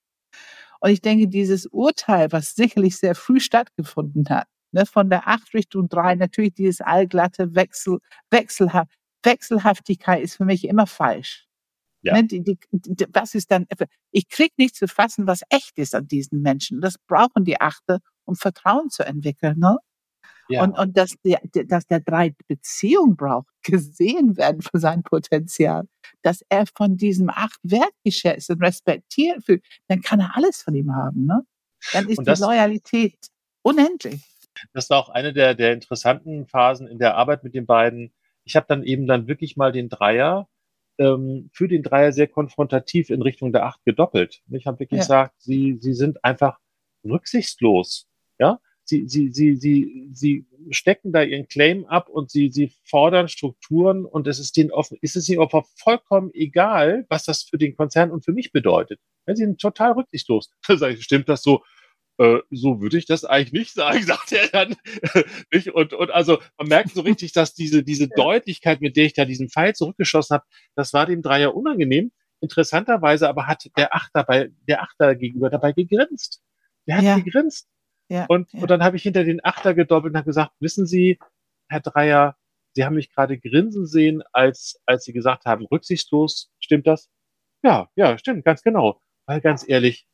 Und 0.79 0.91
ich 0.91 1.01
denke, 1.01 1.27
dieses 1.27 1.65
Urteil, 1.67 2.31
was 2.31 2.55
sicherlich 2.55 2.97
sehr 2.97 3.15
früh 3.15 3.39
stattgefunden 3.39 4.25
hat, 4.29 4.47
ne, 4.71 4.85
von 4.85 5.09
der 5.09 5.27
8 5.27 5.53
Richtung 5.53 5.87
3, 5.87 6.15
natürlich 6.15 6.53
dieses 6.53 6.81
allglatte 6.81 7.55
Wechsel, 7.55 7.99
Wechselhaft, 8.29 8.91
Wechselhaftigkeit 9.23 10.21
ist 10.21 10.35
für 10.35 10.45
mich 10.45 10.65
immer 10.67 10.87
falsch. 10.87 11.47
Ja. 12.01 12.15
Ne, 12.15 12.25
die, 12.25 12.43
die, 12.43 12.57
die, 12.71 13.05
was 13.13 13.33
ist 13.33 13.49
dann, 13.51 13.65
ich 14.11 14.27
krieg 14.27 14.51
nicht 14.57 14.75
zu 14.75 14.87
fassen, 14.89 15.25
was 15.25 15.41
echt 15.49 15.77
ist 15.77 15.95
an 15.95 16.07
diesen 16.07 16.41
Menschen. 16.41 16.81
Das 16.81 16.97
brauchen 17.07 17.45
die 17.45 17.61
Achte, 17.61 17.99
um 18.25 18.35
Vertrauen 18.35 18.89
zu 18.89 19.05
entwickeln. 19.05 19.59
Ne? 19.59 19.77
Ja. 20.53 20.63
Und, 20.63 20.77
und 20.77 20.97
dass, 20.97 21.15
der, 21.23 21.39
dass 21.65 21.85
der 21.87 21.99
drei 21.99 22.35
Beziehung 22.47 23.15
braucht, 23.15 23.47
gesehen 23.63 24.37
werden 24.37 24.61
für 24.61 24.79
sein 24.79 25.03
Potenzial, 25.03 25.87
dass 26.21 26.43
er 26.49 26.65
von 26.75 26.95
diesem 26.97 27.29
Acht 27.29 27.59
wertgeschätzt 27.63 28.49
und 28.49 28.61
respektiert 28.63 29.43
fühlt, 29.43 29.63
dann 29.87 30.01
kann 30.01 30.19
er 30.19 30.35
alles 30.37 30.61
von 30.61 30.75
ihm 30.75 30.93
haben. 30.95 31.25
Ne? 31.25 31.41
Dann 31.91 32.07
ist 32.09 32.17
Und 32.19 32.25
die 32.27 32.31
das- 32.31 32.39
Loyalität 32.39 33.17
unendlich. 33.63 34.21
das 34.73 34.89
war 34.89 34.99
auch 34.99 35.09
eine 35.09 35.33
der, 35.33 35.55
der 35.55 35.73
interessanten 35.73 36.45
Phasen 36.47 36.87
in 36.87 36.99
der 36.99 37.15
Arbeit 37.15 37.43
mit 37.43 37.53
den 37.55 37.65
beiden. 37.65 38.13
Ich 38.43 38.55
habe 38.55 38.65
dann 38.67 38.83
eben 38.83 39.07
dann 39.07 39.27
wirklich 39.27 39.55
mal 39.57 39.71
den 39.71 39.89
Dreier 39.89 40.47
ähm, 40.99 41.49
für 41.53 41.67
den 41.67 41.81
Dreier 41.81 42.11
sehr 42.11 42.27
konfrontativ 42.27 43.09
in 43.09 43.21
Richtung 43.23 43.51
der 43.51 43.65
Acht 43.65 43.83
gedoppelt. 43.85 44.43
Ich 44.51 44.67
habe 44.67 44.79
wirklich 44.79 44.99
Ja. 44.99 45.03
gesagt, 45.03 45.33
sie, 45.41 45.77
sie 45.81 45.93
sind 45.93 46.23
einfach 46.23 46.59
rücksichtslos. 47.03 48.07
Ja, 48.39 48.59
sie, 48.85 49.07
sie, 49.07 49.31
sie, 49.31 49.55
sie, 49.55 50.09
sie 50.13 50.45
stecken 50.71 51.11
da 51.11 51.23
ihren 51.23 51.47
Claim 51.47 51.85
ab 51.85 52.09
und 52.09 52.31
sie, 52.31 52.51
sie 52.51 52.71
fordern 52.83 53.27
Strukturen 53.27 54.05
und 54.05 54.27
es 54.27 54.39
ist 54.39 54.57
denen 54.57 54.71
offen, 54.71 54.97
ist 55.01 55.15
es 55.15 55.27
ihnen 55.29 55.39
auch 55.39 55.65
vollkommen 55.75 56.31
egal, 56.33 57.05
was 57.09 57.25
das 57.25 57.43
für 57.43 57.57
den 57.57 57.75
Konzern 57.75 58.11
und 58.11 58.25
für 58.25 58.33
mich 58.33 58.51
bedeutet. 58.51 58.99
Ja, 59.27 59.35
sie 59.35 59.43
sind 59.43 59.59
total 59.59 59.93
rücksichtslos. 59.93 60.51
Da 60.67 60.77
sage 60.77 60.95
ich, 60.95 61.03
stimmt 61.03 61.29
das 61.29 61.43
so? 61.43 61.63
Äh, 62.19 62.39
so 62.51 62.79
würde 62.79 62.97
ich 62.97 63.05
das 63.05 63.25
eigentlich 63.25 63.53
nicht 63.53 63.73
sagen, 63.73 64.01
sagt 64.03 64.31
er 64.31 64.47
dann. 64.47 64.75
nicht? 65.53 65.69
Und, 65.73 65.93
und 65.93 66.11
also 66.11 66.39
man 66.57 66.67
merkt 66.67 66.91
so 66.91 67.01
richtig, 67.01 67.31
dass 67.33 67.53
diese, 67.53 67.83
diese 67.83 68.07
Deutlichkeit, 68.07 68.81
mit 68.81 68.97
der 68.97 69.05
ich 69.05 69.13
da 69.13 69.25
diesen 69.25 69.49
Pfeil 69.49 69.73
zurückgeschossen 69.73 70.35
habe, 70.35 70.45
das 70.75 70.93
war 70.93 71.05
dem 71.05 71.21
Dreier 71.21 71.55
unangenehm. 71.55 72.11
Interessanterweise 72.41 73.29
aber 73.29 73.47
hat 73.47 73.69
der 73.77 73.95
Achter 73.95 74.23
bei, 74.25 74.51
der 74.67 74.83
Achter 74.83 75.15
gegenüber 75.15 75.49
dabei 75.49 75.71
gegrinst. 75.71 76.41
Der 76.87 76.97
hat 76.97 77.03
Ja. 77.03 77.17
gegrinst. 77.17 77.67
Ja, 78.13 78.25
Und, 78.29 78.53
ja. 78.53 78.61
und 78.61 78.69
dann 78.69 78.83
habe 78.83 78.95
ich 78.95 79.01
hinter 79.01 79.23
den 79.23 79.43
Achter 79.43 79.73
gedoppelt 79.73 80.13
und 80.13 80.17
habe 80.17 80.27
gesagt, 80.27 80.51
wissen 80.59 80.85
Sie, 80.85 81.17
Herr 81.67 81.79
Dreier, 81.79 82.37
Sie 82.75 82.85
haben 82.85 82.93
mich 82.93 83.11
gerade 83.11 83.39
grinsen 83.39 83.87
sehen, 83.87 84.21
als, 84.31 84.79
als 84.85 85.03
Sie 85.05 85.13
gesagt 85.13 85.45
haben, 85.45 85.65
rücksichtslos, 85.65 86.51
stimmt 86.59 86.85
das? 86.85 87.09
Ja, 87.63 87.89
ja, 87.95 88.15
stimmt, 88.19 88.45
ganz 88.45 88.61
genau. 88.61 89.01
Weil 89.25 89.41
ganz 89.41 89.67
ehrlich, 89.67 90.05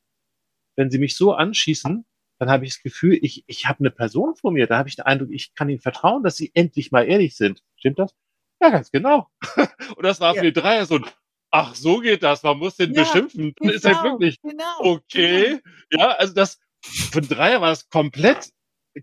wenn 0.77 0.89
Sie 0.89 0.97
mich 0.97 1.17
so 1.17 1.33
anschießen, 1.33 2.05
dann 2.39 2.49
habe 2.49 2.63
ich 2.63 2.71
das 2.75 2.83
Gefühl, 2.83 3.19
ich, 3.21 3.43
ich 3.47 3.65
habe 3.67 3.79
eine 3.79 3.91
Person 3.91 4.33
vor 4.37 4.51
mir, 4.53 4.65
da 4.65 4.77
habe 4.77 4.87
ich 4.87 4.95
den 4.95 5.05
Eindruck, 5.05 5.29
ich 5.31 5.53
kann 5.53 5.67
Ihnen 5.67 5.81
vertrauen, 5.81 6.23
dass 6.23 6.37
Sie 6.37 6.51
endlich 6.53 6.91
mal 6.93 7.03
ehrlich 7.05 7.35
sind. 7.35 7.61
Stimmt 7.75 7.99
das? 7.99 8.15
Ja, 8.61 8.69
ganz 8.69 8.91
genau. 8.91 9.27
und 9.97 10.03
das 10.05 10.21
war 10.21 10.33
für 10.35 10.45
Ja. 10.45 10.51
den 10.51 10.53
Dreier 10.53 10.85
so 10.85 10.95
ein, 10.95 11.05
ach, 11.51 11.75
so 11.75 11.99
geht 11.99 12.23
das, 12.23 12.43
man 12.43 12.57
muss 12.59 12.77
den 12.77 12.93
Ja, 12.93 13.01
beschimpfen. 13.03 13.53
Dann 13.59 13.69
ist 13.73 13.83
er 13.83 13.91
Genau, 13.91 14.03
wirklich, 14.03 14.41
genau, 14.41 14.79
okay. 14.79 15.59
Ja, 15.91 16.11
also 16.11 16.33
das, 16.33 16.59
für 16.83 17.21
den 17.21 17.29
Dreier 17.29 17.61
war 17.61 17.71
es 17.71 17.89
komplett 17.89 18.49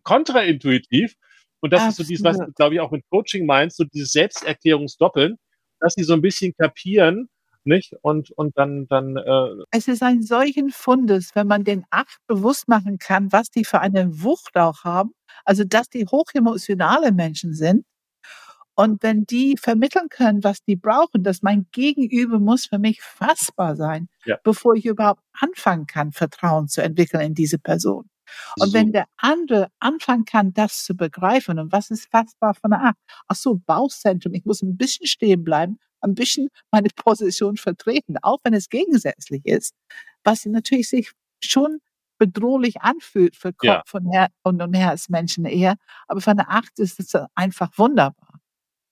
kontraintuitiv. 0.02 1.14
Und 1.60 1.72
das 1.72 1.88
ist 1.88 1.96
so 1.96 2.04
dieses, 2.04 2.24
was 2.24 2.36
du, 2.36 2.42
Absolut. 2.42 2.56
glaube 2.56 2.74
ich, 2.74 2.80
auch 2.80 2.90
mit 2.90 3.04
Coaching 3.10 3.46
meinst, 3.46 3.76
so 3.76 3.84
dieses 3.84 4.12
Selbsterklärungsdoppeln, 4.12 5.36
dass 5.80 5.94
sie 5.94 6.04
so 6.04 6.12
ein 6.12 6.20
bisschen 6.20 6.54
kapieren, 6.56 7.28
nicht? 7.64 7.94
Und, 8.02 8.30
und 8.32 8.56
dann, 8.56 8.86
dann, 8.88 9.16
äh, 9.16 9.64
Es 9.70 9.88
ist 9.88 10.02
ein 10.02 10.22
solchen 10.22 10.70
Fundes, 10.70 11.30
wenn 11.34 11.46
man 11.46 11.64
den 11.64 11.84
Acht 11.90 12.18
bewusst 12.26 12.68
machen 12.68 12.98
kann, 12.98 13.32
was 13.32 13.50
die 13.50 13.64
für 13.64 13.80
eine 13.80 14.22
Wucht 14.22 14.56
auch 14.56 14.84
haben, 14.84 15.12
Also, 15.44 15.64
dass 15.64 15.88
die 15.88 16.06
hochemotionale 16.06 17.12
Menschen 17.12 17.54
sind 17.54 17.84
und 18.76 19.02
wenn 19.02 19.24
die 19.26 19.56
vermitteln 19.60 20.08
können, 20.10 20.44
was 20.44 20.62
die 20.64 20.76
brauchen, 20.76 21.22
dass 21.24 21.42
mein 21.42 21.66
Gegenüber 21.72 22.38
muss 22.40 22.66
für 22.66 22.78
mich 22.78 23.02
fassbar 23.02 23.76
sein, 23.76 24.08
Ja. 24.26 24.38
bevor 24.44 24.74
ich 24.76 24.86
überhaupt 24.86 25.22
anfangen 25.32 25.86
kann, 25.86 26.12
Vertrauen 26.12 26.68
zu 26.68 26.82
entwickeln 26.82 27.22
in 27.22 27.34
diese 27.34 27.58
Person. 27.58 28.08
Und 28.58 28.68
So. 28.68 28.74
wenn 28.74 28.92
der 28.92 29.06
andere 29.18 29.68
anfangen 29.80 30.24
kann, 30.24 30.52
das 30.52 30.84
zu 30.84 30.94
begreifen 30.96 31.58
und 31.60 31.72
was 31.72 31.90
ist 31.90 32.08
fassbar 32.10 32.54
von 32.54 32.70
der 32.72 32.80
Art? 32.80 32.96
Ach 33.28 33.36
so, 33.36 33.60
Bauchzentrum, 33.66 34.34
ich 34.34 34.44
muss 34.44 34.62
ein 34.62 34.76
bisschen 34.76 35.06
stehen 35.06 35.44
bleiben, 35.44 35.78
ein 36.00 36.14
bisschen 36.14 36.48
meine 36.72 36.88
Position 36.96 37.56
vertreten, 37.56 38.16
auch 38.22 38.38
wenn 38.44 38.54
es 38.54 38.68
gegensätzlich 38.68 39.44
ist, 39.46 39.74
was 40.24 40.44
natürlich 40.46 40.88
sich 40.88 41.12
schon 41.42 41.78
bedrohlich 42.18 42.80
anfühlt 42.80 43.36
für 43.36 43.52
Kopf 43.52 43.66
Ja. 43.66 43.82
und, 44.00 44.10
Her 44.12 44.28
und, 44.42 44.62
und 44.62 44.74
Herzmenschen 44.74 45.44
eher, 45.44 45.76
aber 46.08 46.20
von 46.20 46.36
der 46.36 46.50
Acht 46.50 46.78
ist 46.78 46.98
es 46.98 47.12
einfach 47.34 47.70
wunderbar. 47.76 48.25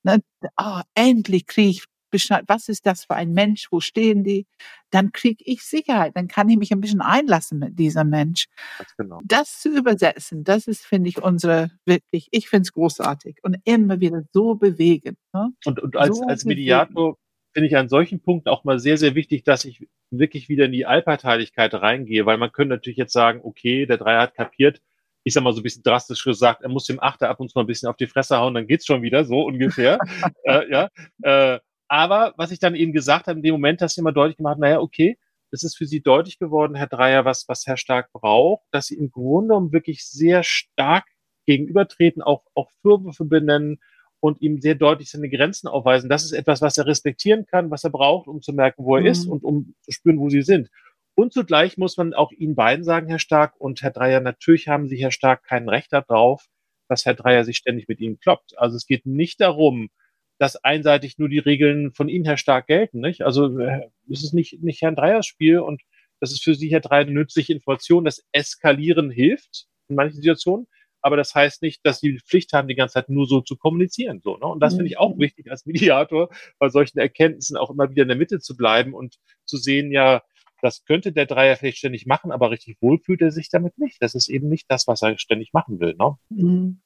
Ne? 0.04 0.20
Oh, 0.56 0.80
endlich 0.94 1.46
kriege 1.46 1.70
ich 1.70 1.84
Bescheid, 2.14 2.44
was 2.46 2.68
ist 2.68 2.86
das 2.86 3.06
für 3.06 3.16
ein 3.16 3.32
Mensch, 3.32 3.72
wo 3.72 3.80
stehen 3.80 4.22
die? 4.22 4.46
Dann 4.90 5.10
kriege 5.10 5.42
ich 5.44 5.64
Sicherheit, 5.64 6.12
dann 6.14 6.28
kann 6.28 6.48
ich 6.48 6.56
mich 6.56 6.70
ein 6.70 6.80
bisschen 6.80 7.00
einlassen 7.00 7.58
mit 7.58 7.76
dieser 7.76 8.04
Mensch 8.04 8.46
Ganz 8.78 8.96
genau. 8.96 9.20
das 9.24 9.60
zu 9.60 9.76
übersetzen, 9.76 10.44
das 10.44 10.68
ist, 10.68 10.86
finde 10.86 11.08
ich, 11.08 11.20
unsere 11.20 11.72
wirklich, 11.84 12.28
ich 12.30 12.48
finde 12.48 12.62
es 12.62 12.72
großartig 12.72 13.38
und 13.42 13.56
immer 13.64 13.98
wieder 13.98 14.22
so 14.32 14.54
bewegend. 14.54 15.18
Ne? 15.32 15.50
Und, 15.64 15.80
und 15.80 15.96
als, 15.96 16.18
So 16.18 16.24
als. 16.26 16.44
Mediator 16.44 17.16
finde 17.52 17.66
ich 17.66 17.76
an 17.76 17.88
solchen 17.88 18.20
Punkten 18.20 18.48
auch 18.48 18.62
mal 18.62 18.78
sehr, 18.78 18.96
sehr 18.96 19.16
wichtig, 19.16 19.42
dass 19.42 19.64
ich 19.64 19.88
wirklich 20.12 20.48
wieder 20.48 20.66
in 20.66 20.72
die 20.72 20.86
Allparteilichkeit 20.86 21.74
reingehe, 21.74 22.26
weil 22.26 22.38
man 22.38 22.52
könnte 22.52 22.74
natürlich 22.74 22.96
jetzt 22.96 23.12
sagen, 23.12 23.40
okay, 23.42 23.86
der 23.86 23.96
Dreier 23.96 24.22
hat 24.22 24.36
kapiert, 24.36 24.80
ich 25.24 25.34
sag 25.34 25.42
mal 25.42 25.52
so 25.52 25.60
ein 25.60 25.62
bisschen 25.62 25.82
drastisch 25.82 26.22
gesagt, 26.22 26.62
er 26.62 26.68
muss 26.68 26.84
dem 26.86 27.02
Achter 27.02 27.28
ab 27.30 27.40
und 27.40 27.50
zu 27.50 27.58
mal 27.58 27.64
ein 27.64 27.66
bisschen 27.66 27.88
auf 27.88 27.96
die 27.96 28.06
Fresse 28.06 28.36
hauen, 28.38 28.54
dann 28.54 28.66
geht's 28.66 28.86
schon 28.86 29.02
wieder, 29.02 29.24
so 29.24 29.40
ungefähr. 29.42 29.98
äh, 30.44 30.70
ja, 30.70 30.88
äh, 31.22 31.58
aber 31.88 32.34
was 32.36 32.50
ich 32.50 32.58
dann 32.58 32.74
eben 32.74 32.92
gesagt 32.92 33.26
habe, 33.26 33.38
in 33.38 33.42
dem 33.42 33.52
Moment, 33.52 33.80
dass 33.80 33.94
sie 33.94 34.00
immer 34.00 34.12
deutlich 34.12 34.36
gemacht, 34.36 34.58
naja, 34.58 34.80
okay, 34.80 35.18
es 35.50 35.62
ist 35.62 35.76
für 35.76 35.86
sie 35.86 36.02
deutlich 36.02 36.38
geworden, 36.38 36.74
Herr 36.74 36.88
Dreier, 36.88 37.24
was, 37.24 37.48
was 37.48 37.66
Herr 37.66 37.76
Stark 37.76 38.12
braucht, 38.12 38.64
dass 38.72 38.86
sie 38.86 38.96
im 38.96 39.10
Grunde 39.10 39.48
genommen 39.48 39.72
wirklich 39.72 40.04
sehr 40.04 40.42
stark 40.42 41.04
gegenübertreten, 41.46 42.22
auch, 42.22 42.42
auch 42.54 42.70
Vorwürfe 42.82 43.24
benennen 43.24 43.80
und 44.20 44.40
ihm 44.40 44.60
sehr 44.60 44.74
deutlich 44.74 45.10
seine 45.10 45.28
Grenzen 45.28 45.68
aufweisen. 45.68 46.08
Das 46.08 46.24
ist 46.24 46.32
etwas, 46.32 46.62
was 46.62 46.78
er 46.78 46.86
respektieren 46.86 47.46
kann, 47.46 47.70
was 47.70 47.84
er 47.84 47.90
braucht, 47.90 48.26
um 48.26 48.40
zu 48.42 48.52
merken, 48.52 48.84
wo 48.84 48.96
er 48.96 49.02
Mhm. 49.02 49.06
ist 49.06 49.26
und 49.26 49.44
um 49.44 49.74
zu 49.82 49.92
spüren, 49.92 50.18
wo 50.18 50.28
sie 50.30 50.42
sind. 50.42 50.70
Und 51.14 51.32
zugleich 51.32 51.78
muss 51.78 51.96
man 51.96 52.12
auch 52.14 52.32
Ihnen 52.32 52.54
beiden 52.54 52.84
sagen, 52.84 53.08
Herr 53.08 53.18
Stark 53.18 53.54
und 53.58 53.82
Herr 53.82 53.92
Dreier, 53.92 54.20
natürlich 54.20 54.68
haben 54.68 54.88
Sie, 54.88 54.96
Herr 54.96 55.12
Stark, 55.12 55.44
kein 55.44 55.68
Recht 55.68 55.92
darauf, 55.92 56.46
dass 56.88 57.04
Herr 57.06 57.14
Dreier 57.14 57.44
sich 57.44 57.56
ständig 57.56 57.88
mit 57.88 58.00
Ihnen 58.00 58.18
kloppt. 58.18 58.58
Also 58.58 58.76
es 58.76 58.86
geht 58.86 59.06
nicht 59.06 59.40
darum, 59.40 59.90
dass 60.38 60.56
einseitig 60.56 61.18
nur 61.18 61.28
die 61.28 61.38
Regeln 61.38 61.92
von 61.92 62.08
Ihnen, 62.08 62.24
Herr 62.24 62.36
Stark, 62.36 62.66
gelten. 62.66 63.00
Nicht? 63.00 63.22
Also 63.22 63.58
äh, 63.58 63.88
es 64.10 64.24
ist 64.24 64.34
nicht, 64.34 64.62
nicht 64.62 64.82
Herrn 64.82 64.96
Dreiers 64.96 65.26
Spiel 65.26 65.60
und 65.60 65.82
das 66.20 66.32
ist 66.32 66.42
für 66.42 66.54
Sie, 66.54 66.68
Herr 66.70 66.80
Dreier, 66.80 67.02
eine 67.02 67.12
nützliche 67.12 67.52
Information. 67.52 68.04
Das 68.04 68.24
Eskalieren 68.32 69.10
hilft 69.10 69.66
in 69.88 69.96
manchen 69.96 70.16
Situationen, 70.16 70.66
aber 71.02 71.16
das 71.16 71.34
heißt 71.34 71.62
nicht, 71.62 71.84
dass 71.84 72.00
Sie 72.00 72.12
die 72.12 72.18
Pflicht 72.20 72.52
haben, 72.52 72.66
die 72.66 72.74
ganze 72.74 72.94
Zeit 72.94 73.08
nur 73.08 73.26
so 73.26 73.40
zu 73.40 73.56
kommunizieren. 73.56 74.20
So, 74.22 74.36
ne? 74.38 74.46
Und 74.46 74.60
das 74.60 74.74
finde 74.74 74.86
ich 74.86 74.98
auch 74.98 75.14
Mhm. 75.14 75.20
wichtig 75.20 75.50
als 75.50 75.66
Mediator, 75.66 76.30
bei 76.58 76.68
solchen 76.70 76.98
Erkenntnissen 76.98 77.56
auch 77.56 77.70
immer 77.70 77.90
wieder 77.90 78.02
in 78.02 78.08
der 78.08 78.16
Mitte 78.16 78.40
zu 78.40 78.56
bleiben 78.56 78.94
und 78.94 79.16
zu 79.44 79.56
sehen, 79.58 79.92
ja, 79.92 80.22
das 80.64 80.84
könnte 80.84 81.12
der 81.12 81.26
Dreier 81.26 81.56
vielleicht 81.56 81.78
ständig 81.78 82.06
machen, 82.06 82.32
aber 82.32 82.50
richtig 82.50 82.78
wohl 82.80 82.98
fühlt 82.98 83.20
er 83.20 83.30
sich 83.30 83.50
damit 83.50 83.78
nicht. 83.78 84.00
Das 84.00 84.14
ist 84.14 84.28
eben 84.28 84.48
nicht 84.48 84.66
das, 84.68 84.86
was 84.86 85.02
er 85.02 85.18
ständig 85.18 85.52
machen 85.52 85.78
will. 85.78 85.94
Ne? 85.94 86.16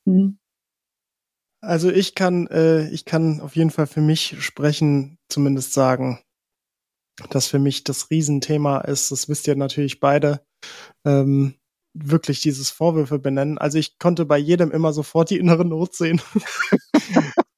Mhm. 0.04 0.38
Also 1.60 1.90
ich 1.90 2.14
kann, 2.14 2.46
äh, 2.48 2.88
ich 2.90 3.04
kann 3.04 3.40
auf 3.40 3.56
jeden 3.56 3.70
Fall 3.70 3.86
für 3.86 4.00
mich 4.00 4.36
sprechen, 4.40 5.18
zumindest 5.28 5.72
sagen, 5.72 6.20
dass 7.30 7.48
für 7.48 7.58
mich 7.58 7.84
das 7.84 8.10
Riesenthema 8.10 8.78
ist, 8.78 9.10
das 9.10 9.28
wisst 9.28 9.46
ihr 9.48 9.56
natürlich 9.56 10.00
beide, 10.00 10.40
ähm, 11.04 11.54
wirklich 11.94 12.40
dieses 12.40 12.70
Vorwürfe 12.70 13.18
benennen. 13.18 13.58
Also 13.58 13.78
ich 13.78 13.98
konnte 13.98 14.24
bei 14.24 14.38
jedem 14.38 14.70
immer 14.70 14.92
sofort 14.92 15.30
die 15.30 15.38
innere 15.38 15.64
Not 15.64 15.94
sehen. 15.94 16.20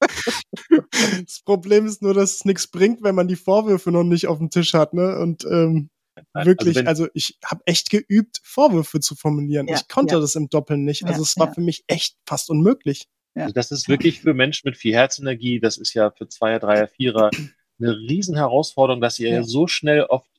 das 1.25 1.41
Problem 1.45 1.87
ist 1.87 2.03
nur, 2.03 2.15
dass 2.15 2.37
es 2.37 2.45
nichts 2.45 2.67
bringt, 2.69 3.03
wenn 3.03 3.15
man 3.15 3.29
die 3.29 3.37
Vorwürfe 3.37 3.91
noch 3.91 4.05
nicht 4.05 4.29
auf 4.29 4.39
dem 4.39 4.51
Tisch 4.51 4.73
hat, 4.73 4.95
ne? 4.95 5.19
Und 5.19 5.45
ähm, 5.45 5.91
wirklich, 6.35 6.77
wenn- 6.77 6.87
also, 6.89 7.09
ich 7.15 7.39
habe 7.45 7.63
echt 7.67 7.91
geübt, 7.91 8.41
Vorwürfe 8.43 9.01
zu 9.01 9.15
formulieren. 9.15 9.69
Ja, 9.69 9.77
ich 9.77 9.89
konnte 9.89 10.15
ja. 10.15 10.21
das 10.21 10.35
im 10.37 10.49
Doppeln 10.49 10.85
nicht. 10.85 11.05
Also 11.05 11.21
Ja, 11.21 11.23
es 11.23 11.37
war 11.39 11.49
ja. 11.49 11.55
für 11.55 11.61
mich 11.61 11.85
echt 11.87 12.17
fast 12.27 12.51
unmöglich. 12.51 13.09
Ja. 13.35 13.45
Also 13.45 13.55
das 13.55 13.71
ist 13.71 13.89
wirklich 13.89 14.21
für 14.21 14.35
Menschen 14.35 14.69
mit 14.69 14.77
viel 14.77 14.93
Herzenergie, 14.95 15.61
das 15.61 15.79
ist 15.79 15.95
ja 15.95 16.11
für 16.11 16.29
Zweier, 16.29 16.59
Dreier, 16.59 16.89
Vierer 16.89 17.31
eine 17.81 17.97
riesen 17.97 18.37
Herausforderung, 18.37 19.01
dass 19.01 19.19
ihr 19.19 19.45
so 19.45 19.67
schnell 19.67 20.03
oft 20.03 20.31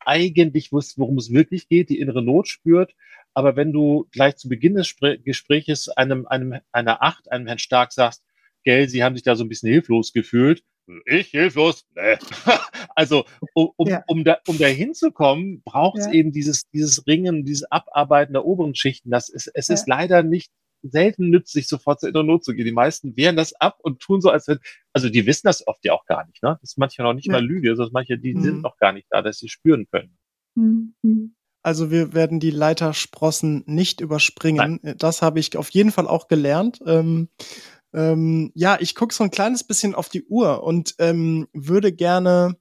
eigentlich 0.00 0.72
wisst, 0.72 0.98
worum 0.98 1.18
es 1.18 1.30
wirklich 1.30 1.68
geht, 1.68 1.90
die 1.90 1.98
innere 2.00 2.22
Not 2.22 2.48
spürt. 2.48 2.94
Aber 3.34 3.56
wenn 3.56 3.72
du 3.72 4.08
gleich 4.10 4.36
zu 4.36 4.48
Beginn 4.48 4.74
des 4.74 4.88
Spre 4.88 5.18
Gespräches 5.18 5.88
einem, 5.90 6.26
einem, 6.26 6.58
einer 6.72 7.02
Acht, 7.02 7.30
einem 7.30 7.46
Herrn 7.46 7.58
Stark 7.58 7.92
sagst, 7.92 8.24
gell, 8.64 8.88
sie 8.88 9.04
haben 9.04 9.14
sich 9.14 9.22
da 9.22 9.36
so 9.36 9.44
ein 9.44 9.48
bisschen 9.48 9.70
hilflos 9.70 10.12
gefühlt. 10.12 10.64
Ich 11.06 11.28
hilflos? 11.28 11.84
Nee. 11.94 12.16
also, 12.96 13.24
um, 13.54 13.70
um, 13.76 13.88
Ja. 13.88 14.02
um, 14.06 14.24
da, 14.24 14.38
um 14.46 14.58
da 14.58 14.66
hinzukommen, 14.66 15.62
braucht 15.64 15.98
es 15.98 16.06
Ja. 16.06 16.12
eben 16.12 16.32
dieses, 16.32 16.68
dieses 16.70 17.06
Ringen, 17.06 17.44
dieses 17.44 17.70
Abarbeiten 17.70 18.32
der 18.32 18.44
oberen 18.44 18.74
Schichten. 18.74 19.10
Das 19.10 19.28
ist, 19.28 19.50
es 19.54 19.68
ist 19.68 19.86
leider 19.88 20.22
nicht 20.22 20.50
selten 20.82 21.28
nützlich, 21.30 21.66
sofort 21.68 22.00
zur 22.00 22.08
inneren 22.08 22.26
Not 22.28 22.44
zu 22.44 22.54
gehen. 22.54 22.64
Die 22.64 22.72
meisten 22.72 23.16
wehren 23.16 23.36
das 23.36 23.52
ab 23.54 23.78
und 23.82 24.00
tun 24.00 24.20
so, 24.20 24.30
als 24.30 24.46
wenn, 24.48 24.60
also 24.92 25.08
die 25.08 25.26
wissen 25.26 25.46
das 25.48 25.66
oft 25.66 25.84
ja 25.84 25.92
auch 25.92 26.06
gar 26.06 26.24
nicht, 26.26 26.42
ne? 26.42 26.56
Das 26.60 26.70
ist 26.70 26.78
manchmal 26.78 27.08
noch 27.08 27.14
nicht 27.14 27.26
Ja. 27.26 27.32
mal 27.32 27.44
Lüge, 27.44 27.74
sondern 27.74 27.92
manche, 27.92 28.16
die 28.18 28.34
Mhm. 28.34 28.42
sind 28.42 28.62
noch 28.62 28.76
gar 28.78 28.92
nicht 28.92 29.08
da, 29.10 29.20
dass 29.20 29.38
sie 29.38 29.48
spüren 29.48 29.86
können. 29.90 30.16
Mhm. 30.54 31.34
Also 31.64 31.90
wir 31.90 32.14
werden 32.14 32.38
die 32.40 32.50
Leitersprossen 32.52 33.64
nicht 33.66 34.00
überspringen. 34.00 34.78
Das 34.96 35.20
habe 35.20 35.40
ich 35.40 35.56
auf 35.56 35.68
jeden 35.70 35.90
Fall 35.90 36.06
auch 36.06 36.28
gelernt. 36.28 36.80
Ähm, 36.86 37.28
ähm, 37.92 38.52
ja, 38.54 38.78
ich 38.80 38.94
gucke 38.94 39.14
so 39.14 39.24
ein 39.24 39.30
kleines 39.30 39.64
bisschen 39.64 39.94
auf 39.94 40.08
die 40.08 40.24
Uhr 40.24 40.62
und 40.62 40.94
ähm, 40.98 41.48
würde 41.52 41.92
gerne. 41.92 42.56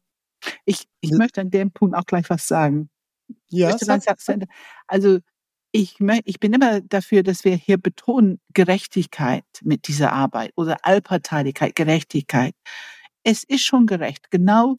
Ich, 0.66 0.88
ich 1.02 1.12
möchte 1.12 1.42
an 1.42 1.50
dem 1.50 1.72
Punkt 1.72 1.96
auch 1.96 2.06
gleich 2.06 2.30
was 2.30 2.48
sagen. 2.48 2.90
Ja, 3.50 3.70
Möchte 3.70 3.86
meinen 3.88 4.02
sag- 4.02 4.12
Satz 4.18 4.26
zu 4.26 4.34
Ende. 4.34 4.48
Also 4.88 5.20
ich, 5.72 5.98
ich 6.26 6.40
bin 6.40 6.54
immer 6.54 6.82
dafür, 6.82 7.24
dass 7.24 7.44
wir 7.44 7.56
hier 7.56 7.78
betonen 7.78 8.40
Gerechtigkeit 8.54 9.44
mit 9.64 9.88
dieser 9.88 10.14
Arbeit 10.14 10.52
oder 10.56 10.78
Allparteiligkeit, 10.84 11.76
Gerechtigkeit. 11.76 12.56
Es 13.24 13.44
ist 13.44 13.64
schon 13.64 13.86
gerecht. 13.86 14.32
Genau 14.32 14.78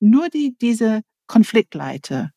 nur 0.00 0.28
die, 0.28 0.56
diese 0.60 1.02
Konfliktleiter. 1.26 2.32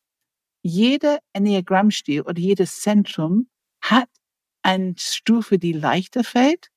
Jeder 0.62 1.18
Enneagrammstil 1.32 2.22
oder 2.22 2.38
jedes 2.38 2.80
Zentrum 2.80 3.48
hat 3.82 4.08
eine 4.62 4.94
Stufe, 4.98 5.58
die 5.58 5.72
leichter 5.72 6.22
fällt 6.24 6.68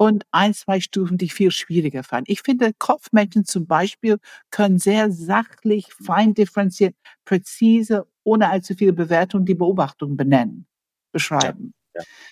und 0.00 0.24
ein, 0.30 0.54
zwei 0.54 0.80
Stufen, 0.80 1.18
die 1.18 1.28
viel 1.28 1.50
schwieriger 1.50 2.02
fallen. 2.02 2.24
Ich 2.26 2.40
finde, 2.40 2.72
Kopfmenschen 2.78 3.44
zum 3.44 3.66
Beispiel 3.66 4.16
können 4.50 4.78
sehr 4.78 5.12
sachlich, 5.12 5.92
fein 5.92 6.32
differenziert, 6.32 6.96
präzise, 7.26 8.06
ohne 8.24 8.48
allzu 8.48 8.74
viele 8.74 8.94
Bewertungen 8.94 9.44
die 9.44 9.54
Beobachtung 9.54 10.16
benennen, 10.16 10.66
beschreiben. 11.12 11.74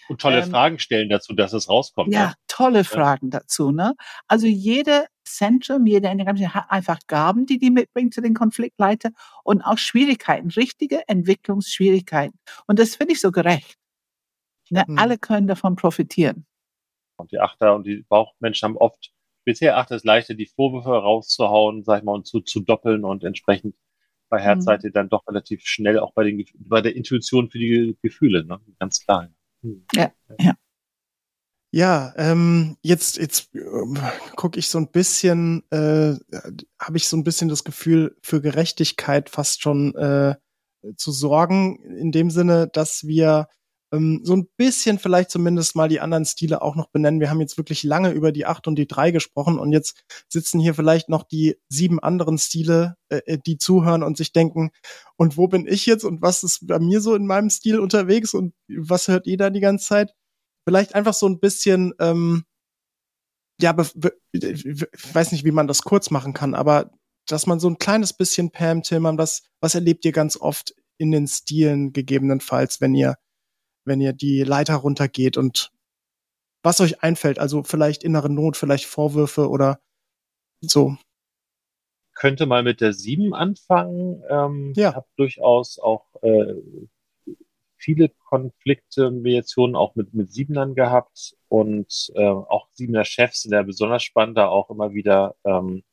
Und 0.09 0.19
tolle 0.19 0.45
Ähm, 0.45 0.51
Fragen 0.51 0.79
stellen 0.79 1.11
dazu, 1.11 1.35
dass 1.35 1.53
es 1.53 1.69
rauskommt. 1.69 2.11
Ja, 2.11 2.29
ne? 2.29 2.35
tolle 2.47 2.85
Fragen 2.85 3.29
dazu. 3.29 3.71
Ne? 3.71 3.95
Also 4.29 4.47
jede 4.47 5.05
Zentrum, 5.25 5.85
jede 5.85 6.09
Enneagramm 6.09 6.39
hat 6.55 6.71
einfach 6.71 7.01
Gaben, 7.07 7.45
die 7.45 7.59
die 7.59 7.71
mitbringt 7.71 8.15
zu 8.15 8.23
den 8.23 8.33
Konfliktleiter 8.33 9.11
und 9.45 9.61
auch 9.61 9.77
Schwierigkeiten, 9.77 10.49
richtige 10.49 11.07
Entwicklungsschwierigkeiten. 11.07 12.39
Und 12.67 12.79
das 12.79 12.97
finde 12.97 13.13
ich 13.13 13.21
so 13.21 13.31
gerecht. 13.31 13.77
Ne? 14.71 14.85
Mhm. 14.89 14.99
Alle 14.99 15.19
können 15.19 15.49
davon 15.49 15.77
profitieren. 15.77 16.47
Und 17.19 17.33
die 17.33 17.41
Achter 17.41 17.75
und 17.75 17.87
die 17.87 18.05
Bauchmenschen 18.09 18.69
haben 18.69 18.77
oft, 18.77 19.13
bisher 19.45 19.77
Achter 19.77 19.97
ist 19.97 20.05
leichter, 20.05 20.35
die 20.35 20.47
Vorwürfe 20.47 20.91
rauszuhauen, 20.91 21.85
sag 21.85 21.99
ich 21.99 22.05
mal, 22.05 22.15
und 22.15 22.27
zu, 22.27 22.41
zu 22.41 22.61
doppeln 22.61 23.05
und 23.05 23.25
entsprechend 23.25 23.77
bei 24.29 24.41
Herzseite 24.41 24.91
dann 24.91 25.09
doch 25.09 25.27
relativ 25.27 25.63
schnell 25.65 25.99
auch 25.99 26.13
bei 26.13 26.25
den, 26.25 26.45
bei 26.55 26.81
der 26.81 26.95
Intuition 26.95 27.51
für 27.51 27.59
die 27.59 27.97
Gefühle, 28.03 28.45
ne? 28.45 28.61
Ganz 28.79 29.01
klar. 29.05 29.29
Hm. 29.63 29.87
Ja, 31.71 32.15
ähm, 32.17 32.79
jetzt 32.81 33.19
jetzt 33.19 33.55
ähm, 33.55 33.99
gucke 34.37 34.59
ich 34.59 34.69
so 34.69 34.79
ein 34.79 34.91
bisschen, 34.91 35.65
äh, 35.71 36.15
habe 36.81 36.97
ich 36.97 37.09
so 37.09 37.17
ein 37.17 37.25
bisschen 37.25 37.51
das 37.51 37.63
Gefühl 37.63 38.17
für 38.23 38.41
Gerechtigkeit 38.41 39.29
fast 39.29 39.61
schon 39.61 39.95
äh, 39.97 40.37
zu 40.97 41.13
sorgen 41.13 41.83
in 41.99 42.11
dem 42.11 42.31
Sinne, 42.31 42.69
dass 42.73 43.07
wir 43.07 43.49
ähm, 43.93 44.21
so 44.23 44.35
ein 44.37 44.49
bisschen 44.57 44.99
vielleicht 44.99 45.31
zumindest 45.31 45.77
mal 45.77 45.89
die 45.89 46.01
anderen 46.01 46.25
Stile 46.25 46.63
auch 46.63 46.77
noch 46.77 46.89
benennen. 46.89 47.21
Wir 47.21 47.31
haben 47.31 47.41
jetzt 47.41 47.57
wirklich 47.57 47.83
lange 47.83 48.11
über 48.11 48.33
die 48.33 48.47
acht 48.47 48.67
und 48.67 48.77
die 48.77 48.87
drei 48.87 49.11
gesprochen 49.11 49.59
und 49.59 49.73
jetzt 49.73 50.05
sitzen 50.29 50.61
hier 50.61 50.75
vielleicht 50.75 51.09
noch 51.09 51.23
die 51.23 51.57
sieben 51.69 51.99
anderen 51.99 52.39
Stile, 52.39 52.97
äh, 53.09 53.39
die 53.47 53.59
zuhören 53.59 54.03
und 54.03 54.17
sich 54.17 54.33
denken, 54.33 54.71
und 55.17 55.37
wo 55.37 55.49
bin 55.49 55.67
ich 55.67 55.87
jetzt 55.87 56.05
und 56.05 56.23
was 56.23 56.43
ist 56.45 56.67
bei 56.67 56.79
mir 56.79 57.01
so 57.01 57.15
in 57.15 57.27
meinem 57.27 57.51
Stil 57.51 57.81
unterwegs 57.81 58.35
und 58.35 58.55
was 58.69 59.09
hört 59.09 59.27
ihr 59.27 59.37
da 59.37 59.51
die 59.51 59.61
ganze 59.61 59.87
Zeit? 59.87 60.15
vielleicht 60.69 60.95
einfach 60.95 61.15
so 61.15 61.27
ein 61.27 61.41
bisschen, 61.41 61.95
ähm, 61.99 62.45
ja, 63.59 63.75
ich 64.33 65.15
weiß 65.15 65.33
nicht, 65.33 65.47
wie 65.47 65.51
man 65.51 65.67
das 65.67 65.81
kurz 65.81 66.11
machen 66.11 66.35
kann, 66.35 66.55
aber 66.55 66.91
dass 67.27 67.47
man 67.47 67.59
so 67.59 67.71
ein 67.71 67.79
kleines 67.79 68.13
bisschen 68.13 68.51
Pam 68.51 68.83
Tillmann, 68.83 69.17
was, 69.17 69.45
was 69.63 69.75
erlebt 69.75 70.05
ihr 70.05 70.13
ganz 70.13 70.37
oft 70.37 70.75
in 70.99 71.11
den 71.11 71.27
Stilen 71.27 71.95
gegebenenfalls, 71.95 72.83
wenn 72.83 72.95
ihr, 72.95 73.17
wenn 73.89 74.01
ihr 74.01 74.13
die 74.13 74.43
Leiter 74.45 74.77
runtergeht 74.77 75.37
und 75.37 75.73
was 76.63 76.81
euch 76.81 77.03
einfällt, 77.03 77.39
also 77.39 77.63
vielleicht 77.63 78.05
innere 78.05 78.31
Not, 78.31 78.57
vielleicht 78.57 78.87
Vorwürfe 78.87 79.49
oder 79.49 79.81
so. 80.61 80.97
Könnte 82.15 82.47
mal 82.47 82.63
mit 82.63 82.81
der 82.81 82.93
7 82.93 83.33
anfangen. 83.33 84.23
Ähm, 84.29 84.73
ja. 84.77 84.91
Ich 84.91 84.97
habe 84.97 85.07
durchaus 85.17 85.79
auch 85.79 86.05
äh, 86.23 86.55
viele 87.77 88.11
Konflikte, 88.29 89.11
Mediationen 89.11 89.77
auch 89.77 89.95
mit, 89.95 90.13
mit 90.15 90.33
Siebenern 90.33 90.75
gehabt 90.75 91.37
und 91.49 92.11
äh, 92.15 92.27
auch 92.27 92.69
Siebener 92.73 93.05
Chefs 93.05 93.43
sind 93.43 93.53
ja 93.53 93.63
besonders 93.63 94.03
spannend, 94.03 94.37
da 94.37 94.49
auch 94.49 94.69
immer 94.71 94.93
wieder. 94.93 95.37
Ähm, 95.45 95.85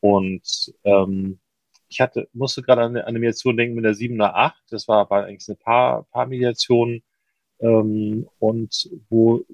und 0.00 0.74
ähm, 0.84 1.40
ich 1.88 2.00
hatte, 2.00 2.28
musste 2.32 2.62
gerade 2.62 2.82
an 2.82 2.96
eine 2.96 3.18
Mediation 3.18 3.56
denken 3.56 3.74
mit 3.74 3.84
der 3.84 3.94
7er 3.94 4.34
8. 4.34 4.56
Das 4.70 4.88
war, 4.88 5.08
war 5.10 5.24
eigentlich 5.24 5.48
eine 5.48 5.56
Paar, 5.56 6.04
Paar-Mediation. 6.10 7.02
Ähm, 7.60 8.28
und 8.38 8.90
wo 9.08 9.44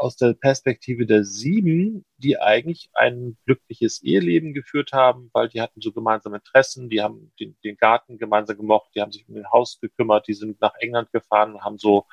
aus 0.00 0.16
der 0.16 0.32
Perspektive 0.32 1.04
der 1.04 1.24
sieben, 1.24 2.06
die 2.16 2.38
eigentlich 2.38 2.88
ein 2.94 3.36
glückliches 3.44 4.02
Eheleben 4.02 4.54
geführt 4.54 4.92
haben, 4.92 5.28
weil 5.34 5.50
die 5.50 5.60
hatten 5.60 5.82
so 5.82 5.92
gemeinsame 5.92 6.36
Interessen, 6.38 6.88
die 6.88 7.02
haben 7.02 7.32
den, 7.38 7.54
den 7.62 7.76
Garten 7.76 8.16
gemeinsam 8.16 8.56
gemocht, 8.56 8.92
die 8.94 9.02
haben 9.02 9.12
sich 9.12 9.28
um 9.28 9.34
den 9.34 9.50
Haus 9.50 9.78
gekümmert, 9.78 10.26
die 10.26 10.32
sind 10.32 10.58
nach 10.62 10.74
England 10.78 11.12
gefahren 11.12 11.52
und 11.52 11.60
haben 11.60 11.76
so 11.76 12.06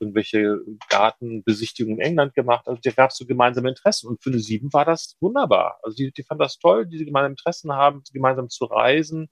irgendwelche 0.00 0.60
Gartenbesichtigungen 0.88 2.00
in 2.00 2.06
England 2.06 2.34
gemacht. 2.34 2.66
Also 2.66 2.80
da 2.82 2.90
gab 2.90 3.10
es 3.10 3.18
so 3.18 3.26
gemeinsame 3.26 3.68
Interessen. 3.68 4.08
Und 4.08 4.22
für 4.22 4.30
eine 4.30 4.38
sieben 4.38 4.72
war 4.72 4.86
das 4.86 5.18
wunderbar. 5.20 5.78
Also 5.82 5.96
die, 5.96 6.12
die 6.12 6.22
fand 6.22 6.40
das 6.40 6.58
toll, 6.58 6.86
diese 6.86 7.04
gemeinsamen 7.04 7.34
Interessen 7.34 7.72
haben, 7.74 8.02
gemeinsam 8.14 8.48
zu 8.48 8.64
reisen. 8.64 9.28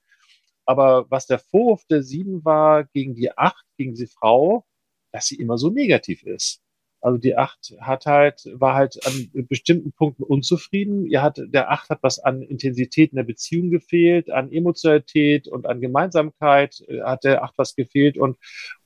Aber 0.66 1.10
was 1.10 1.26
der 1.26 1.38
Vorwurf 1.38 1.84
der 1.86 2.02
sieben 2.02 2.44
war 2.44 2.84
gegen 2.84 3.14
die 3.14 3.36
acht, 3.36 3.64
gegen 3.78 3.94
die 3.94 4.06
Frau, 4.06 4.66
dass 5.14 5.26
sie 5.26 5.36
immer 5.36 5.58
so 5.58 5.70
negativ 5.70 6.24
ist. 6.24 6.60
Also 7.00 7.18
die 7.18 7.36
acht 7.36 7.72
hat 7.80 8.06
halt, 8.06 8.48
war 8.54 8.74
halt 8.74 8.98
an 9.06 9.30
bestimmten 9.48 9.92
Punkten 9.92 10.24
unzufrieden. 10.24 11.06
Ihr 11.06 11.22
hat, 11.22 11.38
der 11.38 11.70
acht 11.70 11.88
hat 11.90 11.98
was 12.02 12.18
an 12.18 12.42
Intensität 12.42 13.12
in 13.12 13.16
der 13.16 13.24
Beziehung 13.24 13.70
gefehlt, 13.70 14.28
an 14.28 14.50
Emotionalität 14.50 15.46
und 15.46 15.66
an 15.66 15.80
Gemeinsamkeit 15.80 16.82
äh, 16.88 17.02
hat 17.02 17.22
der 17.22 17.44
acht 17.44 17.54
was 17.58 17.76
gefehlt 17.76 18.18
und, 18.18 18.38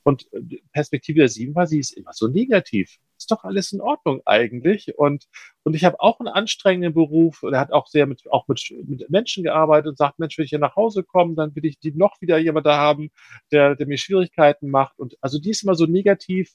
und 0.03 0.27
Perspektive 0.71 1.19
der 1.19 1.29
sieben 1.29 1.55
war, 1.55 1.65
sie 1.65 1.79
ist 1.79 1.91
immer 1.91 2.13
so 2.13 2.27
negativ. 2.27 2.99
Ist 3.19 3.31
doch 3.31 3.43
alles 3.43 3.73
in 3.73 3.81
Ordnung 3.81 4.21
eigentlich. 4.25 4.97
Und, 4.97 5.25
und 5.63 5.75
ich 5.75 5.83
habe 5.83 5.99
auch 5.99 6.19
einen 6.19 6.29
anstrengenden 6.29 6.93
Beruf. 6.93 7.43
Er 7.43 7.59
hat 7.59 7.73
auch 7.73 7.87
sehr 7.87 8.05
mit, 8.05 8.23
auch 8.31 8.47
mit, 8.47 8.73
mit 8.87 9.09
Menschen 9.09 9.43
gearbeitet 9.43 9.89
und 9.89 9.97
sagt, 9.97 10.19
Mensch, 10.19 10.37
wenn 10.37 10.45
ich 10.45 10.51
hier 10.51 10.59
nach 10.59 10.77
Hause 10.77 11.03
komme, 11.03 11.35
dann 11.35 11.53
will 11.55 11.65
ich 11.65 11.79
die 11.79 11.91
noch 11.91 12.21
wieder 12.21 12.37
jemand 12.37 12.65
da 12.65 12.77
haben, 12.77 13.09
der, 13.51 13.75
der 13.75 13.87
mir 13.87 13.97
Schwierigkeiten 13.97 14.69
macht. 14.69 14.97
Und 14.99 15.17
also 15.21 15.37
die 15.37 15.49
ist 15.49 15.63
immer 15.63 15.75
so 15.75 15.85
negativ. 15.85 16.53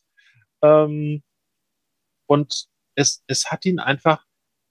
Ähm, 0.62 1.22
und 2.26 2.66
es, 2.94 3.22
es 3.26 3.50
hat 3.50 3.66
ihn 3.66 3.78
einfach 3.78 4.24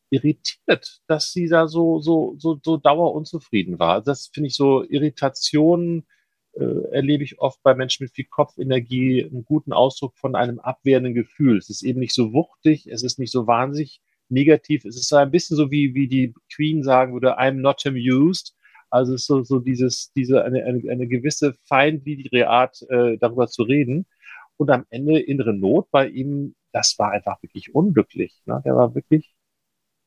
irritiert, 0.09 1.01
dass 1.07 1.31
sie 1.31 1.47
da 1.47 1.67
so, 1.67 1.99
so, 1.99 2.35
so, 2.39 2.59
so 2.63 2.77
dauerunzufrieden 2.77 3.79
war. 3.79 4.01
Das 4.01 4.31
finde 4.33 4.47
ich 4.47 4.55
so 4.55 4.83
Irritationen 4.83 6.07
äh, 6.53 6.91
erlebe 6.91 7.23
ich 7.23 7.39
oft 7.39 7.61
bei 7.63 7.75
Menschen 7.75 8.03
mit 8.03 8.13
viel 8.13 8.25
Kopfenergie, 8.25 9.23
einen 9.23 9.45
guten 9.45 9.73
Ausdruck 9.73 10.17
von 10.17 10.35
einem 10.35 10.59
abwehrenden 10.59 11.13
Gefühl. 11.13 11.57
Es 11.57 11.69
ist 11.69 11.83
eben 11.83 11.99
nicht 11.99 12.13
so 12.13 12.33
wuchtig, 12.33 12.87
es 12.87 13.03
ist 13.03 13.19
nicht 13.19 13.31
so 13.31 13.47
wahnsinnig 13.47 14.01
negativ. 14.29 14.85
Es 14.85 14.95
ist 14.95 15.09
so 15.09 15.15
ein 15.17 15.31
bisschen 15.31 15.57
so 15.57 15.71
wie, 15.71 15.93
wie 15.93 16.07
die 16.07 16.33
Queen 16.53 16.83
sagen 16.83 17.13
würde, 17.13 17.39
I'm 17.39 17.61
not 17.61 17.85
amused. 17.85 18.55
Also 18.89 19.13
es 19.13 19.21
ist 19.21 19.27
so, 19.27 19.43
so 19.43 19.59
dieses, 19.59 20.11
diese, 20.13 20.43
eine, 20.43 20.63
eine, 20.63 20.81
eine 20.89 21.07
gewisse 21.07 21.55
feindwidrige 21.65 22.49
Art, 22.49 22.81
äh, 22.89 23.17
darüber 23.17 23.47
zu 23.47 23.63
reden. 23.63 24.05
Und 24.57 24.69
am 24.69 24.85
Ende 24.89 25.19
innere 25.19 25.53
Not 25.53 25.89
bei 25.91 26.07
ihm 26.07 26.55
das 26.73 26.97
war 26.99 27.11
einfach 27.11 27.41
wirklich 27.41 27.73
unglücklich. 27.73 28.41
Ne? 28.45 28.61
Der 28.65 28.75
war 28.75 28.93
wirklich, 28.95 29.33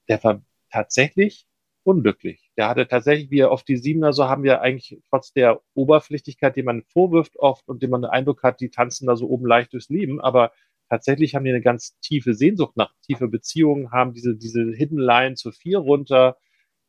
der 0.08 0.22
war 0.22 0.42
tatsächlich 0.70 1.46
unglücklich. 1.86 2.50
Der 2.56 2.68
hatte 2.68 2.88
tatsächlich, 2.88 3.30
wie 3.30 3.40
er 3.40 3.52
oft 3.52 3.66
die 3.68 3.76
Siebener 3.76 4.12
so 4.12 4.28
haben 4.28 4.42
wir 4.42 4.60
eigentlich 4.60 5.00
trotz 5.08 5.32
der 5.32 5.60
Oberflächlichkeit, 5.74 6.56
die 6.56 6.62
man 6.62 6.82
vorwirft 6.82 7.36
oft 7.36 7.68
und 7.68 7.82
die 7.82 7.86
man 7.86 8.02
den 8.02 8.10
Eindruck 8.10 8.42
hat, 8.42 8.60
die 8.60 8.70
tanzen 8.70 9.06
da 9.06 9.16
so 9.16 9.28
oben 9.28 9.46
leicht 9.46 9.72
durchs 9.72 9.88
Leben, 9.88 10.20
aber 10.20 10.52
tatsächlich 10.88 11.34
haben 11.34 11.44
die 11.44 11.50
eine 11.50 11.62
ganz 11.62 11.98
tiefe 12.00 12.34
Sehnsucht 12.34 12.76
nach 12.76 12.92
tiefe 13.02 13.28
Beziehungen, 13.28 13.92
haben 13.92 14.14
diese, 14.14 14.36
diese 14.36 14.62
Hidden 14.72 14.98
Line 14.98 15.34
zu 15.36 15.52
vier 15.52 15.78
runter. 15.78 16.36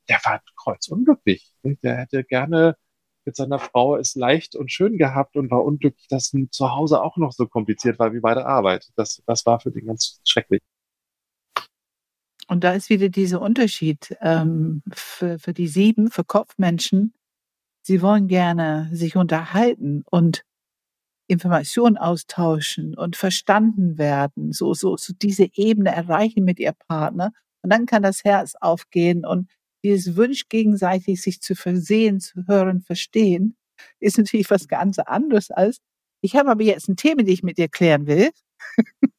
Der 0.10 0.20
war 0.24 0.41
kreuzunglücklich. 0.56 1.54
Der 1.64 1.98
hätte 1.98 2.24
gerne 2.24 2.78
mit 3.26 3.36
seiner 3.36 3.60
Frau 3.60 3.98
es 3.98 4.16
leicht 4.16 4.56
und 4.56 4.72
schön 4.72 4.98
gehabt 4.98 5.36
und 5.36 5.52
war 5.52 5.64
unglücklich, 5.66 6.08
dass 6.08 6.34
zu 6.52 6.72
Hause 6.72 7.02
auch 7.04 7.18
noch 7.18 7.34
so 7.34 7.48
kompliziert 7.48 8.00
war 8.00 8.14
wie 8.14 8.22
bei 8.22 8.34
der 8.34 8.48
Arbeit. 8.48 8.89
Das, 8.95 9.22
das 9.28 9.45
war 9.45 9.60
für 9.60 9.72
den 9.72 9.86
ganz 9.86 10.22
schrecklich. 10.26 10.62
Und 12.48 12.64
da 12.64 12.74
ist 12.74 12.89
wieder 12.89 13.10
dieser 13.10 13.41
Unterschied 13.41 14.16
ähm, 14.22 14.82
für, 14.91 15.38
für 15.38 15.54
die 15.54 15.68
sieben, 15.68 16.10
für 16.10 16.24
Kopfmenschen. 16.24 17.14
Sie 17.82 18.02
wollen 18.02 18.28
gerne 18.28 18.89
sich 18.93 19.16
unterhalten 19.16 20.04
und 20.10 20.43
Informationen 21.28 21.98
austauschen 21.98 22.95
und 22.95 23.18
verstanden 23.18 23.98
werden, 23.98 24.54
so, 24.54 24.74
so, 24.74 24.95
so 24.95 25.14
diese 25.14 25.48
Ebene 25.54 25.91
erreichen 25.91 26.45
mit 26.45 26.60
ihr 26.60 26.74
Partner. 26.88 27.32
Und 27.62 27.72
dann 27.72 27.86
kann 27.86 28.04
das 28.04 28.24
Herz 28.24 28.56
aufgehen 28.60 29.26
und 29.26 29.50
dieses 29.84 30.16
Wunsch 30.16 30.48
gegenseitig 30.50 31.22
sich 31.22 31.41
zu 31.41 31.56
versehen, 31.56 32.20
zu 32.20 32.48
hören, 32.48 32.82
verstehen, 32.82 33.56
ist 34.00 34.18
natürlich 34.18 34.50
was 34.50 34.68
ganz 34.68 35.00
anderes 35.00 35.52
als, 35.52 35.80
ich 36.22 36.36
habe 36.36 36.50
aber 36.50 36.64
jetzt 36.64 36.88
ein 36.89 36.95
Thema, 36.95 37.24
die 37.24 37.34
ich 37.34 37.43
mit 37.43 37.58
dir 37.58 37.70
klären 37.70 38.08
will. 38.08 38.32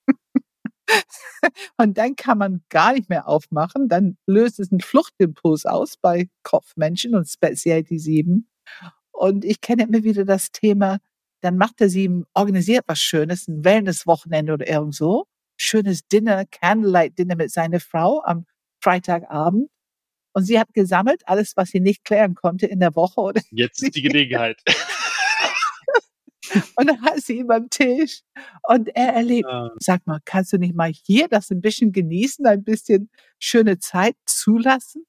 und 1.77 1.99
dann 1.99 2.17
kann 2.17 2.39
man 2.39 2.63
gar 2.69 2.93
nicht 2.93 3.09
mehr 3.09 3.29
aufmachen. 3.29 3.89
Dann 3.89 4.17
löst 4.27 4.61
es 4.61 4.71
einen 4.71 4.81
Fluchtimpuls 4.81 5.67
aus 5.67 5.97
bei 5.97 6.29
Kopfmenschen 6.43 7.15
und 7.15 7.29
speziell 7.29 7.83
die 7.83 7.99
sieben. 7.99 8.49
Und 9.13 9.45
ich 9.45 9.61
kenne 9.61 9.85
immer 9.85 10.05
wieder 10.05 10.25
das 10.25 10.53
Thema, 10.53 10.99
dann 11.41 11.57
macht 11.57 11.81
der 11.81 11.89
sieben, 11.89 12.25
organisiert 12.35 12.85
was 12.87 13.01
Schönes, 13.01 13.49
ein 13.49 13.65
Wellness-Wochenende 13.65 14.53
oder 14.55 14.69
irgend 14.69 14.95
so. 14.95 15.27
Schönes 15.57 16.07
Dinner, 16.07 16.45
Candlelight-Dinner 16.47 17.37
mit 17.37 17.51
seiner 17.51 17.81
Frau 17.81 18.23
am 18.25 18.47
Freitagabend. 18.81 19.71
Und 20.33 20.45
sie 20.45 20.59
hat 20.59 20.73
gesammelt, 20.73 21.23
alles, 21.27 21.57
was 21.57 21.71
sie 21.71 21.81
nicht 21.81 22.05
klären 22.05 22.35
konnte 22.35 22.67
in 22.67 22.81
der 22.81 22.95
Woche. 22.95 23.21
Oder 23.21 23.41
Jetzt 23.51 23.83
ist 23.83 23.97
die 23.97 24.03
Gelegenheit. 24.03 24.63
und 26.77 26.87
dann 26.87 27.03
hat 27.03 27.21
sie 27.21 27.39
ihn 27.39 27.47
beim 27.47 27.69
Tisch 27.71 28.23
und 28.69 28.89
er 28.95 29.15
erlebt, 29.15 29.49
ja. 29.49 29.71
sag 29.79 30.07
mal, 30.07 30.21
kannst 30.25 30.53
du 30.53 30.59
nicht 30.59 30.75
mal 30.75 30.93
hier 30.93 31.29
das 31.29 31.51
ein 31.51 31.61
bisschen 31.61 31.93
genießen, 31.93 32.47
ein 32.47 32.65
bisschen 32.65 33.11
schöne 33.39 33.79
Zeit 33.79 34.17
zulassen? 34.27 35.05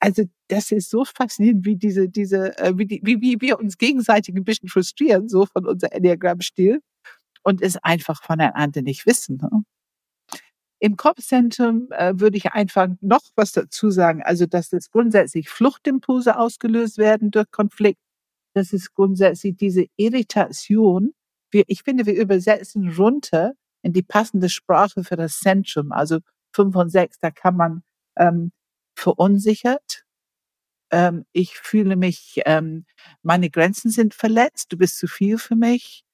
Also 0.00 0.24
das 0.48 0.72
ist 0.72 0.90
so 0.90 1.04
faszinierend, 1.04 1.66
wie 1.66 1.76
diese, 1.76 2.08
diese, 2.08 2.56
äh, 2.58 2.72
wie, 2.76 2.86
die, 2.86 3.00
wie, 3.04 3.20
wie 3.20 3.40
wir 3.40 3.58
uns 3.58 3.76
gegenseitig 3.76 4.34
ein 4.34 4.44
bisschen 4.44 4.68
frustrieren, 4.68 5.28
so 5.28 5.46
von 5.46 5.66
unser 5.66 5.92
Enneagramm-Stil 5.92 6.80
und 7.42 7.62
es 7.62 7.76
einfach 7.76 8.22
voneinander 8.22 8.82
nicht 8.82 9.06
wissen. 9.06 9.36
Ne? 9.36 9.64
Im 10.78 10.96
Kopfzentrum 10.96 11.88
äh, 11.90 12.14
würde 12.16 12.38
ich 12.38 12.52
einfach 12.52 12.88
noch 13.02 13.20
was 13.36 13.52
dazu 13.52 13.90
sagen. 13.90 14.22
Also, 14.22 14.46
dass 14.46 14.72
es 14.72 14.90
grundsätzlich 14.90 15.50
Fluchtimpulse 15.50 16.38
ausgelöst 16.38 16.96
werden 16.96 17.30
durch 17.30 17.50
Konflikt. 17.50 18.00
Das 18.54 18.72
ist 18.72 18.94
grundsätzlich 18.94 19.56
diese 19.56 19.86
Irritation. 19.96 21.12
Wir, 21.50 21.64
ich 21.66 21.82
finde, 21.82 22.06
wir 22.06 22.14
übersetzen 22.14 22.90
runter 22.90 23.54
in 23.82 23.92
die 23.92 24.02
passende 24.02 24.48
Sprache 24.48 25.04
für 25.04 25.16
das 25.16 25.38
Zentrum. 25.38 25.92
Also 25.92 26.18
fünf 26.52 26.74
und 26.76 26.90
sechs, 26.90 27.18
da 27.18 27.30
kann 27.30 27.56
man 27.56 27.82
ähm, 28.16 28.52
verunsichert. 28.94 30.04
Ähm, 30.90 31.24
ich 31.32 31.56
fühle 31.56 31.96
mich, 31.96 32.40
ähm, 32.44 32.84
meine 33.22 33.50
Grenzen 33.50 33.90
sind 33.90 34.14
verletzt. 34.14 34.72
Du 34.72 34.76
bist 34.76 34.98
zu 34.98 35.06
viel 35.06 35.38
für 35.38 35.56
mich. 35.56 36.04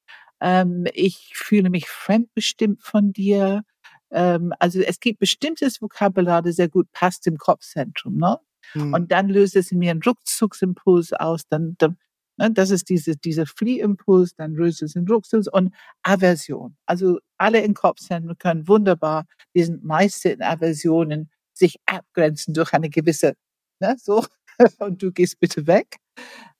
Ähm, 0.40 0.86
ich 0.92 1.32
fühle 1.34 1.70
mich 1.70 1.88
fremdbestimmt 1.88 2.82
von 2.82 3.12
dir. 3.12 3.62
Ähm, 4.10 4.52
also 4.58 4.80
es 4.80 5.00
gibt 5.00 5.18
bestimmtes 5.18 5.80
Vokabular, 5.80 6.42
das 6.42 6.56
sehr 6.56 6.68
gut 6.68 6.90
passt 6.92 7.26
im 7.26 7.38
Kopfzentrum. 7.38 8.16
Ne? 8.16 8.38
Mhm. 8.74 8.94
Und 8.94 9.12
dann 9.12 9.28
löst 9.28 9.56
es 9.56 9.72
in 9.72 9.78
mir 9.78 9.90
einen 9.90 10.02
Rückzugsimpuls 10.02 11.14
aus. 11.14 11.46
Dann, 11.48 11.76
dann 11.78 11.96
das 12.38 12.70
ist 12.70 12.88
diese, 12.88 13.16
dieser 13.16 13.46
Fliehimpuls, 13.46 14.34
dann 14.36 14.54
es 14.58 14.96
einen 14.96 15.08
Rückzugs 15.08 15.48
und 15.48 15.74
Aversion. 16.02 16.76
Also 16.86 17.18
alle 17.38 17.60
im 17.62 17.74
Kopfzentrum 17.74 18.36
können 18.38 18.68
wunderbar, 18.68 19.26
die 19.54 19.64
sind 19.64 19.84
meiste 19.84 20.30
in 20.30 20.42
Aversionen, 20.42 21.30
sich 21.54 21.76
abgrenzen 21.86 22.54
durch 22.54 22.72
eine 22.72 22.90
gewisse, 22.90 23.34
ne, 23.80 23.96
so, 23.98 24.24
und 24.78 25.02
du 25.02 25.12
gehst 25.12 25.40
bitte 25.40 25.66
weg. 25.66 25.96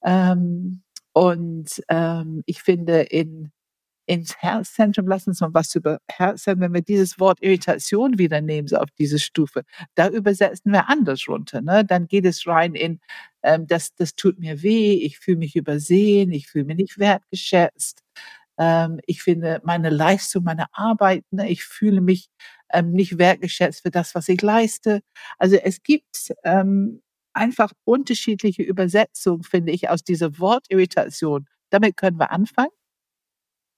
Ähm, 0.04 0.82
und 1.12 1.82
ähm, 1.88 2.42
ich 2.46 2.62
finde, 2.62 3.02
in 3.02 3.50
ins 4.06 4.36
Herzzentrum, 4.38 5.06
lass 5.08 5.26
uns 5.26 5.40
mal 5.40 5.52
was 5.52 5.74
über 5.74 6.00
Herzzentrum, 6.08 6.62
wenn 6.62 6.74
wir 6.74 6.82
dieses 6.82 7.18
Wort 7.18 7.42
Irritation 7.42 8.18
wieder 8.18 8.40
nehmen, 8.40 8.68
so 8.68 8.76
auf 8.76 8.90
diese 8.98 9.18
Stufe, 9.18 9.62
da 9.94 10.08
übersetzen 10.08 10.72
wir 10.72 10.88
anders 10.88 11.28
runter. 11.28 11.60
Ne? 11.60 11.84
Dann 11.84 12.06
geht 12.06 12.24
es 12.24 12.46
rein 12.46 12.74
in, 12.74 13.00
ähm, 13.42 13.66
das, 13.66 13.94
das 13.94 14.14
tut 14.14 14.38
mir 14.38 14.62
weh, 14.62 14.94
ich 14.94 15.18
fühle 15.18 15.38
mich 15.38 15.56
übersehen, 15.56 16.32
ich 16.32 16.48
fühle 16.48 16.64
mich 16.64 16.76
nicht 16.76 16.98
wertgeschätzt. 16.98 18.02
Ähm, 18.58 19.00
ich 19.06 19.22
finde 19.22 19.60
meine 19.64 19.90
Leistung, 19.90 20.44
meine 20.44 20.66
Arbeit, 20.72 21.24
ne, 21.30 21.50
ich 21.50 21.64
fühle 21.64 22.00
mich 22.00 22.28
ähm, 22.72 22.92
nicht 22.92 23.18
wertgeschätzt 23.18 23.82
für 23.82 23.90
das, 23.90 24.14
was 24.14 24.28
ich 24.28 24.40
leiste. 24.40 25.00
Also 25.38 25.56
es 25.56 25.82
gibt 25.82 26.32
ähm, 26.44 27.02
einfach 27.32 27.72
unterschiedliche 27.84 28.62
Übersetzungen, 28.62 29.42
finde 29.42 29.72
ich, 29.72 29.90
aus 29.90 30.04
dieser 30.04 30.38
Wortirritation. 30.38 31.46
Damit 31.70 31.96
können 31.96 32.18
wir 32.18 32.30
anfangen 32.30 32.70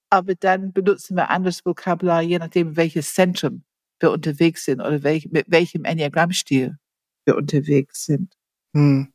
aber 0.09 0.35
dann 0.35 0.73
benutzen 0.73 1.15
wir 1.15 1.29
anderes 1.29 1.65
Vokabular, 1.65 2.21
je 2.21 2.39
nachdem, 2.39 2.75
welches 2.75 3.13
Zentrum 3.13 3.63
wir 3.99 4.11
unterwegs 4.11 4.65
sind 4.65 4.81
oder 4.81 5.03
welch, 5.03 5.29
mit 5.31 5.49
welchem 5.49 5.85
Enneagrammstil 5.85 6.77
wir 7.25 7.35
unterwegs 7.35 8.05
sind. 8.05 8.35
Hm. 8.75 9.13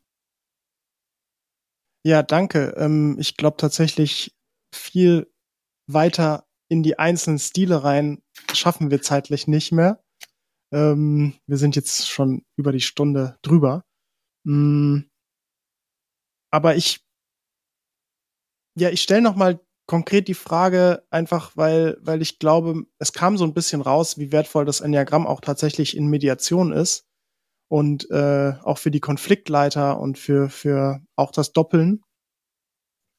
Ja, 2.06 2.22
danke. 2.22 2.74
Ähm, 2.76 3.16
ich 3.18 3.36
glaube 3.36 3.56
tatsächlich 3.56 4.34
viel 4.74 5.32
weiter 5.86 6.46
in 6.68 6.82
die 6.82 6.98
einzelnen 6.98 7.38
Stile 7.38 7.84
rein 7.84 8.22
schaffen 8.52 8.90
wir 8.90 9.00
zeitlich 9.00 9.46
nicht 9.46 9.72
mehr. 9.72 10.02
Ähm, 10.72 11.34
wir 11.46 11.56
sind 11.56 11.76
jetzt 11.76 12.08
schon 12.08 12.44
über 12.56 12.72
die 12.72 12.80
Stunde 12.80 13.38
drüber. 13.42 13.84
Hm. 14.46 15.08
Aber 16.50 16.76
ich, 16.76 17.04
ja, 18.76 18.90
ich 18.90 19.02
stelle 19.02 19.22
noch 19.22 19.36
mal 19.36 19.63
konkret 19.86 20.28
die 20.28 20.34
Frage 20.34 21.04
einfach, 21.10 21.52
weil, 21.56 21.98
weil 22.00 22.22
ich 22.22 22.38
glaube, 22.38 22.84
es 22.98 23.12
kam 23.12 23.36
so 23.36 23.44
ein 23.44 23.54
bisschen 23.54 23.80
raus, 23.80 24.18
wie 24.18 24.32
wertvoll 24.32 24.64
das 24.64 24.80
Enneagramm 24.80 25.26
auch 25.26 25.40
tatsächlich 25.40 25.96
in 25.96 26.08
Mediation 26.08 26.72
ist 26.72 27.06
und 27.68 28.10
äh, 28.10 28.54
auch 28.62 28.78
für 28.78 28.90
die 28.90 29.00
Konfliktleiter 29.00 29.98
und 30.00 30.18
für, 30.18 30.48
für 30.48 31.00
auch 31.16 31.32
das 31.32 31.52
Doppeln. 31.52 32.02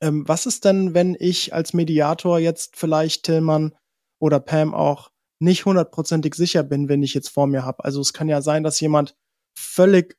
Ähm, 0.01 0.27
was 0.27 0.45
ist 0.45 0.65
denn, 0.65 0.93
wenn 0.93 1.15
ich 1.19 1.53
als 1.53 1.73
Mediator 1.73 2.39
jetzt 2.39 2.75
vielleicht 2.75 3.23
Tillmann 3.23 3.75
oder 4.19 4.39
Pam 4.39 4.73
auch 4.73 5.11
nicht 5.39 5.65
hundertprozentig 5.65 6.35
sicher 6.35 6.63
bin, 6.63 6.89
wenn 6.89 7.03
ich 7.03 7.13
jetzt 7.13 7.29
vor 7.29 7.47
mir 7.47 7.63
habe? 7.63 7.83
Also 7.83 8.01
es 8.01 8.13
kann 8.13 8.27
ja 8.27 8.41
sein, 8.41 8.63
dass 8.63 8.79
jemand 8.79 9.15
völlig 9.57 10.17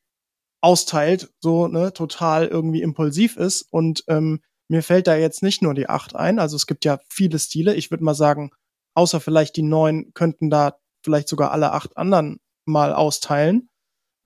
austeilt, 0.63 1.33
so 1.41 1.69
ne, 1.69 1.93
total 1.93 2.47
irgendwie 2.47 2.83
impulsiv 2.83 3.37
ist 3.37 3.63
und 3.71 4.05
ähm, 4.09 4.41
mir 4.69 4.83
fällt 4.83 5.07
da 5.07 5.17
jetzt 5.17 5.43
nicht 5.43 5.63
nur 5.63 5.75
die 5.75 5.89
acht 5.89 6.17
ein, 6.17 6.39
also 6.39 6.57
es 6.57 6.67
gibt 6.67 6.85
ja 6.85 6.99
viele 7.09 7.39
Stile. 7.39 7.75
Ich 7.75 7.91
würde 7.91 8.05
mal 8.05 8.15
sagen, 8.15 8.51
außer 8.95 9.21
vielleicht 9.21 9.57
die 9.57 9.63
neun 9.63 10.13
könnten 10.15 10.51
da 10.51 10.79
vielleicht 11.05 11.29
sogar 11.29 11.53
alle 11.53 11.73
acht 11.73 11.97
anderen 11.97 12.41
mal 12.65 12.93
austeilen. 12.93 13.69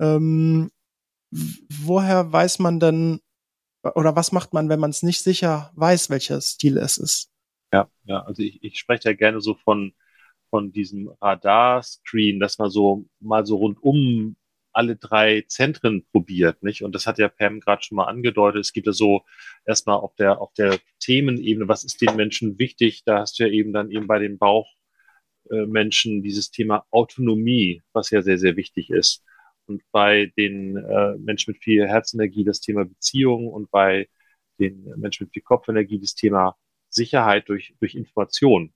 Ähm, 0.01 0.71
woher 1.31 2.33
weiß 2.33 2.59
man 2.59 2.81
denn, 2.81 3.21
oder 3.83 4.17
was 4.17 4.33
macht 4.33 4.53
man, 4.53 4.69
wenn 4.69 4.81
man 4.81 4.91
es 4.91 5.03
nicht 5.03 5.23
sicher 5.23 5.71
weiß, 5.75 6.11
welcher 6.11 6.41
Stil 6.41 6.79
es 6.79 6.97
ist? 6.97 7.31
Ja, 7.73 7.89
ja, 8.05 8.23
also 8.23 8.43
ich, 8.43 8.63
ich 8.63 8.79
spreche 8.79 9.11
ja 9.11 9.15
gerne 9.15 9.41
so 9.41 9.55
von, 9.55 9.95
von 10.49 10.73
diesem 10.73 11.09
Radar-Screen, 11.21 12.41
dass 12.41 12.59
man 12.59 12.71
so 12.71 13.07
mal 13.21 13.47
so 13.47 13.57
rundum 13.57 14.37
alle 14.73 14.97
drei 14.97 15.43
Zentren 15.49 16.05
probiert, 16.13 16.63
nicht? 16.63 16.83
Und 16.83 16.95
das 16.95 17.07
hat 17.07 17.19
ja 17.19 17.29
Pam 17.29 17.61
gerade 17.61 17.83
schon 17.83 17.97
mal 17.97 18.05
angedeutet. 18.05 18.61
Es 18.61 18.73
gibt 18.73 18.87
ja 18.87 18.93
so 18.93 19.23
erstmal 19.67 19.97
auf 19.97 20.15
der, 20.17 20.41
auf 20.41 20.53
der 20.55 20.79
Themenebene, 21.01 21.69
was 21.69 21.85
ist 21.85 22.01
den 22.01 22.17
Menschen 22.17 22.59
wichtig? 22.59 23.03
Da 23.05 23.21
hast 23.21 23.39
du 23.39 23.45
ja 23.45 23.51
eben 23.51 23.73
dann 23.73 23.91
eben 23.91 24.07
bei 24.07 24.19
den 24.19 24.39
Bauchmenschen 24.39 26.19
äh, 26.19 26.23
dieses 26.23 26.51
Thema 26.51 26.87
Autonomie, 26.91 27.83
was 27.93 28.11
ja 28.11 28.23
sehr, 28.23 28.39
sehr 28.39 28.57
wichtig 28.57 28.91
ist. 28.91 29.25
Und 29.67 29.83
bei 29.93 30.33
den 30.37 30.77
äh, 30.77 31.17
Menschen 31.19 31.53
mit 31.53 31.63
viel 31.63 31.87
Herzenergie 31.87 32.45
das 32.45 32.61
Thema 32.61 32.85
Beziehung 32.85 33.49
und 33.49 33.71
bei 33.71 34.09
den 34.59 34.85
Menschen 34.97 35.25
mit 35.25 35.33
viel 35.33 35.43
Kopfenergie 35.43 36.01
das 36.01 36.15
Thema 36.15 36.57
Sicherheit 36.89 37.49
durch, 37.49 37.75
durch 37.81 37.95
Information. 37.95 38.73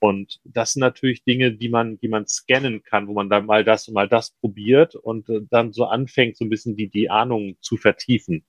Und 0.00 0.40
das 0.44 0.72
sind 0.74 0.80
natürlich 0.80 1.24
Dinge, 1.24 1.52
die 1.52 1.68
man, 1.68 1.98
die 1.98 2.08
man 2.08 2.26
scannen 2.26 2.82
kann, 2.82 3.08
wo 3.08 3.14
man 3.14 3.28
dann 3.28 3.46
mal 3.46 3.64
das 3.64 3.88
und 3.88 3.94
mal 3.94 4.08
das 4.08 4.30
probiert 4.30 4.94
und 4.94 5.28
äh, 5.28 5.40
dann 5.50 5.72
so 5.72 5.84
anfängt, 5.84 6.36
so 6.36 6.44
ein 6.44 6.50
bisschen 6.50 6.76
die, 6.76 6.88
die 6.88 7.10
Ahnung 7.10 7.56
zu 7.60 7.76
vertiefen. 7.76 8.44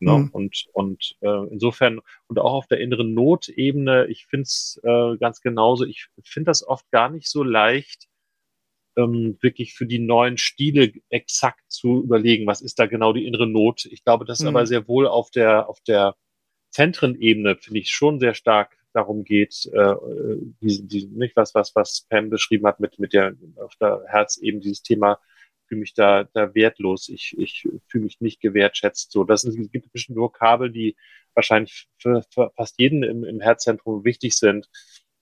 Ne? 0.00 0.18
Mhm. 0.18 0.28
Und, 0.32 0.66
und 0.72 1.16
äh, 1.20 1.46
insofern, 1.50 2.00
und 2.26 2.38
auch 2.38 2.52
auf 2.52 2.66
der 2.66 2.80
inneren 2.80 3.14
Notebene, 3.14 4.06
ich 4.08 4.26
finde 4.26 4.42
es 4.42 4.80
äh, 4.82 5.16
ganz 5.16 5.40
genauso, 5.40 5.84
ich 5.84 6.08
finde 6.24 6.50
das 6.50 6.66
oft 6.66 6.90
gar 6.90 7.08
nicht 7.08 7.28
so 7.28 7.42
leicht, 7.42 8.08
ähm, 8.96 9.38
wirklich 9.40 9.74
für 9.74 9.86
die 9.86 10.00
neuen 10.00 10.36
Stile 10.36 10.92
exakt 11.08 11.62
zu 11.68 12.02
überlegen, 12.02 12.46
was 12.46 12.60
ist 12.60 12.78
da 12.78 12.86
genau 12.86 13.12
die 13.12 13.26
innere 13.26 13.46
Not. 13.46 13.86
Ich 13.86 14.04
glaube, 14.04 14.24
das 14.24 14.40
ist 14.40 14.44
mhm. 14.44 14.56
aber 14.56 14.66
sehr 14.66 14.88
wohl 14.88 15.06
auf 15.06 15.30
der, 15.30 15.68
auf 15.68 15.80
der 15.86 16.16
Zentrenebene, 16.70 17.56
finde 17.56 17.80
ich, 17.80 17.90
schon 17.90 18.18
sehr 18.18 18.34
stark 18.34 18.76
darum 18.92 19.24
geht, 19.24 19.66
äh, 19.72 19.94
die, 20.60 20.86
die, 20.86 21.06
nicht 21.06 21.36
was, 21.36 21.54
was, 21.54 21.74
was 21.74 22.06
Pam 22.08 22.30
beschrieben 22.30 22.66
hat 22.66 22.80
mit, 22.80 22.98
mit 22.98 23.12
der, 23.12 23.34
auf 23.56 23.74
der 23.76 24.04
Herz 24.08 24.36
eben 24.38 24.60
dieses 24.60 24.82
Thema, 24.82 25.18
fühle 25.66 25.80
mich 25.80 25.94
da, 25.94 26.24
da 26.34 26.54
wertlos, 26.54 27.08
ich, 27.08 27.34
ich 27.38 27.66
fühle 27.88 28.04
mich 28.04 28.20
nicht 28.20 28.40
gewertschätzt. 28.40 29.10
So, 29.10 29.24
das 29.24 29.42
sind, 29.42 29.72
gibt 29.72 29.90
bestimmte 29.92 30.20
Vokabel, 30.20 30.70
die 30.70 30.96
wahrscheinlich 31.34 31.88
für, 31.98 32.22
für 32.30 32.52
fast 32.56 32.78
jeden 32.78 33.02
im, 33.02 33.24
im 33.24 33.40
Herzzentrum 33.40 34.04
wichtig 34.04 34.36
sind. 34.36 34.68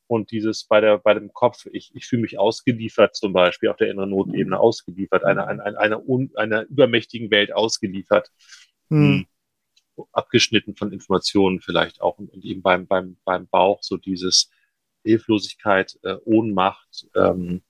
Und 0.08 0.32
dieses 0.32 0.64
bei 0.64 0.80
der, 0.80 0.98
bei 0.98 1.14
dem 1.14 1.32
Kopf, 1.32 1.66
ich, 1.72 1.92
ich 1.94 2.04
fühle 2.06 2.22
mich 2.22 2.36
ausgeliefert, 2.36 3.14
zum 3.14 3.32
Beispiel 3.32 3.68
auf 3.68 3.76
der 3.76 3.90
inneren 3.90 4.10
Notebene 4.10 4.58
ausgeliefert, 4.58 5.22
einer, 5.22 5.46
einer, 5.46 5.64
einer, 5.64 5.78
einer, 5.78 6.28
einer 6.34 6.62
übermächtigen 6.64 7.30
Welt 7.30 7.52
ausgeliefert. 7.52 8.32
Hm 8.88 9.26
abgeschnitten 10.12 10.76
von 10.76 10.92
Informationen 10.92 11.60
vielleicht 11.60 12.00
auch 12.00 12.18
und, 12.18 12.30
und 12.30 12.44
eben 12.44 12.62
beim, 12.62 12.86
beim, 12.86 13.18
beim 13.24 13.46
Bauch 13.48 13.82
so 13.82 13.96
dieses 13.96 14.50
Hilflosigkeit, 15.04 15.98
äh, 16.02 16.16
Ohnmacht, 16.24 17.06
ähm, 17.14 17.62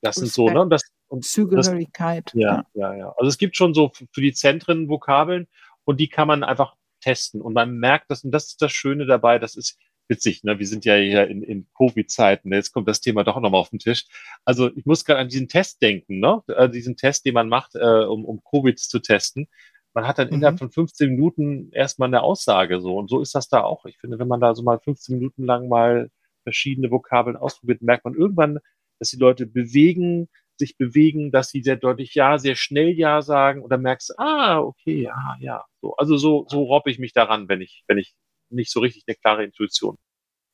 das 0.00 0.16
sind 0.16 0.30
so, 0.30 0.48
ne? 0.48 0.66
Das, 0.68 0.82
und 1.08 1.24
Zugehörigkeit. 1.24 2.26
Das, 2.26 2.34
ja, 2.34 2.64
ja, 2.74 2.94
ja. 2.94 3.14
Also 3.16 3.28
es 3.28 3.38
gibt 3.38 3.56
schon 3.56 3.74
so 3.74 3.90
für 4.12 4.20
die 4.20 4.32
Zentren 4.32 4.88
Vokabeln 4.88 5.48
und 5.84 5.98
die 5.98 6.08
kann 6.08 6.28
man 6.28 6.44
einfach 6.44 6.76
testen 7.00 7.40
und 7.40 7.54
man 7.54 7.78
merkt 7.78 8.10
das 8.10 8.24
und 8.24 8.30
das 8.30 8.48
ist 8.48 8.62
das 8.62 8.72
Schöne 8.72 9.06
dabei, 9.06 9.38
das 9.38 9.56
ist 9.56 9.78
witzig, 10.08 10.44
ne? 10.44 10.58
Wir 10.58 10.66
sind 10.66 10.84
ja 10.84 10.96
hier 10.96 11.28
in, 11.28 11.42
in 11.42 11.66
Covid-Zeiten, 11.76 12.52
jetzt 12.52 12.72
kommt 12.72 12.88
das 12.88 13.00
Thema 13.00 13.24
doch 13.24 13.40
nochmal 13.40 13.60
auf 13.60 13.70
den 13.70 13.78
Tisch. 13.78 14.04
Also 14.44 14.70
ich 14.76 14.84
muss 14.84 15.04
gerade 15.04 15.20
an 15.20 15.28
diesen 15.28 15.48
Test 15.48 15.80
denken, 15.80 16.20
ne? 16.20 16.42
Äh, 16.48 16.68
diesen 16.68 16.96
Test, 16.96 17.24
den 17.24 17.34
man 17.34 17.48
macht, 17.48 17.74
äh, 17.74 18.04
um, 18.04 18.24
um 18.24 18.42
Covid 18.44 18.78
zu 18.78 18.98
testen 18.98 19.48
man 19.94 20.06
hat 20.06 20.18
dann 20.18 20.28
mhm. 20.28 20.34
innerhalb 20.34 20.58
von 20.58 20.70
15 20.70 21.10
Minuten 21.10 21.70
erstmal 21.72 22.08
eine 22.08 22.22
Aussage 22.22 22.80
so. 22.80 22.96
Und 22.96 23.08
so 23.08 23.20
ist 23.20 23.34
das 23.34 23.48
da 23.48 23.62
auch. 23.62 23.86
Ich 23.86 23.98
finde, 23.98 24.18
wenn 24.18 24.28
man 24.28 24.40
da 24.40 24.54
so 24.54 24.62
mal 24.62 24.78
15 24.78 25.16
Minuten 25.16 25.44
lang 25.44 25.68
mal 25.68 26.10
verschiedene 26.42 26.90
Vokabeln 26.90 27.36
ausprobiert, 27.36 27.80
merkt 27.80 28.04
man 28.04 28.14
irgendwann, 28.14 28.58
dass 28.98 29.10
die 29.10 29.16
Leute 29.18 29.46
bewegen, 29.46 30.28
sich 30.56 30.76
bewegen, 30.76 31.32
dass 31.32 31.48
sie 31.48 31.62
sehr 31.62 31.76
deutlich 31.76 32.14
Ja, 32.14 32.38
sehr 32.38 32.54
schnell 32.54 32.90
Ja 32.90 33.22
sagen 33.22 33.62
und 33.62 33.70
dann 33.70 33.82
merkst 33.82 34.10
du, 34.10 34.14
ah, 34.18 34.58
okay, 34.60 35.02
ja, 35.02 35.36
ja. 35.40 35.64
So, 35.80 35.96
also 35.96 36.16
so, 36.16 36.46
so 36.48 36.64
robbe 36.64 36.90
ich 36.90 36.98
mich 36.98 37.12
daran, 37.12 37.48
wenn 37.48 37.60
ich, 37.60 37.84
wenn 37.86 37.98
ich 37.98 38.14
nicht 38.50 38.70
so 38.70 38.80
richtig 38.80 39.04
eine 39.06 39.16
klare 39.16 39.44
Intuition. 39.44 39.96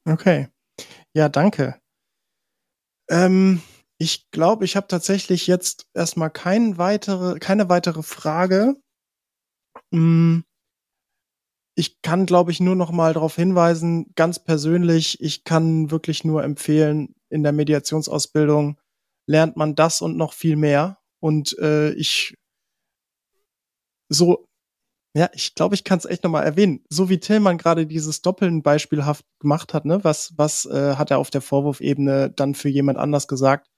Okay. 0.08 0.48
Ja, 1.14 1.28
danke. 1.28 1.78
Ähm, 3.10 3.60
ich 3.98 4.30
glaube, 4.30 4.64
ich 4.64 4.76
habe 4.76 4.86
tatsächlich 4.86 5.46
jetzt 5.46 5.86
erstmal 5.94 6.30
kein 6.30 6.78
weitere, 6.78 7.38
keine 7.38 7.68
weitere 7.68 8.02
Frage. 8.02 8.76
Hm. 9.92 10.44
Ich 11.76 12.02
kann, 12.02 12.26
glaube 12.26 12.50
ich, 12.50 12.60
nur 12.60 12.76
noch 12.76 12.90
mal 12.90 13.14
darauf 13.14 13.36
hinweisen, 13.36 14.12
ganz 14.14 14.38
persönlich, 14.38 15.20
ich 15.20 15.44
kann 15.44 15.90
wirklich 15.90 16.24
nur 16.24 16.44
empfehlen, 16.44 17.14
in 17.30 17.42
der 17.42 17.52
Mediationsausbildung 17.52 18.78
lernt 19.26 19.56
man 19.56 19.74
das 19.76 20.02
und 20.02 20.16
noch 20.16 20.32
viel 20.32 20.56
mehr. 20.56 20.98
Und 21.20 21.56
äh, 21.58 21.92
ich 21.92 22.34
so, 24.08 24.46
ja, 25.16 25.30
ich 25.34 25.54
glaube, 25.54 25.74
ich 25.74 25.84
kann 25.84 25.98
es 25.98 26.04
echt 26.04 26.24
noch 26.24 26.30
mal 26.30 26.42
erwähnen. 26.42 26.84
So 26.90 27.08
wie 27.08 27.18
Tillmann 27.18 27.58
gerade 27.58 27.86
dieses 27.86 28.22
Doppeln 28.22 28.62
beispielhaft 28.62 29.24
gemacht 29.40 29.74
hat, 29.74 29.84
ne, 29.84 30.04
was, 30.04 30.34
was 30.36 30.66
äh, 30.66 30.96
hat 30.96 31.10
er 31.10 31.18
auf 31.18 31.30
der 31.30 31.40
Vorwurfebene 31.42 32.30
dann 32.30 32.54
für 32.54 32.68
jemand 32.68 32.98
anders 32.98 33.28
gesagt? 33.28 33.68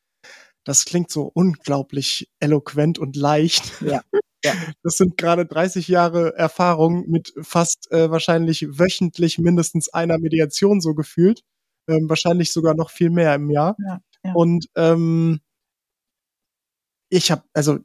Das 0.65 0.85
klingt 0.85 1.11
so 1.11 1.31
unglaublich 1.35 2.29
eloquent 2.41 2.99
und 2.99 3.17
leicht. 3.17 3.81
Ja. 3.83 4.03
Ja. 4.45 4.55
Das 4.83 4.97
sind 4.97 5.17
gerade 5.17 5.47
30 5.47 5.89
Jahre 5.89 6.37
Erfahrung 6.37 7.09
mit 7.09 7.33
fast 7.43 7.91
äh, 7.93 8.11
wahrscheinlich 8.11 8.67
wöchentlich 8.79 9.39
mindestens 9.39 9.89
einer 9.89 10.19
Mediation 10.19 10.81
so 10.81 10.95
gefühlt. 10.95 11.43
Ähm, 11.89 12.09
wahrscheinlich 12.09 12.53
sogar 12.53 12.75
noch 12.75 12.91
viel 12.91 13.11
mehr 13.11 13.35
im 13.35 13.51
Jahr. 13.51 13.77
Ja, 13.79 14.01
ja. 14.25 14.33
Und 14.35 14.67
ähm, 14.77 15.41
ich 17.11 17.31
habe, 17.31 17.43
also 17.53 17.79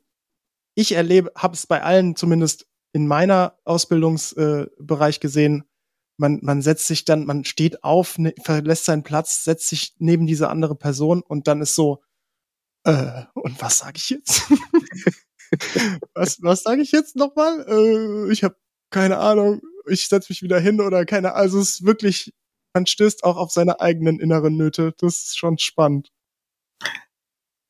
ich 0.75 0.93
erlebe, 0.93 1.31
habe 1.35 1.55
es 1.55 1.67
bei 1.67 1.81
allen 1.81 2.15
zumindest 2.15 2.67
in 2.93 3.07
meiner 3.07 3.57
Ausbildungsbereich 3.65 5.17
äh, 5.17 5.19
gesehen, 5.19 5.63
man, 6.17 6.39
man 6.41 6.61
setzt 6.61 6.87
sich 6.87 7.05
dann, 7.05 7.25
man 7.25 7.45
steht 7.45 7.83
auf, 7.83 8.17
ne, 8.17 8.33
verlässt 8.43 8.85
seinen 8.85 9.03
Platz, 9.03 9.43
setzt 9.43 9.67
sich 9.67 9.93
neben 9.99 10.25
diese 10.25 10.49
andere 10.49 10.75
Person 10.75 11.21
und 11.21 11.47
dann 11.47 11.61
ist 11.61 11.75
so, 11.75 12.01
äh, 12.85 13.23
und 13.33 13.61
was 13.61 13.79
sage 13.79 13.97
ich 13.97 14.09
jetzt? 14.09 14.43
was 16.13 16.41
was 16.41 16.63
sage 16.63 16.81
ich 16.81 16.91
jetzt 16.91 17.15
nochmal? 17.15 17.65
Äh, 17.67 18.31
ich 18.31 18.43
habe 18.43 18.55
keine 18.89 19.17
Ahnung. 19.17 19.61
Ich 19.87 20.07
setze 20.07 20.31
mich 20.31 20.41
wieder 20.41 20.59
hin 20.59 20.81
oder 20.81 21.05
keine. 21.05 21.33
Also 21.33 21.59
es 21.59 21.69
ist 21.69 21.85
wirklich, 21.85 22.33
man 22.73 22.85
stößt 22.85 23.23
auch 23.23 23.37
auf 23.37 23.51
seine 23.51 23.79
eigenen 23.79 24.19
inneren 24.19 24.57
Nöte. 24.57 24.93
Das 24.97 25.15
ist 25.17 25.37
schon 25.37 25.57
spannend. 25.57 26.11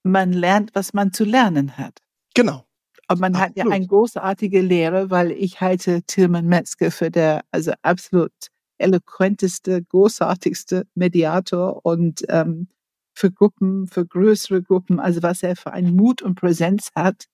Man 0.04 0.32
lernt, 0.32 0.74
was 0.74 0.94
man 0.94 1.14
zu 1.14 1.26
lernen 1.26 1.78
hat. 1.78 2.00
Genau. 2.34 2.66
Und 3.10 3.20
man 3.20 3.38
hat 3.38 3.56
ja 3.56 3.66
eine 3.66 3.88
großartige 3.88 4.62
Lehre, 4.62 5.10
weil 5.10 5.32
ich 5.32 5.62
halte 5.62 6.04
Tilman 6.04 6.46
Metzger 6.48 6.92
für 6.92 7.10
der 7.10 7.44
also 7.52 7.72
absolut 7.82 8.32
eloquenteste, 8.78 9.84
großartigste 9.84 10.86
Mediator 10.94 11.86
und 11.86 12.24
ähm, 12.30 12.68
für 13.14 13.32
Gruppen, 13.32 13.88
für 13.88 14.06
größere 14.06 14.62
Gruppen, 14.62 15.00
also 15.00 15.24
was 15.24 15.42
er 15.42 15.56
für 15.56 15.74
einen 15.74 15.96
Mut 15.96 16.22
und 16.22 16.36
Präsenz 16.36 16.92
hat, 16.96 17.26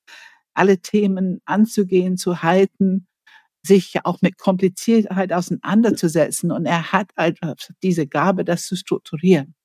alle 0.53 0.79
Themen 0.79 1.41
anzugehen, 1.45 2.17
zu 2.17 2.43
halten, 2.43 3.07
sich 3.65 4.05
auch 4.05 4.21
mit 4.21 4.37
Kompliziertheit 4.37 5.33
auseinanderzusetzen. 5.33 6.51
Und 6.51 6.65
er 6.65 6.91
hat 6.91 7.11
einfach 7.15 7.55
diese 7.81 8.07
Gabe, 8.07 8.43
das 8.43 8.65
zu 8.65 8.75
strukturieren. 8.75 9.55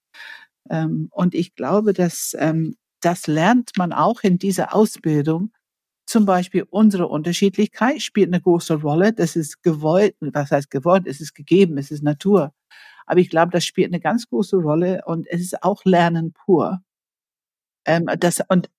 Ähm, 0.70 1.08
und 1.12 1.34
ich 1.34 1.54
glaube, 1.54 1.92
dass 1.92 2.36
ähm, 2.38 2.76
das 3.00 3.26
lernt 3.26 3.72
man 3.76 3.92
auch 3.92 4.22
in 4.22 4.38
dieser 4.38 4.74
Ausbildung. 4.74 5.52
Zum 6.06 6.26
Beispiel 6.26 6.64
unsere 6.70 7.08
Unterschiedlichkeit 7.08 8.02
spielt 8.02 8.28
eine 8.28 8.40
große 8.40 8.74
Rolle. 8.82 9.12
Das 9.12 9.36
ist 9.36 9.62
gewollt. 9.62 10.16
Was 10.20 10.50
heißt 10.50 10.70
gewollt? 10.70 11.06
Es 11.06 11.20
ist 11.20 11.34
gegeben. 11.34 11.78
Es 11.78 11.90
ist 11.90 12.02
Natur. 12.02 12.52
Aber 13.06 13.20
ich 13.20 13.30
glaube, 13.30 13.50
das 13.52 13.64
spielt 13.64 13.88
eine 13.88 14.00
ganz 14.00 14.28
große 14.28 14.56
Rolle 14.56 15.02
und 15.06 15.26
es 15.28 15.40
ist 15.40 15.62
auch 15.62 15.84
Lernen 15.84 16.32
pur. 16.32 16.82
Ähm, 17.86 18.06
das, 18.18 18.40
und 18.48 18.70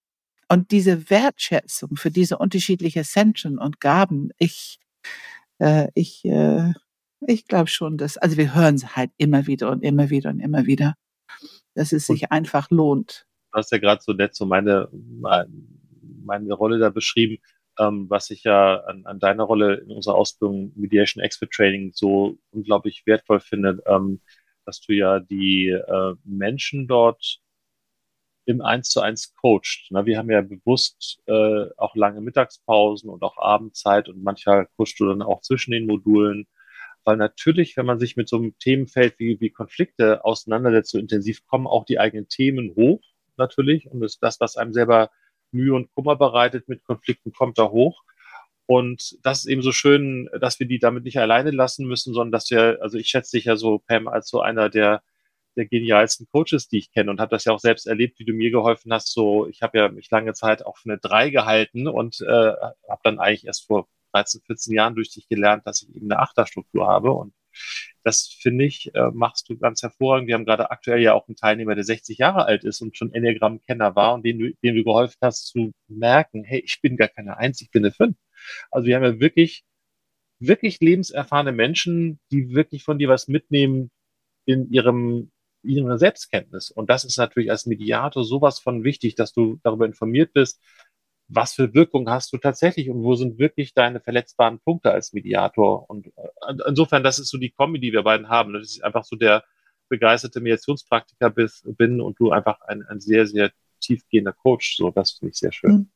und 0.50 0.72
diese 0.72 1.10
Wertschätzung 1.10 1.96
für 1.96 2.12
diese 2.12 2.38
unterschiedlichen 2.38 3.04
Zentren 3.04 3.58
und 3.60 3.80
Gaben, 3.80 4.32
ich, 4.38 4.80
äh, 5.60 5.88
ich, 5.94 6.26
äh, 6.26 6.74
ich 7.28 7.46
glaube 7.46 7.68
schon, 7.68 7.98
dass, 7.98 8.18
also 8.18 8.38
wir 8.38 8.56
hören 8.56 8.76
es 8.76 8.96
halt 8.96 9.12
immer 9.18 9.48
wieder 9.48 9.70
und 9.70 9.84
immer 9.84 10.10
wieder 10.10 10.32
und 10.32 10.40
immer 10.40 10.66
wieder, 10.66 10.96
dass 11.76 11.92
es 11.92 12.08
sich 12.08 12.32
einfach 12.32 12.72
lohnt. 12.72 13.28
Du 13.52 13.60
hast 13.60 13.72
ja 13.72 13.78
gerade 13.78 14.02
so 14.02 14.14
nett 14.14 14.36
so 14.36 14.46
meine, 14.46 14.90
meine 16.24 16.54
Rolle 16.54 16.80
da 16.80 16.90
beschrieben, 16.90 17.38
ähm, 17.78 18.10
was 18.10 18.30
ich 18.30 18.44
ja 18.44 18.78
an, 18.82 19.06
an 19.06 19.20
deiner 19.20 19.44
Rolle 19.44 19.76
in 19.76 19.92
unserer 19.92 20.16
Ausbildung 20.16 20.72
Mediation 20.76 21.24
Expert 21.24 21.52
Training 21.52 21.92
so 21.94 22.38
unglaublich 22.52 23.04
wertvoll 23.06 23.40
finde, 23.40 23.82
ähm, 23.86 24.20
dass 24.66 24.82
du 24.82 24.94
ja 24.94 25.20
die 25.20 25.70
äh, 25.70 26.16
Menschen 26.24 26.88
dort 26.88 27.40
im 28.50 28.62
Eins 28.62 28.90
zu 28.90 29.02
eins 29.02 29.36
coacht. 29.36 29.88
Na, 29.92 30.06
wir 30.06 30.18
haben 30.18 30.30
ja 30.30 30.42
bewusst 30.42 31.22
äh, 31.28 31.66
auch 31.78 31.96
lange 31.96 32.20
Mittagspausen 32.22 33.10
und 33.10 33.22
auch 33.22 33.38
Abendzeit 33.38 34.10
und 34.10 34.24
manchmal 34.24 34.68
coachst 34.76 35.00
du 35.00 35.06
dann 35.06 35.22
auch 35.22 35.42
zwischen 35.42 35.72
den 35.72 35.86
Modulen. 35.86 36.48
Weil 37.04 37.18
natürlich, 37.18 37.78
wenn 37.78 37.86
man 37.86 38.00
sich 38.00 38.18
mit 38.18 38.28
so 38.28 38.38
einem 38.38 38.58
Themenfeld 38.58 39.20
wie, 39.20 39.40
wie 39.40 39.52
Konflikte 39.52 40.26
auseinandersetzt, 40.26 40.92
so 40.92 40.98
intensiv 40.98 41.46
kommen 41.48 41.68
auch 41.68 41.86
die 41.86 42.00
eigenen 42.00 42.28
Themen 42.28 42.74
hoch, 42.76 43.02
natürlich. 43.38 43.90
Und 43.90 44.02
das, 44.02 44.20
das, 44.20 44.40
was 44.40 44.58
einem 44.58 44.74
selber 44.74 45.12
Mühe 45.52 45.74
und 45.74 45.94
Kummer 45.94 46.16
bereitet 46.16 46.68
mit 46.68 46.84
Konflikten, 46.84 47.32
kommt 47.32 47.58
da 47.58 47.70
hoch. 47.70 48.04
Und 48.66 49.18
das 49.24 49.40
ist 49.40 49.46
eben 49.46 49.62
so 49.62 49.72
schön, 49.72 50.30
dass 50.40 50.60
wir 50.60 50.68
die 50.68 50.80
damit 50.80 51.04
nicht 51.04 51.20
alleine 51.20 51.52
lassen 51.52 51.88
müssen, 51.88 52.14
sondern 52.14 52.32
dass 52.32 52.50
wir, 52.52 52.80
also 52.82 52.98
ich 52.98 53.08
schätze 53.08 53.38
dich 53.38 53.46
ja 53.46 53.56
so, 53.56 53.80
Pam, 53.80 54.08
als 54.08 54.28
so 54.30 54.42
einer 54.42 54.70
der 54.70 55.02
der 55.56 55.66
genialsten 55.66 56.28
Coaches, 56.32 56.68
die 56.68 56.78
ich 56.80 56.92
kenne 56.92 57.12
und 57.12 57.20
habe 57.20 57.32
das 57.32 57.46
ja 57.46 57.54
auch 57.54 57.60
selbst 57.60 57.88
erlebt, 57.88 58.20
wie 58.20 58.26
du 58.26 58.34
mir 58.34 58.52
geholfen 58.52 58.94
hast. 58.94 59.12
So, 59.12 59.48
ich 59.48 59.62
habe 59.62 59.78
ja 59.78 59.90
mich 59.90 60.10
lange 60.12 60.34
Zeit 60.34 60.66
auch 60.66 60.78
für 60.78 60.90
eine 60.90 61.00
drei 61.00 61.30
gehalten 61.30 61.88
und 61.88 62.22
äh, 62.22 62.26
habe 62.28 63.02
dann 63.04 63.20
eigentlich 63.20 63.46
erst 63.46 63.66
vor 63.68 63.88
13, 64.14 64.42
14 64.46 64.74
Jahren 64.74 64.96
durch 64.96 65.12
dich 65.12 65.28
gelernt, 65.28 65.66
dass 65.66 65.82
ich 65.84 65.96
eben 65.96 66.12
eine 66.12 66.20
Achterstruktur 66.20 66.88
habe 66.88 67.12
und 67.12 67.34
das 68.04 68.28
finde 68.42 68.66
ich, 68.66 68.94
äh, 68.96 69.12
machst 69.14 69.50
du 69.50 69.58
ganz 69.58 69.82
hervorragend. 69.82 70.28
Wir 70.28 70.36
haben 70.36 70.46
gerade 70.46 70.72
aktuell 70.72 71.02
ja 71.02 71.14
auch 71.14 71.28
einen 71.28 71.36
Teilnehmer, 71.36 71.76
der 71.76 71.84
60 71.84 72.18
Jahre 72.18 72.46
alt 72.46 72.64
ist 72.64 72.82
und 72.82 72.98
schon 72.98 73.14
Enneagramm-Kenner 73.14 73.96
war 73.96 74.14
und 74.14 74.26
du, 74.26 74.54
dem 74.64 74.76
du 74.76 74.84
geholfen 74.84 75.18
hast 75.22 75.48
zu 75.48 75.72
merken, 75.88 76.44
hey, 76.44 76.62
ich 76.66 76.82
bin 76.82 76.98
gar 76.98 77.10
keine 77.10 77.38
Eins, 77.38 77.62
ich 77.62 77.72
bin 77.72 77.84
eine 77.84 77.92
Fünf. 77.92 78.18
Also 78.72 78.88
wir 78.88 78.96
haben 78.96 79.04
ja 79.04 79.20
wirklich, 79.20 79.64
wirklich 80.40 80.80
lebenserfahrene 80.80 81.52
Menschen, 81.52 82.20
die 82.32 82.54
wirklich 82.56 82.84
von 82.84 83.00
dir 83.00 83.10
was 83.10 83.28
mitnehmen 83.28 83.92
in 84.46 84.72
ihrem 84.72 85.32
ihre 85.64 85.98
Selbstkenntnis. 85.98 86.72
Und 86.72 86.90
das 86.90 87.04
ist 87.04 87.18
natürlich 87.18 87.52
als 87.52 87.66
Mediator 87.66 88.24
sowas 88.24 88.60
von 88.60 88.84
wichtig, 88.84 89.16
dass 89.16 89.34
du 89.34 89.60
darüber 89.64 89.86
informiert 89.86 90.34
bist, 90.34 90.62
was 91.28 91.54
für 91.54 91.74
Wirkung 91.74 92.10
hast 92.10 92.34
du 92.34 92.38
tatsächlich 92.38 92.90
und 92.90 93.04
wo 93.04 93.16
sind 93.16 93.38
wirklich 93.38 93.74
deine 93.74 94.00
verletzbaren 94.00 94.60
Punkte 94.60 94.92
als 94.92 95.14
Mediator. 95.14 95.90
Und 95.90 96.08
äh, 96.08 96.54
insofern, 96.68 97.04
das 97.04 97.20
ist 97.20 97.30
so 97.30 97.38
die 97.38 97.52
Kombi, 97.52 97.80
die 97.80 97.94
wir 97.94 98.04
beiden 98.04 98.30
haben. 98.30 98.54
Das 98.54 98.64
ist 98.64 98.84
einfach 98.84 99.04
so 99.04 99.16
der 99.16 99.44
begeisterte 99.90 100.40
Mediationspraktiker 100.40 101.30
bist, 101.30 101.66
bin 101.78 102.02
und 102.02 102.20
du 102.20 102.32
einfach 102.32 102.62
ein, 102.62 102.84
ein 102.88 103.00
sehr, 103.00 103.28
sehr 103.28 103.52
tiefgehender 103.80 104.34
Coach. 104.34 104.78
So, 104.78 104.92
das 104.92 105.12
finde 105.12 105.32
ich 105.32 105.38
sehr 105.38 105.52
schön. 105.52 105.72
Hm. 105.72 105.92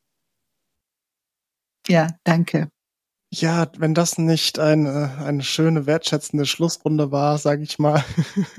Ja, 1.87 2.07
danke. 2.23 2.69
Ja, 3.35 3.67
wenn 3.79 3.95
das 3.95 4.19
nicht 4.19 4.59
eine, 4.59 5.17
eine 5.25 5.41
schöne, 5.41 5.87
wertschätzende 5.87 6.45
Schlussrunde 6.45 7.11
war, 7.11 7.39
sage 7.39 7.63
ich 7.63 7.79
mal. 7.79 8.03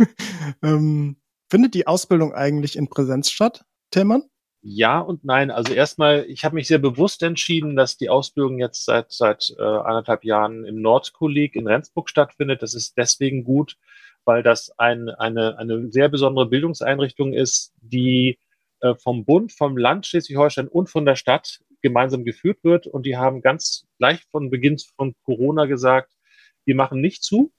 ähm, 0.65 1.17
findet 1.49 1.75
die 1.75 1.87
Ausbildung 1.87 2.35
eigentlich 2.35 2.75
in 2.75 2.89
Präsenz 2.89 3.31
statt, 3.31 3.65
Tillmann? 3.93 4.25
Ja 4.63 4.99
und 4.99 5.25
nein. 5.25 5.53
Also 5.53 5.73
erstmal, 5.75 6.25
ich 6.29 6.45
habe 6.45 6.57
mich 6.57 6.67
sehr 6.67 6.79
bewusst 6.79 7.23
entschieden, 7.23 7.77
dass 7.77 7.99
die 7.99 8.09
Ausbildung 8.09 8.59
jetzt 8.59 8.85
seit 8.85 9.13
seit 9.13 9.55
äh, 9.57 9.63
anderthalb 9.63 10.25
Jahren 10.25 10.65
im 10.65 10.83
Nordkolleg 10.83 11.55
in 11.55 11.69
Rendsburg 11.69 12.11
stattfindet. 12.11 12.61
Das 12.61 12.75
ist 12.75 12.97
deswegen 12.97 13.45
gut, 13.45 13.77
weil 14.25 14.43
das 14.43 14.77
ein, 14.77 15.09
eine, 15.09 15.57
eine 15.57 15.93
sehr 15.93 16.09
besondere 16.09 16.47
Bildungseinrichtung 16.47 17.33
ist, 17.33 17.73
die 17.81 18.41
äh, 18.81 18.97
vom 18.97 19.25
Bund, 19.25 19.53
vom 19.53 19.77
Land 19.77 20.07
Schleswig-Holstein 20.07 20.67
und 20.67 20.91
von 20.91 21.07
der 21.07 21.15
Stadt 21.15 21.61
gemeinsam 21.85 22.25
geführt 22.25 22.65
wird. 22.65 22.87
Und 22.89 23.05
die 23.07 23.17
haben 23.17 23.43
ganz 23.43 23.87
gleich 23.99 24.25
von 24.31 24.51
Beginn 24.51 24.79
von 24.97 25.15
Corona 25.23 25.67
gesagt, 25.67 26.11
wir 26.65 26.75
machen 26.75 27.01
nicht 27.01 27.23
zu. 27.23 27.53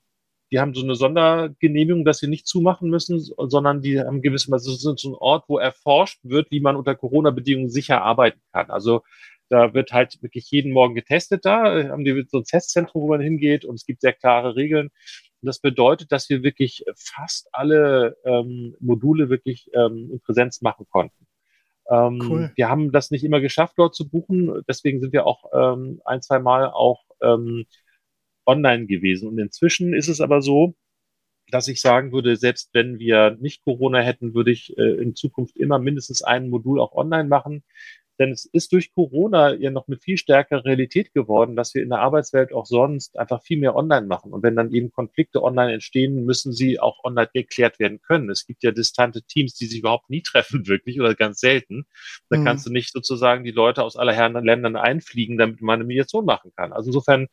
Die 0.50 0.58
haben 0.60 0.74
so 0.74 0.82
eine 0.82 0.96
Sondergenehmigung, 0.96 2.04
dass 2.04 2.18
sie 2.18 2.28
nicht 2.28 2.46
zumachen 2.46 2.90
müssen, 2.90 3.20
sondern 3.20 3.82
die 3.82 4.00
haben 4.00 4.22
gewissermaßen 4.22 4.96
so 4.96 5.10
ein 5.10 5.14
Ort, 5.14 5.44
wo 5.48 5.58
erforscht 5.58 6.20
wird, 6.22 6.50
wie 6.50 6.60
man 6.60 6.76
unter 6.76 6.94
Corona-Bedingungen 6.94 7.70
sicher 7.70 8.02
arbeiten 8.02 8.40
kann. 8.52 8.70
Also 8.70 9.02
da 9.48 9.74
wird 9.74 9.92
halt 9.92 10.20
wirklich 10.22 10.50
jeden 10.50 10.72
Morgen 10.72 10.94
getestet 10.96 11.44
da, 11.44 11.88
haben 11.88 12.04
die 12.04 12.26
so 12.28 12.38
ein 12.38 12.44
Testzentrum, 12.44 13.02
wo 13.02 13.08
man 13.08 13.20
hingeht 13.20 13.64
und 13.64 13.76
es 13.76 13.86
gibt 13.86 14.00
sehr 14.00 14.12
klare 14.12 14.56
Regeln. 14.56 14.88
Und 15.42 15.46
das 15.46 15.60
bedeutet, 15.60 16.10
dass 16.10 16.28
wir 16.28 16.42
wirklich 16.42 16.84
fast 16.96 17.48
alle 17.52 18.16
ähm, 18.24 18.74
Module 18.80 19.30
wirklich 19.30 19.70
ähm, 19.74 20.10
in 20.12 20.20
Präsenz 20.20 20.62
machen 20.62 20.86
konnten. 20.90 21.25
Ähm, 21.90 22.20
cool. 22.28 22.52
Wir 22.56 22.68
haben 22.68 22.92
das 22.92 23.10
nicht 23.10 23.24
immer 23.24 23.40
geschafft, 23.40 23.74
dort 23.76 23.94
zu 23.94 24.08
buchen. 24.08 24.62
Deswegen 24.68 25.00
sind 25.00 25.12
wir 25.12 25.26
auch 25.26 25.44
ähm, 25.52 26.00
ein, 26.04 26.22
zwei 26.22 26.38
Mal 26.38 26.66
auch 26.68 27.04
ähm, 27.22 27.66
online 28.46 28.86
gewesen. 28.86 29.28
Und 29.28 29.38
inzwischen 29.38 29.94
ist 29.94 30.08
es 30.08 30.20
aber 30.20 30.42
so, 30.42 30.74
dass 31.50 31.68
ich 31.68 31.80
sagen 31.80 32.12
würde, 32.12 32.36
selbst 32.36 32.70
wenn 32.72 32.98
wir 32.98 33.36
nicht 33.40 33.62
Corona 33.64 34.00
hätten, 34.00 34.34
würde 34.34 34.50
ich 34.50 34.76
äh, 34.76 35.00
in 35.00 35.14
Zukunft 35.14 35.56
immer 35.56 35.78
mindestens 35.78 36.22
ein 36.22 36.48
Modul 36.48 36.80
auch 36.80 36.92
online 36.92 37.28
machen. 37.28 37.62
Denn 38.18 38.30
es 38.30 38.46
ist 38.46 38.72
durch 38.72 38.92
Corona 38.94 39.54
ja 39.54 39.70
noch 39.70 39.88
eine 39.88 39.98
viel 39.98 40.16
stärkere 40.16 40.64
Realität 40.64 41.12
geworden, 41.12 41.56
dass 41.56 41.74
wir 41.74 41.82
in 41.82 41.90
der 41.90 41.98
Arbeitswelt 41.98 42.52
auch 42.52 42.66
sonst 42.66 43.18
einfach 43.18 43.42
viel 43.42 43.58
mehr 43.58 43.76
online 43.76 44.06
machen. 44.06 44.32
Und 44.32 44.42
wenn 44.42 44.56
dann 44.56 44.72
eben 44.72 44.90
Konflikte 44.90 45.42
online 45.42 45.74
entstehen, 45.74 46.24
müssen 46.24 46.52
sie 46.52 46.80
auch 46.80 47.04
online 47.04 47.28
geklärt 47.32 47.78
werden 47.78 48.00
können. 48.00 48.30
Es 48.30 48.46
gibt 48.46 48.62
ja 48.62 48.70
distante 48.70 49.22
Teams, 49.22 49.54
die 49.54 49.66
sich 49.66 49.80
überhaupt 49.80 50.08
nie 50.08 50.22
treffen, 50.22 50.66
wirklich, 50.66 51.00
oder 51.00 51.14
ganz 51.14 51.40
selten. 51.40 51.86
Da 52.30 52.38
mhm. 52.38 52.44
kannst 52.44 52.66
du 52.66 52.72
nicht 52.72 52.92
sozusagen 52.92 53.44
die 53.44 53.50
Leute 53.50 53.82
aus 53.82 53.96
aller 53.96 54.14
Herren 54.14 54.44
Ländern 54.44 54.76
einfliegen, 54.76 55.36
damit 55.36 55.60
man 55.60 55.80
eine 55.80 55.84
Mediation 55.84 56.24
machen 56.24 56.52
kann. 56.56 56.72
Also 56.72 56.88
insofern 56.88 57.28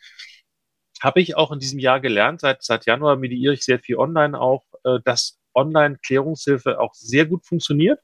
habe 1.02 1.22
ich 1.22 1.36
auch 1.36 1.52
in 1.52 1.60
diesem 1.60 1.80
Jahr 1.80 2.00
gelernt, 2.00 2.42
seit, 2.42 2.64
seit 2.64 2.86
Januar 2.86 3.18
mediiere 3.18 3.54
ich 3.54 3.64
sehr 3.64 3.80
viel 3.80 3.98
online 3.98 4.40
auch, 4.40 4.64
äh, 4.84 5.00
dass 5.04 5.40
Online-Klärungshilfe 5.54 6.80
auch 6.80 6.94
sehr 6.94 7.26
gut 7.26 7.46
funktioniert 7.46 8.00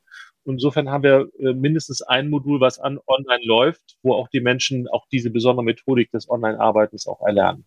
insofern 0.53 0.89
haben 0.89 1.03
wir 1.03 1.29
äh, 1.39 1.53
mindestens 1.53 2.01
ein 2.01 2.29
Modul, 2.29 2.61
was 2.61 2.79
an 2.79 2.99
online 3.07 3.43
läuft, 3.45 3.97
wo 4.03 4.13
auch 4.13 4.27
die 4.29 4.41
Menschen 4.41 4.87
auch 4.87 5.07
diese 5.11 5.29
besondere 5.29 5.63
Methodik 5.63 6.11
des 6.11 6.29
Online-Arbeitens 6.29 7.07
auch 7.07 7.21
erlernen. 7.21 7.65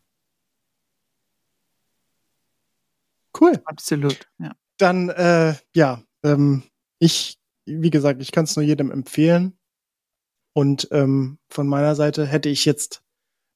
Cool. 3.38 3.60
Absolut, 3.64 4.28
ja. 4.38 4.54
Dann, 4.78 5.08
äh, 5.10 5.54
ja, 5.74 6.02
ähm, 6.22 6.62
ich, 6.98 7.38
wie 7.66 7.90
gesagt, 7.90 8.20
ich 8.20 8.32
kann 8.32 8.44
es 8.44 8.56
nur 8.56 8.64
jedem 8.64 8.90
empfehlen. 8.90 9.58
Und 10.54 10.88
ähm, 10.90 11.38
von 11.48 11.66
meiner 11.66 11.94
Seite 11.94 12.26
hätte 12.26 12.48
ich 12.48 12.64
jetzt 12.64 13.01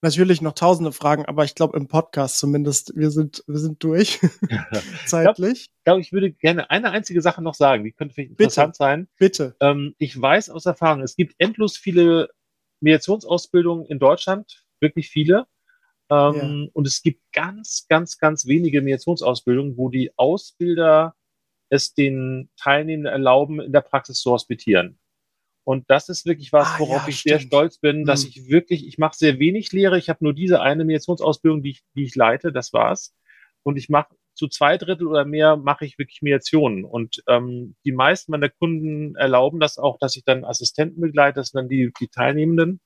natürlich 0.03 0.43
noch 0.43 0.53
tausende 0.53 0.93
Fragen, 0.93 1.25
aber 1.27 1.45
ich 1.45 1.55
glaube 1.55 1.77
im 1.77 1.89
Podcast 1.89 2.39
zumindest, 2.39 2.97
wir 2.97 3.11
sind, 3.11 3.43
wir 3.47 3.59
sind 3.59 3.83
durch. 3.83 4.21
Zeitlich. 5.07 5.71
Ich 5.79 5.85
glaube, 5.85 6.01
ich 6.01 6.13
würde 6.13 6.33
gerne 6.33 6.71
eine 6.71 6.91
einzige 6.91 7.23
Sache 7.23 7.43
noch 7.43 7.55
sagen, 7.55 7.85
die 7.85 7.93
könnte 7.93 8.15
vielleicht 8.15 8.31
interessant 8.31 8.73
Bitte. 8.73 8.77
sein. 8.77 9.09
Bitte. 9.19 9.57
Ähm, 9.61 9.95
ich 9.99 10.21
weiß 10.21 10.51
aus 10.51 10.67
Erfahrung, 10.67 11.03
es 11.03 11.17
gibt 11.17 11.35
endlos 11.39 11.77
viele 11.77 12.31
Mediationsausbildungen 12.81 13.87
in 13.87 13.99
Deutschland, 13.99 14.65
wirklich 14.81 15.09
viele. 15.09 15.47
Ähm, 16.11 16.71
Und 16.73 16.87
es 16.87 17.03
gibt 17.03 17.21
ganz, 17.33 17.87
ganz, 17.89 18.19
ganz 18.19 18.47
wenige 18.47 18.81
Mediationsausbildungen, 18.81 19.77
wo 19.77 19.89
die 19.89 20.13
Ausbilder 20.17 21.15
es 21.69 21.95
den 21.95 22.49
Teilnehmenden 22.57 23.13
erlauben, 23.13 23.61
in 23.61 23.73
der 23.73 23.81
Praxis 23.81 24.21
zu 24.21 24.31
hospitieren. 24.31 24.99
Und 25.67 25.85
das 25.91 26.09
ist 26.09 26.27
wirklich 26.27 26.53
was, 26.53 26.77
Ah, 26.77 26.79
worauf 26.79 27.03
ja, 27.05 27.09
ich 27.09 27.23
sehr 27.23 27.39
stimmt. 27.41 27.53
stolz 27.53 27.79
bin, 27.79 28.05
dass 28.07 28.23
Mhm. 28.25 28.31
ich 28.31 28.49
wirklich, 28.51 28.87
ich 28.87 28.99
mache 28.99 29.17
sehr 29.17 29.39
wenig 29.41 29.73
Lehre. 29.73 29.99
Ich 29.99 30.09
habe 30.09 30.23
nur 30.25 30.33
diese 30.35 30.61
eine 30.61 30.85
Mediationsausbildung, 30.85 31.63
die 31.63 31.71
ich, 31.71 31.83
die 31.97 32.05
ich 32.05 32.15
leite, 32.15 32.53
das 32.53 32.73
war's. 32.73 33.15
Und 33.65 33.77
ich 33.77 33.89
mache 33.89 34.15
zu 34.35 34.49
zwei 34.49 34.79
Drittel 34.79 35.09
oder 35.09 35.25
mehr 35.25 35.57
mache 35.57 35.85
ich 35.85 35.99
wirklich 35.99 36.23
Mediationen. 36.23 36.85
Und 36.85 37.23
ähm, 37.29 37.75
die 37.85 37.93
meisten 37.93 38.31
meiner 38.33 38.49
Kunden 38.51 39.17
erlauben 39.17 39.59
das 39.61 39.79
auch, 39.79 39.99
dass 39.99 40.15
ich 40.17 40.25
dann 40.25 40.45
Assistenten 40.45 41.01
begleite, 41.01 41.41
das 41.41 41.49
sind 41.49 41.59
dann 41.63 41.69
die, 41.69 41.91
die 42.01 42.09
Teilnehmenden. 42.09 42.81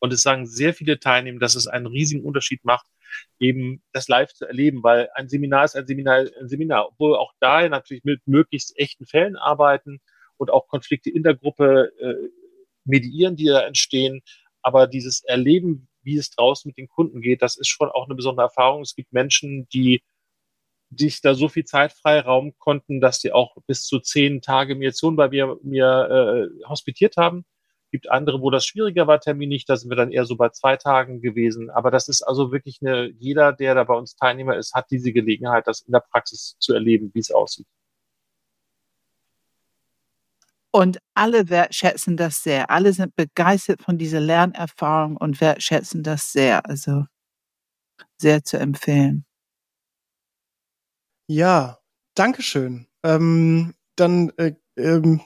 Und 0.00 0.12
es 0.12 0.22
sagen 0.22 0.46
sehr 0.46 0.74
viele 0.74 1.00
Teilnehmer, 1.00 1.40
dass 1.40 1.54
es 1.56 1.66
einen 1.68 1.86
riesigen 1.86 2.24
Unterschied 2.24 2.64
macht, 2.64 2.86
eben 3.40 3.82
das 3.92 4.08
live 4.08 4.32
zu 4.32 4.46
erleben, 4.46 4.82
weil 4.82 5.08
ein 5.14 5.28
Seminar 5.28 5.64
ist 5.64 5.76
ein 5.76 5.86
Seminar, 5.86 6.26
ein 6.40 6.48
Seminar, 6.48 6.88
obwohl 6.88 7.16
auch 7.16 7.32
da 7.40 7.68
natürlich 7.68 8.04
mit 8.04 8.20
möglichst 8.26 8.76
echten 8.78 9.06
Fällen 9.06 9.36
arbeiten 9.36 10.00
und 10.38 10.50
auch 10.50 10.68
Konflikte 10.68 11.10
in 11.10 11.22
der 11.22 11.34
Gruppe 11.34 11.92
äh, 12.00 12.28
mediieren, 12.84 13.36
die 13.36 13.46
da 13.46 13.60
entstehen. 13.60 14.22
Aber 14.62 14.86
dieses 14.86 15.22
Erleben, 15.24 15.88
wie 16.02 16.16
es 16.16 16.30
draußen 16.30 16.68
mit 16.68 16.78
den 16.78 16.88
Kunden 16.88 17.20
geht, 17.20 17.42
das 17.42 17.56
ist 17.56 17.68
schon 17.68 17.90
auch 17.90 18.06
eine 18.06 18.14
besondere 18.14 18.46
Erfahrung. 18.46 18.82
Es 18.82 18.94
gibt 18.94 19.12
Menschen, 19.12 19.68
die 19.68 20.02
sich 20.96 21.20
da 21.20 21.34
so 21.34 21.48
viel 21.48 21.64
Zeit 21.64 21.92
freiraum 21.92 22.56
konnten, 22.58 23.00
dass 23.00 23.20
die 23.20 23.32
auch 23.32 23.56
bis 23.66 23.84
zu 23.84 24.00
zehn 24.00 24.40
Tage 24.40 24.74
Mediation 24.74 25.16
bei 25.16 25.28
mir, 25.28 25.58
mir 25.62 26.50
äh, 26.64 26.68
hospitiert 26.68 27.16
haben. 27.16 27.44
Gibt 27.90 28.10
andere, 28.10 28.40
wo 28.40 28.50
das 28.50 28.66
schwieriger 28.66 29.06
war, 29.06 29.20
terminlich, 29.20 29.64
da 29.64 29.76
sind 29.76 29.90
wir 29.90 29.96
dann 29.96 30.12
eher 30.12 30.24
so 30.24 30.36
bei 30.36 30.50
zwei 30.50 30.76
Tagen 30.76 31.20
gewesen. 31.20 31.70
Aber 31.70 31.90
das 31.90 32.08
ist 32.08 32.22
also 32.22 32.52
wirklich 32.52 32.78
eine, 32.82 33.10
jeder, 33.18 33.52
der 33.52 33.74
da 33.74 33.84
bei 33.84 33.94
uns 33.94 34.14
Teilnehmer 34.16 34.56
ist, 34.56 34.74
hat 34.74 34.90
diese 34.90 35.12
Gelegenheit, 35.12 35.66
das 35.66 35.80
in 35.80 35.92
der 35.92 36.00
Praxis 36.00 36.56
zu 36.58 36.74
erleben, 36.74 37.10
wie 37.14 37.20
es 37.20 37.30
aussieht. 37.30 37.66
Und 40.78 41.00
alle 41.12 41.48
wertschätzen 41.48 42.16
das 42.16 42.44
sehr. 42.44 42.70
Alle 42.70 42.92
sind 42.92 43.16
begeistert 43.16 43.82
von 43.82 43.98
dieser 43.98 44.20
Lernerfahrung 44.20 45.16
und 45.16 45.40
wertschätzen 45.40 46.04
das 46.04 46.30
sehr. 46.30 46.64
Also 46.66 47.06
sehr 48.16 48.44
zu 48.44 48.58
empfehlen. 48.58 49.26
Ja, 51.26 51.80
Dankeschön. 52.14 52.86
Ähm, 53.02 53.74
dann, 53.96 54.30
äh, 54.36 54.54
ähm, 54.76 55.20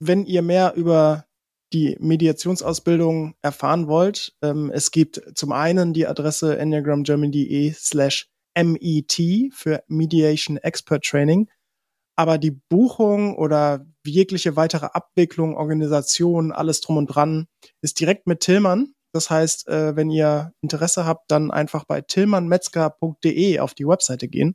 wenn 0.00 0.26
ihr 0.26 0.42
mehr 0.42 0.74
über 0.74 1.26
die 1.72 1.96
Mediationsausbildung 2.00 3.36
erfahren 3.40 3.86
wollt, 3.86 4.36
ähm, 4.42 4.68
es 4.74 4.90
gibt 4.90 5.22
zum 5.36 5.52
einen 5.52 5.92
die 5.92 6.08
Adresse 6.08 6.58
enneagramgermany.de 6.58 7.70
slash 7.70 8.32
MET 8.56 9.52
für 9.52 9.84
Mediation 9.86 10.56
Expert 10.56 11.04
Training. 11.04 11.48
Aber 12.16 12.38
die 12.38 12.50
Buchung 12.50 13.36
oder 13.36 13.86
jegliche 14.04 14.56
weitere 14.56 14.86
Abwicklung, 14.86 15.56
Organisation, 15.56 16.52
alles 16.52 16.80
drum 16.80 16.98
und 16.98 17.06
dran 17.06 17.46
ist 17.80 18.00
direkt 18.00 18.26
mit 18.26 18.40
Tillmann. 18.40 18.94
Das 19.14 19.30
heißt, 19.30 19.68
äh, 19.68 19.94
wenn 19.96 20.10
ihr 20.10 20.52
Interesse 20.62 21.04
habt, 21.04 21.30
dann 21.30 21.50
einfach 21.50 21.84
bei 21.84 22.00
tillmannmetzger.de 22.00 23.58
auf 23.60 23.74
die 23.74 23.86
Webseite 23.86 24.28
gehen. 24.28 24.54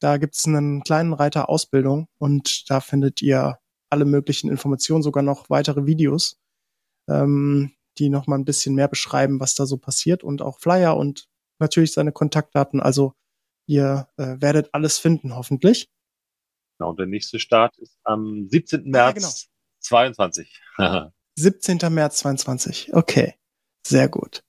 Da 0.00 0.18
gibt's 0.18 0.46
einen 0.46 0.82
kleinen 0.82 1.12
Reiter 1.12 1.48
Ausbildung 1.48 2.08
und 2.18 2.68
da 2.68 2.80
findet 2.80 3.22
ihr 3.22 3.58
alle 3.90 4.04
möglichen 4.04 4.50
Informationen, 4.50 5.02
sogar 5.02 5.22
noch 5.22 5.48
weitere 5.50 5.86
Videos, 5.86 6.36
ähm, 7.08 7.72
die 7.98 8.08
noch 8.08 8.26
mal 8.26 8.36
ein 8.36 8.44
bisschen 8.44 8.74
mehr 8.74 8.88
beschreiben, 8.88 9.40
was 9.40 9.54
da 9.54 9.66
so 9.66 9.78
passiert 9.78 10.24
und 10.24 10.42
auch 10.42 10.58
Flyer 10.58 10.96
und 10.96 11.28
natürlich 11.60 11.92
seine 11.92 12.12
Kontaktdaten. 12.12 12.80
Also 12.80 13.14
ihr 13.66 14.08
äh, 14.16 14.36
werdet 14.40 14.70
alles 14.74 14.98
finden, 14.98 15.36
hoffentlich. 15.36 15.88
Genau, 16.78 16.90
und 16.90 16.98
der 16.98 17.06
nächste 17.06 17.38
Start 17.38 17.76
ist 17.78 17.98
am 18.04 18.48
17. 18.48 18.80
Ah, 18.80 19.12
März 19.12 19.14
genau. 19.14 19.30
22. 19.80 20.60
17. 21.36 21.78
März 21.90 22.18
22. 22.18 22.94
Okay, 22.94 23.34
sehr 23.86 24.08
gut. 24.08 24.42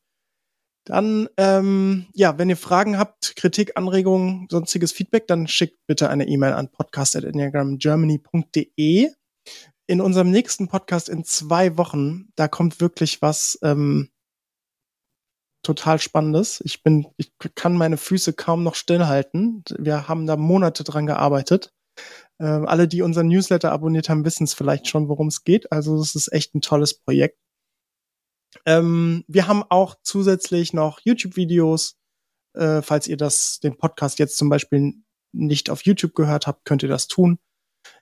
Dann, 0.88 1.28
ähm, 1.38 2.06
ja, 2.14 2.38
wenn 2.38 2.50
ihr 2.50 2.58
Fragen 2.58 3.00
habt, 3.00 3.36
Kritik, 3.36 3.76
Anregungen, 3.76 4.46
sonstiges 4.52 4.92
Feedback, 4.92 5.26
dann 5.28 5.48
schickt 5.48 5.80
bitte 5.88 6.10
eine 6.10 6.28
E-Mail 6.28 6.54
an 6.54 6.72
podcast.enneagramgermany.de. 6.72 9.12
In 9.88 10.02
unserem 10.02 10.32
nächsten 10.32 10.68
Podcast 10.68 11.10
in 11.10 11.24
zwei 11.24 11.78
Wochen, 11.78 12.30
da 12.36 12.48
kommt 12.48 12.82
wirklich 12.82 13.24
was 13.24 13.58
ähm, 13.64 14.12
total 15.64 16.00
Spannendes. 16.00 16.62
Ich 16.64 16.84
bin, 16.84 17.08
ich 17.18 17.32
kann 17.56 17.78
meine 17.78 17.98
Füße 17.98 18.34
kaum 18.34 18.62
noch 18.64 18.76
stillhalten. 18.76 19.64
Wir 19.78 20.08
haben 20.08 20.28
da 20.28 20.38
Monate 20.38 20.84
dran 20.84 21.08
gearbeitet. 21.08 21.75
Ähm, 22.40 22.66
alle, 22.68 22.88
die 22.88 23.02
unseren 23.02 23.28
Newsletter 23.28 23.72
abonniert 23.72 24.10
haben, 24.10 24.26
wissen 24.26 24.44
es 24.44 24.54
vielleicht 24.54 24.88
schon, 24.88 25.08
worum 25.08 25.28
es 25.28 25.44
geht. 25.44 25.72
Also 25.72 26.00
es 26.00 26.16
ist 26.16 26.32
echt 26.32 26.54
ein 26.56 26.62
tolles 26.62 26.94
Projekt. 26.94 27.40
Ähm, 28.66 29.24
wir 29.28 29.48
haben 29.48 29.64
auch 29.64 29.96
zusätzlich 30.02 30.74
noch 30.74 31.00
YouTube-Videos. 31.04 31.98
Äh, 32.54 32.82
falls 32.82 33.08
ihr 33.08 33.18
das, 33.18 33.60
den 33.60 33.78
Podcast 33.78 34.20
jetzt 34.20 34.38
zum 34.38 34.50
Beispiel 34.50 34.94
nicht 35.34 35.70
auf 35.70 35.84
YouTube 35.84 36.16
gehört 36.16 36.48
habt, 36.48 36.66
könnt 36.66 36.84
ihr 36.84 36.90
das 36.90 37.08
tun. 37.08 37.40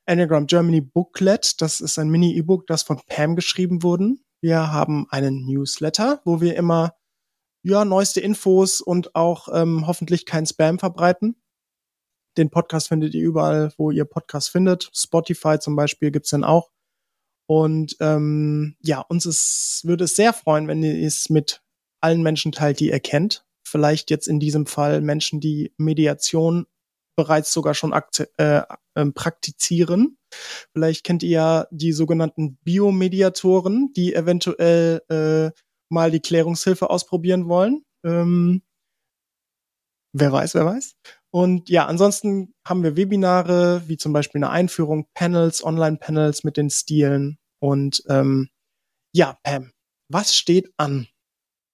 Enneagram 0.05 0.47
Germany 0.47 0.81
Booklet, 0.81 1.61
das 1.61 1.81
ist 1.81 1.97
ein 1.97 2.09
Mini-E-Book, 2.09 2.67
das 2.67 2.83
von 2.83 3.01
Pam 3.07 3.35
geschrieben 3.35 3.83
wurde. 3.83 4.15
Wir 4.41 4.71
haben 4.71 5.07
einen 5.09 5.45
Newsletter, 5.45 6.21
wo 6.25 6.41
wir 6.41 6.55
immer 6.55 6.95
ja 7.63 7.85
neueste 7.85 8.19
Infos 8.19 8.81
und 8.81 9.15
auch 9.15 9.47
ähm, 9.53 9.87
hoffentlich 9.87 10.25
kein 10.25 10.45
Spam 10.45 10.79
verbreiten. 10.79 11.35
Den 12.37 12.49
Podcast 12.49 12.87
findet 12.87 13.13
ihr 13.13 13.23
überall, 13.23 13.71
wo 13.77 13.91
ihr 13.91 14.05
Podcast 14.05 14.49
findet. 14.49 14.89
Spotify 14.93 15.59
zum 15.59 15.75
Beispiel 15.75 16.11
gibt's 16.11 16.31
dann 16.31 16.43
auch. 16.43 16.71
Und 17.45 17.97
ähm, 17.99 18.75
ja, 18.81 18.99
uns 19.01 19.25
ist, 19.25 19.81
würde 19.83 20.05
es 20.05 20.15
sehr 20.15 20.33
freuen, 20.33 20.67
wenn 20.67 20.81
ihr 20.81 21.05
es 21.05 21.29
mit 21.29 21.61
allen 22.01 22.23
Menschen 22.23 22.51
teilt, 22.51 22.79
die 22.79 22.89
ihr 22.89 22.99
kennt. 22.99 23.45
Vielleicht 23.65 24.09
jetzt 24.09 24.27
in 24.27 24.39
diesem 24.39 24.65
Fall 24.65 25.01
Menschen, 25.01 25.39
die 25.39 25.73
Mediation 25.77 26.65
bereits 27.15 27.53
sogar 27.53 27.73
schon 27.73 27.93
äh, 28.37 28.61
äh, 28.95 29.05
praktizieren. 29.13 30.17
Vielleicht 30.73 31.03
kennt 31.03 31.23
ihr 31.23 31.29
ja 31.29 31.67
die 31.71 31.91
sogenannten 31.91 32.57
Biomediatoren, 32.63 33.93
die 33.93 34.15
eventuell 34.15 35.01
äh, 35.09 35.51
mal 35.89 36.11
die 36.11 36.21
Klärungshilfe 36.21 36.89
ausprobieren 36.89 37.47
wollen. 37.47 37.85
Ähm, 38.03 38.63
wer 40.13 40.31
weiß, 40.31 40.55
wer 40.55 40.65
weiß. 40.65 40.95
Und 41.33 41.67
ja, 41.69 41.87
ansonsten 41.87 42.53
haben 42.63 42.83
wir 42.83 42.95
Webinare, 42.95 43.81
wie 43.87 43.97
zum 43.97 44.13
Beispiel 44.13 44.37
eine 44.37 44.51
Einführung, 44.51 45.07
Panels, 45.15 45.63
Online-Panels 45.65 46.43
mit 46.43 46.57
den 46.57 46.69
Stilen. 46.69 47.39
Und 47.59 48.03
ähm, 48.07 48.49
ja, 49.13 49.37
Pam, 49.43 49.71
was 50.09 50.35
steht 50.35 50.71
an? 50.77 51.07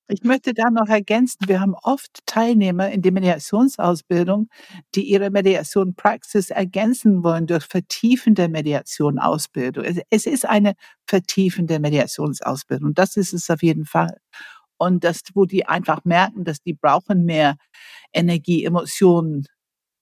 Ich 0.08 0.24
möchte 0.24 0.54
da 0.54 0.72
noch 0.72 0.88
ergänzen, 0.88 1.48
wir 1.48 1.60
haben 1.62 1.76
oft 1.84 2.22
Teilnehmer 2.26 2.90
in 2.90 3.02
der 3.04 3.12
Mediationsausbildung, 3.12 4.48
die 4.96 5.04
ihre 5.04 5.30
Mediation-Praxis 5.30 6.52
ergänzen 6.52 7.24
wollen 7.24 7.46
durch 7.46 7.66
vertiefende 7.66 8.50
Mediation-Ausbildung. 8.50 9.86
Es 10.10 10.26
ist 10.26 10.48
eine 10.48 10.74
vertiefende 11.06 11.80
Mediationsausbildung. 11.80 12.94
Das 12.96 13.18
ist 13.18 13.34
es 13.34 13.50
auf 13.50 13.62
jeden 13.62 13.86
Fall. 13.86 14.18
Und 14.80 15.04
das, 15.04 15.22
wo 15.34 15.46
die 15.46 15.68
einfach 15.68 16.04
merken, 16.06 16.44
dass 16.46 16.62
die 16.62 16.74
brauchen 16.74 17.26
mehr 17.26 17.58
Energie, 18.14 18.64
Emotionen, 18.64 19.46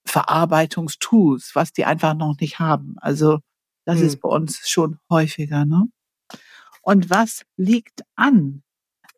Verarbeitungstools, 0.05 1.51
was 1.53 1.73
die 1.73 1.83
einfach 1.83 2.13
noch 2.13 2.37
nicht 2.39 2.59
haben. 2.59 2.95
Also 3.01 3.39
das 3.85 3.99
Hm. 3.99 4.07
ist 4.07 4.21
bei 4.21 4.29
uns 4.29 4.69
schon 4.69 4.99
häufiger. 5.09 5.65
Ne? 5.65 5.87
Und 6.81 7.09
was 7.09 7.43
liegt 7.57 8.03
an? 8.15 8.63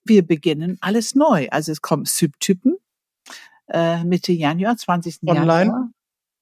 Wir 0.03 0.25
beginnen 0.25 0.77
alles 0.81 1.13
neu. 1.13 1.47
Also 1.51 1.71
es 1.71 1.81
kommen 1.81 2.05
Subtypen 2.05 2.77
äh, 3.69 4.03
Mitte 4.03 4.31
Januar, 4.31 4.77
20. 4.77 5.19
Online? 5.27 5.45
Januar. 5.65 5.89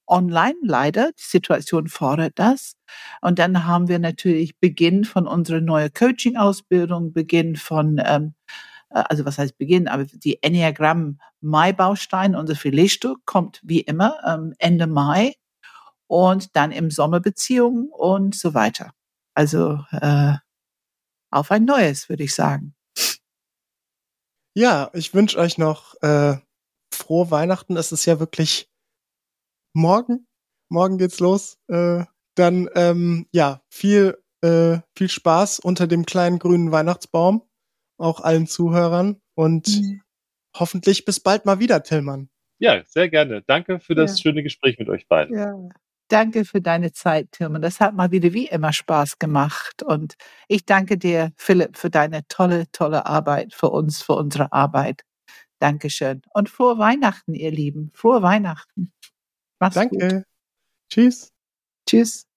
Online, 0.06 0.54
leider. 0.62 1.12
Die 1.12 1.22
Situation 1.22 1.88
fordert 1.88 2.38
das. 2.38 2.72
Und 3.20 3.38
dann 3.38 3.66
haben 3.66 3.88
wir 3.88 3.98
natürlich 3.98 4.58
Beginn 4.58 5.04
von 5.04 5.26
unserer 5.26 5.60
neuen 5.60 5.92
Coaching-Ausbildung, 5.92 7.12
Beginn 7.12 7.56
von, 7.56 8.00
ähm, 8.02 8.34
äh, 8.46 8.50
also 8.90 9.24
was 9.24 9.38
heißt 9.38 9.58
Beginn, 9.58 9.88
aber 9.88 10.04
die 10.04 10.42
Enneagramm 10.42 11.20
Mai-Baustein, 11.40 12.34
unser 12.34 12.56
Filetstück, 12.56 13.24
kommt 13.26 13.60
wie 13.62 13.80
immer 13.80 14.18
ähm, 14.26 14.54
Ende 14.58 14.86
Mai 14.86 15.34
und 16.06 16.56
dann 16.56 16.72
im 16.72 16.90
Sommer 16.90 17.20
Beziehungen 17.20 17.88
und 17.90 18.34
so 18.34 18.54
weiter. 18.54 18.92
Also 19.34 19.78
äh, 19.92 20.34
auf 21.30 21.50
ein 21.50 21.64
neues, 21.64 22.08
würde 22.08 22.24
ich 22.24 22.34
sagen. 22.34 22.74
Ja, 24.54 24.90
ich 24.94 25.14
wünsche 25.14 25.38
euch 25.38 25.58
noch 25.58 25.94
äh, 26.02 26.38
frohe 26.92 27.30
Weihnachten. 27.30 27.76
Es 27.76 27.92
ist 27.92 28.06
ja 28.06 28.18
wirklich 28.18 28.68
morgen. 29.74 30.26
Morgen 30.70 30.98
geht's 30.98 31.20
los. 31.20 31.58
Äh, 31.68 32.04
dann 32.34 32.68
ähm, 32.74 33.26
ja 33.32 33.62
viel 33.68 34.18
äh, 34.42 34.78
viel 34.96 35.08
Spaß 35.08 35.58
unter 35.60 35.86
dem 35.86 36.06
kleinen 36.06 36.38
grünen 36.38 36.70
Weihnachtsbaum, 36.70 37.42
auch 37.98 38.20
allen 38.20 38.46
Zuhörern 38.46 39.20
und 39.34 39.68
mhm. 39.68 40.02
hoffentlich 40.56 41.04
bis 41.04 41.20
bald 41.20 41.44
mal 41.44 41.58
wieder, 41.58 41.82
Tillmann. 41.82 42.30
Ja, 42.58 42.82
sehr 42.84 43.08
gerne. 43.08 43.42
Danke 43.42 43.78
für 43.80 43.94
das 43.94 44.18
ja. 44.18 44.22
schöne 44.22 44.42
Gespräch 44.42 44.78
mit 44.78 44.88
euch 44.88 45.06
beiden. 45.06 45.36
Ja. 45.36 45.54
Danke 46.08 46.46
für 46.46 46.62
deine 46.62 46.92
Zeit, 46.92 47.32
Tilman. 47.32 47.60
Das 47.60 47.80
hat 47.80 47.94
mal 47.94 48.10
wieder 48.10 48.32
wie 48.32 48.46
immer 48.46 48.72
Spaß 48.72 49.18
gemacht. 49.18 49.82
Und 49.82 50.14
ich 50.48 50.64
danke 50.64 50.96
dir, 50.96 51.32
Philipp, 51.36 51.76
für 51.76 51.90
deine 51.90 52.26
tolle, 52.28 52.64
tolle 52.72 53.04
Arbeit, 53.04 53.52
für 53.52 53.68
uns, 53.68 54.02
für 54.02 54.14
unsere 54.14 54.52
Arbeit. 54.52 55.02
Dankeschön. 55.58 56.22
Und 56.32 56.48
frohe 56.48 56.78
Weihnachten, 56.78 57.34
ihr 57.34 57.50
Lieben. 57.50 57.90
Frohe 57.94 58.22
Weihnachten. 58.22 58.92
Mach's 59.58 59.74
danke. 59.74 60.08
Gut. 60.08 60.24
Tschüss. 60.88 61.32
Tschüss. 61.86 62.27